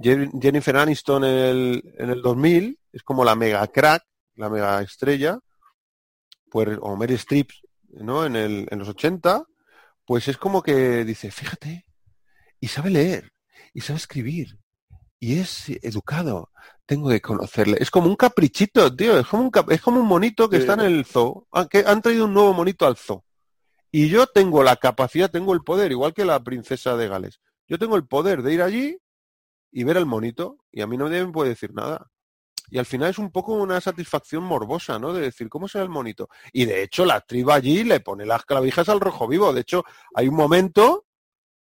[0.02, 5.38] Jennifer Aniston en el, en el 2000, es como la mega crack, la mega estrella,
[6.50, 7.50] pues, o Mary Streep,
[7.88, 8.24] ¿no?
[8.26, 9.44] En, el, en los 80,
[10.04, 11.86] pues es como que dice, fíjate,
[12.60, 13.32] y sabe leer,
[13.72, 14.58] y sabe escribir,
[15.18, 16.50] y es educado,
[16.84, 17.78] tengo que conocerle.
[17.80, 20.60] Es como un caprichito, tío, es como un, cap- es como un monito que Sí.
[20.62, 23.24] está en el zoo, ah, que han traído un nuevo monito al zoo.
[23.90, 27.40] Y yo tengo la capacidad, tengo el poder, igual que la princesa de Gales.
[27.66, 28.98] Yo tengo el poder de ir allí
[29.76, 32.10] y ver al monito, y a mí nadie me puede decir nada.
[32.70, 35.12] Y al final es un poco una satisfacción morbosa, ¿no?
[35.12, 36.30] De decir, ¿cómo será el monito?
[36.50, 39.52] Y de hecho la actriz va allí le pone las clavijas al rojo vivo.
[39.52, 41.04] De hecho, hay un momento,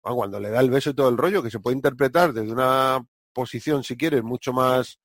[0.03, 2.51] ah, cuando le da el beso y todo el rollo, que se puede interpretar desde
[2.51, 4.99] una posición, si quieres, mucho más...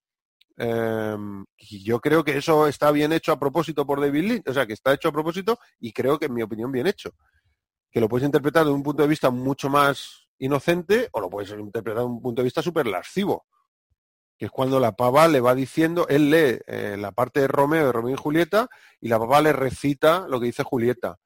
[0.57, 1.17] eh,
[1.59, 4.67] y yo creo que eso está bien hecho a propósito por David Lynch, o sea,
[4.67, 7.15] que está hecho a propósito y creo que, en mi opinión, bien hecho.
[7.89, 11.50] Que lo puedes interpretar desde un punto de vista mucho más inocente o lo puedes
[11.50, 13.47] interpretar desde un punto de vista súper lascivo
[14.39, 17.86] que es cuando la pava le va diciendo, él lee eh, la parte de Romeo,
[17.86, 18.68] de Romeo y Julieta,
[19.00, 21.16] y la pava le recita lo que dice Julieta.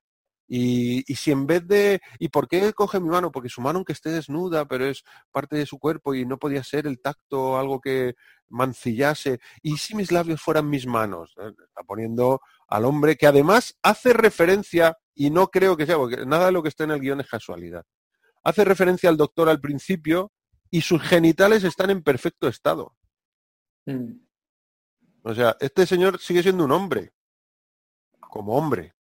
[0.46, 3.30] Y, y si en vez de, ¿y por qué coge mi mano?
[3.30, 6.64] Porque su mano aunque esté desnuda, pero es parte de su cuerpo y no podía
[6.64, 8.14] ser el tacto algo que
[8.48, 9.38] mancillase.
[9.62, 11.34] ¿Y si mis labios fueran mis manos?
[11.38, 16.24] Eh, Está poniendo al hombre que además hace referencia, y no creo que sea, porque
[16.26, 17.84] nada de lo que está en el guion es casualidad.
[18.42, 20.32] Hace referencia al doctor al principio
[20.70, 22.94] y sus genitales están en perfecto estado.
[23.86, 24.12] Mm.
[25.22, 27.12] O sea, este señor sigue siendo un hombre.
[28.18, 28.94] Como hombre.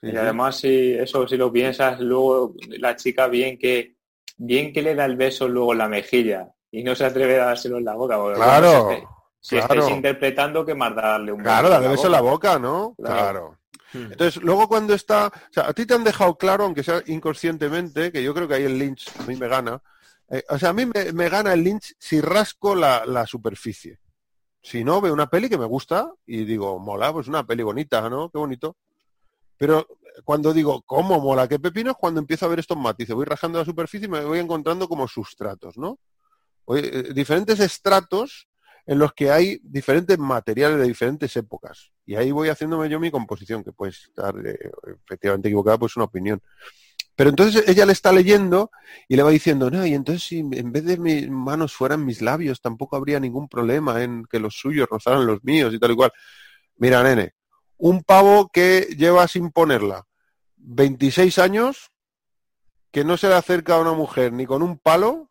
[0.00, 3.96] Sí, Y además, si eso si lo piensas, luego la chica bien que
[4.38, 7.46] bien que le da el beso luego en la mejilla y no se atreve a
[7.46, 8.16] dárselo en la boca.
[8.34, 9.74] Claro, bueno, si, si claro.
[9.74, 12.94] estáis interpretando que más darle un Claro, beso darle beso en la boca, ¿no?
[12.96, 13.14] Claro.
[13.18, 13.59] Claro.
[13.92, 14.12] Mm.
[14.12, 15.28] Entonces, luego cuando está...
[15.28, 18.54] O sea, a ti te han dejado claro, aunque sea inconscientemente, que yo creo que
[18.54, 19.82] ahí el Lynch a mí me gana.
[20.28, 23.98] eh, o sea, a mí me, gana el Lynch si rasco la, la superficie.
[24.62, 28.08] Si no, veo una peli que me gusta y digo, mola, pues una peli bonita,
[28.10, 28.28] ¿no?
[28.30, 28.76] Qué bonito.
[29.56, 29.86] Pero
[30.24, 31.48] cuando digo, ¿cómo mola?
[31.48, 31.94] ¿Qué pepino?
[31.94, 33.14] Cuando empiezo a ver estos matices.
[33.14, 35.98] Voy rajando la superficie y me voy encontrando como sustratos, ¿no?
[36.74, 38.48] Eh, diferentes estratos
[38.86, 41.92] en los que hay diferentes materiales de diferentes épocas.
[42.06, 44.58] Y ahí voy haciéndome yo mi composición, que puede estar eh,
[45.04, 46.42] efectivamente equivocada, pues una opinión.
[47.14, 48.70] Pero entonces ella le está leyendo
[49.06, 52.22] y le va diciendo, no, y entonces si en vez de mis manos fueran mis
[52.22, 55.96] labios, tampoco habría ningún problema en que los suyos rozaran los míos y tal y
[55.96, 56.12] cual.
[56.76, 57.34] Mira, nene,
[57.76, 60.06] un pavo que lleva sin ponerla
[60.56, 61.90] 26 años,
[62.90, 65.29] que no se le acerca a una mujer ni con un palo,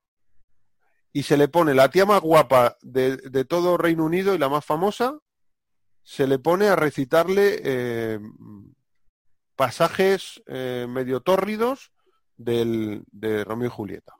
[1.11, 4.65] y se le pone la tía más guapa de, todo Reino Unido y la más
[4.65, 5.17] famosa,
[6.03, 8.19] se le pone a recitarle eh,
[9.55, 11.91] pasajes eh, medio tórridos
[12.37, 14.15] del, de Romeo y Julieta.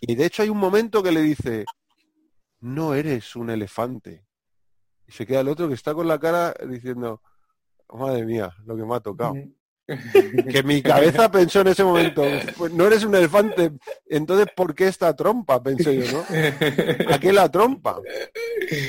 [0.00, 1.64] Y de hecho hay un momento que le dice,
[2.60, 4.26] no eres un elefante.
[5.06, 7.22] Y se queda el otro que está con la cara diciendo,
[7.88, 9.34] madre mía, lo que me ha tocado.
[10.50, 12.24] Que mi cabeza pensó en ese momento,
[12.56, 13.72] pues no eres un elefante,
[14.06, 15.62] entonces ¿por qué esta trompa?
[15.62, 16.24] Pensé yo, ¿no?
[17.14, 18.00] ¿A qué la trompa?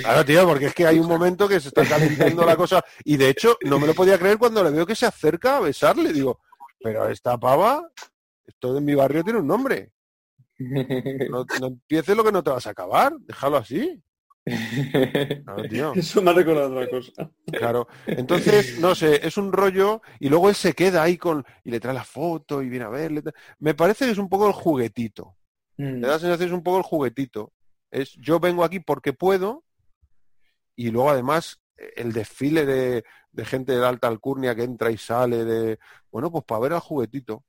[0.02, 3.18] Claro, tío, porque es que hay un momento que se está calentando la cosa y
[3.18, 6.12] de hecho no me lo podía creer cuando le veo que se acerca a besarle.
[6.12, 6.40] Digo,
[6.82, 7.88] pero esta pava,
[8.46, 9.92] esto de mi barrio tiene un nombre.
[10.60, 14.02] No, no empieces lo que no te vas a acabar, déjalo así.
[15.70, 15.94] Tío.
[15.94, 17.30] Eso me ha recordado otra cosa.
[17.46, 17.88] Claro.
[18.06, 21.80] Entonces, no sé, es un rollo y luego él se queda ahí con y le
[21.80, 23.22] trae la foto y viene a verle.
[23.60, 25.36] Me parece que es un poco el juguetito.
[25.78, 26.00] Mm.
[26.00, 27.54] Me da la sensación es un poco el juguetito.
[27.92, 29.64] Es yo vengo aquí porque puedo
[30.76, 31.62] y luego además
[31.96, 35.80] el desfile de, de gente de la alta alcurnia que entra y sale de
[36.12, 37.44] bueno pues para ver al juguetito.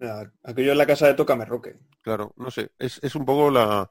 [0.00, 1.78] Ah, Aquello en la casa de Tócame Roque.
[2.02, 3.88] Claro, no sé, es, es un poco la,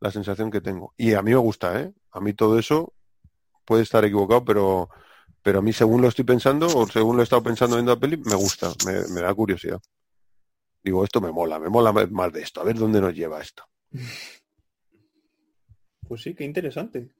[0.00, 0.94] la sensación que tengo.
[0.96, 1.92] Y a mí me gusta, ¿eh?
[2.12, 2.92] A mí todo eso
[3.64, 4.88] puede estar equivocado, pero,
[5.42, 8.00] pero a mí según lo estoy pensando, o según lo he estado pensando viendo la
[8.00, 9.80] peli, me gusta, me, me da curiosidad.
[10.82, 13.64] Digo, esto me mola, me mola más de esto, a ver dónde nos lleva esto.
[16.06, 17.10] Pues sí, qué interesante.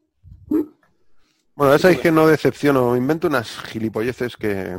[1.54, 4.78] Bueno, ya sabéis que no decepciono, me invento unas gilipolleces que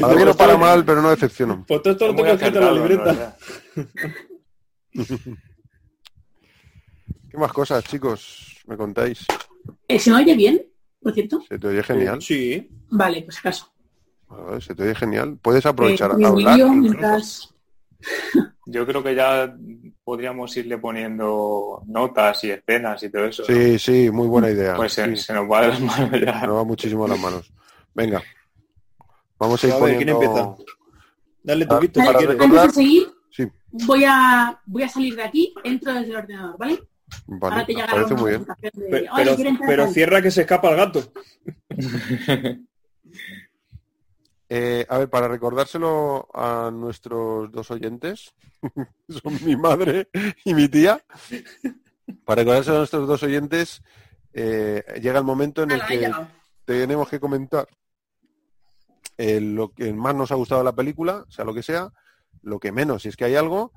[0.00, 1.64] para bien o para mal, pero no decepciono.
[1.68, 3.36] Pues todo esto lo Muy tengo escrito en la libreta.
[7.32, 8.62] ¿Qué más cosas, chicos?
[8.66, 9.24] ¿Me contáis?
[9.88, 10.62] Eh, ¿Se me oye bien,
[11.00, 11.40] por cierto?
[11.48, 12.20] Se te oye genial.
[12.20, 12.68] Sí.
[12.90, 13.72] Vale, pues acaso.
[14.60, 15.38] Se te oye genial.
[15.40, 16.58] Puedes Eh, aprovechar a hablar.
[16.74, 17.48] mientras...
[18.66, 19.56] Yo creo que ya
[20.04, 23.44] podríamos irle poniendo notas y escenas y todo eso.
[23.48, 23.54] ¿no?
[23.54, 24.76] Sí, sí, muy buena idea.
[24.76, 26.40] Pues se, Sí, se nos va de las manos ya.
[26.42, 27.50] me va muchísimo las manos.
[27.94, 28.22] Venga.
[29.38, 30.38] Vamos a ir A ver, ¿quién poniendo...
[30.38, 30.72] empieza?
[31.42, 32.36] Dale tu Ah, Víctor, si para quieres.
[32.38, 33.48] recordar- Antes de seguir, Sí,
[33.86, 36.82] voy a, voy a salir de aquí, entro desde el ordenador, ¿vale?
[37.28, 38.40] Ahora vale, te me llegará parece una muy bien.
[38.46, 39.92] notificación de, Pe- "Oye, Pero, quiero entrar pero tal".
[39.94, 41.12] cierra que se escapa el gato.
[44.54, 48.34] Eh, a ver, para recordárselo a nuestros dos oyentes,
[49.08, 50.08] son mi madre
[50.44, 51.02] y mi tía,
[52.26, 53.82] para recordárselo a nuestros dos oyentes,
[54.34, 56.12] eh, llega el momento en el ahí que
[56.66, 57.66] tenemos que comentar
[59.16, 61.90] eh, lo que más nos ha gustado de la película, sea lo que sea,
[62.42, 63.72] lo que menos, si es que hay algo,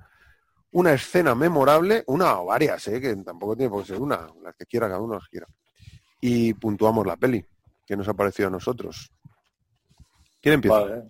[0.72, 4.56] una escena memorable, una o varias, eh, que tampoco tiene por qué ser una, las
[4.56, 5.48] que quiera, cada uno las quiera.
[6.20, 7.46] Y puntuamos la peli,
[7.86, 9.12] que nos ha parecido a nosotros.
[10.42, 10.80] ¿Quién empieza?
[10.80, 11.04] Vale.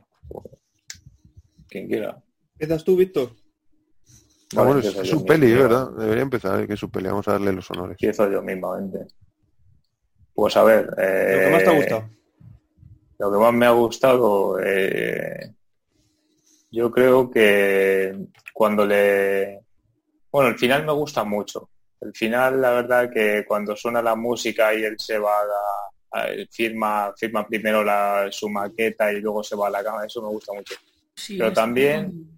[1.67, 2.23] Quien quiera.
[2.53, 3.31] ¿Empiezas tú, Víctor?
[4.55, 5.63] Ah, bueno, es, es su peli, mismo.
[5.63, 5.89] ¿verdad?
[5.97, 7.07] Debería empezar, eh, que es su peli.
[7.07, 7.97] Vamos a darle los honores.
[7.99, 9.07] Empiezo yo mismamente.
[10.33, 10.85] Pues a ver.
[10.85, 12.09] Lo que más te ha eh, gustado.
[13.17, 15.53] Lo que más me ha gustado, eh,
[16.75, 18.13] yo creo que
[18.53, 19.61] cuando le...
[20.31, 21.69] Bueno, el final me gusta mucho.
[22.01, 25.31] El final, la verdad, que cuando suena la música y él se va
[26.11, 30.21] a, firma, firma primero la, su maqueta y luego se va a la cama, eso
[30.21, 30.75] me gusta mucho.
[31.15, 32.31] Sí, pero también-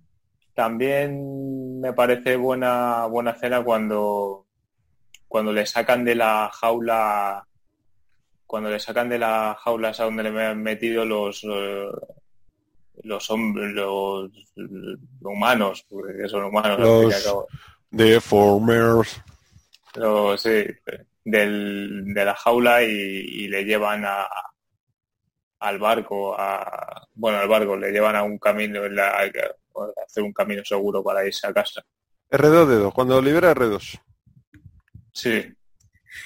[0.53, 4.48] También me parece buena, buena escena cuando,
[5.27, 7.43] cuando le sacan de la jaula
[8.48, 11.90] cuando le sacan de la jaula esa donde le han metido los eh,
[13.03, 17.48] los hombres los, los humanos porque son humanos al al Los- cabo.
[17.90, 19.22] Deformers.
[19.95, 20.66] Los, sí,
[21.24, 24.27] del- de la jaula y, y le llevan a
[25.59, 29.24] al barco a bueno al barco le llevan a un camino en la- a
[30.06, 31.84] hacer un camino seguro para irse a casa
[32.32, 32.93] R2D2.
[32.93, 34.00] Cuando libera R2.
[35.14, 35.45] sí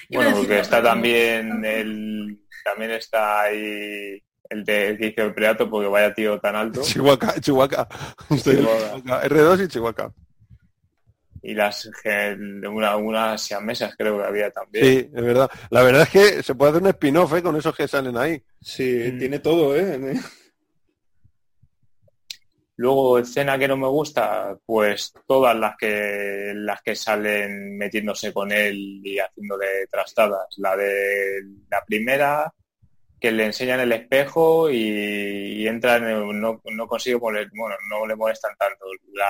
[0.09, 5.87] Bueno, porque está también el también está ahí el de que hizo el Preato porque
[5.87, 7.87] vaya tío tan alto Chihuahua, Chihuahua.
[8.43, 9.23] Chihuahua.
[9.23, 10.13] R2 y Chihuahua.
[11.43, 12.37] y las que-
[12.69, 14.85] una, unas siamesas creo que había también.
[14.85, 15.49] Sí, es verdad.
[15.71, 17.41] La verdad es que se puede hacer un spin-off ¿eh?
[17.41, 18.41] con esos que salen ahí.
[18.61, 19.17] Sí, Mm.
[19.19, 20.19] tiene todo, ¿eh?
[22.77, 28.51] Luego escena que no me gusta, pues todas las que las que salen metiéndose con
[28.51, 30.47] él y haciéndole trastadas.
[30.57, 32.51] La de la primera,
[33.21, 38.05] que le enseñan el espejo y, y entran, en- no, no consigue poner, bueno, no
[38.07, 38.83] le molestan tanto.
[39.13, 39.29] La,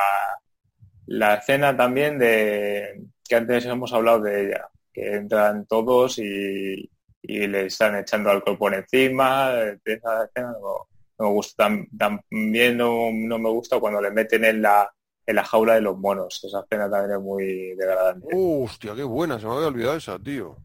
[1.08, 6.90] la escena también de que antes hemos hablado de ella, que entran todos y,
[7.22, 10.88] y le están echando alcohol por encima, de esa escena no,
[11.20, 14.90] no me gusta Tam- también no, no me gusta cuando le meten en la
[15.24, 18.28] en la jaula de los monos, esa escena también es muy degradante.
[18.34, 20.58] Hostia, qué buena, se me había olvidado esa, tío.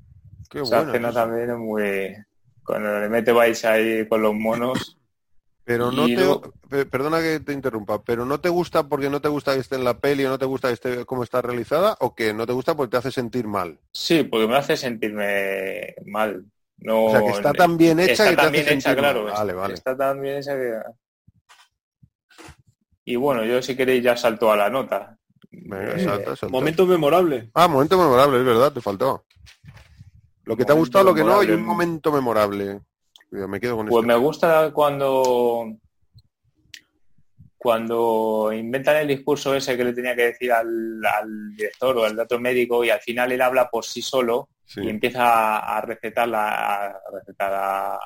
[0.50, 0.92] Qué esa buena.
[0.92, 1.24] escena esa.
[1.24, 2.16] también es muy
[2.66, 4.98] cuando le mete Vice ahí con los monos
[5.64, 6.52] Pero no te, luego-
[6.90, 9.84] perdona que te interrumpa, pero no te gusta porque no te gusta que esté en
[9.84, 12.52] la peli o no te gusta que esté cómo está realizada o que no te
[12.52, 13.78] gusta porque te hace sentir mal.
[13.92, 16.44] Sí, porque me hace sentirme mal.
[16.78, 18.90] No, O sea, que está tan bien hecha está que te tan hace bien hecha,
[18.90, 19.12] sentir mal.
[19.14, 19.32] claro.
[19.32, 19.74] Vale, vale.
[19.74, 20.72] Está tan bien hecha que...
[23.04, 25.16] Y bueno, yo si queréis ya salto a la nota.
[25.50, 26.48] Venga, Eh, salta, salta.
[26.48, 27.50] Momento memorable.
[27.54, 29.24] Ah, momento memorable, es verdad, te faltó.
[30.47, 32.81] Lo que te ha gustado, lo que no, y un momento memorable.
[33.31, 34.07] Me quedo con Pues este.
[34.07, 35.66] me gusta cuando
[37.58, 42.18] cuando inventan el discurso ese que le tenía que decir al, al director o al
[42.18, 44.81] otro médico y al final él habla por sí solo Sí.
[44.83, 47.99] y empieza a, a recetar la a recetar a,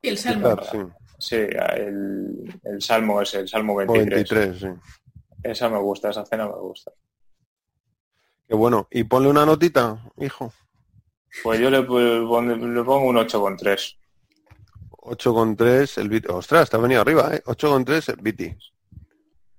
[0.00, 0.56] el salmo.
[0.70, 0.78] Sí.
[1.18, 4.30] sí, el, el salmo ese, el salmo 23.
[4.30, 4.68] 23, sí.
[5.42, 6.90] Esa me gusta, esa cena me gusta.
[8.48, 8.88] Qué bueno.
[8.90, 10.52] Y ponle una notita, hijo.
[11.42, 13.96] Pues yo le, pon- le pongo un 8,3.
[14.90, 16.28] 8,3 el Viti.
[16.30, 17.42] Ostras, te has venido arriba, ¿eh?
[17.46, 18.56] 8,3 el Viti.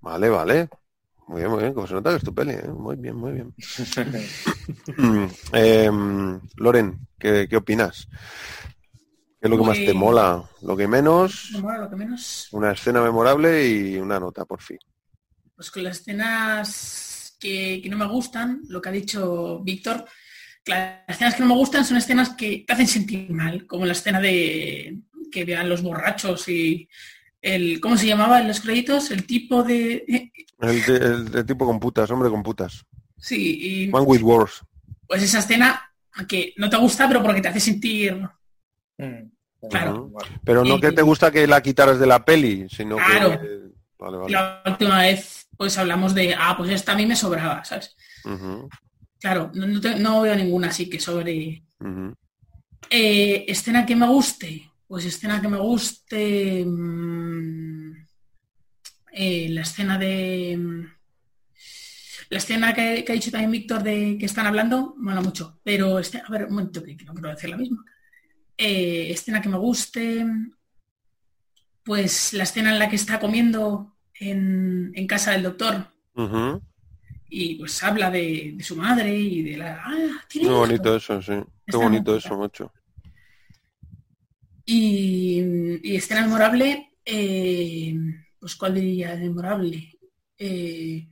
[0.01, 0.69] Vale, vale.
[1.27, 1.73] Muy bien, muy bien.
[1.73, 2.67] Como se nota que es tu peli, ¿eh?
[2.67, 3.53] Muy bien, muy bien.
[4.97, 8.07] Mm, em, Loren, ¿qué, qué opinas?
[9.39, 10.43] ¿Qué es lo que más te mola?
[10.61, 12.47] Lo que menos, Me mola lo que menos.
[12.51, 14.77] una escena memorable y una nota, por fin.
[15.55, 20.05] Pues con las escenas que, que no me gustan, lo que ha dicho Víctor,
[20.65, 23.91] las escenas que no me gustan son escenas que te hacen sentir mal, como la
[23.93, 24.97] escena de
[25.31, 26.87] que vean los borrachos y
[27.41, 29.11] el, ¿cómo se llamaba en los créditos?
[29.11, 30.31] El tipo de...
[30.59, 32.85] El, de- el tipo con putas, hombre con putas.
[33.17, 34.63] Sí, y One with Wars.
[35.07, 35.81] pues esa escena
[36.27, 38.19] que no te gusta, pero porque te hace sentir...
[38.97, 39.29] Mm.
[39.69, 40.11] Claro.
[40.43, 43.31] Pero no Y- que te gusta que la quitaras de la peli, sino Claro.
[43.41, 43.47] que...
[43.97, 44.31] Vale, vale.
[44.31, 47.95] La última vez pues hablamos de, ah, pues esta a mí me sobraba, ¿sabes?
[49.25, 51.63] Claro, no, no te- no veo ninguna así que sobre...
[52.91, 54.69] Eh, escena que me guste.
[54.87, 56.63] Pues escena que me guste.
[56.63, 58.05] mm,
[59.13, 60.55] eh, la escena de.
[60.59, 60.85] mm,
[62.29, 65.59] La escena que, que ha dicho también Víctor de que están hablando, mola mucho.
[65.63, 67.83] Pero este, a ver, un momento que, que no quiero decir la misma.
[68.55, 70.23] Eh, escena que me guste.
[71.83, 75.87] Pues la escena en la que está comiendo en, en casa del doctor.
[77.37, 79.81] Y pues habla de, de su madre y de la.
[79.83, 80.67] Ah, tiene Muy hijos".
[80.69, 81.33] bonito eso, sí.
[81.67, 82.71] Qué bonito eso, macho.
[84.65, 87.93] Y, y escena memorable, eh,
[88.39, 89.99] pues ¿cuál diría memorable?
[90.37, 91.07] Eh,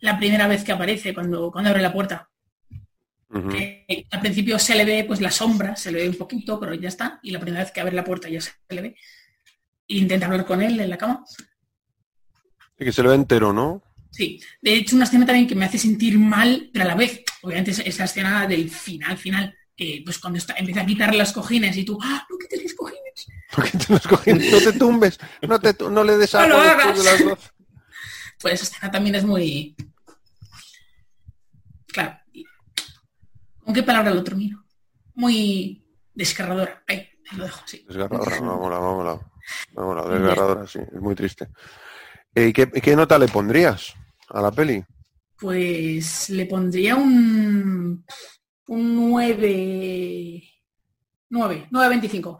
[0.00, 2.28] la primera vez que aparece cuando, cuando abre la puerta.
[3.30, 6.74] Que al principio se le ve pues la sombra, se le ve un poquito, pero
[6.74, 7.20] ya está.
[7.22, 8.88] Y la primera vez que abre la puerta ya se le ve.
[9.86, 11.22] E intenta hablar con él en la cama.
[12.78, 13.82] Y que se le ve entero, ¿no?
[14.18, 17.22] Sí, de hecho una escena también que me hace sentir mal, pero a la vez,
[17.40, 21.32] obviamente es esa escena del final, final, que pues cuando está, empieza a quitar las
[21.32, 23.26] cojines y tú, ¡ah, no quites las cojines!
[23.54, 24.50] ¿Por qué te los coges?
[24.50, 26.98] No te tumbes, no, te, no le des No agua lo hagas.
[26.98, 27.50] de las doce.
[28.40, 29.76] pues esa escena también es muy...
[31.86, 32.18] Claro.
[33.60, 34.64] ¿Con qué palabra lo termino?
[35.14, 35.80] Muy
[36.12, 36.82] descarradora.
[36.88, 37.84] Ahí, ahí lo dejo, sí.
[37.86, 39.20] Desgarradora, vámonos, vámonos.
[39.74, 41.46] Vámonos, desgarradora, sí, es muy triste.
[42.34, 43.94] Eh, ¿Y qué, qué nota le pondrías
[44.28, 44.84] a la peli?
[45.38, 48.04] Pues le pondría un...
[48.66, 50.42] Un 9...
[51.30, 52.38] 9, 9.25.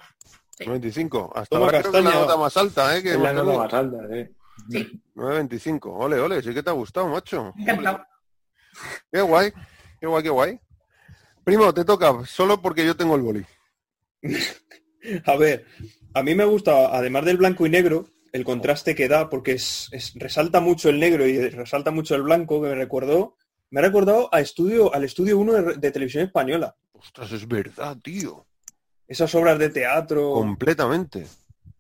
[0.57, 0.65] Sí.
[0.67, 1.33] 95.
[1.34, 3.02] Hasta Toma ahora creo que es la nota más alta, ¿eh?
[3.02, 4.26] Que la nota más alta, sí.
[4.70, 5.81] Sí, 9.25.
[5.84, 7.52] Ole, ole, sí que te ha gustado, macho.
[7.57, 8.05] encantado.
[9.10, 9.52] Qué guay,
[10.00, 10.60] qué guay, qué guay.
[11.44, 13.47] Primo, te toca, solo porque yo tengo el boli.
[15.25, 15.65] A ver,
[16.12, 19.89] a mí me gusta, además del blanco y negro, el contraste que da, porque es,
[19.93, 23.37] es- resalta mucho el negro y resalta mucho el blanco, que me recordó,
[23.71, 26.75] me ha recordado a estudio, al estudio 1 de, de televisión española.
[26.93, 28.47] Ostras, es verdad, tío.
[29.07, 30.33] Esas obras de teatro.
[30.33, 31.27] Completamente.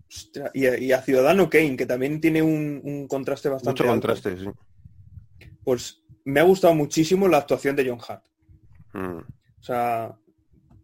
[0.08, 3.92] Ostras, y, a, y a Ciudadano Kane, que también tiene un, un contraste bastante Mucho
[3.92, 3.92] alto.
[4.08, 4.46] contraste, sí.
[5.64, 8.24] Pues me ha gustado muchísimo la actuación de John Hart.
[8.94, 9.18] Mm.
[9.18, 10.14] O sea,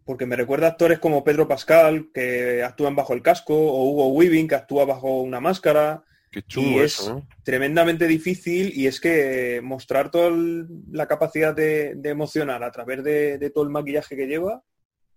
[0.05, 4.07] porque me recuerda a actores como Pedro Pascal, que actúan bajo el casco, o Hugo
[4.13, 6.03] Weaving, que actúa bajo una máscara.
[6.31, 7.23] Qué Y chungo es eso, ¿eh?
[7.43, 13.03] tremendamente difícil y es que mostrar toda el- la capacidad de, de emocionar a través
[13.03, 14.61] de, de todo el maquillaje que lleva,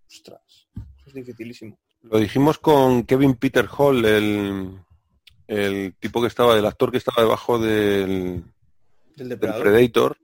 [0.07, 0.67] ostras,
[1.05, 1.77] es dificilísimo.
[2.03, 4.79] Lo dijimos con Kevin Peter Hall, el,
[5.47, 8.43] el tipo que estaba, el actor que estaba debajo del,
[9.17, 9.37] El del.
[9.37, 10.17] Predator,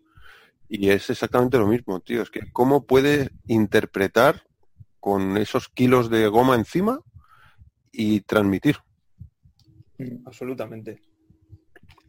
[0.69, 2.22] y es exactamente lo mismo, tío.
[2.22, 4.44] Es que cómo puede interpretar
[5.06, 7.00] con esos kilos de goma encima
[7.92, 8.77] y transmitir.
[10.25, 11.00] Absolutamente.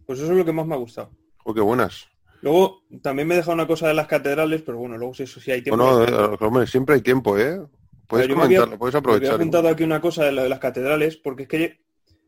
[0.07, 1.11] Pues eso es lo que más me ha gustado.
[1.45, 2.07] Oh, qué buenas.
[2.41, 5.39] Luego, también me he dejado una cosa de las catedrales, pero bueno, luego si eso
[5.41, 5.77] sí hay tiempo.
[5.85, 7.61] Bueno, eh, hombre, siempre hay tiempo, ¿eh?
[8.07, 9.35] Puedes me había- comentarlo, puedes aprovechar.
[9.35, 11.81] apuntado aquí una cosa de, la de las catedrales, porque es que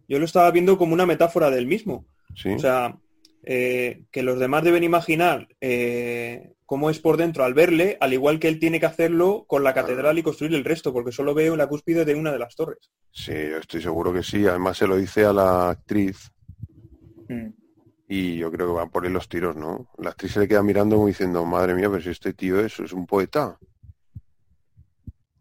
[0.06, 2.04] yo lo estaba viendo como una metáfora del mismo.
[2.36, 2.50] Sí.
[2.50, 2.94] O sea,
[3.42, 8.38] eh, que los demás deben imaginar eh, cómo es por dentro al verle, al igual
[8.38, 11.56] que él tiene que hacerlo con la catedral y construir el resto, porque solo veo
[11.56, 12.90] la cúspide de una de las torres.
[13.10, 14.46] Sí, yo estoy seguro que sí.
[14.46, 16.30] Además se lo dice a la actriz
[17.30, 17.54] Mm.
[18.06, 19.88] y yo creo que van por ahí los tiros, ¿no?
[19.96, 22.78] La actriz se le queda mirando como diciendo, madre mía, pero si este tío es,
[22.80, 23.58] es un poeta.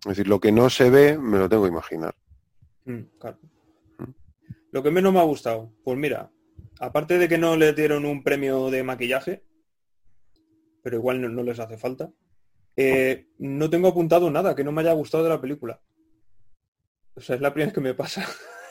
[0.04, 2.16] Es decir, lo que no se ve me lo tengo que imaginar.
[2.86, 3.38] Mm, claro.
[4.72, 6.32] Lo que menos me ha gustado, pues mira,
[6.80, 9.44] aparte de que no le dieron un premio de maquillaje,
[10.84, 12.10] pero igual no, no les hace falta,
[12.76, 15.82] eh, no tengo apuntado nada que no me haya gustado de la película.
[17.16, 18.26] O sea, es la primera vez que me pasa.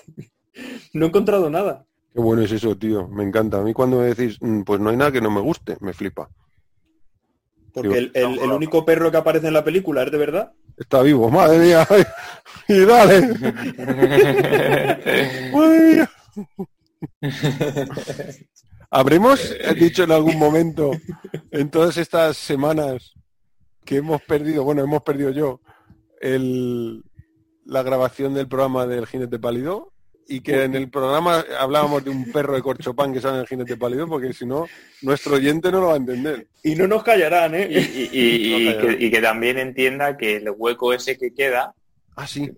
[0.94, 1.84] no he encontrado nada.
[2.14, 3.08] Qué bueno es eso, tío.
[3.08, 3.58] Me encanta.
[3.58, 5.92] A mí cuando me decís, "Mm, pues no hay nada que no me guste, me
[5.92, 6.30] flipa.
[7.72, 10.52] Porque Digo, el, el- el único perro que aparece en la película es de verdad.
[10.78, 11.86] Está vivo, madre mía.
[12.68, 13.20] y dale.
[15.52, 16.10] Madre mía.
[18.90, 20.90] ¿Habremos dicho en algún momento,
[21.50, 23.12] en todas estas semanas,
[23.84, 25.60] que hemos perdido, bueno, hemos perdido yo,
[26.20, 27.02] el,
[27.64, 29.92] la grabación del programa del Jinete Pálido?
[30.28, 33.46] Y que en el programa hablábamos de un perro de corchopán que sale en el
[33.46, 34.66] Jinete Pálido, porque si no,
[35.02, 36.48] nuestro oyente no lo va a entender.
[36.64, 37.68] Y no nos callarán, Y, ¿eh?
[37.70, 41.74] y- y- y que, y que también entienda que el hueco ese que queda
[42.16, 42.50] Ah, sí.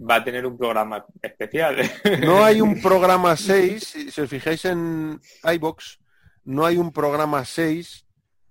[0.00, 1.76] Va a tener un programa especial.
[2.20, 5.98] No hay un programa 6, si, os fijáis en iBox,
[6.44, 8.06] no hay un programa 6,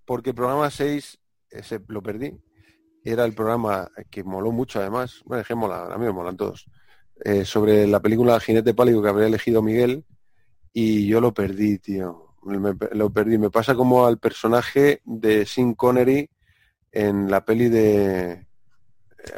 [0.05, 1.19] porque el programa 6,
[1.49, 2.37] ese lo perdí,
[3.03, 6.37] era el programa que moló mucho además, bueno, es que mola, a mí me molan
[6.37, 6.67] todos,
[7.23, 10.05] eh, sobre la película Jinete Pálido que habría elegido Miguel,
[10.73, 12.35] y yo lo perdí, tío,
[12.91, 13.37] lo perdí.
[13.37, 16.29] Me pasa como al personaje de Sean Connery
[16.91, 18.45] en la peli de...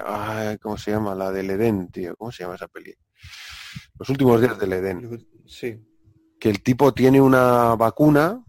[0.06, 1.16] ay, ¿Cómo se llama?
[1.16, 2.16] La del Edén, tío.
[2.16, 2.94] ¿Cómo se llama esa peli?
[3.98, 5.28] Los últimos días del Edén.
[5.46, 5.80] Sí.
[6.40, 8.44] Que el tipo tiene una vacuna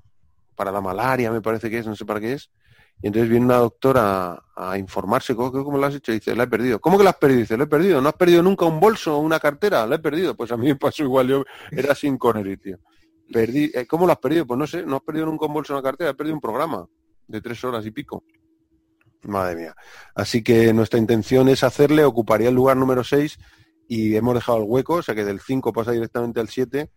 [0.55, 2.51] para la malaria, me parece que es, no sé para qué es.
[3.03, 6.13] Y entonces viene una doctora a, a informarse, ¿cómo, cómo lo has hecho?
[6.13, 6.81] Y dice, la he perdido.
[6.81, 7.41] ¿Cómo que la has perdido?
[7.41, 8.01] Dice, lo he perdido.
[8.01, 9.87] ¿No has perdido nunca un bolso o una cartera?
[9.87, 10.37] La he perdido.
[10.37, 11.27] Pues a mí me pasó igual.
[11.27, 12.79] Yo era sin Connery, tío.
[13.33, 14.47] Perdí, eh, ¿Cómo lo has perdido?
[14.47, 16.41] Pues no sé, no has perdido nunca un bolso o una cartera, has perdido un
[16.41, 16.87] programa
[17.27, 18.23] de tres horas y pico.
[19.23, 19.77] Madre mía.
[20.15, 23.39] Así que nuestra intención es hacerle, ocuparía el lugar número 6
[23.89, 26.91] y hemos dejado el hueco, o sea que del 5 pasa directamente al 7.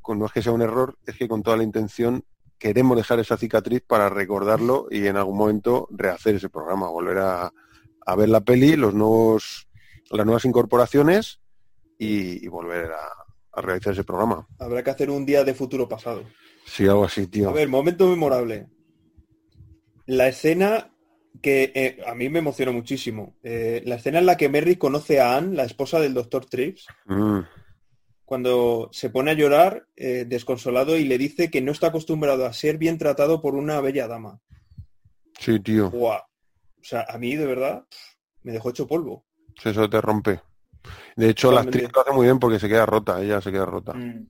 [0.00, 2.24] Con, no es que sea un error, es que con toda la intención
[2.58, 7.52] queremos dejar esa cicatriz para recordarlo y en algún momento rehacer ese programa, volver a,
[8.06, 9.68] a ver la peli, los nuevos,
[10.10, 11.40] las nuevas incorporaciones
[11.98, 14.46] y, y volver a, a realizar ese programa.
[14.58, 16.22] Habrá que hacer un día de futuro pasado.
[16.66, 17.48] Sí, algo así, tío.
[17.48, 18.68] A ver, momento memorable.
[20.06, 20.92] La escena
[21.42, 23.36] que eh, a mí me emocionó muchísimo.
[23.42, 26.86] Eh, la escena en la que Merry conoce a Anne, la esposa del doctor Trips,
[27.06, 27.40] Mm,
[28.24, 32.52] cuando se pone a llorar eh, desconsolado y le dice que no está acostumbrado a
[32.52, 34.40] ser bien tratado por una bella dama.
[35.38, 35.88] sí, tío.
[35.94, 36.18] O
[36.82, 37.84] sea, a mí de verdad
[38.42, 39.24] me dejó hecho polvo.
[39.64, 40.40] Eso te rompe.
[41.16, 43.64] De hecho, la actriz lo hace muy bien porque se queda rota, ella se queda
[43.66, 43.92] rota.
[43.94, 44.28] Mm.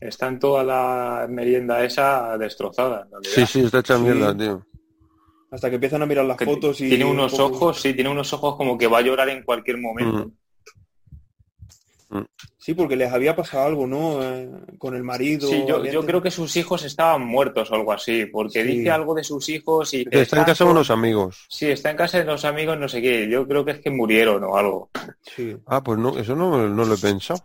[0.00, 3.06] Está en toda la merienda esa destrozada.
[3.12, 3.22] en.
[3.24, 4.02] Sí, sí, está hecha Sí.
[4.02, 4.66] mierda, tío.
[5.52, 6.88] Hasta que empiezan a mirar las Que fotos y...
[6.88, 9.76] tiene un unos ojos, sí, tiene unos ojos como que va a llorar en cualquier
[9.78, 10.32] momento.
[12.08, 12.20] Mm.
[12.58, 14.22] Sí, porque les había pasado algo, ¿no?
[14.22, 14.48] Eh,
[14.78, 15.48] con el marido.
[15.48, 18.68] Sí, yo, yo creo que sus hijos estaban muertos o algo así, porque Sí.
[18.78, 20.06] dice algo de sus hijos y...
[20.10, 21.46] Está en casa de unos amigos.
[21.48, 23.28] Sí, está en casa de los amigos, no sé qué.
[23.28, 24.90] Yo creo que es que murieron o algo.
[25.22, 25.56] Sí.
[25.66, 27.44] Ah, pues no, eso no, no lo he pensado.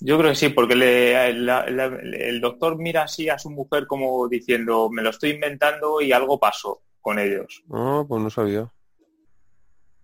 [0.00, 3.86] Yo creo que sí, porque le- la- la- el doctor mira así a su mujer
[3.86, 7.62] como diciendo, me lo estoy inventando y algo pasó con ellos.
[7.72, 8.70] Ah, pues no sabía.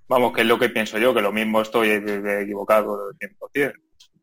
[0.09, 3.73] Vamos, que es lo que pienso yo, que lo mismo estoy equivocado 100%.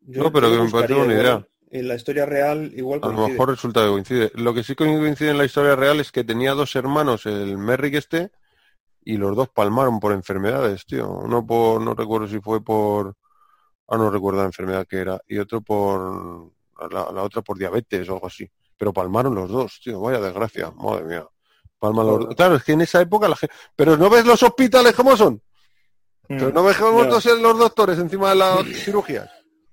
[0.02, 1.12] Yo- No, pero que me parece igual.
[1.12, 1.48] idea.
[1.74, 4.32] En la historia real igual A lo mejor resulta que coincide.
[4.36, 7.96] Lo que sí coincide en la historia real es que tenía dos hermanos, el Merrick
[7.96, 8.32] este,
[9.04, 11.10] y los dos palmaron por enfermedades, tío.
[11.10, 13.16] Uno por, no recuerdo si fue por,
[13.88, 16.52] ah, no recuerdo la enfermedad que era, y otro por,
[16.92, 18.48] la, la otra por diabetes o algo así.
[18.78, 20.02] Pero palmaron los dos, tío.
[20.02, 21.26] Vaya desgracia, madre mía.
[21.82, 22.36] Palman los dos.
[22.36, 23.56] Claro, es que en esa época la gente...
[23.76, 25.42] Pero ¿no ves los hospitales cómo son?
[26.28, 27.10] Pero no dejamos No.
[27.10, 29.28] toser los doctores encima de las cirugías.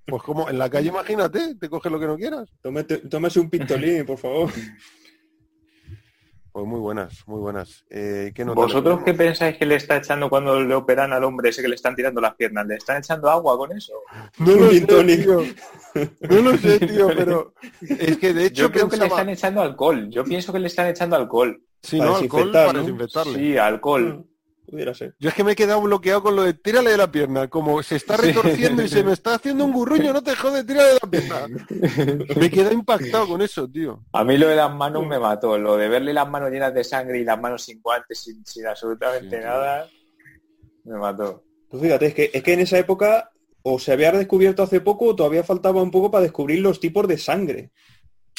[0.07, 2.49] Pues como en la calle, imagínate, te coges lo que no quieras.
[2.62, 4.51] Tómete- tómese un pistolín, por favor.
[6.51, 7.85] Pues muy buenas, muy buenas.
[7.91, 11.61] Eh, ¿qué ¿Vosotros qué pensáis que le está echando cuando le operan al hombre ese
[11.61, 12.67] que le están tirando las piernas?
[12.67, 13.93] ¿Le están echando agua con eso?
[14.39, 15.45] No Un lo sé, tío.
[16.20, 19.61] No lo sé, tío, pero es que de hecho Yo creo que le están echando
[19.61, 20.09] alcohol.
[20.11, 21.62] Yo pienso que le están echando alcohol.
[21.83, 22.17] Sí, para ¿no?
[22.17, 22.79] Alcohol para ¿no?
[22.81, 23.39] desinfectarle.
[23.39, 24.25] Sí, alcohol.
[24.71, 25.15] Pudiera ser.
[25.19, 27.49] Yo es que me he quedado bloqueado con lo de tírale de la pierna.
[27.49, 30.89] Como se está retorciendo y se me está haciendo un gurruño, no te jode, tírale
[30.89, 31.47] de la pierna.
[32.37, 34.05] Me he quedado impactado con eso, tío.
[34.13, 35.57] A mí lo de las manos me mató.
[35.57, 38.67] Lo de verle las manos llenas de sangre y las manos sin guantes, sin, sin
[38.67, 39.89] absolutamente Sí, nada,
[40.85, 41.45] me mató.
[41.71, 43.31] Pues fíjate, es que, es que en esa época
[43.63, 47.09] o se había descubierto hace poco o todavía faltaba un poco para descubrir los tipos
[47.09, 47.71] de sangre.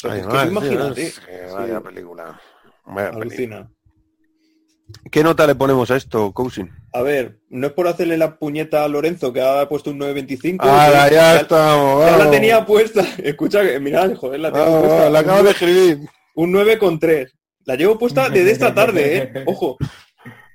[0.04, 1.10] Ay, es que madre, tú imagínate.
[1.10, 1.20] Sí.
[1.52, 2.40] Vaya película.
[2.84, 3.70] Alucina.
[5.10, 6.68] ¿Qué nota le ponemos a esto, Cousin?
[6.92, 10.56] A ver, no es por hacerle la puñeta a Lorenzo que ha puesto un 9.25.
[10.60, 12.04] Ahora que ya estamos.
[12.04, 13.02] ya la tenía puesta.
[13.22, 14.96] Escucha, que mirad, joder, la tengo Vamos, puesta.
[14.98, 15.98] vamos, la acabo de escribir.
[16.34, 17.30] Un 9,3.
[17.66, 19.32] La llevo puesta desde esta tarde, ¿eh?
[19.46, 19.76] Ojo,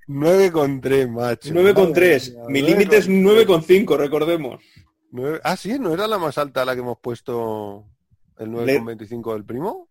[0.08, 1.50] 9 con 3, macho.
[1.54, 2.50] 9,3.
[2.50, 4.62] Mi límite es 9,5, recordemos.
[5.12, 7.86] Nueve- Ah, sí, ¿no era la más alta la que hemos puesto
[8.38, 9.88] el 9,25 del primo?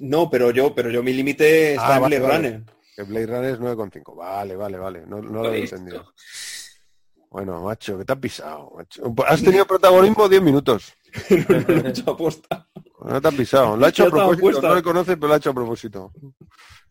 [0.00, 2.48] No, pero yo, pero yo mi límite está Ah, en vale, Blade vale.
[2.50, 2.74] Runner.
[2.96, 4.16] El Blade Runner es 9,5.
[4.16, 5.06] Vale, vale, vale.
[5.06, 6.12] No, no lo había entendido.
[7.30, 9.14] Bueno, macho, que te has pisado, macho.
[9.26, 10.92] Has tenido protagonismo 10 minutos.
[11.30, 12.66] no, no lo he hecho aposta.
[13.04, 13.76] No te has pisado.
[13.76, 14.62] Lo ha hecho a propósito.
[14.62, 16.12] No le conoce, pero lo ha hecho a propósito.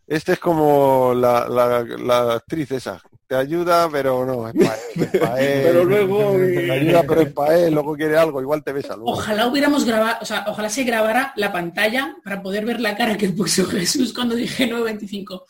[0.08, 3.02] Este es como la, la, la actriz esa.
[3.28, 5.10] Te ayuda, pero no, es para él.
[5.14, 5.62] es pa' él.
[5.64, 6.32] Pero luego...
[6.38, 7.74] Te ayuda, pero es para él.
[7.74, 9.12] Luego quiere algo, igual te besa luego.
[9.12, 13.18] Ojalá hubiéramos grabado, o sea, ojalá se grabara la pantalla para poder ver la cara
[13.18, 15.44] que puso Jesús cuando dije 9.25.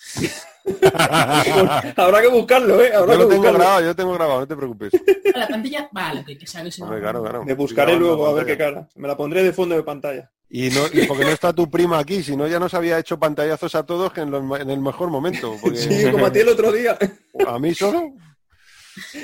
[1.95, 2.92] Habrá que buscarlo, ¿eh?
[2.95, 3.60] Habrá Yo que lo tengo buscarlo.
[3.60, 4.92] grabado, yo lo tengo grabado, no te preocupes.
[5.36, 6.80] La pantalla, vale, que, que sabes.
[6.80, 7.44] Hombre, claro, claro.
[7.45, 8.88] Me buscaré luego a ver qué cara.
[8.95, 10.32] Me la pondré de fondo de pantalla.
[10.58, 13.75] Y, no, porque no está tu prima aquí, si no ya nos había hecho pantallazos
[13.75, 15.58] a todos que en, los- en el mejor momento.
[15.61, 16.98] Porque Sí, como a ti el otro día.
[17.45, 18.14] a mí solo.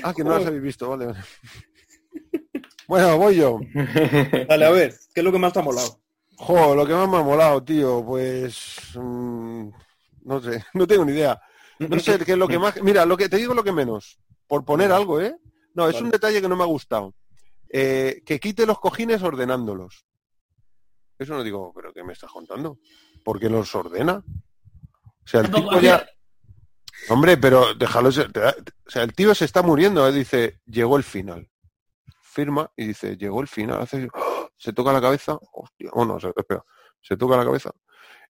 [0.04, 1.20] Ah, que no las habéis visto, vale, vale.
[2.86, 3.60] Bueno, voy yo.
[4.50, 6.00] Dale, a ver, ¿qué es lo que más te ha molado?
[6.36, 9.70] Jo, lo que más me ha molado, tío, pues mm,
[10.26, 11.40] no sé, no tengo ni idea.
[11.80, 12.82] No sé qué es lo que más.
[12.84, 14.20] Mira, lo que te digo lo que menos.
[14.48, 15.34] Por poner algo, ¿eh?
[15.76, 16.06] No, es Vale.
[16.06, 17.14] un detalle que no me ha gustado.
[17.70, 20.06] Eh, que quite los cojines ordenándolos.
[21.22, 22.80] Eso no digo, pero ¿qué me estás contando?
[23.24, 24.24] ¿Por qué los ordena?
[24.26, 26.04] O sea, el tipo ya.
[27.10, 28.12] Hombre, pero déjalo.
[28.12, 28.56] ser- da-
[28.88, 30.08] O sea, el tío se está muriendo.
[30.08, 31.48] Él dice, llegó el final.
[32.24, 33.82] Firma y dice, llegó el final.
[33.82, 34.50] Hace, ¡oh!
[34.58, 35.38] se toca la cabeza.
[35.54, 36.64] Hostia, oh no, se, espera,
[37.02, 37.72] se toca la cabeza.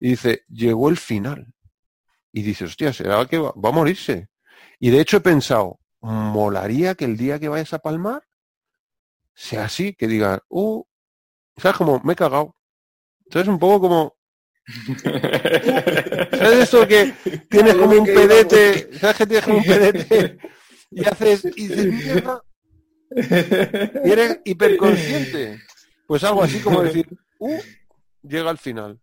[0.01, 1.47] Y dice, llegó el final.
[2.33, 4.31] Y dice, hostia, será que va, va a morirse.
[4.81, 8.27] Y de hecho he pensado, molaría que el día que vayas a palmar
[9.35, 10.83] sea así, que digas, uh,
[11.57, 11.77] ¿sabes?
[11.77, 12.57] Como me he cagado.
[13.31, 14.17] Entonces un poco como,
[16.33, 17.15] ¿sabes eso que
[17.49, 20.39] tienes como un pedete, ¿sabes que tienes como un pedete
[20.91, 22.42] y haces, y dices, mierda,
[24.05, 25.60] y eres hiperconsciente?
[26.09, 27.07] Pues algo así como decir,
[27.39, 27.60] uh,
[28.25, 28.99] llega al final.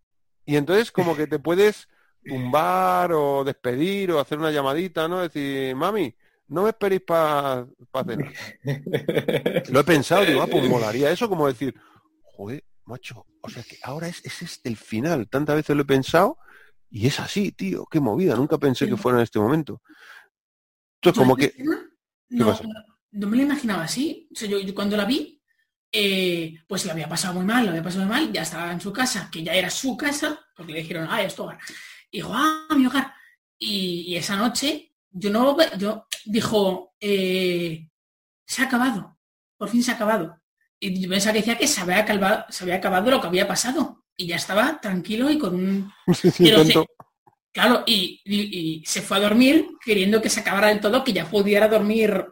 [0.45, 1.87] Y entonces como que te puedes
[2.25, 5.21] tumbar o despedir o hacer una llamadita, ¿no?
[5.21, 6.13] Decir, mami,
[6.49, 7.65] no me esperéis para
[8.05, 8.33] cenar.
[9.69, 11.73] Lo he pensado, digo, ah, pues molaría eso como decir,
[12.35, 15.27] joder, macho, o sea que ahora es, es este el final.
[15.29, 16.37] Tantas veces lo he pensado
[16.89, 19.81] y es así, tío, qué movida, nunca pensé que fuera en este momento.
[21.01, 21.53] Entonces, como que,
[22.29, 22.63] No, pasa?
[22.63, 22.73] no,
[23.11, 24.27] no me lo imaginaba así.
[24.31, 25.41] O sea, yo, yo cuando la vi,
[25.91, 28.81] eh, pues lo había pasado muy mal, lo había pasado muy mal, ya estaba en
[28.81, 31.59] su casa, que ya era su casa, porque le dijeron, ah, esto hogar.
[32.11, 33.13] Y dijo, ah, mi hogar.
[33.57, 37.89] Y, y esa noche, yo no, yo dijo, eh,
[38.45, 39.17] se ha acabado,
[39.57, 40.41] por fin se ha acabado.
[40.79, 43.47] Y yo pensaba que decía que se había, acabado, se había acabado lo que había
[43.47, 44.03] pasado.
[44.15, 45.91] Y ya estaba tranquilo y con un
[46.37, 46.85] Pero.
[47.53, 51.13] Claro, y, y- y se fue a dormir queriendo que se acabara del todo, que
[51.13, 52.25] ya pudiera dormir,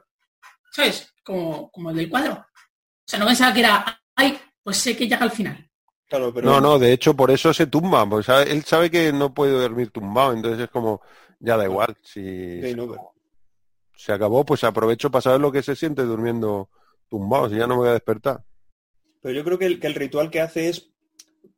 [0.71, 1.11] ¿sabes?
[1.23, 2.33] Como, como el del cuadro.
[2.33, 5.67] O sea, no pensaba que era, ay, pues sé que llega al final.
[6.07, 9.11] Claro, pero No, no, de hecho por eso se tumba, porque sabe- él sabe que
[9.11, 11.01] no puede dormir tumbado, entonces es como,
[11.39, 13.15] ya da igual, si acabó.
[13.95, 16.69] se acabó, pues aprovecho para saber lo que se siente durmiendo
[17.09, 18.43] tumbado, si ya no me voy a despertar.
[19.21, 20.91] Pero yo creo que el, que el ritual que hace es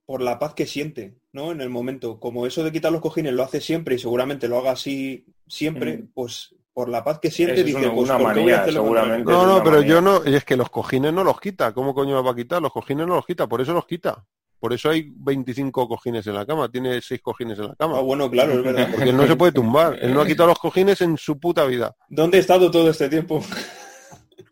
[0.06, 1.52] por la paz que siente, ¿no?
[1.52, 2.20] En el momento.
[2.20, 5.98] Como eso de quitar los cojines lo hace siempre y seguramente lo haga así siempre,
[5.98, 6.08] Mm.
[6.14, 8.72] pues por la paz que siente dice, una- pues una ¿por qué voy a manía,
[8.72, 9.32] seguramente.
[9.32, 9.90] No, no, pero manía.
[9.90, 12.36] yo no, y es que los cojines no los quita, ¿cómo coño los va a
[12.36, 12.62] quitar?
[12.62, 14.24] Los cojines no los quita, por eso los quita.
[14.60, 17.98] Por eso hay 25 cojines en la cama, tiene 6 cojines en la cama.
[17.98, 18.88] Ah, bueno, claro, es verdad.
[18.92, 21.66] Porque él no se puede tumbar, él no ha quitado los cojines en su puta
[21.66, 21.96] vida.
[22.10, 23.44] ¿Dónde he estado todo este tiempo?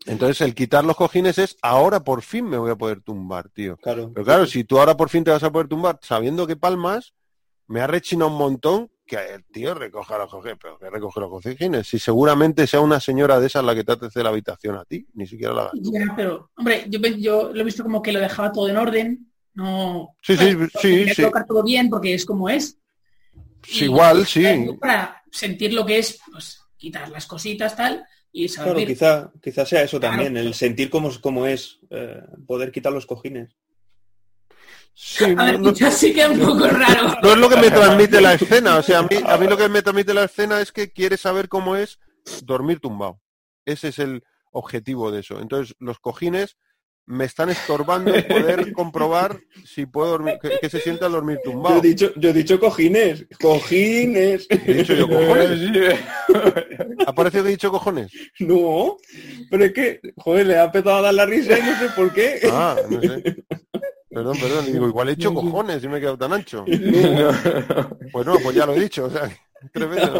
[0.06, 3.76] Entonces el quitar los cojines es ahora por fin me voy a poder tumbar, tío.
[3.76, 4.10] Claro.
[4.14, 7.14] Pero claro, si tú ahora por fin te vas a poder tumbar sabiendo que palmas,
[7.66, 11.30] me ha rechinado un montón que el tío recoja los cojines, pero que recoge los
[11.30, 11.86] cojines.
[11.86, 15.06] Si seguramente sea una señora de esas la que te hace la habitación a ti,
[15.14, 15.70] ni siquiera la.
[15.74, 19.32] Ya, pero, hombre, yo, yo lo he visto como que lo dejaba todo en orden.
[19.54, 20.16] No.
[20.20, 21.22] Sí, sí, Bueno, sí, quería sí.
[21.22, 22.78] colocar todo bien porque es como es.
[23.62, 24.42] Sí, igual, sí.
[24.66, 28.04] Yo Para sentir lo que es, pues, quitar las cositas, tal,
[28.44, 28.74] y saber.
[28.74, 30.14] Claro, quizá, quizá sea eso Claro.
[30.16, 33.56] también, el sentir cómo, cómo es, eh, poder quitar los cojines.
[34.92, 37.16] Sí, A ver, no, ya sí queda un poco raro.
[37.22, 38.76] no es lo que me transmite la escena.
[38.76, 41.16] O sea, a mí, a mí lo que me transmite la escena es que quiere
[41.16, 41.98] saber cómo es
[42.42, 43.20] dormir tumbado.
[43.64, 45.40] Ese es el objetivo de eso.
[45.40, 46.56] Entonces, los cojines
[47.06, 51.38] me están estorbando el poder comprobar si puedo dormir, que, que se sienta al dormir
[51.44, 51.78] Yo tumbado.
[51.78, 54.46] he dicho, yo he dicho cojines, cojines.
[54.50, 55.60] He dicho yo cojones.
[57.06, 58.10] ¿Ha parecido que he dicho cojones?
[58.40, 58.96] No,
[59.50, 62.12] pero es que, joder, le ha empezado a dar la risa y no sé por
[62.12, 62.40] qué.
[62.50, 63.22] Ah, no sé.
[64.10, 64.66] Perdón, perdón.
[64.72, 66.64] Digo, igual he dicho cojones y me he quedado tan ancho.
[68.12, 69.04] Pues no, pues ya lo he dicho.
[69.04, 69.30] O sea,
[69.72, 70.10] tres veces.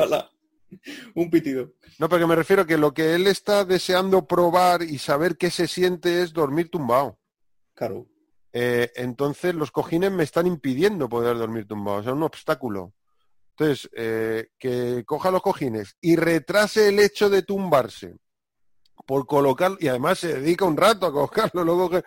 [1.15, 1.73] Un pitido.
[1.99, 5.50] No, porque me refiero a que lo que él está deseando probar y saber qué
[5.50, 7.18] se siente es dormir tumbado.
[7.75, 8.07] Claro.
[8.52, 12.94] Eh, entonces los cojines me están impidiendo poder dormir tumbado, o sea, un obstáculo.
[13.50, 18.16] Entonces, eh, que coja los cojines y retrase el hecho de tumbarse
[19.07, 22.02] por colocar, y además se dedica un rato a colocarlo, luego que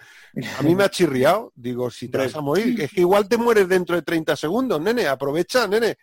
[0.57, 3.37] a mí me ha chirriado, digo, si te vas a morir, es que igual te
[3.37, 5.97] mueres dentro de 30 segundos, nene, aprovecha, nene,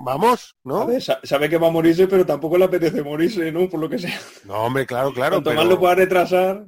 [0.00, 0.86] vamos, ¿no?
[0.86, 3.68] ver, sabe que va a morirse, pero tampoco le apetece morirse, ¿no?
[3.68, 4.18] Por lo que sea.
[4.44, 5.36] No, hombre, claro, claro.
[5.36, 6.66] Cuanto pero- más lo pueda retrasar.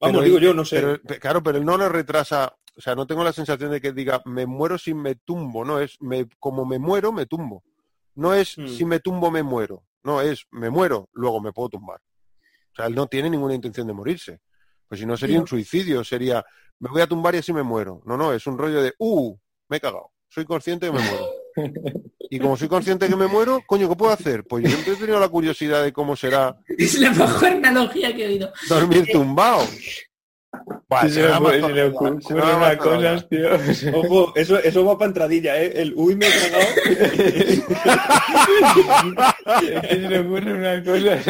[0.00, 0.76] Vamos, Pero digo él- yo, no sé.
[0.76, 3.80] Pero, pe- claro, pero él no lo retrasa, o sea, no tengo la sensación de
[3.80, 7.64] que diga, me muero si me tumbo, no, es, me, como me muero, me tumbo.
[8.14, 8.68] No es, Mm.
[8.68, 9.82] si me tumbo, me muero.
[10.04, 12.00] No, es, me muero, luego me puedo tumbar.
[12.72, 14.40] O sea, él no tiene ninguna intención de morirse.
[14.86, 16.44] Pues si no sería un suicidio, sería,
[16.78, 18.00] me voy a tumbar y así me muero.
[18.06, 19.36] No, no, es un rollo de, uh,
[19.68, 20.12] me he cagado.
[20.28, 21.26] Soy consciente que me muero.
[22.30, 24.44] Y como soy consciente que me muero, coño, ¿qué puedo hacer?
[24.44, 28.24] Pues yo siempre he tenido la curiosidad de cómo será Es la mejor analogía que
[28.24, 28.52] he oído.
[28.68, 29.66] dormir tumbado.
[31.02, 33.48] Si se se me le le se ocurren la cosas, tío.
[33.94, 35.72] Ojo, eso, eso va para entradilla, ¿eh?
[35.76, 36.64] El uy, me he cagado.
[39.90, 41.26] Si le ocurren unas cosas.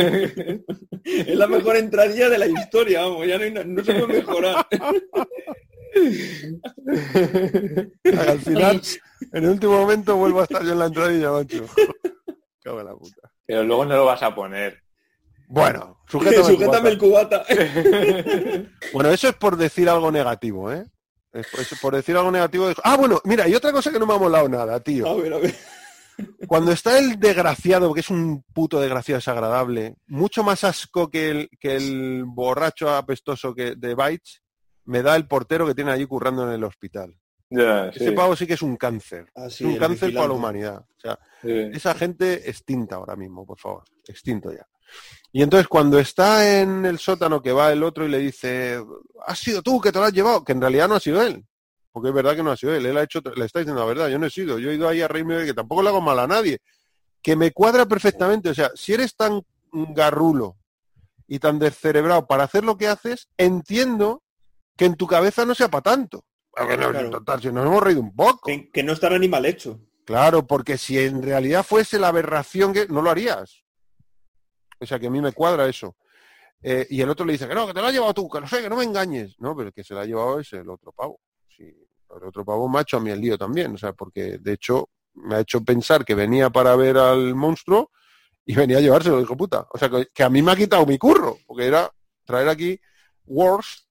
[1.05, 3.27] es la mejor entradilla de la historia, vamos.
[3.27, 4.67] Ya no, hay no se puede mejorar.
[8.29, 8.81] Al final,
[9.33, 11.65] en el último momento vuelvo a estar yo en la entradilla, macho.
[12.63, 13.33] Cago en la puta.
[13.47, 14.83] Pero luego no lo vas a poner.
[15.49, 17.45] Bueno, sujétame, el Sujétame el cubata.
[18.93, 20.85] Bueno, eso es por decir algo negativo, ¿eh?
[21.33, 21.47] Es
[21.81, 22.69] por decir algo negativo.
[22.69, 25.07] de- Ah, bueno, mira, y otra cosa que no me ha molado nada, tío.
[25.09, 25.55] A ver, a ver.
[26.49, 31.51] Cuando está el desgraciado, que es un puto desgraciado desagradable, mucho más asco que el,
[31.61, 34.43] que el borracho apestoso que de Bites,
[34.85, 37.15] me da el portero que tiene allí currando en el hospital.
[37.51, 38.05] Ya, sí.
[38.05, 39.31] Ese pavo sí que es un cáncer.
[39.35, 40.79] Ah, sí, es un cáncer para la humanidad.
[40.79, 41.71] O sea, sí.
[41.73, 44.67] esa gente extinta ahora mismo, por favor, extinto ya.
[45.33, 48.83] Y entonces cuando está en el sótano que va el otro y le dice,
[49.27, 51.45] has sido tú que te lo has llevado, que en realidad no ha sido él,
[51.93, 53.87] porque es verdad que no ha sido él, él ha hecho, le está diciendo la
[53.87, 55.91] verdad, yo no he sido, yo he ido ahí a reírme de que tampoco le
[55.91, 56.61] hago mal a nadie,
[57.23, 60.57] que me cuadra perfectamente, o sea, si eres tan garrulo
[61.27, 64.23] y tan descerebrado para hacer lo que haces, entiendo
[64.77, 66.25] que en tu cabeza no sea para tanto.
[66.59, 67.11] Porque no, Claro.
[67.11, 68.41] total, si nos hemos reído un poco.
[68.47, 69.81] Que, que no estará ni mal hecho.
[70.05, 73.65] Claro, porque si en realidad fuese la aberración que no lo harías.
[74.81, 75.97] O sea, que a mí me cuadra eso.
[76.63, 78.41] Eh, y el otro le dice que no, que te lo has llevado tú, que
[78.41, 79.37] no sé, que no me engañes.
[79.39, 81.21] No, pero el que se lo ha llevado es el otro pavo.
[81.49, 83.75] Sí, el otro pavo me ha hecho a mí el lío también.
[83.75, 87.91] O sea, porque de hecho me ha hecho pensar que venía para ver al monstruo
[88.45, 89.67] y venía a llevárselo, hijo puta.
[89.73, 91.91] O sea, que, que a mí me ha quitado mi curro, porque era
[92.25, 92.81] traer aquí
[93.27, 93.89] Wars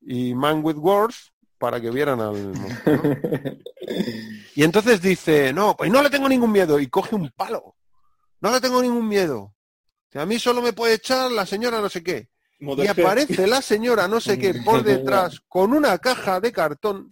[0.00, 1.32] y Man with Wars
[1.64, 2.96] para que vieran al monstruo.
[2.96, 3.16] ¿no?
[4.56, 6.78] Y entonces dice, no, pues no le tengo ningún miedo.
[6.78, 7.74] Y coge un palo.
[8.40, 9.54] No le tengo ningún miedo.
[10.10, 12.28] Que a mí solo me puede echar la señora no sé qué.
[12.60, 17.08] Y aparece la señora no sé qué por detrás con una caja de cartón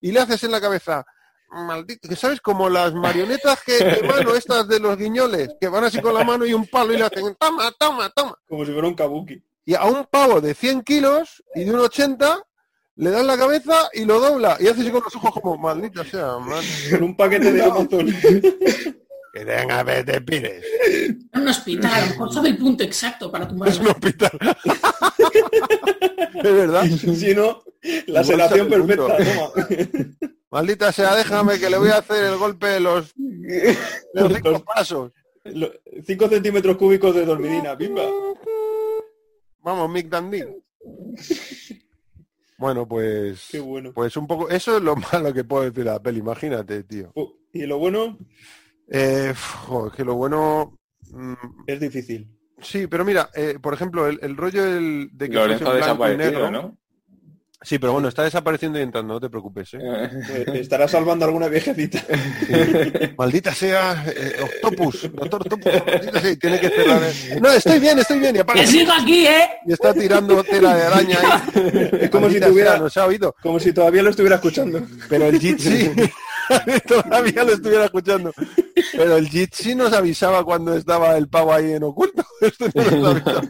[0.00, 1.04] y le haces en la cabeza,
[1.50, 5.84] maldito, que sabes como las marionetas que de mano estas de los guiñoles, que van
[5.84, 8.38] así con la mano y un palo y le hacen, toma, toma, toma.
[8.48, 9.44] Como si fuera un kabuki.
[9.66, 12.42] Y a un pavo de 100 kilos y de un 80
[12.96, 16.04] le dan la cabeza y lo dobla y hace así con los ojos como, maldita
[16.04, 16.62] sea, man.
[16.90, 18.06] Con un paquete de Amazon.
[19.34, 20.62] Que tenga te pires.
[21.32, 24.30] En un hospital, a lo mejor sabe el punto exacto para tumbar Es un hospital.
[26.34, 26.84] es verdad.
[26.86, 27.62] si no,
[28.08, 29.16] La el perfecta.
[29.16, 29.50] toma.
[30.50, 33.74] Maldita sea, déjame que le voy a hacer el golpe de los, de
[34.12, 35.12] los cinco Los- pasos.
[35.44, 35.72] Lo-
[36.06, 38.02] Cinco centímetros cúbicos de dormidina, pimba.
[39.60, 40.44] Vamos, Mick Dandy.
[42.62, 43.48] Bueno, pues...
[43.50, 43.90] Qué bueno.
[43.92, 44.48] Pues un poco...
[44.48, 47.10] Eso es lo malo que puedo decir de la peli, imagínate, tío.
[47.16, 48.16] Oh, Y lo bueno
[48.88, 49.34] Eh,
[49.66, 50.78] jo, es que lo bueno...
[51.10, 51.34] mm,
[51.66, 52.28] es difícil.
[52.60, 56.06] Sí, pero mira, eh, por ejemplo, el, el rollo del, de que Lorenzo en blanco
[56.06, 56.50] y desaparecido, negro...
[56.52, 56.78] ¿no?
[57.64, 59.74] Sí, pero bueno, está desapareciendo y entrando, no te preocupes.
[59.74, 59.78] ¿eh?
[59.80, 62.02] Eh, Estará salvando alguna viejecita.
[63.16, 67.02] Maldita sea, eh, Octopus, doctor Octopus, maldita sea, tiene que cerrar.
[67.02, 68.60] el- No, estoy bien, estoy bien, y apaga.
[68.60, 69.48] ¡Que sigo aquí, eh!
[69.66, 71.88] Y está tirando tela de araña ahí.
[72.02, 73.34] Es como si tuviera- sea, nos ha oído.
[73.42, 74.82] Como si todavía lo estuviera escuchando.
[75.08, 75.90] Pero el Jitsi
[76.86, 78.32] todavía lo estuviera escuchando.
[78.92, 82.24] Pero el Jitsi nos avisaba cuando estaba el pavo ahí en oculto.
[82.40, 83.42] Esto no nos avisaba.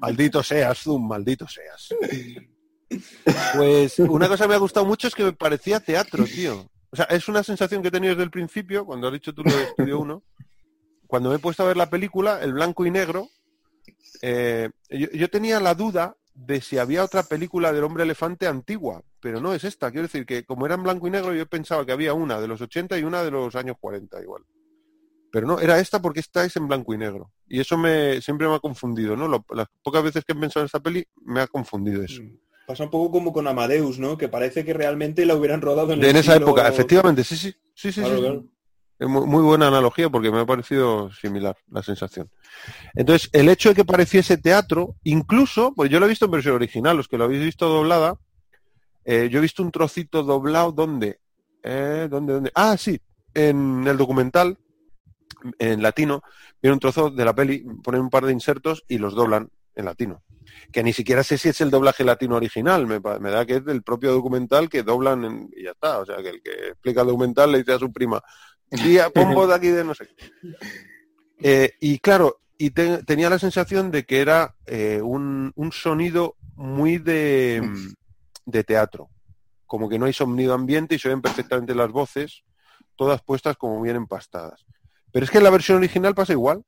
[0.00, 1.88] Maldito seas, Zoom, maldito seas.
[3.56, 6.68] Pues una cosa que me ha gustado mucho es que me parecía teatro, tío.
[6.90, 9.42] O sea, es una sensación que he tenido desde el principio, cuando has dicho tú
[9.42, 10.22] lo de Estudio 1.
[11.06, 13.28] Cuando me he puesto a ver la película, el blanco y negro,
[14.20, 19.40] eh, yo, tenía la duda de si había otra película del hombre elefante antigua, pero
[19.40, 19.90] no es esta.
[19.90, 22.48] Quiero decir que como era en blanco y negro, yo pensaba que había una de
[22.48, 24.44] los 80 y una de los años 40 igual.
[25.30, 27.32] Pero no, era esta porque esta es en blanco y negro.
[27.48, 29.28] Y eso me siempre me ha confundido, ¿no?
[29.28, 32.22] Las pocas veces que he pensado en esta peli, me ha confundido eso.
[32.66, 34.16] Pasa un poco como con Amadeus, ¿no?
[34.16, 37.36] Que parece que realmente la hubieran rodado en, De el en esa época, efectivamente, sí,
[37.36, 37.54] sí.
[37.74, 38.20] Sí, sí, Claro, sí.
[38.22, 38.44] claro.
[38.98, 42.30] Es muy, muy buena analogía porque me ha parecido similar la sensación.
[42.94, 46.54] Entonces, el hecho de que pareciese teatro, incluso, pues yo lo he visto en versión
[46.54, 48.16] original, los que lo habéis visto doblada,
[49.04, 51.18] eh, yo he visto un trocito doblado donde,
[51.64, 52.52] eh, ¿dónde, dónde?
[52.54, 53.00] Ah, sí,
[53.34, 54.56] en el documental,
[55.58, 56.22] en latino,
[56.60, 59.84] viene un trozo de la peli, ponen un par de insertos y los doblan en
[59.84, 60.22] latino.
[60.70, 63.64] Que ni siquiera sé si es el doblaje latino original, me, me da que es
[63.64, 65.98] del propio documental que doblan en- y ya está.
[66.00, 68.20] O sea, que el que explica el documental le dice a su prima,
[68.82, 70.06] tía, pon voz de aquí de no sé.
[70.08, 70.30] qué".
[71.40, 76.36] Eh, y claro, y te- tenía la sensación de que era eh, un, un sonido
[76.54, 77.60] muy de,
[78.46, 79.08] de teatro.
[79.66, 82.44] Como que no hay sonido ambiente y se ven perfectamente las voces,
[82.96, 84.64] todas puestas como bien empastadas.
[85.10, 86.62] Pero es que en la versión original pasa igual.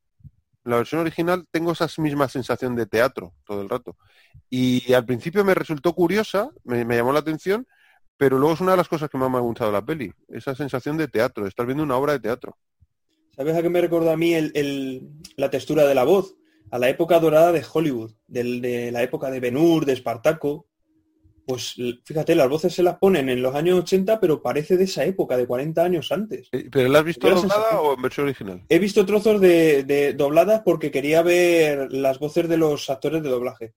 [0.64, 3.96] La versión original tengo esa misma sensación de teatro todo el rato.
[4.50, 7.66] Y al principio me resultó curiosa, me, llamó la atención,
[8.16, 10.12] pero luego es una de las cosas que más me ha gustado la peli.
[10.28, 12.56] Esa sensación de teatro, de estar viendo una obra de teatro.
[13.36, 16.36] ¿Sabes a qué me recordó a mí el- la textura de la voz?
[16.70, 20.66] A la época dorada de Hollywood, de la época de Ben Hur, de Espartaco.
[21.46, 21.74] Pues
[22.04, 25.36] fíjate, las voces se las ponen en los años 80, pero parece de esa época,
[25.36, 26.48] de 40 años antes.
[26.52, 28.62] Eh, ¿Pero la has visto la doblada sensación- o en versión original?
[28.68, 33.28] He visto trozos de, de dobladas porque quería ver las voces de los actores de
[33.28, 33.74] doblaje.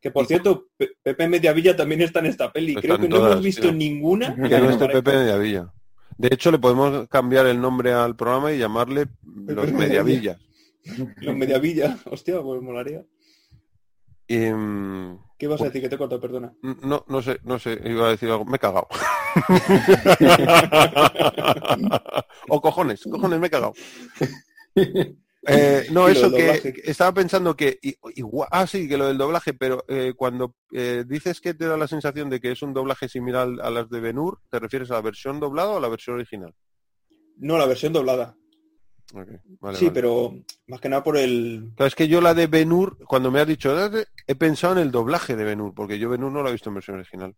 [0.00, 2.70] Que por ¿Y cierto, Pe- Pepe Mediavilla también está en esta peli.
[2.76, 3.72] Están Creo que no todas, hemos visto tío.
[3.72, 4.34] ninguna.
[4.34, 5.72] Que no esté Pepe Mediavilla.
[6.16, 9.06] De hecho, le podemos cambiar el nombre al programa y llamarle
[9.46, 10.38] Los Mediavillas.
[11.16, 11.98] Los Mediavilla.
[12.06, 13.02] Hostia, pues molaría.
[14.28, 15.80] Y, mm, ¿Qué ibas a decir?
[15.80, 16.52] Que te he cortado, perdona.
[16.60, 18.44] no, no sé, no sé, iba a decir algo.
[18.44, 18.86] Me he cagado.
[22.50, 23.72] o cojones, cojones, me he cagado.
[25.48, 27.78] Eh, no, eso que, estaba pensando que
[28.14, 31.78] igual, ah sí, que lo del doblaje, pero eh, cuando eh, dices que te da
[31.78, 34.96] la sensación de que es un doblaje similar a las de Benur, ¿te refieres a
[34.96, 36.54] la versión doblada o a la versión original?
[37.38, 38.36] No, la versión doblada.
[39.12, 39.40] Vale,
[39.78, 39.90] sí, vale.
[39.92, 40.32] pero
[40.68, 41.72] más que nada por el...
[41.76, 43.90] Claro, es que yo la de Benur, cuando me has dicho, "Ah,
[44.26, 46.74] he pensado en el doblaje de Benur, porque yo Benur no la he visto en
[46.76, 47.34] versión original.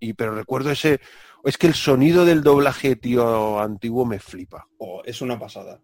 [0.00, 1.00] Y pero recuerdo ese,
[1.44, 4.66] es que el sonido del doblaje, tío, antiguo me flipa.
[4.78, 5.80] oh, es una pasada.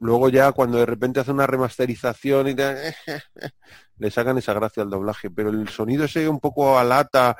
[0.00, 2.94] Luego ya cuando de repente hace una remasterización y te-
[3.96, 7.38] le sacan esa gracia al doblaje, pero el sonido ese un poco a lata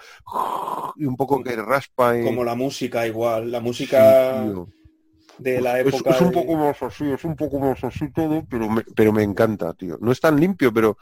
[0.97, 3.51] y un poco que raspa y Como la música igual.
[3.53, 4.51] La música.
[5.39, 6.11] De la época...
[6.11, 9.13] es un de- poco más así, es un poco más así todo, pero me, pero
[9.13, 9.99] me encanta, tío.
[10.01, 10.97] No es tan limpio, pero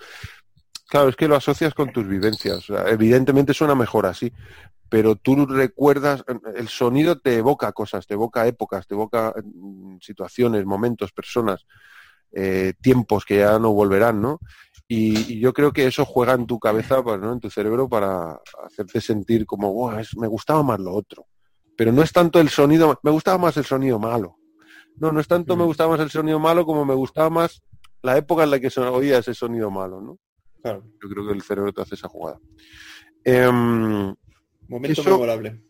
[0.89, 2.59] claro, es que lo asocias con tus vivencias.
[2.71, 4.33] O sea, evidentemente suena mejor así,
[4.89, 6.25] pero tú recuerdas,
[6.57, 11.67] el sonido te evoca cosas, te evoca épocas, te evoca mm, situaciones, momentos, personas,
[12.33, 14.41] eh, tiempos que ya no volverán, ¿no?
[14.89, 17.33] Y, y yo creo que eso juega en tu cabeza, pues, ¿no?
[17.33, 21.27] en tu cerebro, para hacerte sentir como, "Buah, es- me gustaba más lo otro.
[21.77, 24.37] Pero no es tanto el sonido, me gustaba más el sonido malo.
[24.97, 27.63] No, no es tanto me gustaba más el sonido malo como me gustaba más
[28.03, 30.19] la época en la que se oía ese sonido malo, ¿no?
[30.63, 32.39] Claro, Yo creo que el cerebro te hace esa jugada.
[33.25, 34.15] Em,
[34.69, 35.63] momento Eso- memorable.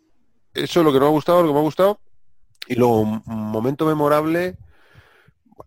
[0.54, 2.00] eso es lo que no me ha gustado, lo que me ha gustado.
[2.66, 4.56] Y luego, un momento memorable.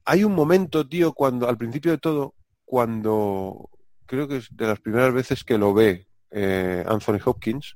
[0.06, 2.34] Hay un momento, tío, cuando, al principio de todo,
[2.66, 3.70] cuando
[4.06, 7.76] creo que es de las primeras veces que lo ve eh, Anthony Hopkins,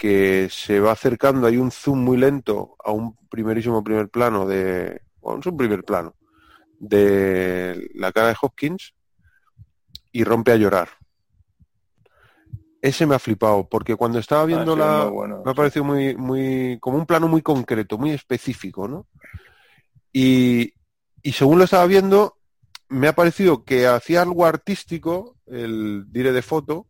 [0.00, 5.02] que se va acercando, hay un zoom muy lento a un primerísimo primer plano de,
[5.20, 6.16] bueno, es un primer plano,
[6.78, 8.94] de la cara de Hopkins
[10.10, 10.88] y rompe a llorar.
[12.80, 15.04] Ese me ha flipado, porque cuando estaba viendo Ah, sí, la...
[15.04, 19.06] bueno, me ha parecido muy, muy, como un plano muy concreto, muy específico, ¿no?
[20.14, 20.72] Y,
[21.20, 22.38] y según lo estaba viendo,
[22.88, 26.86] me ha parecido que hacía algo artístico, el dire de foto,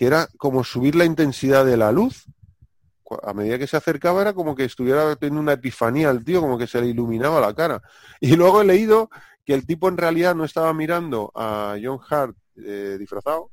[0.00, 2.24] que era como subir la intensidad de la luz.
[3.22, 6.56] A medida que se acercaba era como que estuviera teniendo una epifanía al tío, como
[6.56, 7.82] que se le iluminaba la cara.
[8.18, 9.10] Y luego he leído
[9.44, 13.50] que el tipo en realidad no estaba mirando a John Hart eh, disfrazado,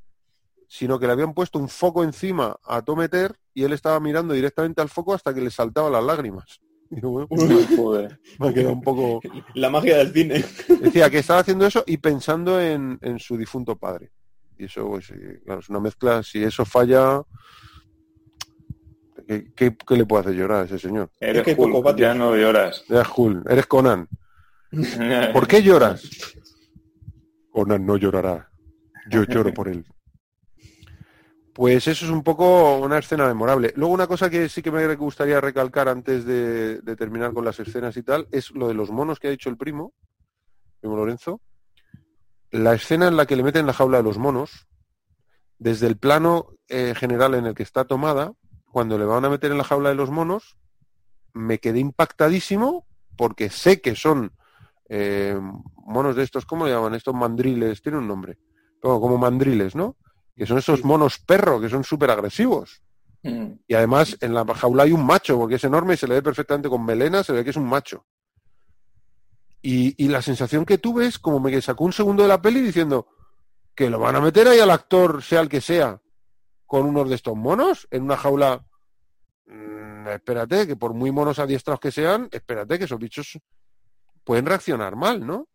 [0.70, 4.82] sino que le habían puesto un foco encima a Tometer y él estaba mirando directamente
[4.82, 6.62] al foco hasta que le saltaban las lágrimas.
[6.90, 7.28] Bueno,
[7.76, 8.22] Joder.
[8.40, 9.20] me ha quedado un poco...
[9.54, 10.46] La magia del cine.
[10.80, 14.12] Decía que estaba haciendo eso y pensando en, en su difunto padre.
[14.60, 16.24] Y eso, pues, eh, claro, es una mezcla.
[16.24, 17.22] Si eso falla,
[19.28, 21.12] ¿qué, qué- qué le puede hacer llorar a ese señor?
[21.20, 22.84] Eres que Hulk, poco ya no lloras.
[22.90, 24.08] Eres Hulk, eres Conan.
[25.34, 26.10] ¿Por qué lloras?
[27.52, 28.50] Conan no llorará.
[29.10, 29.86] Yo lloro por él.
[31.54, 33.74] Pues eso es un poco una escena memorable.
[33.76, 37.60] Luego una cosa que sí que me gustaría recalcar antes de, de terminar con las
[37.60, 39.94] escenas y tal, es lo de los monos que ha dicho el primo,
[40.80, 41.42] primo Lorenzo.
[42.52, 44.68] La escena en la que le meten la jaula de los monos,
[45.60, 48.34] desde el plano eh, general en el que está tomada,
[48.72, 50.58] cuando le van a meter en la jaula de los monos,
[51.34, 52.86] me quedé impactadísimo
[53.16, 54.32] porque sé que son
[54.90, 55.40] eh,
[55.86, 56.94] monos de estos, ¿cómo le llaman?
[56.94, 58.38] Estos mandriles, tiene un nombre.
[58.82, 59.98] Como, como mandriles, ¿no?
[60.36, 62.82] Que son esos monos perro, que son súper agresivos.
[63.24, 63.54] Mm.
[63.68, 66.22] Y además en la jaula hay un macho, porque es enorme y se le ve
[66.22, 68.06] perfectamente con melena, se ve que es un macho.
[69.62, 72.62] Y, y la sensación que tuve es como me sacó un segundo de la peli
[72.62, 73.08] diciendo
[73.76, 76.02] que lo van a meter ahí al actor, sea el que sea,
[76.66, 78.66] con unos de estos monos, en una jaula.
[79.46, 83.38] Mm, espérate, que por muy monos adiestrados que sean, espérate que esos bichos
[84.24, 85.48] pueden reaccionar mal, ¿no?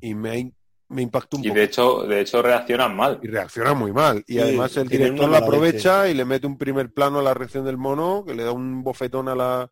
[0.00, 0.52] Y me,
[0.88, 1.58] me impactó un Y poco.
[1.58, 3.20] de hecho, de hecho reaccionan mal.
[3.22, 4.24] Y reacciona muy mal.
[4.26, 7.34] Y Sí, además el director lo aprovecha y le mete un primer plano a la
[7.34, 9.70] reacción del mono, que le da un bofetón a la...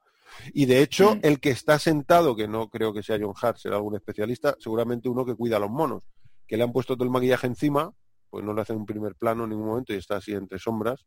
[0.52, 1.20] Y de hecho, Mm.
[1.22, 5.08] el que está sentado, que no creo que sea John Hart, será algún especialista, seguramente
[5.08, 6.04] uno que cuida a los monos,
[6.46, 7.92] que le han puesto todo el maquillaje encima,
[8.30, 11.06] pues no le hacen un primer plano en ningún momento y está así entre sombras,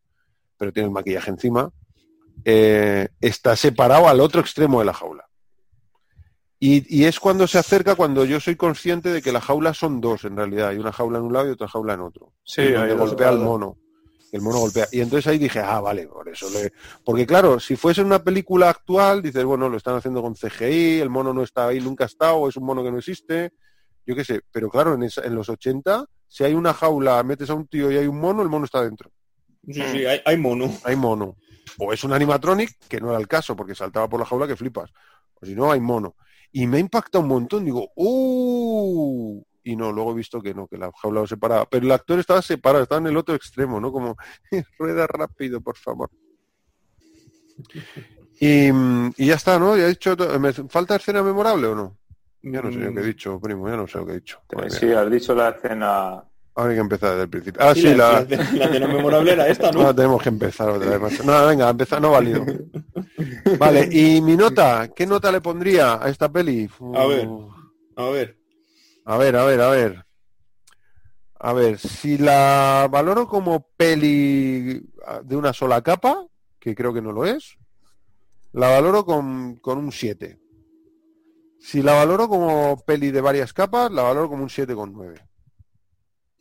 [0.57, 1.69] pero tiene el maquillaje encima,
[2.45, 5.25] eh, está separado al otro extremo de la jaula.
[6.59, 10.01] Y, y es cuando se acerca, cuando yo soy consciente de que la jaula son
[10.01, 10.69] dos en realidad.
[10.69, 12.33] Hay una jaula en un lado y otra jaula en otro.
[12.43, 13.77] Sí, Y donde golpea al mono.
[14.31, 14.88] El mono golpea.
[14.91, 16.73] Y entonces ahí dije, ah, vale, por eso le...
[17.06, 21.09] Porque claro, si fuese una película actual, dices, bueno, lo están haciendo con CGI, el
[21.09, 23.53] mono no está ahí, nunca ha estado, es un mono que no existe,
[24.06, 24.41] yo qué sé.
[24.51, 27.89] Pero claro, en, esa- en los 80, si hay una jaula, metes a un tío
[27.91, 29.11] y hay un mono, el mono está dentro.
[29.65, 30.72] Sí, sí, hay, hay mono.
[30.83, 31.38] Hay mono.
[31.77, 34.56] O es un animatronic, que no era el caso, porque saltaba por la jaula que
[34.56, 34.89] flipas.
[35.41, 36.15] O si no, hay mono.
[36.51, 39.41] Y me impacta un montón, digo, ¡uh!
[39.67, 41.65] Y no, luego he visto que no, que la jaula lo separaba.
[41.69, 43.91] Pero el actor estaba separado, estaba en el otro extremo, ¿no?
[43.91, 44.15] Como,
[44.79, 46.09] rueda rápido, por favor.
[48.39, 49.75] Y, mm, y ya está, ¿no?
[49.75, 51.97] Ya he dicho, ¿me falta escena memorable o no?
[52.43, 54.39] Ya no sé yo qué he dicho, primo, ya no sé lo que he dicho.
[54.55, 54.69] Mía.
[54.69, 56.23] Sí, has dicho la escena.
[56.55, 57.61] Ahora hay que empezar desde el principio.
[57.61, 59.93] Ah, sí, la, la, la escena memorable era esta, ¿no?
[59.95, 61.25] Tenemos que empezar otra vez.
[61.25, 62.45] No, venga, empezar, no válido.
[63.59, 66.69] Vale, y mi nota, ¿qué nota le pondría a esta peli?
[66.95, 67.27] A ver.
[67.97, 68.47] A ver.
[69.10, 70.06] A ver, a ver, a ver.
[71.40, 74.82] A ver, si la valoro como peli
[75.24, 76.27] de una sola capa,
[76.60, 77.58] que creo que no lo es,
[78.52, 80.38] la valoro con, con un 7.
[81.58, 85.22] Si la valoro como peli de varias capas, la valoro como un 7,9.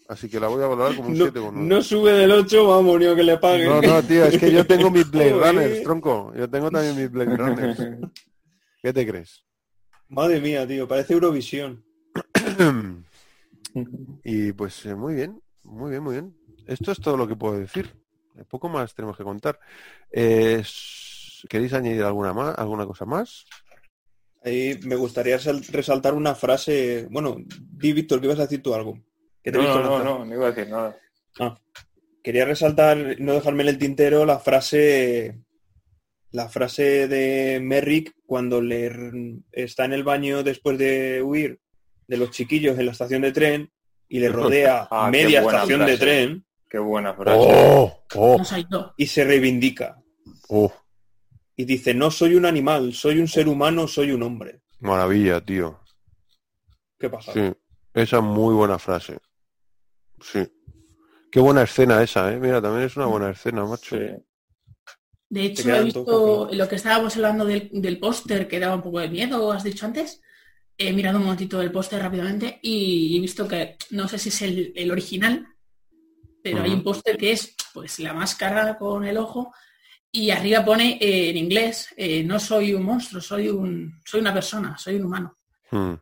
[0.08, 1.52] Así que la voy a valorar como un No, 7,9.
[1.52, 3.68] no sube del 8, vamos, ni que le paguen.
[3.68, 5.32] No, no, tío, es que yo tengo mis Blade.
[5.52, 6.32] Runners, tronco.
[6.34, 7.78] Yo tengo también mis Blade Runners.
[8.82, 9.44] ¿Qué te crees?
[10.08, 11.85] Madre mía, tío, parece Eurovisión.
[14.24, 16.36] y pues eh, muy bien, muy bien, muy bien.
[16.66, 17.94] Esto es todo lo que puedo decir.
[18.48, 19.58] Poco más tenemos que contar.
[20.10, 20.62] Eh,
[21.48, 23.46] ¿Queréis añadir alguna más, alguna cosa más?
[24.44, 27.06] Ahí me gustaría sal- resaltar una frase.
[27.10, 28.98] Bueno, di Víctor, que ibas a decir tú algo.
[29.42, 30.98] Que te No, no, no, no, no iba a decir nada.
[31.38, 31.58] Ah,
[32.22, 35.40] quería resaltar, no dejarme en el tintero, la frase,
[36.30, 41.60] la frase de Merrick cuando le está en el baño después de huir
[42.06, 43.70] de los chiquillos en la estación de tren
[44.08, 47.38] y le rodea Ah, media estación de tren Qué buena frase.
[47.40, 48.04] ¡Oh!
[48.16, 48.42] ¡Oh!
[48.96, 50.02] Y se reivindica
[50.48, 50.72] ¡Oh!
[51.56, 54.60] y dice, no soy un animal, soy un ser humano, soy un hombre.
[54.80, 55.80] Maravilla, tío.
[56.98, 57.32] ¿Qué pasa?
[57.32, 57.52] Sí,
[57.94, 59.18] esa es muy buena frase.
[60.20, 60.46] Sí.
[61.30, 62.38] Qué buena escena esa, ¿eh?
[62.38, 63.96] Mira, también es una buena escena, macho.
[63.96, 64.04] Sí.
[65.28, 69.00] De hecho, he visto lo que estábamos hablando del, del póster que daba un poco
[69.00, 70.20] de miedo, has dicho antes.
[70.78, 74.42] He mirado un momentito del póster rápidamente y he visto que no sé si es
[74.42, 75.46] el, el original,
[76.42, 79.52] pero hay un póster que es pues la máscara con el ojo
[80.12, 84.32] y arriba pone eh, en inglés eh, no soy un monstruo, soy un soy una
[84.34, 85.38] persona, soy un humano.
[85.70, 85.94] Hmm.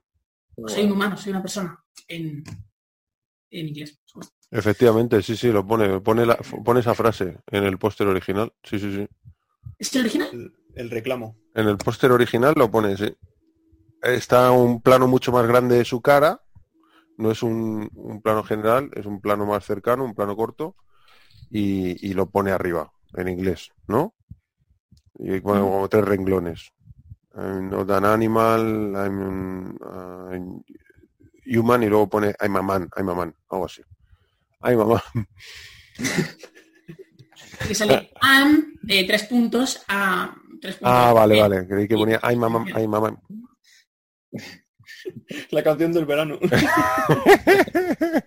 [0.66, 1.78] Soy un humano, soy una persona.
[2.08, 2.42] En,
[3.50, 3.98] en inglés.
[4.50, 8.52] Efectivamente, sí, sí, lo pone, pone, la- pone esa frase en el póster original.
[8.62, 9.06] Sí, sí, sí.
[9.78, 10.28] ¿Es el original?
[10.32, 11.36] El, el reclamo.
[11.54, 13.12] En el póster original lo pone, sí.
[14.04, 16.40] Está un plano mucho más grande de su cara.
[17.16, 20.76] No es un, un plano general, es un plano más cercano, un plano corto.
[21.50, 24.14] Y, y lo pone arriba, en inglés, ¿no?
[25.18, 26.72] Y bueno, como tres renglones.
[27.36, 30.62] I'm not an animal, I'm, uh,
[31.46, 33.82] human y luego pone I'm a man, I'm a man, algo así.
[34.62, 35.26] I'm a man.
[37.68, 40.92] Que sale am, eh, tres puntos, a tres puntos.
[40.92, 41.66] Ah, vale, eh, vale.
[41.66, 43.18] Creí que ponía I'm a man, I'm a man.
[45.50, 46.38] La canción del verano.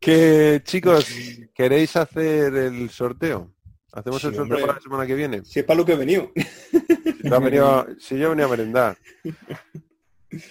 [0.00, 1.06] que chicos,
[1.54, 3.52] ¿queréis hacer el sorteo?
[3.92, 4.60] ¿Hacemos Sí, el sorteo hombre.
[4.60, 5.44] para la semana que viene?
[5.44, 6.30] si es para lo que he venido.
[7.22, 8.96] Yo he venido a- si yo venía a merendar.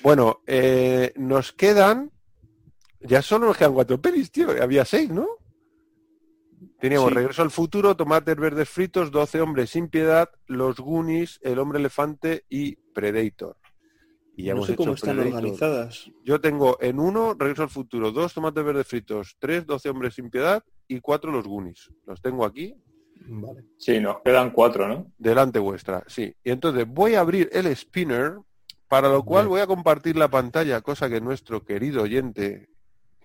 [0.04, 2.12] Bueno, eh, nos quedan.
[3.02, 4.50] Ya solo nos quedan cuatro pelis, tío.
[4.62, 5.28] Había seis, ¿no?
[6.82, 7.16] Teníamos Sí.
[7.16, 12.46] Regreso al futuro, Tomates verdes fritos, 12 hombres sin piedad, Los Goonies, El hombre elefante
[12.50, 13.58] y Predator.
[14.40, 15.38] Y ya no hemos sé cómo hecho están Predator.
[15.38, 16.10] organizadas.
[16.24, 20.30] Yo tengo en uno Regreso al futuro, dos Tomates verdes fritos, tres 12 hombres sin
[20.30, 21.90] piedad y cuatro Los Goonies.
[22.06, 22.74] Los tengo aquí
[23.32, 23.66] Vale.
[23.78, 25.12] Sí, nos quedan cuatro, ¿no?
[25.18, 26.34] delante vuestra, sí.
[26.42, 28.38] Y entonces voy a abrir el spinner,
[28.88, 29.50] para lo cual Bien.
[29.50, 32.70] voy a compartir la pantalla, cosa que nuestro querido oyente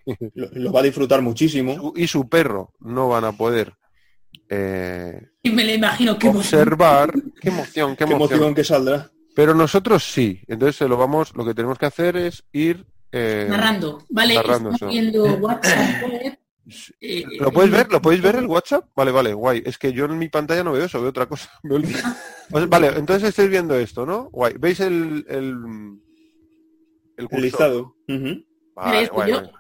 [0.35, 1.77] Lo, lo va a disfrutar muchísimo.
[1.77, 3.73] su- y su perro no van a poder
[4.49, 7.13] eh, Y me lo imagino que observar.
[7.41, 8.33] Qué emoción, qué Qué emoción.
[8.39, 9.11] emoción que saldrá.
[9.35, 10.43] Pero nosotros sí.
[10.47, 14.05] Entonces lo vamos, lo que tenemos que hacer es ir eh, narrando.
[14.11, 14.89] Vale, narrando eso.
[14.89, 16.03] viendo WhatsApp.
[16.03, 16.39] web,
[17.01, 17.93] eh, ¿Lo podéis ver?
[17.93, 18.89] ¿Lo podéis ver el WhatsApp?
[18.97, 19.63] Vale, vale, guay.
[19.67, 21.51] Es que yo en mi pantalla no veo eso, veo otra cosa.
[22.53, 24.25] O sea, vale, entonces estáis viendo esto, ¿no?
[24.25, 24.57] Guay.
[24.59, 25.99] ¿Veis el el,
[27.17, 28.47] el El.
[28.75, 29.51] Vale, guay, guay.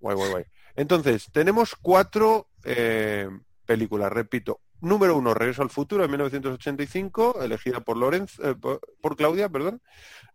[0.00, 0.44] Guay, guay, guay.
[0.74, 3.28] Entonces, tenemos cuatro eh,
[3.66, 4.60] películas, repito.
[4.80, 9.82] Número uno, Regreso al futuro, en 1985, elegida por Lorenz, eh, por, por Claudia, perdón.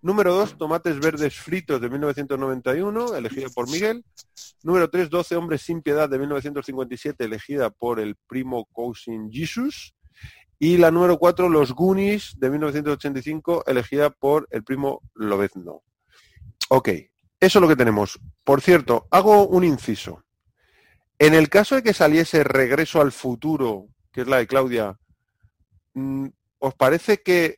[0.02, 4.04] Número dos, Tomates verdes fritos, de 1991, elegida por Miguel.
[4.62, 9.96] Número tres, 12 hombres sin piedad, de 1957, elegida por el primo Cousin Jesus.
[10.60, 15.84] Y la número cuatro, Los Goonies, de 1985, elegida por el primo Lobezno.
[16.68, 16.90] Ok,
[17.40, 18.20] eso es lo que tenemos.
[18.44, 20.24] Por cierto, hago un inciso.
[21.18, 24.98] En el caso de que saliese Regreso al futuro, que es la de Claudia,
[25.96, 26.28] mm,
[26.60, 27.58] ¿os parece que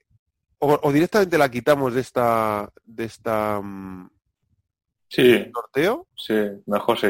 [0.57, 4.09] o, o directamente la quitamos de esta de esta mm,
[5.09, 6.07] Sí, sorteo?
[6.17, 6.33] sí,
[6.65, 7.07] mejor sí.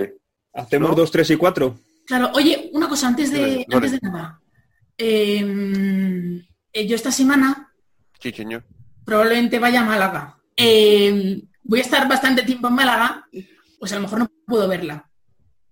[0.53, 0.95] Hacemos ¿No?
[0.95, 1.77] dos, tres y cuatro.
[2.05, 4.39] Claro, oye, una cosa antes de, antes de nada.
[4.97, 6.41] Eh,
[6.73, 7.73] eh, yo esta semana
[8.19, 8.63] Sí, señor.
[9.05, 10.37] probablemente vaya a Málaga.
[10.55, 13.27] Eh, voy a estar bastante tiempo en Málaga,
[13.79, 15.09] pues a lo mejor no puedo verla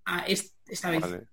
[0.06, 1.00] ah, es- esta vez.
[1.02, 1.26] Vale.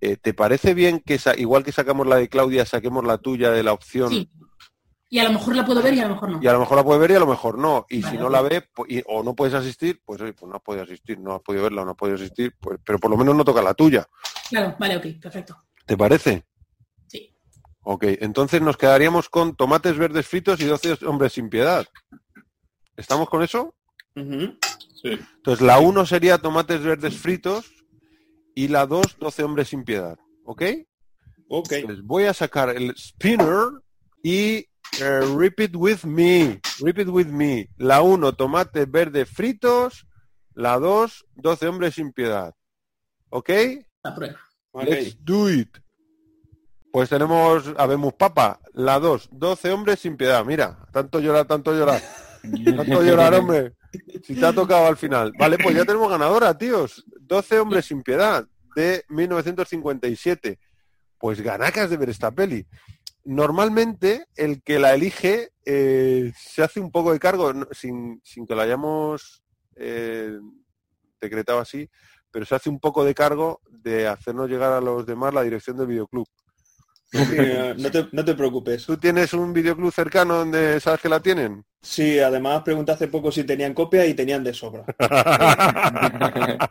[0.00, 3.50] Eh, ¿Te parece bien que sa- igual que sacamos la de Claudia, saquemos la tuya
[3.50, 4.10] de la opción?
[4.10, 4.30] Sí.
[5.10, 6.42] Y a lo mejor la puedo ver y a lo mejor no.
[6.42, 7.86] Y a lo mejor la puede ver y a lo mejor no.
[7.88, 10.50] Y Vale, si no la ve po- y- o no puedes asistir, pues oye, pues
[10.50, 12.98] no has podido asistir, no has podido verla o no has podido asistir, pues, pero
[12.98, 14.06] por lo menos no toca la tuya.
[14.48, 15.62] Claro, vale, ok, perfecto.
[15.86, 16.44] ¿Te parece?
[17.06, 17.32] Sí.
[17.82, 21.86] Ok, entonces nos quedaríamos con tomates verdes fritos y 12 hombres sin piedad.
[22.96, 23.74] ¿Estamos con eso?
[24.16, 24.56] Ujú.
[25.02, 25.10] Sí.
[25.36, 27.70] Entonces la 1 sería tomates verdes fritos
[28.54, 30.18] y la 2, 12 hombres sin piedad.
[30.44, 30.62] ¿Ok?
[31.48, 31.72] Ok.
[31.72, 33.82] Entonces voy a sacar el spinner
[34.22, 34.66] y
[35.00, 36.60] eh, repeat with me.
[36.80, 37.68] Repeat with me.
[37.76, 40.06] La 1, tomates verdes fritos.
[40.54, 42.54] La 2, 12 hombres sin piedad.
[43.30, 43.50] ¿Ok?
[44.02, 44.38] La prueba.
[44.82, 45.78] Let's do it.
[46.92, 50.44] Pues tenemos, habemos papa, la 2, 12 hombres sin piedad.
[50.44, 52.00] Mira, tanto llorar, tanto llorar.
[52.76, 53.72] Tanto llorar, hombre.
[54.22, 55.32] Si te ha tocado al final.
[55.38, 57.02] Vale, pues ya tenemos ganadora, tíos.
[57.26, 60.58] 12 hombres sin piedad de 1957.
[61.18, 62.66] Pues ganacas de ver esta peli.
[63.24, 68.54] Normalmente el que la elige eh, se hace un poco de cargo, sin, sin que
[68.54, 69.42] lo hayamos
[69.76, 70.38] eh,
[71.20, 71.88] decretado así,
[72.30, 75.76] pero se hace un poco de cargo de hacernos llegar a los demás la dirección
[75.76, 76.26] del videoclub.
[77.14, 77.36] Sí,
[77.78, 78.86] no, te, no te preocupes.
[78.86, 81.64] ¿Tú tienes un videoclub cercano donde sabes que la tienen?
[81.80, 84.84] Sí, además pregunté hace poco si tenían copia y tenían de sobra.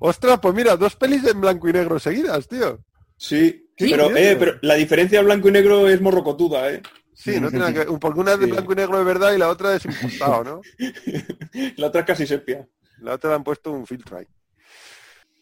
[0.00, 2.78] Ostras, pues mira, dos pelis en blanco y negro seguidas, tío.
[3.16, 3.90] Sí, Sí.
[3.90, 6.82] pero, eh, pero la diferencia blanco y negro es morrocotuda, ¿eh?
[7.14, 7.84] Sí, no tiene que.
[8.00, 8.50] Porque una es de Sí.
[8.52, 10.60] blanco y negro de verdad y la otra es impostado, ¿no?
[11.76, 12.66] La otra es casi sepia.
[13.00, 14.26] La otra le han puesto un filtro ahí.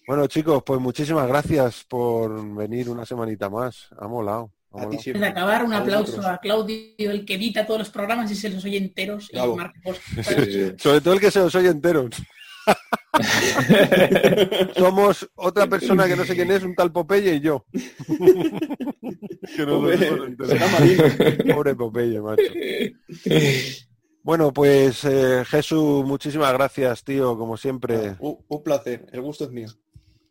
[0.06, 3.88] Bueno, chicos, pues muchísimas gracias por venir una semanita más.
[3.98, 4.52] Ha molado.
[4.70, 4.84] ha molado.
[4.84, 5.20] Antes siempre.
[5.20, 8.64] de acabar, un aplauso a Claudio, el que edita todos los programas y se los
[8.64, 9.36] oye enteros y
[10.22, 10.74] sí.
[10.78, 12.10] Sobre todo el que se los oye enteros.
[14.76, 17.66] Somos otra persona que no sé quién es, un tal Popeye y yo.
[19.56, 20.28] que nos marino.
[21.52, 22.42] Pobre Popeye, macho.
[24.22, 28.14] Bueno, pues eh, Jesús, muchísimas gracias, tío, como siempre.
[28.18, 29.68] Un, un placer, el gusto es mío.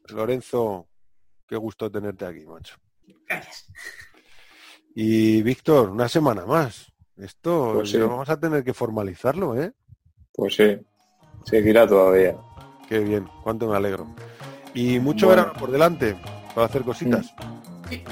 [0.10, 0.88] Lorenzo,
[1.48, 2.76] qué gusto tenerte aquí, macho.
[3.28, 3.68] Gracias.
[4.96, 6.92] Y Víctor, una semana más.
[7.18, 7.98] Esto Pues sí.
[7.98, 9.72] vamos a tener que formalizarlo, ¿eh?
[10.34, 10.78] Pues sí,
[11.46, 12.36] seguirá todavía.
[12.90, 14.08] Qué bien, cuánto me alegro.
[14.74, 15.44] Y mucho Bueno.
[15.44, 16.16] verano por delante
[16.54, 17.34] para hacer cositas.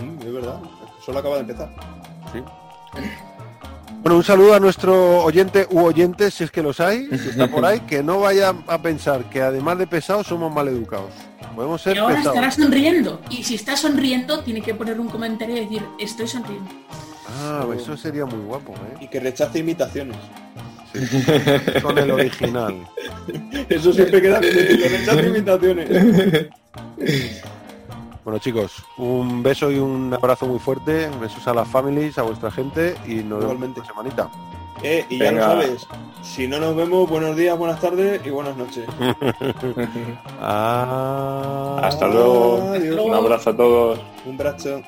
[0.01, 0.61] Mm, es verdad,
[1.05, 1.69] solo acaba de empezar.
[2.31, 2.41] Sí.
[4.01, 7.49] Bueno, un saludo a nuestro oyente u oyentes, si es que los hay, si está
[7.49, 11.13] por ahí, que no vaya a pensar que además de pesados somos maleducados.
[11.55, 12.35] Podemos ser Y ahora pesados.
[12.37, 13.21] estará sonriendo.
[13.29, 16.69] Y si está sonriendo, tiene que poner un comentario y decir, estoy sonriendo.
[17.41, 18.97] Ah, eso sería muy guapo, ¿eh?
[19.01, 20.17] Y que rechace imitaciones.
[21.81, 22.87] Con el original.
[23.69, 25.89] Eso siempre queda rechace imitaciones.
[28.23, 32.51] Bueno chicos, un beso y un abrazo muy fuerte, besos a las families, a vuestra
[32.51, 33.79] gente y nos vemos Igualmente.
[33.81, 34.29] la semanita.
[34.81, 35.87] Eh, y ya lo sabes,
[36.21, 38.85] si no nos vemos, buenos días, buenas tardes y buenas noches.
[40.45, 41.79] Ah.
[41.83, 42.73] Hasta luego.
[42.73, 42.99] Adiós.
[43.05, 43.99] Un abrazo a todos.
[44.25, 44.81] Un brazo.